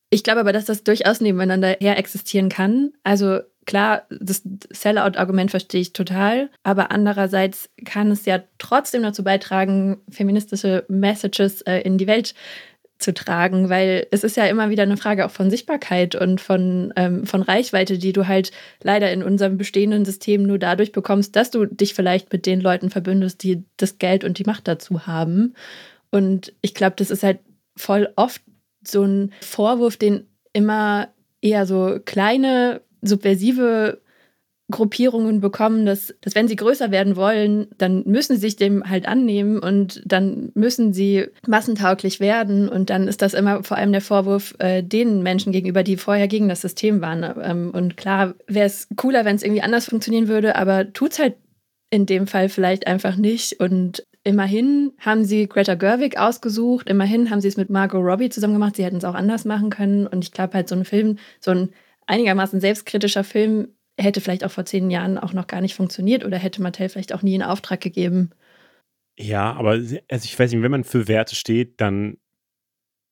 Ich 0.09 0.23
glaube 0.23 0.39
aber, 0.39 0.53
dass 0.53 0.65
das 0.65 0.83
durchaus 0.83 1.21
nebeneinander 1.21 1.77
her 1.79 1.97
existieren 1.97 2.49
kann. 2.49 2.91
Also 3.03 3.41
klar, 3.65 4.07
das 4.09 4.41
Sellout-Argument 4.71 5.51
verstehe 5.51 5.81
ich 5.81 5.93
total, 5.93 6.49
aber 6.63 6.91
andererseits 6.91 7.69
kann 7.85 8.09
es 8.09 8.25
ja 8.25 8.41
trotzdem 8.57 9.03
dazu 9.03 9.23
beitragen, 9.23 10.01
feministische 10.09 10.85
Messages 10.87 11.61
äh, 11.61 11.81
in 11.81 11.99
die 11.99 12.07
Welt 12.07 12.33
zu 12.97 13.13
tragen, 13.13 13.69
weil 13.69 14.07
es 14.11 14.23
ist 14.23 14.35
ja 14.35 14.45
immer 14.47 14.69
wieder 14.69 14.83
eine 14.83 14.97
Frage 14.97 15.25
auch 15.25 15.31
von 15.31 15.49
Sichtbarkeit 15.49 16.15
und 16.15 16.41
von, 16.41 16.91
ähm, 16.97 17.25
von 17.25 17.41
Reichweite, 17.41 17.97
die 17.97 18.11
du 18.11 18.27
halt 18.27 18.51
leider 18.83 19.11
in 19.11 19.23
unserem 19.23 19.57
bestehenden 19.57 20.03
System 20.03 20.43
nur 20.43 20.59
dadurch 20.59 20.91
bekommst, 20.91 21.35
dass 21.35 21.49
du 21.49 21.65
dich 21.65 21.93
vielleicht 21.93 22.33
mit 22.33 22.45
den 22.45 22.59
Leuten 22.59 22.89
verbündest, 22.89 23.41
die 23.43 23.63
das 23.77 23.99
Geld 23.99 24.25
und 24.25 24.37
die 24.37 24.43
Macht 24.43 24.67
dazu 24.67 25.07
haben. 25.07 25.53
Und 26.11 26.53
ich 26.61 26.73
glaube, 26.73 26.95
das 26.97 27.09
ist 27.09 27.23
halt 27.23 27.39
voll 27.77 28.09
oft 28.17 28.41
so 28.83 29.03
ein 29.03 29.33
Vorwurf, 29.41 29.97
den 29.97 30.27
immer 30.53 31.09
eher 31.41 31.65
so 31.65 31.99
kleine, 32.03 32.81
subversive 33.01 34.01
Gruppierungen 34.71 35.41
bekommen, 35.41 35.85
dass, 35.85 36.13
dass 36.21 36.35
wenn 36.35 36.47
sie 36.47 36.55
größer 36.55 36.91
werden 36.91 37.15
wollen, 37.15 37.67
dann 37.77 38.03
müssen 38.05 38.35
sie 38.35 38.41
sich 38.41 38.55
dem 38.55 38.87
halt 38.87 39.07
annehmen 39.07 39.59
und 39.59 40.01
dann 40.05 40.51
müssen 40.53 40.93
sie 40.93 41.25
massentauglich 41.47 42.19
werden. 42.19 42.69
Und 42.69 42.91
dann 42.91 43.07
ist 43.07 43.21
das 43.21 43.33
immer 43.33 43.63
vor 43.63 43.77
allem 43.77 43.91
der 43.91 44.01
Vorwurf 44.01 44.53
äh, 44.59 44.83
den 44.83 45.23
Menschen 45.23 45.51
gegenüber, 45.51 45.83
die 45.83 45.97
vorher 45.97 46.27
gegen 46.27 46.49
das 46.49 46.61
System 46.61 47.01
waren. 47.01 47.25
Ähm, 47.41 47.71
und 47.71 47.97
klar 47.97 48.35
wäre 48.47 48.67
es 48.67 48.87
cooler, 48.95 49.25
wenn 49.25 49.35
es 49.35 49.43
irgendwie 49.43 49.63
anders 49.63 49.85
funktionieren 49.85 50.27
würde, 50.27 50.55
aber 50.55 50.93
tut 50.93 51.13
es 51.13 51.19
halt 51.19 51.35
in 51.89 52.05
dem 52.05 52.27
Fall 52.27 52.49
vielleicht 52.49 52.85
einfach 52.85 53.15
nicht. 53.15 53.59
Und 53.59 54.05
Immerhin 54.23 54.93
haben 54.99 55.23
sie 55.23 55.47
Greta 55.47 55.75
Gerwig 55.75 56.17
ausgesucht, 56.17 56.89
immerhin 56.89 57.29
haben 57.29 57.39
sie 57.41 57.47
es 57.47 57.57
mit 57.57 57.69
Margot 57.69 58.03
Robbie 58.03 58.29
zusammen 58.29 58.53
gemacht. 58.53 58.75
Sie 58.75 58.83
hätten 58.83 58.97
es 58.97 59.05
auch 59.05 59.13
anders 59.15 59.45
machen 59.45 59.69
können. 59.69 60.07
Und 60.07 60.23
ich 60.23 60.31
glaube 60.31 60.53
halt, 60.53 60.67
so 60.67 60.75
ein 60.75 60.85
Film, 60.85 61.17
so 61.39 61.51
ein 61.51 61.69
einigermaßen 62.05 62.59
selbstkritischer 62.59 63.23
Film, 63.23 63.69
hätte 63.97 64.21
vielleicht 64.21 64.43
auch 64.43 64.51
vor 64.51 64.65
zehn 64.65 64.89
Jahren 64.89 65.17
auch 65.17 65.33
noch 65.33 65.47
gar 65.47 65.61
nicht 65.61 65.75
funktioniert 65.75 66.25
oder 66.25 66.37
hätte 66.37 66.61
Mattel 66.61 66.89
vielleicht 66.89 67.13
auch 67.13 67.21
nie 67.21 67.35
in 67.35 67.43
Auftrag 67.43 67.81
gegeben. 67.81 68.31
Ja, 69.17 69.53
aber 69.53 69.71
also 69.71 69.95
ich 70.09 70.39
weiß 70.39 70.51
nicht, 70.51 70.61
wenn 70.61 70.71
man 70.71 70.85
für 70.85 71.07
Werte 71.07 71.35
steht, 71.35 71.81
dann 71.81 72.17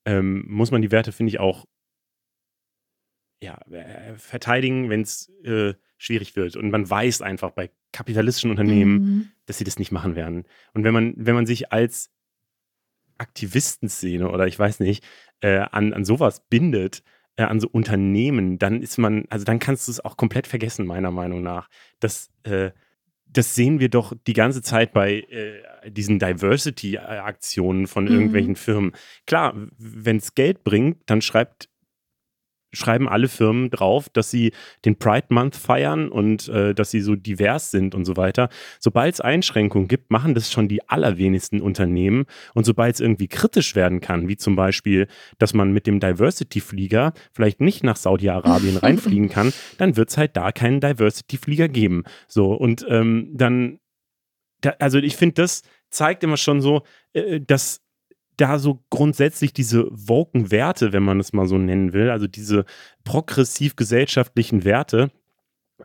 ähm, 0.06 0.46
muss 0.48 0.72
man 0.72 0.82
die 0.82 0.92
Werte, 0.92 1.12
finde 1.12 1.32
ich, 1.32 1.40
auch 1.40 1.66
ja, 3.44 3.60
äh, 3.70 4.16
verteidigen, 4.16 4.90
wenn 4.90 5.02
es 5.02 5.30
äh, 5.44 5.74
schwierig 5.98 6.36
wird. 6.36 6.56
Und 6.56 6.70
man 6.70 6.90
weiß 6.90 7.22
einfach 7.22 7.52
bei 7.52 7.70
kapitalistischen 7.92 8.52
Unternehmen, 8.52 8.94
mhm. 8.94 9.32
dass 9.46 9.58
sie 9.58 9.64
das 9.64 9.80
nicht 9.80 9.92
machen 9.92 10.16
werden. 10.16 10.46
Und 10.74 10.84
wenn 10.84 10.94
man, 10.94 11.14
wenn 11.18 11.36
man 11.36 11.46
sich 11.46 11.72
als 11.72 12.12
Aktivistenszene 13.18 14.30
oder 14.30 14.48
ich 14.48 14.58
weiß 14.58 14.80
nicht, 14.80 15.04
äh, 15.42 15.58
an, 15.72 15.94
an 15.94 16.06
sowas 16.06 16.42
bindet, 16.50 17.04
äh, 17.36 17.44
an 17.44 17.60
so 17.60 17.68
Unternehmen, 17.68 18.60
dann 18.60 18.82
ist 18.82 18.98
man, 18.98 19.26
also 19.30 19.46
dann 19.46 19.60
kannst 19.60 19.88
du 19.88 19.92
es 19.92 20.04
auch 20.04 20.18
komplett 20.18 20.48
vergessen, 20.48 20.86
meiner 20.86 21.12
Meinung 21.12 21.42
nach. 21.42 21.70
Das, 22.00 22.30
äh, 22.44 22.72
das 23.26 23.56
sehen 23.56 23.80
wir 23.80 23.90
doch 23.90 24.14
die 24.26 24.34
ganze 24.34 24.62
Zeit 24.62 24.94
bei 24.94 25.20
äh, 25.20 25.92
diesen 25.92 26.20
Diversity-Aktionen 26.20 27.88
von 27.88 28.06
mhm. 28.06 28.12
irgendwelchen 28.12 28.56
Firmen. 28.56 28.94
Klar, 29.26 29.54
wenn 29.78 30.18
es 30.18 30.36
Geld 30.36 30.64
bringt, 30.64 31.02
dann 31.08 31.22
schreibt 31.22 31.70
schreiben 32.78 33.10
alle 33.10 33.28
Firmen 33.28 33.70
drauf, 33.70 34.10
dass 34.10 34.32
sie 34.32 34.52
den 34.86 34.98
Pride 34.98 35.28
Month 35.30 35.56
feiern 35.56 36.10
und 36.10 36.48
äh, 36.50 36.74
dass 36.74 36.92
sie 36.92 37.02
so 37.02 37.16
divers 37.16 37.72
sind 37.72 37.96
und 37.96 38.06
so 38.06 38.18
weiter. 38.18 38.50
Sobald 38.80 39.16
es 39.16 39.22
Einschränkungen 39.22 39.88
gibt, 39.88 40.12
machen 40.12 40.34
das 40.34 40.52
schon 40.52 40.68
die 40.68 40.88
allerwenigsten 40.88 41.62
Unternehmen. 41.62 42.26
Und 42.54 42.66
sobald 42.66 42.96
es 42.96 43.02
irgendwie 43.02 43.28
kritisch 43.28 43.76
werden 43.76 44.00
kann, 44.00 44.28
wie 44.28 44.38
zum 44.38 44.56
Beispiel, 44.56 45.08
dass 45.38 45.54
man 45.54 45.72
mit 45.72 45.88
dem 45.88 46.00
Diversity-Flieger 46.00 47.14
vielleicht 47.34 47.62
nicht 47.62 47.84
nach 47.84 47.96
Saudi-Arabien 47.96 48.78
reinfliegen 48.78 49.30
kann, 49.30 49.54
dann 49.78 49.98
wird 49.98 50.10
es 50.10 50.18
halt 50.18 50.38
da 50.38 50.52
keinen 50.52 50.80
Diversity-Flieger 50.80 51.68
geben. 51.68 52.04
So, 52.28 52.54
und 52.54 52.86
ähm, 52.90 53.30
dann, 53.34 53.80
da, 54.62 54.72
also 54.80 55.00
ich 55.00 55.16
finde, 55.16 55.42
das 55.42 55.64
zeigt 55.90 56.24
immer 56.24 56.38
schon 56.38 56.62
so, 56.62 56.84
äh, 57.14 57.40
dass 57.40 57.82
da 58.38 58.60
so 58.60 58.84
grundsätzlich 58.90 59.54
diese 59.54 59.88
woken 59.92 60.52
Werte, 60.52 60.94
wenn 60.94 61.04
man 61.04 61.20
es 61.20 61.34
mal 61.34 61.48
so 61.48 61.58
nennen 61.58 61.94
will, 61.94 62.10
also 62.10 62.28
diese 62.28 62.66
progressiv-gesellschaftlichen 63.04 64.64
Werte, 64.64 65.12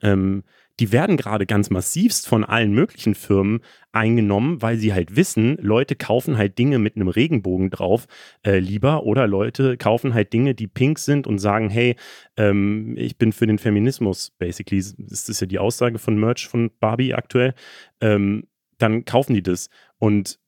ähm, 0.03 0.45
die 0.81 0.91
werden 0.91 1.17
gerade 1.17 1.47
ganz 1.47 1.71
massivst 1.71 2.27
von 2.27 2.45
allen 2.45 2.73
möglichen 2.73 3.15
Firmen 3.15 3.61
eingenommen, 3.93 4.63
weil 4.63 4.79
sie 4.79 4.95
halt 4.95 5.17
wissen, 5.17 5.57
Leute 5.61 5.97
kaufen 5.97 6.39
halt 6.39 6.59
Dinge 6.59 6.79
mit 6.79 6.97
einem 6.97 7.09
Regenbogen 7.09 7.71
drauf 7.71 8.07
äh, 8.43 8.59
lieber 8.59 9.05
oder 9.05 9.27
Leute 9.27 9.77
kaufen 9.77 10.15
halt 10.15 10.33
Dinge, 10.33 10.55
die 10.55 10.67
pink 10.67 10.99
sind 10.99 11.27
und 11.27 11.39
sagen, 11.39 11.69
hey, 11.69 11.97
ähm, 12.37 12.95
ich 12.97 13.19
bin 13.19 13.33
für 13.33 13.47
den 13.47 13.59
Feminismus, 13.59 14.31
basically, 14.39 14.79
ist 14.79 15.29
das 15.29 15.41
ja 15.41 15.47
die 15.47 15.59
Aussage 15.59 15.99
von 15.99 16.19
Merch 16.19 16.49
von 16.49 16.71
Barbie 16.81 17.15
aktuell, 17.15 17.55
ähm, 18.01 18.49
dann 18.79 19.05
kaufen 19.05 19.35
die 19.35 19.43
das. 19.43 19.69
Und 19.99 20.41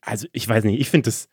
also 0.00 0.28
ich 0.32 0.48
weiß 0.48 0.64
nicht, 0.64 0.80
ich 0.80 0.88
finde 0.88 1.08
das 1.08 1.28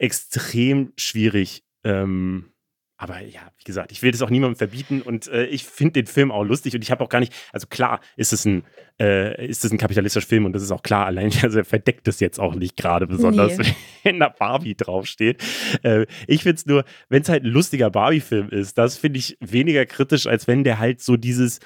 extrem 0.00 0.92
schwierig. 0.96 1.62
Ähm, 1.84 2.52
aber 2.96 3.20
ja, 3.20 3.40
wie 3.56 3.64
gesagt, 3.64 3.92
ich 3.92 4.02
will 4.02 4.10
das 4.10 4.20
auch 4.20 4.28
niemandem 4.28 4.56
verbieten 4.56 5.00
und 5.00 5.26
äh, 5.28 5.46
ich 5.46 5.64
finde 5.64 6.02
den 6.02 6.06
Film 6.06 6.30
auch 6.30 6.44
lustig 6.44 6.74
und 6.74 6.82
ich 6.82 6.90
habe 6.90 7.02
auch 7.02 7.08
gar 7.08 7.20
nicht, 7.20 7.32
also 7.50 7.66
klar 7.66 8.00
ist 8.16 8.34
es 8.34 8.44
ein, 8.44 8.62
äh, 9.00 9.46
ist 9.46 9.64
es 9.64 9.72
ein 9.72 9.78
kapitalistischer 9.78 10.26
Film 10.26 10.44
und 10.44 10.52
das 10.52 10.62
ist 10.62 10.70
auch 10.70 10.82
klar, 10.82 11.06
allein, 11.06 11.32
also 11.42 11.58
er 11.58 11.64
verdeckt 11.64 12.06
das 12.06 12.20
jetzt 12.20 12.38
auch 12.38 12.54
nicht 12.54 12.76
gerade 12.76 13.06
besonders, 13.06 13.56
nee. 13.56 13.74
wenn 14.02 14.20
da 14.20 14.28
Barbie 14.28 14.74
draufsteht. 14.74 15.42
Äh, 15.82 16.04
ich 16.26 16.42
finde 16.42 16.56
es 16.56 16.66
nur, 16.66 16.84
wenn 17.08 17.22
es 17.22 17.30
halt 17.30 17.44
ein 17.44 17.50
lustiger 17.50 17.88
Barbie-Film 17.88 18.50
ist, 18.50 18.76
das 18.76 18.98
finde 18.98 19.18
ich 19.18 19.38
weniger 19.40 19.86
kritisch, 19.86 20.26
als 20.26 20.46
wenn 20.46 20.62
der 20.62 20.78
halt 20.78 21.00
so 21.00 21.16
dieses 21.16 21.60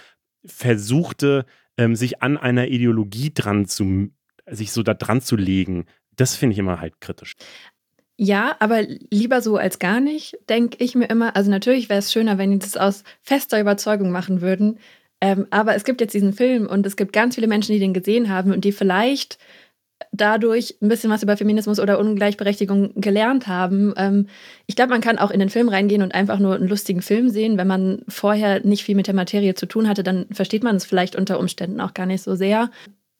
versuchte, 0.44 1.46
ähm, 1.78 1.96
sich 1.96 2.22
an 2.22 2.36
einer 2.36 2.68
Ideologie 2.68 3.32
dran 3.34 3.66
zu, 3.66 4.12
sich 4.48 4.70
so 4.70 4.84
da 4.84 4.94
dran 4.94 5.20
zu 5.20 5.34
legen, 5.34 5.86
das 6.16 6.36
finde 6.36 6.52
ich 6.52 6.58
immer 6.60 6.80
halt 6.80 7.00
kritisch. 7.00 7.34
Ja, 8.16 8.54
aber 8.60 8.82
lieber 9.10 9.40
so 9.40 9.56
als 9.56 9.78
gar 9.80 10.00
nicht, 10.00 10.38
denke 10.48 10.76
ich 10.82 10.94
mir 10.94 11.06
immer. 11.06 11.34
Also 11.34 11.50
natürlich 11.50 11.88
wäre 11.88 11.98
es 11.98 12.12
schöner, 12.12 12.38
wenn 12.38 12.52
die 12.52 12.58
das 12.60 12.76
aus 12.76 13.02
fester 13.22 13.60
Überzeugung 13.60 14.10
machen 14.10 14.40
würden. 14.40 14.78
Ähm, 15.20 15.46
aber 15.50 15.74
es 15.74 15.84
gibt 15.84 16.00
jetzt 16.00 16.14
diesen 16.14 16.32
Film 16.32 16.66
und 16.66 16.86
es 16.86 16.96
gibt 16.96 17.12
ganz 17.12 17.34
viele 17.34 17.48
Menschen, 17.48 17.72
die 17.72 17.80
den 17.80 17.94
gesehen 17.94 18.28
haben 18.28 18.52
und 18.52 18.64
die 18.64 18.72
vielleicht 18.72 19.38
dadurch 20.12 20.76
ein 20.82 20.88
bisschen 20.88 21.10
was 21.10 21.22
über 21.22 21.36
Feminismus 21.36 21.80
oder 21.80 21.98
Ungleichberechtigung 21.98 22.92
gelernt 23.00 23.46
haben. 23.48 23.94
Ähm, 23.96 24.28
ich 24.66 24.76
glaube, 24.76 24.90
man 24.90 25.00
kann 25.00 25.18
auch 25.18 25.30
in 25.30 25.40
den 25.40 25.50
Film 25.50 25.68
reingehen 25.68 26.02
und 26.02 26.14
einfach 26.14 26.38
nur 26.38 26.54
einen 26.54 26.68
lustigen 26.68 27.02
Film 27.02 27.30
sehen. 27.30 27.58
Wenn 27.58 27.66
man 27.66 28.02
vorher 28.08 28.64
nicht 28.64 28.84
viel 28.84 28.96
mit 28.96 29.06
der 29.08 29.14
Materie 29.14 29.54
zu 29.54 29.66
tun 29.66 29.88
hatte, 29.88 30.02
dann 30.04 30.26
versteht 30.30 30.62
man 30.62 30.76
es 30.76 30.84
vielleicht 30.84 31.16
unter 31.16 31.38
Umständen 31.40 31.80
auch 31.80 31.94
gar 31.94 32.06
nicht 32.06 32.22
so 32.22 32.34
sehr. 32.36 32.70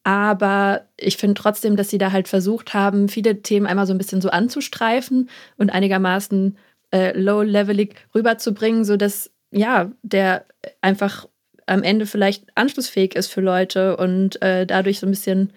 Aber 0.05 0.85
ich 0.97 1.17
finde 1.17 1.33
trotzdem, 1.33 1.75
dass 1.75 1.89
sie 1.89 1.97
da 1.97 2.11
halt 2.11 2.27
versucht 2.27 2.75
haben, 2.75 3.09
viele 3.09 3.41
Themen 3.41 3.65
einmal 3.65 3.87
so 3.87 3.93
ein 3.93 3.97
bisschen 3.97 4.21
so 4.21 4.29
anzustreifen 4.29 5.31
und 5.57 5.71
einigermaßen 5.71 6.57
äh, 6.91 7.19
low-levelig 7.19 7.95
rüberzubringen, 8.13 8.85
sodass 8.85 9.31
ja, 9.49 9.91
der 10.03 10.45
einfach 10.81 11.27
am 11.65 11.81
Ende 11.81 12.05
vielleicht 12.05 12.45
anschlussfähig 12.53 13.15
ist 13.15 13.31
für 13.31 13.41
Leute 13.41 13.97
und 13.97 14.39
äh, 14.43 14.67
dadurch 14.67 14.99
so 14.99 15.07
ein 15.07 15.11
bisschen 15.11 15.51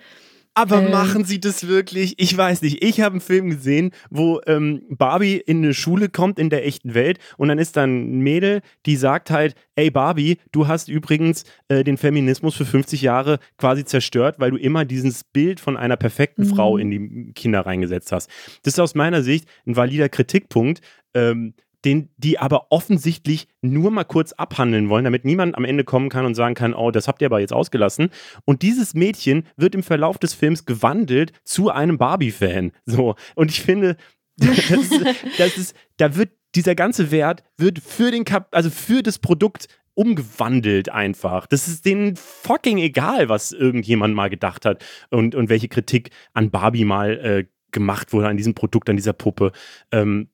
aber 0.59 0.82
ähm, 0.82 0.90
machen 0.90 1.24
sie 1.24 1.38
das 1.38 1.68
wirklich? 1.68 2.14
Ich 2.18 2.36
weiß 2.36 2.62
nicht. 2.62 2.82
Ich 2.82 3.00
habe 3.00 3.12
einen 3.14 3.20
Film 3.20 3.50
gesehen, 3.50 3.92
wo 4.11 4.40
ähm, 4.46 4.82
Barbie 4.90 5.36
in 5.36 5.59
eine 5.59 5.72
Schule 5.72 6.09
kommt 6.09 6.38
in 6.38 6.50
der 6.50 6.66
echten 6.66 6.94
Welt 6.94 7.18
und 7.36 7.48
dann 7.48 7.59
ist 7.59 7.76
da 7.76 7.84
ein 7.84 8.18
Mädel, 8.18 8.62
die 8.84 8.96
sagt 8.96 9.30
halt, 9.30 9.54
ey 9.76 9.90
Barbie, 9.90 10.38
du 10.50 10.66
hast 10.66 10.88
übrigens 10.88 11.44
äh, 11.68 11.84
den 11.84 11.96
Feminismus 11.96 12.56
für 12.56 12.64
50 12.64 13.02
Jahre 13.02 13.38
quasi 13.56 13.84
zerstört, 13.84 14.36
weil 14.38 14.50
du 14.50 14.56
immer 14.56 14.84
dieses 14.84 15.22
Bild 15.22 15.61
von 15.61 15.76
einer 15.76 15.96
perfekten 15.96 16.42
mhm. 16.42 16.48
Frau 16.48 16.76
in 16.76 16.90
die 16.90 17.32
Kinder 17.34 17.61
reingesetzt 17.61 18.11
hast. 18.11 18.28
Das 18.64 18.74
ist 18.74 18.80
aus 18.80 18.96
meiner 18.96 19.22
Sicht 19.22 19.48
ein 19.64 19.76
valider 19.76 20.09
Kritikpunkt. 20.09 20.80
Ähm, 21.14 21.54
den 21.85 22.11
die 22.16 22.39
aber 22.39 22.66
offensichtlich 22.70 23.49
nur 23.62 23.91
mal 23.91 24.05
kurz 24.05 24.33
abhandeln 24.33 24.89
wollen, 24.89 25.05
damit 25.05 25.24
niemand 25.24 25.57
am 25.57 25.64
Ende 25.64 25.85
kommen 25.85 26.09
kann 26.09 26.26
und 26.26 26.35
sagen 26.35 26.55
kann, 26.55 26.74
oh, 26.74 26.91
das 26.91 27.09
habt 27.09 27.22
ihr 27.22 27.26
aber 27.26 27.41
jetzt 27.41 27.53
ausgelassen. 27.53 28.11
Und 28.45 28.62
dieses 28.62 28.95
Mädchen 28.95 29.45
wird 29.57 29.74
im 29.74 29.83
Verlauf 29.83 30.18
des 30.18 30.35
Films 30.35 30.64
gewandelt 30.64 31.33
zu 31.45 31.70
einem 31.70 31.99
Barbie-Fan. 31.99 32.72
So. 32.87 33.14
Und 33.35 33.51
ich 33.51 33.62
finde, 33.62 33.97
das 34.37 34.70
ist, 34.70 35.05
das 35.39 35.59
ist, 35.59 35.76
da 35.97 36.16
wird 36.16 36.31
dieser 36.55 36.74
ganze 36.74 37.11
Wert 37.11 37.43
wird 37.57 37.79
für 37.79 38.11
den 38.11 38.24
Kap 38.24 38.49
also 38.53 38.70
für 38.70 39.03
das 39.03 39.18
Produkt 39.18 39.68
umgewandelt 39.95 40.91
einfach. 40.91 41.47
Das 41.47 41.66
ist 41.66 41.85
denen 41.85 42.14
fucking 42.14 42.79
egal, 42.79 43.29
was 43.29 43.53
irgendjemand 43.53 44.14
mal 44.14 44.31
gedacht 44.31 44.64
hat 44.64 44.85
und, 45.11 45.35
und 45.35 45.49
welche 45.49 45.68
Kritik 45.68 46.11
an 46.35 46.51
Barbie 46.51 46.85
mal 46.85 47.18
äh, 47.18 47.45
gemacht 47.72 48.12
wurde, 48.12 48.29
an 48.29 48.37
diesem 48.37 48.55
Produkt, 48.55 48.89
an 48.89 48.97
dieser 48.97 49.12
Puppe. 49.12 49.51
Ähm, 49.91 50.29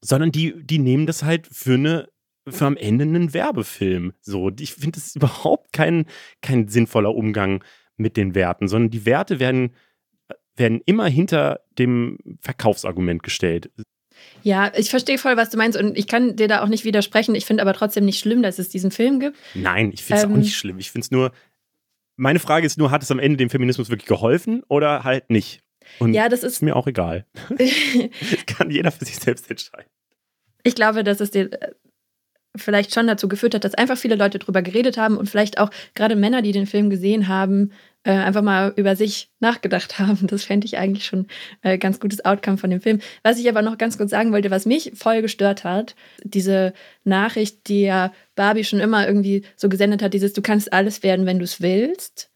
sondern 0.00 0.32
die, 0.32 0.54
die 0.64 0.78
nehmen 0.78 1.06
das 1.06 1.22
halt 1.22 1.46
für 1.50 1.74
eine 1.74 2.08
für 2.48 2.66
am 2.66 2.76
Ende 2.76 3.04
einen 3.04 3.34
Werbefilm. 3.34 4.12
So, 4.20 4.50
ich 4.58 4.74
finde 4.74 4.98
das 4.98 5.14
überhaupt 5.16 5.72
kein, 5.72 6.06
kein 6.40 6.68
sinnvoller 6.68 7.14
Umgang 7.14 7.62
mit 7.96 8.16
den 8.16 8.34
Werten, 8.34 8.68
sondern 8.68 8.90
die 8.90 9.04
Werte 9.04 9.40
werden, 9.40 9.74
werden 10.56 10.80
immer 10.86 11.06
hinter 11.06 11.60
dem 11.78 12.18
Verkaufsargument 12.40 13.22
gestellt. 13.22 13.70
Ja, 14.42 14.72
ich 14.76 14.90
verstehe 14.90 15.18
voll, 15.18 15.36
was 15.36 15.50
du 15.50 15.56
meinst 15.56 15.78
und 15.78 15.96
ich 15.96 16.06
kann 16.06 16.36
dir 16.36 16.48
da 16.48 16.62
auch 16.62 16.68
nicht 16.68 16.84
widersprechen. 16.84 17.34
Ich 17.34 17.46
finde 17.46 17.62
aber 17.62 17.72
trotzdem 17.72 18.04
nicht 18.04 18.18
schlimm, 18.18 18.42
dass 18.42 18.58
es 18.58 18.68
diesen 18.68 18.90
Film 18.90 19.20
gibt. 19.20 19.36
Nein, 19.54 19.92
ich 19.92 20.02
finde 20.02 20.18
es 20.18 20.24
ähm, 20.24 20.32
auch 20.32 20.36
nicht 20.36 20.56
schlimm. 20.56 20.78
Ich 20.78 20.90
finde 20.90 21.04
es 21.04 21.10
nur, 21.10 21.32
meine 22.16 22.38
Frage 22.38 22.66
ist 22.66 22.76
nur, 22.76 22.90
hat 22.90 23.02
es 23.02 23.10
am 23.10 23.18
Ende 23.18 23.38
dem 23.38 23.48
Feminismus 23.48 23.88
wirklich 23.88 24.08
geholfen 24.08 24.62
oder 24.68 25.04
halt 25.04 25.30
nicht? 25.30 25.62
Und 25.98 26.14
ja, 26.14 26.28
das 26.28 26.42
ist, 26.42 26.54
ist 26.54 26.62
mir 26.62 26.76
auch 26.76 26.86
egal. 26.86 27.26
Kann 28.46 28.70
jeder 28.70 28.90
für 28.90 29.04
sich 29.04 29.16
selbst 29.16 29.50
entscheiden. 29.50 29.90
Ich 30.62 30.74
glaube, 30.74 31.04
dass 31.04 31.20
es 31.20 31.30
dir 31.30 31.52
äh, 31.52 31.72
vielleicht 32.56 32.92
schon 32.94 33.06
dazu 33.06 33.28
geführt 33.28 33.54
hat, 33.54 33.64
dass 33.64 33.74
einfach 33.74 33.96
viele 33.96 34.16
Leute 34.16 34.38
drüber 34.38 34.62
geredet 34.62 34.96
haben 34.96 35.16
und 35.16 35.28
vielleicht 35.28 35.58
auch 35.58 35.70
gerade 35.94 36.16
Männer, 36.16 36.42
die 36.42 36.52
den 36.52 36.66
Film 36.66 36.90
gesehen 36.90 37.28
haben, 37.28 37.72
äh, 38.02 38.12
einfach 38.12 38.42
mal 38.42 38.72
über 38.76 38.96
sich 38.96 39.30
nachgedacht 39.40 39.98
haben. 39.98 40.26
Das 40.26 40.44
fände 40.44 40.66
ich 40.66 40.78
eigentlich 40.78 41.04
schon 41.04 41.26
äh, 41.62 41.78
ganz 41.78 42.00
gutes 42.00 42.24
Outcome 42.24 42.58
von 42.58 42.70
dem 42.70 42.80
Film. 42.80 43.00
Was 43.22 43.38
ich 43.38 43.48
aber 43.48 43.62
noch 43.62 43.78
ganz 43.78 43.98
kurz 43.98 44.10
sagen 44.10 44.32
wollte, 44.32 44.50
was 44.50 44.66
mich 44.66 44.92
voll 44.94 45.22
gestört 45.22 45.64
hat, 45.64 45.94
diese 46.24 46.72
Nachricht, 47.04 47.68
die 47.68 47.82
ja 47.82 48.12
Barbie 48.34 48.64
schon 48.64 48.80
immer 48.80 49.06
irgendwie 49.06 49.44
so 49.56 49.68
gesendet 49.68 50.02
hat, 50.02 50.14
dieses 50.14 50.32
Du 50.32 50.42
kannst 50.42 50.72
alles 50.72 51.02
werden, 51.02 51.26
wenn 51.26 51.38
du 51.38 51.44
es 51.44 51.60
willst. 51.60 52.30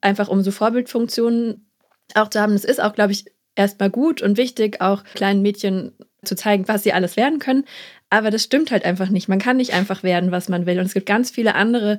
Einfach 0.00 0.28
um 0.28 0.42
so 0.42 0.50
Vorbildfunktionen 0.50 1.66
auch 2.14 2.28
zu 2.28 2.40
haben. 2.40 2.52
Das 2.52 2.64
ist 2.64 2.82
auch, 2.82 2.94
glaube 2.94 3.12
ich, 3.12 3.24
erstmal 3.56 3.90
gut 3.90 4.22
und 4.22 4.36
wichtig, 4.36 4.80
auch 4.80 5.04
kleinen 5.14 5.42
Mädchen 5.42 5.92
zu 6.24 6.36
zeigen, 6.36 6.68
was 6.68 6.82
sie 6.82 6.92
alles 6.92 7.16
werden 7.16 7.38
können. 7.38 7.64
Aber 8.10 8.30
das 8.30 8.44
stimmt 8.44 8.70
halt 8.70 8.84
einfach 8.84 9.08
nicht. 9.08 9.28
Man 9.28 9.38
kann 9.38 9.56
nicht 9.56 9.74
einfach 9.74 10.02
werden, 10.02 10.30
was 10.30 10.48
man 10.48 10.66
will. 10.66 10.78
Und 10.78 10.86
es 10.86 10.94
gibt 10.94 11.06
ganz 11.06 11.30
viele 11.30 11.54
andere 11.54 11.98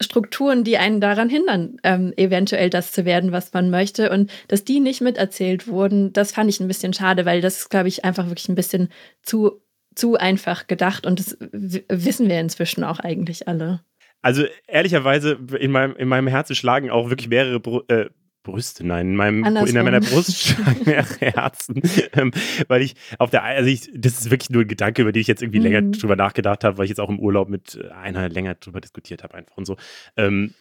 Strukturen, 0.00 0.64
die 0.64 0.78
einen 0.78 1.00
daran 1.00 1.28
hindern, 1.28 1.76
ähm, 1.84 2.12
eventuell 2.16 2.70
das 2.70 2.92
zu 2.92 3.04
werden, 3.04 3.32
was 3.32 3.52
man 3.52 3.70
möchte. 3.70 4.10
Und 4.10 4.30
dass 4.48 4.64
die 4.64 4.80
nicht 4.80 5.00
miterzählt 5.00 5.68
wurden, 5.68 6.12
das 6.12 6.32
fand 6.32 6.50
ich 6.50 6.60
ein 6.60 6.68
bisschen 6.68 6.92
schade, 6.92 7.24
weil 7.24 7.40
das 7.40 7.58
ist, 7.58 7.70
glaube 7.70 7.88
ich, 7.88 8.04
einfach 8.04 8.26
wirklich 8.26 8.48
ein 8.48 8.54
bisschen 8.54 8.88
zu, 9.22 9.62
zu 9.94 10.16
einfach 10.16 10.66
gedacht. 10.66 11.06
Und 11.06 11.18
das 11.20 11.36
wissen 11.40 12.28
wir 12.28 12.40
inzwischen 12.40 12.84
auch 12.84 12.98
eigentlich 12.98 13.48
alle. 13.48 13.80
Also 14.22 14.44
ehrlicherweise, 14.68 15.38
in 15.58 15.70
meinem, 15.70 15.96
in 15.96 16.08
meinem 16.08 16.28
Herzen 16.28 16.54
schlagen 16.54 16.90
auch 16.90 17.10
wirklich 17.10 17.28
mehrere 17.28 17.84
äh, 17.88 18.08
Brüste, 18.42 18.86
nein, 18.86 19.10
in, 19.10 19.16
meinem, 19.16 19.44
in 19.44 19.74
meiner 19.74 20.00
Brust 20.00 20.36
schlagen 20.36 20.82
mehrere 20.84 21.26
Herzen. 21.32 21.82
ähm, 22.14 22.32
weil 22.68 22.82
ich 22.82 22.94
auf 23.18 23.30
der, 23.30 23.42
also 23.44 23.68
ich, 23.68 23.90
das 23.94 24.20
ist 24.20 24.30
wirklich 24.30 24.50
nur 24.50 24.62
ein 24.62 24.68
Gedanke, 24.68 25.02
über 25.02 25.12
den 25.12 25.20
ich 25.20 25.28
jetzt 25.28 25.42
irgendwie 25.42 25.58
mhm. 25.58 25.64
länger 25.64 25.82
drüber 25.82 26.16
nachgedacht 26.16 26.64
habe, 26.64 26.78
weil 26.78 26.84
ich 26.84 26.90
jetzt 26.90 27.00
auch 27.00 27.10
im 27.10 27.20
Urlaub 27.20 27.48
mit 27.48 27.78
einer 27.92 28.28
länger 28.28 28.54
drüber 28.54 28.80
diskutiert 28.80 29.22
habe, 29.22 29.34
einfach 29.34 29.56
und 29.56 29.64
so. 29.64 29.76
Ähm, 30.16 30.54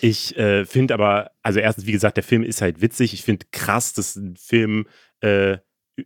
ich 0.00 0.36
äh, 0.36 0.64
finde 0.64 0.94
aber, 0.94 1.32
also 1.42 1.58
erstens, 1.58 1.86
wie 1.86 1.92
gesagt, 1.92 2.16
der 2.16 2.24
Film 2.24 2.42
ist 2.42 2.62
halt 2.62 2.80
witzig. 2.80 3.12
Ich 3.12 3.22
finde 3.22 3.46
krass, 3.50 3.92
dass 3.92 4.16
ein 4.16 4.36
Film 4.36 4.86
äh, 5.20 5.58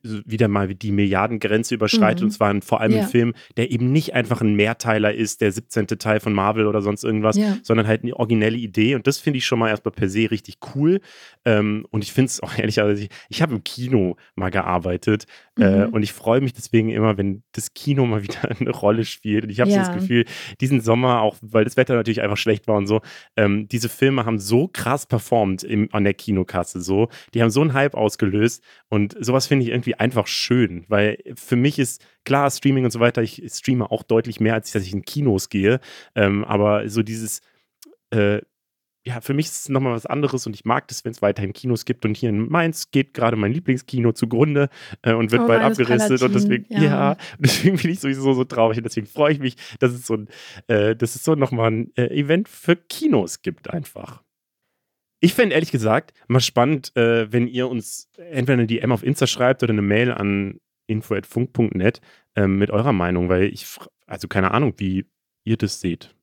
wieder 0.02 0.48
mal 0.48 0.74
die 0.74 0.92
Milliardengrenze 0.92 1.74
überschreitet 1.74 2.20
Mhm. 2.20 2.26
und 2.26 2.30
zwar 2.30 2.50
in, 2.50 2.62
vor 2.62 2.80
allem 2.80 2.92
Ja. 2.92 3.02
ein 3.02 3.08
Film, 3.08 3.34
der 3.56 3.70
eben 3.70 3.92
nicht 3.92 4.14
einfach 4.14 4.40
ein 4.40 4.54
Mehrteiler 4.54 5.14
ist, 5.14 5.40
der 5.40 5.52
17. 5.52 5.86
Teil 5.98 6.20
von 6.20 6.32
Marvel 6.32 6.66
oder 6.66 6.82
sonst 6.82 7.04
irgendwas, 7.04 7.36
Ja. 7.36 7.56
sondern 7.62 7.86
halt 7.86 8.02
eine 8.02 8.16
originelle 8.16 8.56
Idee 8.56 8.94
und 8.94 9.06
das 9.06 9.18
finde 9.18 9.38
ich 9.38 9.46
schon 9.46 9.58
mal 9.58 9.68
erstmal 9.68 9.92
per 9.92 10.08
se 10.08 10.30
richtig 10.30 10.56
cool 10.74 11.00
ähm, 11.44 11.86
und 11.90 12.02
ich 12.04 12.12
finde 12.12 12.26
es 12.26 12.40
auch 12.42 12.52
ehrlicherweise, 12.58 13.04
ich, 13.04 13.10
ich 13.28 13.42
habe 13.42 13.54
im 13.54 13.64
Kino 13.64 14.16
mal 14.34 14.50
gearbeitet 14.50 15.26
äh, 15.58 15.86
Mhm. 15.86 15.92
und 15.92 16.02
ich 16.02 16.12
freue 16.12 16.40
mich 16.40 16.52
deswegen 16.52 16.88
immer, 16.90 17.16
wenn 17.16 17.42
das 17.52 17.74
Kino 17.74 18.06
mal 18.06 18.22
wieder 18.24 18.50
eine 18.58 18.70
Rolle 18.70 19.04
spielt 19.04 19.44
und 19.44 19.50
ich 19.50 19.60
habe 19.60 19.70
so 19.70 19.76
Ja. 19.76 19.82
das 19.84 19.92
Gefühl, 19.92 20.24
diesen 20.60 20.80
Sommer, 20.80 21.20
auch 21.20 21.36
weil 21.42 21.64
das 21.64 21.76
Wetter 21.76 21.94
natürlich 21.94 22.22
einfach 22.22 22.36
schlecht 22.36 22.66
war 22.66 22.76
und 22.76 22.86
so, 22.86 23.00
ähm, 23.36 23.68
diese 23.68 23.88
Filme 23.88 24.24
haben 24.26 24.38
so 24.38 24.68
krass 24.68 25.06
performt 25.06 25.62
im, 25.62 25.88
an 25.92 26.04
der 26.04 26.14
Kinokasse 26.14 26.80
so, 26.80 27.08
die 27.34 27.42
haben 27.42 27.50
so 27.50 27.60
einen 27.60 27.72
Hype 27.72 27.94
ausgelöst 27.94 28.62
und 28.88 29.14
sowas 29.24 29.46
finde 29.46 29.64
ich 29.64 29.70
irgendwie 29.70 29.83
einfach 29.92 30.26
schön, 30.26 30.84
weil 30.88 31.18
für 31.36 31.56
mich 31.56 31.78
ist 31.78 32.04
klar 32.24 32.50
Streaming 32.50 32.84
und 32.84 32.90
so 32.90 33.00
weiter, 33.00 33.22
ich 33.22 33.42
streame 33.52 33.90
auch 33.90 34.02
deutlich 34.02 34.40
mehr, 34.40 34.54
als 34.54 34.72
dass 34.72 34.82
ich 34.82 34.92
in 34.92 35.02
Kinos 35.02 35.48
gehe, 35.48 35.80
ähm, 36.14 36.44
aber 36.44 36.88
so 36.88 37.02
dieses 37.02 37.40
äh, 38.10 38.40
ja, 39.06 39.20
für 39.20 39.34
mich 39.34 39.46
ist 39.46 39.60
es 39.60 39.68
nochmal 39.68 39.92
was 39.92 40.06
anderes 40.06 40.46
und 40.46 40.54
ich 40.54 40.64
mag 40.64 40.88
das, 40.88 41.04
wenn 41.04 41.12
es 41.12 41.20
weiterhin 41.20 41.52
Kinos 41.52 41.84
gibt. 41.84 42.06
Und 42.06 42.16
hier 42.16 42.30
in 42.30 42.48
Mainz 42.48 42.90
geht 42.90 43.12
gerade 43.12 43.36
mein 43.36 43.52
Lieblingskino 43.52 44.12
zugrunde 44.12 44.70
äh, 45.02 45.12
und 45.12 45.30
wird 45.30 45.42
Oh, 45.42 45.46
bald 45.46 45.60
Mainz 45.60 45.78
abgeristet. 45.78 46.22
Und 46.22 46.34
deswegen, 46.34 46.64
Palatin, 46.64 46.90
ja. 46.90 47.10
ja. 47.10 47.16
deswegen 47.38 47.76
bin 47.76 47.90
ich 47.90 48.00
sowieso 48.00 48.32
so 48.32 48.44
traurig. 48.44 48.78
Und 48.78 48.84
deswegen 48.84 49.06
freue 49.06 49.32
ich 49.32 49.40
mich, 49.40 49.56
dass 49.78 49.92
es 49.92 50.06
so 50.06 50.14
ein, 50.14 50.28
äh, 50.68 50.96
dass 50.96 51.16
es 51.16 51.24
so 51.24 51.34
nochmal 51.34 51.70
ein 51.70 51.92
äh, 51.96 52.18
Event 52.18 52.48
für 52.48 52.76
Kinos 52.76 53.42
gibt, 53.42 53.68
einfach. 53.68 54.22
Ich 55.24 55.32
fände 55.32 55.54
ehrlich 55.54 55.72
gesagt 55.72 56.12
mal 56.28 56.40
spannend, 56.40 56.94
äh, 56.98 57.32
wenn 57.32 57.48
ihr 57.48 57.70
uns 57.70 58.10
entweder 58.14 58.58
eine 58.58 58.66
DM 58.66 58.92
auf 58.92 59.02
Insta 59.02 59.26
schreibt 59.26 59.62
oder 59.62 59.72
eine 59.72 59.80
Mail 59.80 60.12
an 60.12 60.60
info.funk.net 60.86 62.02
ähm, 62.36 62.58
mit 62.58 62.70
eurer 62.70 62.92
Meinung, 62.92 63.30
weil 63.30 63.44
ich, 63.44 63.66
also 64.06 64.28
keine 64.28 64.50
Ahnung, 64.50 64.74
wie 64.76 65.06
ihr 65.44 65.56
das 65.56 65.80
seht. 65.80 66.14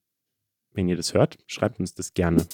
Wenn 0.72 0.88
ihr 0.88 0.98
das 0.98 1.15
hört, 1.15 1.40
schreibt 1.48 1.80
uns 1.80 1.95
das 1.95 2.14
gerne. 2.14 2.45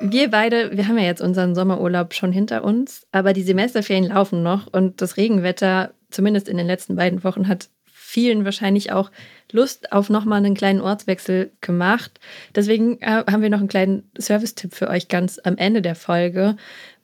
Wir 0.00 0.30
beide, 0.30 0.74
wir 0.74 0.88
haben 0.88 0.96
ja 0.96 1.04
jetzt 1.04 1.20
unseren 1.20 1.54
Sommerurlaub 1.54 2.14
schon 2.14 2.32
hinter 2.32 2.64
uns, 2.64 3.06
aber 3.12 3.34
die 3.34 3.42
Semesterferien 3.42 4.06
laufen 4.06 4.42
noch 4.42 4.72
und 4.72 5.02
das 5.02 5.18
Regenwetter, 5.18 5.92
zumindest 6.08 6.48
in 6.48 6.56
den 6.56 6.66
letzten 6.66 6.96
beiden 6.96 7.24
Wochen, 7.24 7.46
hat 7.46 7.68
vielen 8.12 8.44
wahrscheinlich 8.44 8.92
auch 8.92 9.10
Lust 9.52 9.90
auf 9.90 10.10
nochmal 10.10 10.38
einen 10.38 10.54
kleinen 10.54 10.82
Ortswechsel 10.82 11.50
gemacht. 11.62 12.20
Deswegen 12.54 13.00
äh, 13.00 13.24
haben 13.30 13.40
wir 13.40 13.48
noch 13.48 13.60
einen 13.60 13.68
kleinen 13.68 14.10
Service-Tipp 14.18 14.74
für 14.74 14.88
euch 14.88 15.08
ganz 15.08 15.40
am 15.42 15.56
Ende 15.56 15.80
der 15.80 15.94
Folge. 15.94 16.56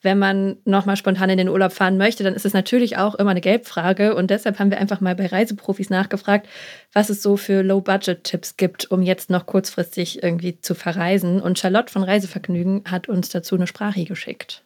Wenn 0.02 0.18
man 0.18 0.59
nochmal 0.66 0.97
spontan 0.97 1.30
in 1.30 1.39
den 1.39 1.48
Urlaub 1.48 1.72
fahren 1.72 1.97
möchte, 1.97 2.24
dann 2.24 2.35
ist 2.35 2.44
es 2.44 2.52
natürlich 2.52 2.98
auch 2.98 3.14
immer 3.14 3.30
eine 3.30 3.40
Geldfrage. 3.40 4.14
Und 4.14 4.30
deshalb 4.30 4.59
haben 4.59 4.70
wir 4.70 4.78
einfach 4.78 5.01
mal 5.01 5.14
bei 5.14 5.26
Reiseprofis 5.26 5.89
nachgefragt, 5.89 6.47
was 6.93 7.09
es 7.09 7.22
so 7.22 7.39
für 7.39 7.62
Low-Budget-Tipps 7.62 8.59
gibt, 8.59 8.90
um 8.90 9.01
jetzt 9.01 9.30
noch 9.30 9.47
kurzfristig 9.47 10.22
irgendwie 10.22 10.60
zu 10.60 10.74
verreisen. 10.74 11.40
Und 11.40 11.59
Charlotte 11.59 11.90
von 11.90 12.02
Reisevergnügen 12.02 12.82
hat 12.85 13.09
uns 13.09 13.30
dazu 13.30 13.55
eine 13.55 13.66
Sprache 13.66 14.05
geschickt. 14.05 14.62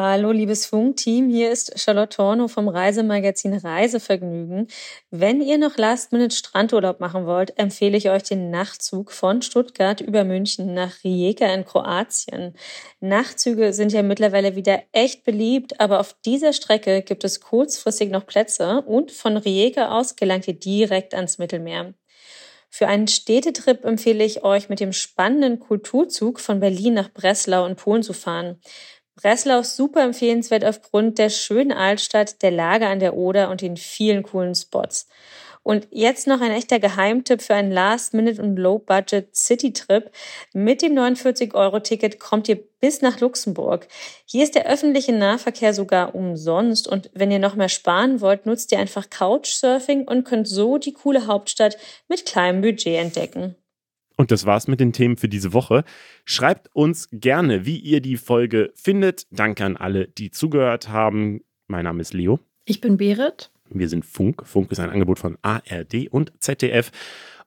Hallo, 0.00 0.30
liebes 0.30 0.64
Funk-Team, 0.66 1.28
hier 1.28 1.50
ist 1.50 1.76
Charlotte 1.76 2.14
Torno 2.14 2.46
vom 2.46 2.68
Reisemagazin 2.68 3.52
Reisevergnügen. 3.52 4.68
Wenn 5.10 5.40
ihr 5.40 5.58
noch 5.58 5.76
Last-Minute-Strandurlaub 5.76 7.00
machen 7.00 7.26
wollt, 7.26 7.58
empfehle 7.58 7.96
ich 7.96 8.08
euch 8.08 8.22
den 8.22 8.48
Nachtzug 8.48 9.10
von 9.10 9.42
Stuttgart 9.42 10.00
über 10.00 10.22
München 10.22 10.72
nach 10.72 11.02
Rijeka 11.02 11.52
in 11.52 11.64
Kroatien. 11.64 12.54
Nachtzüge 13.00 13.72
sind 13.72 13.92
ja 13.92 14.04
mittlerweile 14.04 14.54
wieder 14.54 14.84
echt 14.92 15.24
beliebt, 15.24 15.80
aber 15.80 15.98
auf 15.98 16.14
dieser 16.24 16.52
Strecke 16.52 17.02
gibt 17.02 17.24
es 17.24 17.40
kurzfristig 17.40 18.10
noch 18.10 18.24
Plätze 18.24 18.82
und 18.82 19.10
von 19.10 19.36
Rijeka 19.36 19.98
aus 19.98 20.14
gelangt 20.14 20.46
ihr 20.46 20.54
direkt 20.54 21.12
ans 21.12 21.38
Mittelmeer. 21.38 21.92
Für 22.70 22.86
einen 22.86 23.08
Städtetrip 23.08 23.84
empfehle 23.84 24.24
ich 24.24 24.44
euch 24.44 24.68
mit 24.68 24.78
dem 24.78 24.92
spannenden 24.92 25.58
Kulturzug 25.58 26.38
von 26.38 26.60
Berlin 26.60 26.94
nach 26.94 27.10
Breslau 27.10 27.64
in 27.64 27.76
Polen 27.76 28.02
zu 28.02 28.12
fahren. 28.12 28.60
Breslau 29.20 29.60
ist 29.60 29.74
super 29.74 30.04
empfehlenswert 30.04 30.64
aufgrund 30.64 31.18
der 31.18 31.28
schönen 31.28 31.72
Altstadt, 31.72 32.40
der 32.40 32.52
Lage 32.52 32.86
an 32.86 33.00
der 33.00 33.16
Oder 33.16 33.50
und 33.50 33.62
den 33.62 33.76
vielen 33.76 34.22
coolen 34.22 34.54
Spots. 34.54 35.08
Und 35.64 35.88
jetzt 35.90 36.28
noch 36.28 36.40
ein 36.40 36.52
echter 36.52 36.78
Geheimtipp 36.78 37.42
für 37.42 37.54
einen 37.54 37.72
Last-Minute- 37.72 38.40
und 38.40 38.56
Low-Budget 38.56 39.34
City-Trip. 39.34 40.08
Mit 40.54 40.82
dem 40.82 40.94
49-Euro-Ticket 40.94 42.20
kommt 42.20 42.48
ihr 42.48 42.62
bis 42.80 43.02
nach 43.02 43.18
Luxemburg. 43.18 43.88
Hier 44.24 44.44
ist 44.44 44.54
der 44.54 44.66
öffentliche 44.66 45.12
Nahverkehr 45.12 45.74
sogar 45.74 46.14
umsonst 46.14 46.86
und 46.86 47.10
wenn 47.12 47.32
ihr 47.32 47.40
noch 47.40 47.56
mehr 47.56 47.68
sparen 47.68 48.20
wollt, 48.20 48.46
nutzt 48.46 48.70
ihr 48.70 48.78
einfach 48.78 49.10
Couchsurfing 49.10 50.06
und 50.06 50.22
könnt 50.22 50.46
so 50.46 50.78
die 50.78 50.92
coole 50.92 51.26
Hauptstadt 51.26 51.76
mit 52.06 52.24
kleinem 52.24 52.60
Budget 52.62 52.96
entdecken. 52.96 53.56
Und 54.18 54.30
das 54.32 54.44
war's 54.46 54.66
mit 54.66 54.80
den 54.80 54.92
Themen 54.92 55.16
für 55.16 55.28
diese 55.28 55.52
Woche. 55.52 55.84
Schreibt 56.24 56.74
uns 56.74 57.08
gerne, 57.12 57.64
wie 57.64 57.78
ihr 57.78 58.00
die 58.00 58.16
Folge 58.16 58.72
findet. 58.74 59.28
Danke 59.30 59.64
an 59.64 59.76
alle, 59.76 60.08
die 60.08 60.32
zugehört 60.32 60.88
haben. 60.88 61.44
Mein 61.68 61.84
Name 61.84 62.00
ist 62.00 62.14
Leo. 62.14 62.40
Ich 62.64 62.80
bin 62.80 62.96
Berit. 62.96 63.52
Wir 63.70 63.88
sind 63.88 64.04
Funk. 64.04 64.44
Funk 64.44 64.72
ist 64.72 64.80
ein 64.80 64.90
Angebot 64.90 65.20
von 65.20 65.38
ARD 65.42 66.08
und 66.10 66.32
ZDF. 66.40 66.90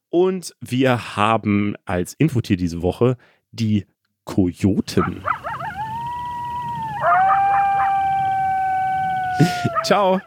Und 0.09 0.55
wir 0.61 1.17
haben 1.17 1.75
als 1.83 2.13
Infotier 2.13 2.55
diese 2.55 2.81
Woche 2.81 3.17
die 3.51 3.85
Kojoten. 4.23 5.23
Ciao. 9.83 10.21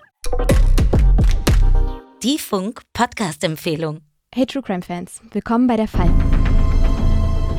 Die 2.23 2.39
Funk-Podcast-Empfehlung. 2.39 4.03
Hey 4.35 4.47
True 4.47 4.63
Crime 4.63 4.83
Fans, 4.83 5.21
willkommen 5.31 5.69
bei 5.69 5.77
der 5.77 5.87
Fall. 5.87 6.11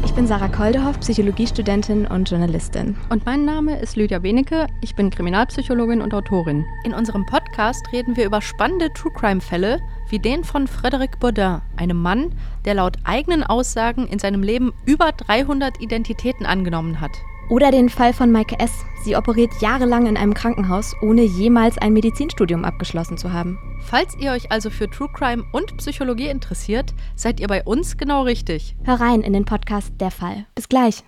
Ich 0.05 0.13
bin 0.13 0.27
Sarah 0.27 0.47
Koldehoff, 0.47 0.99
Psychologiestudentin 0.99 2.05
und 2.05 2.29
Journalistin. 2.29 2.95
Und 3.09 3.25
mein 3.25 3.43
Name 3.43 3.79
ist 3.79 3.95
Lydia 3.95 4.19
Benecke. 4.19 4.67
Ich 4.81 4.95
bin 4.95 5.09
Kriminalpsychologin 5.09 5.99
und 5.99 6.13
Autorin. 6.13 6.63
In 6.83 6.93
unserem 6.93 7.25
Podcast 7.25 7.91
reden 7.91 8.15
wir 8.15 8.25
über 8.25 8.39
spannende 8.39 8.93
True 8.93 9.11
Crime-Fälle, 9.11 9.81
wie 10.09 10.19
den 10.19 10.43
von 10.43 10.67
Frédéric 10.67 11.17
Baudin, 11.19 11.61
einem 11.75 12.01
Mann, 12.01 12.35
der 12.65 12.75
laut 12.75 12.97
eigenen 13.03 13.43
Aussagen 13.43 14.07
in 14.07 14.19
seinem 14.19 14.43
Leben 14.43 14.73
über 14.85 15.11
300 15.11 15.81
Identitäten 15.81 16.45
angenommen 16.45 17.01
hat. 17.01 17.11
Oder 17.49 17.71
den 17.71 17.89
Fall 17.89 18.13
von 18.13 18.31
Maike 18.31 18.59
S. 18.59 18.71
Sie 19.03 19.15
operiert 19.15 19.51
jahrelang 19.61 20.07
in 20.07 20.17
einem 20.17 20.33
Krankenhaus, 20.33 20.95
ohne 21.01 21.21
jemals 21.21 21.77
ein 21.77 21.93
Medizinstudium 21.93 22.65
abgeschlossen 22.65 23.17
zu 23.17 23.31
haben. 23.31 23.59
Falls 23.81 24.15
ihr 24.17 24.31
euch 24.31 24.51
also 24.51 24.69
für 24.69 24.89
True 24.89 25.09
Crime 25.13 25.43
und 25.51 25.77
Psychologie 25.77 26.27
interessiert, 26.27 26.93
seid 27.15 27.39
ihr 27.39 27.47
bei 27.47 27.63
uns 27.63 27.97
genau 27.97 28.23
richtig. 28.23 28.75
Hör 28.83 28.99
rein 28.99 29.21
in 29.21 29.33
den 29.33 29.45
Podcast 29.45 29.93
Der 29.99 30.11
Fall. 30.11 30.47
Bis 30.55 30.67
gleich. 30.69 31.03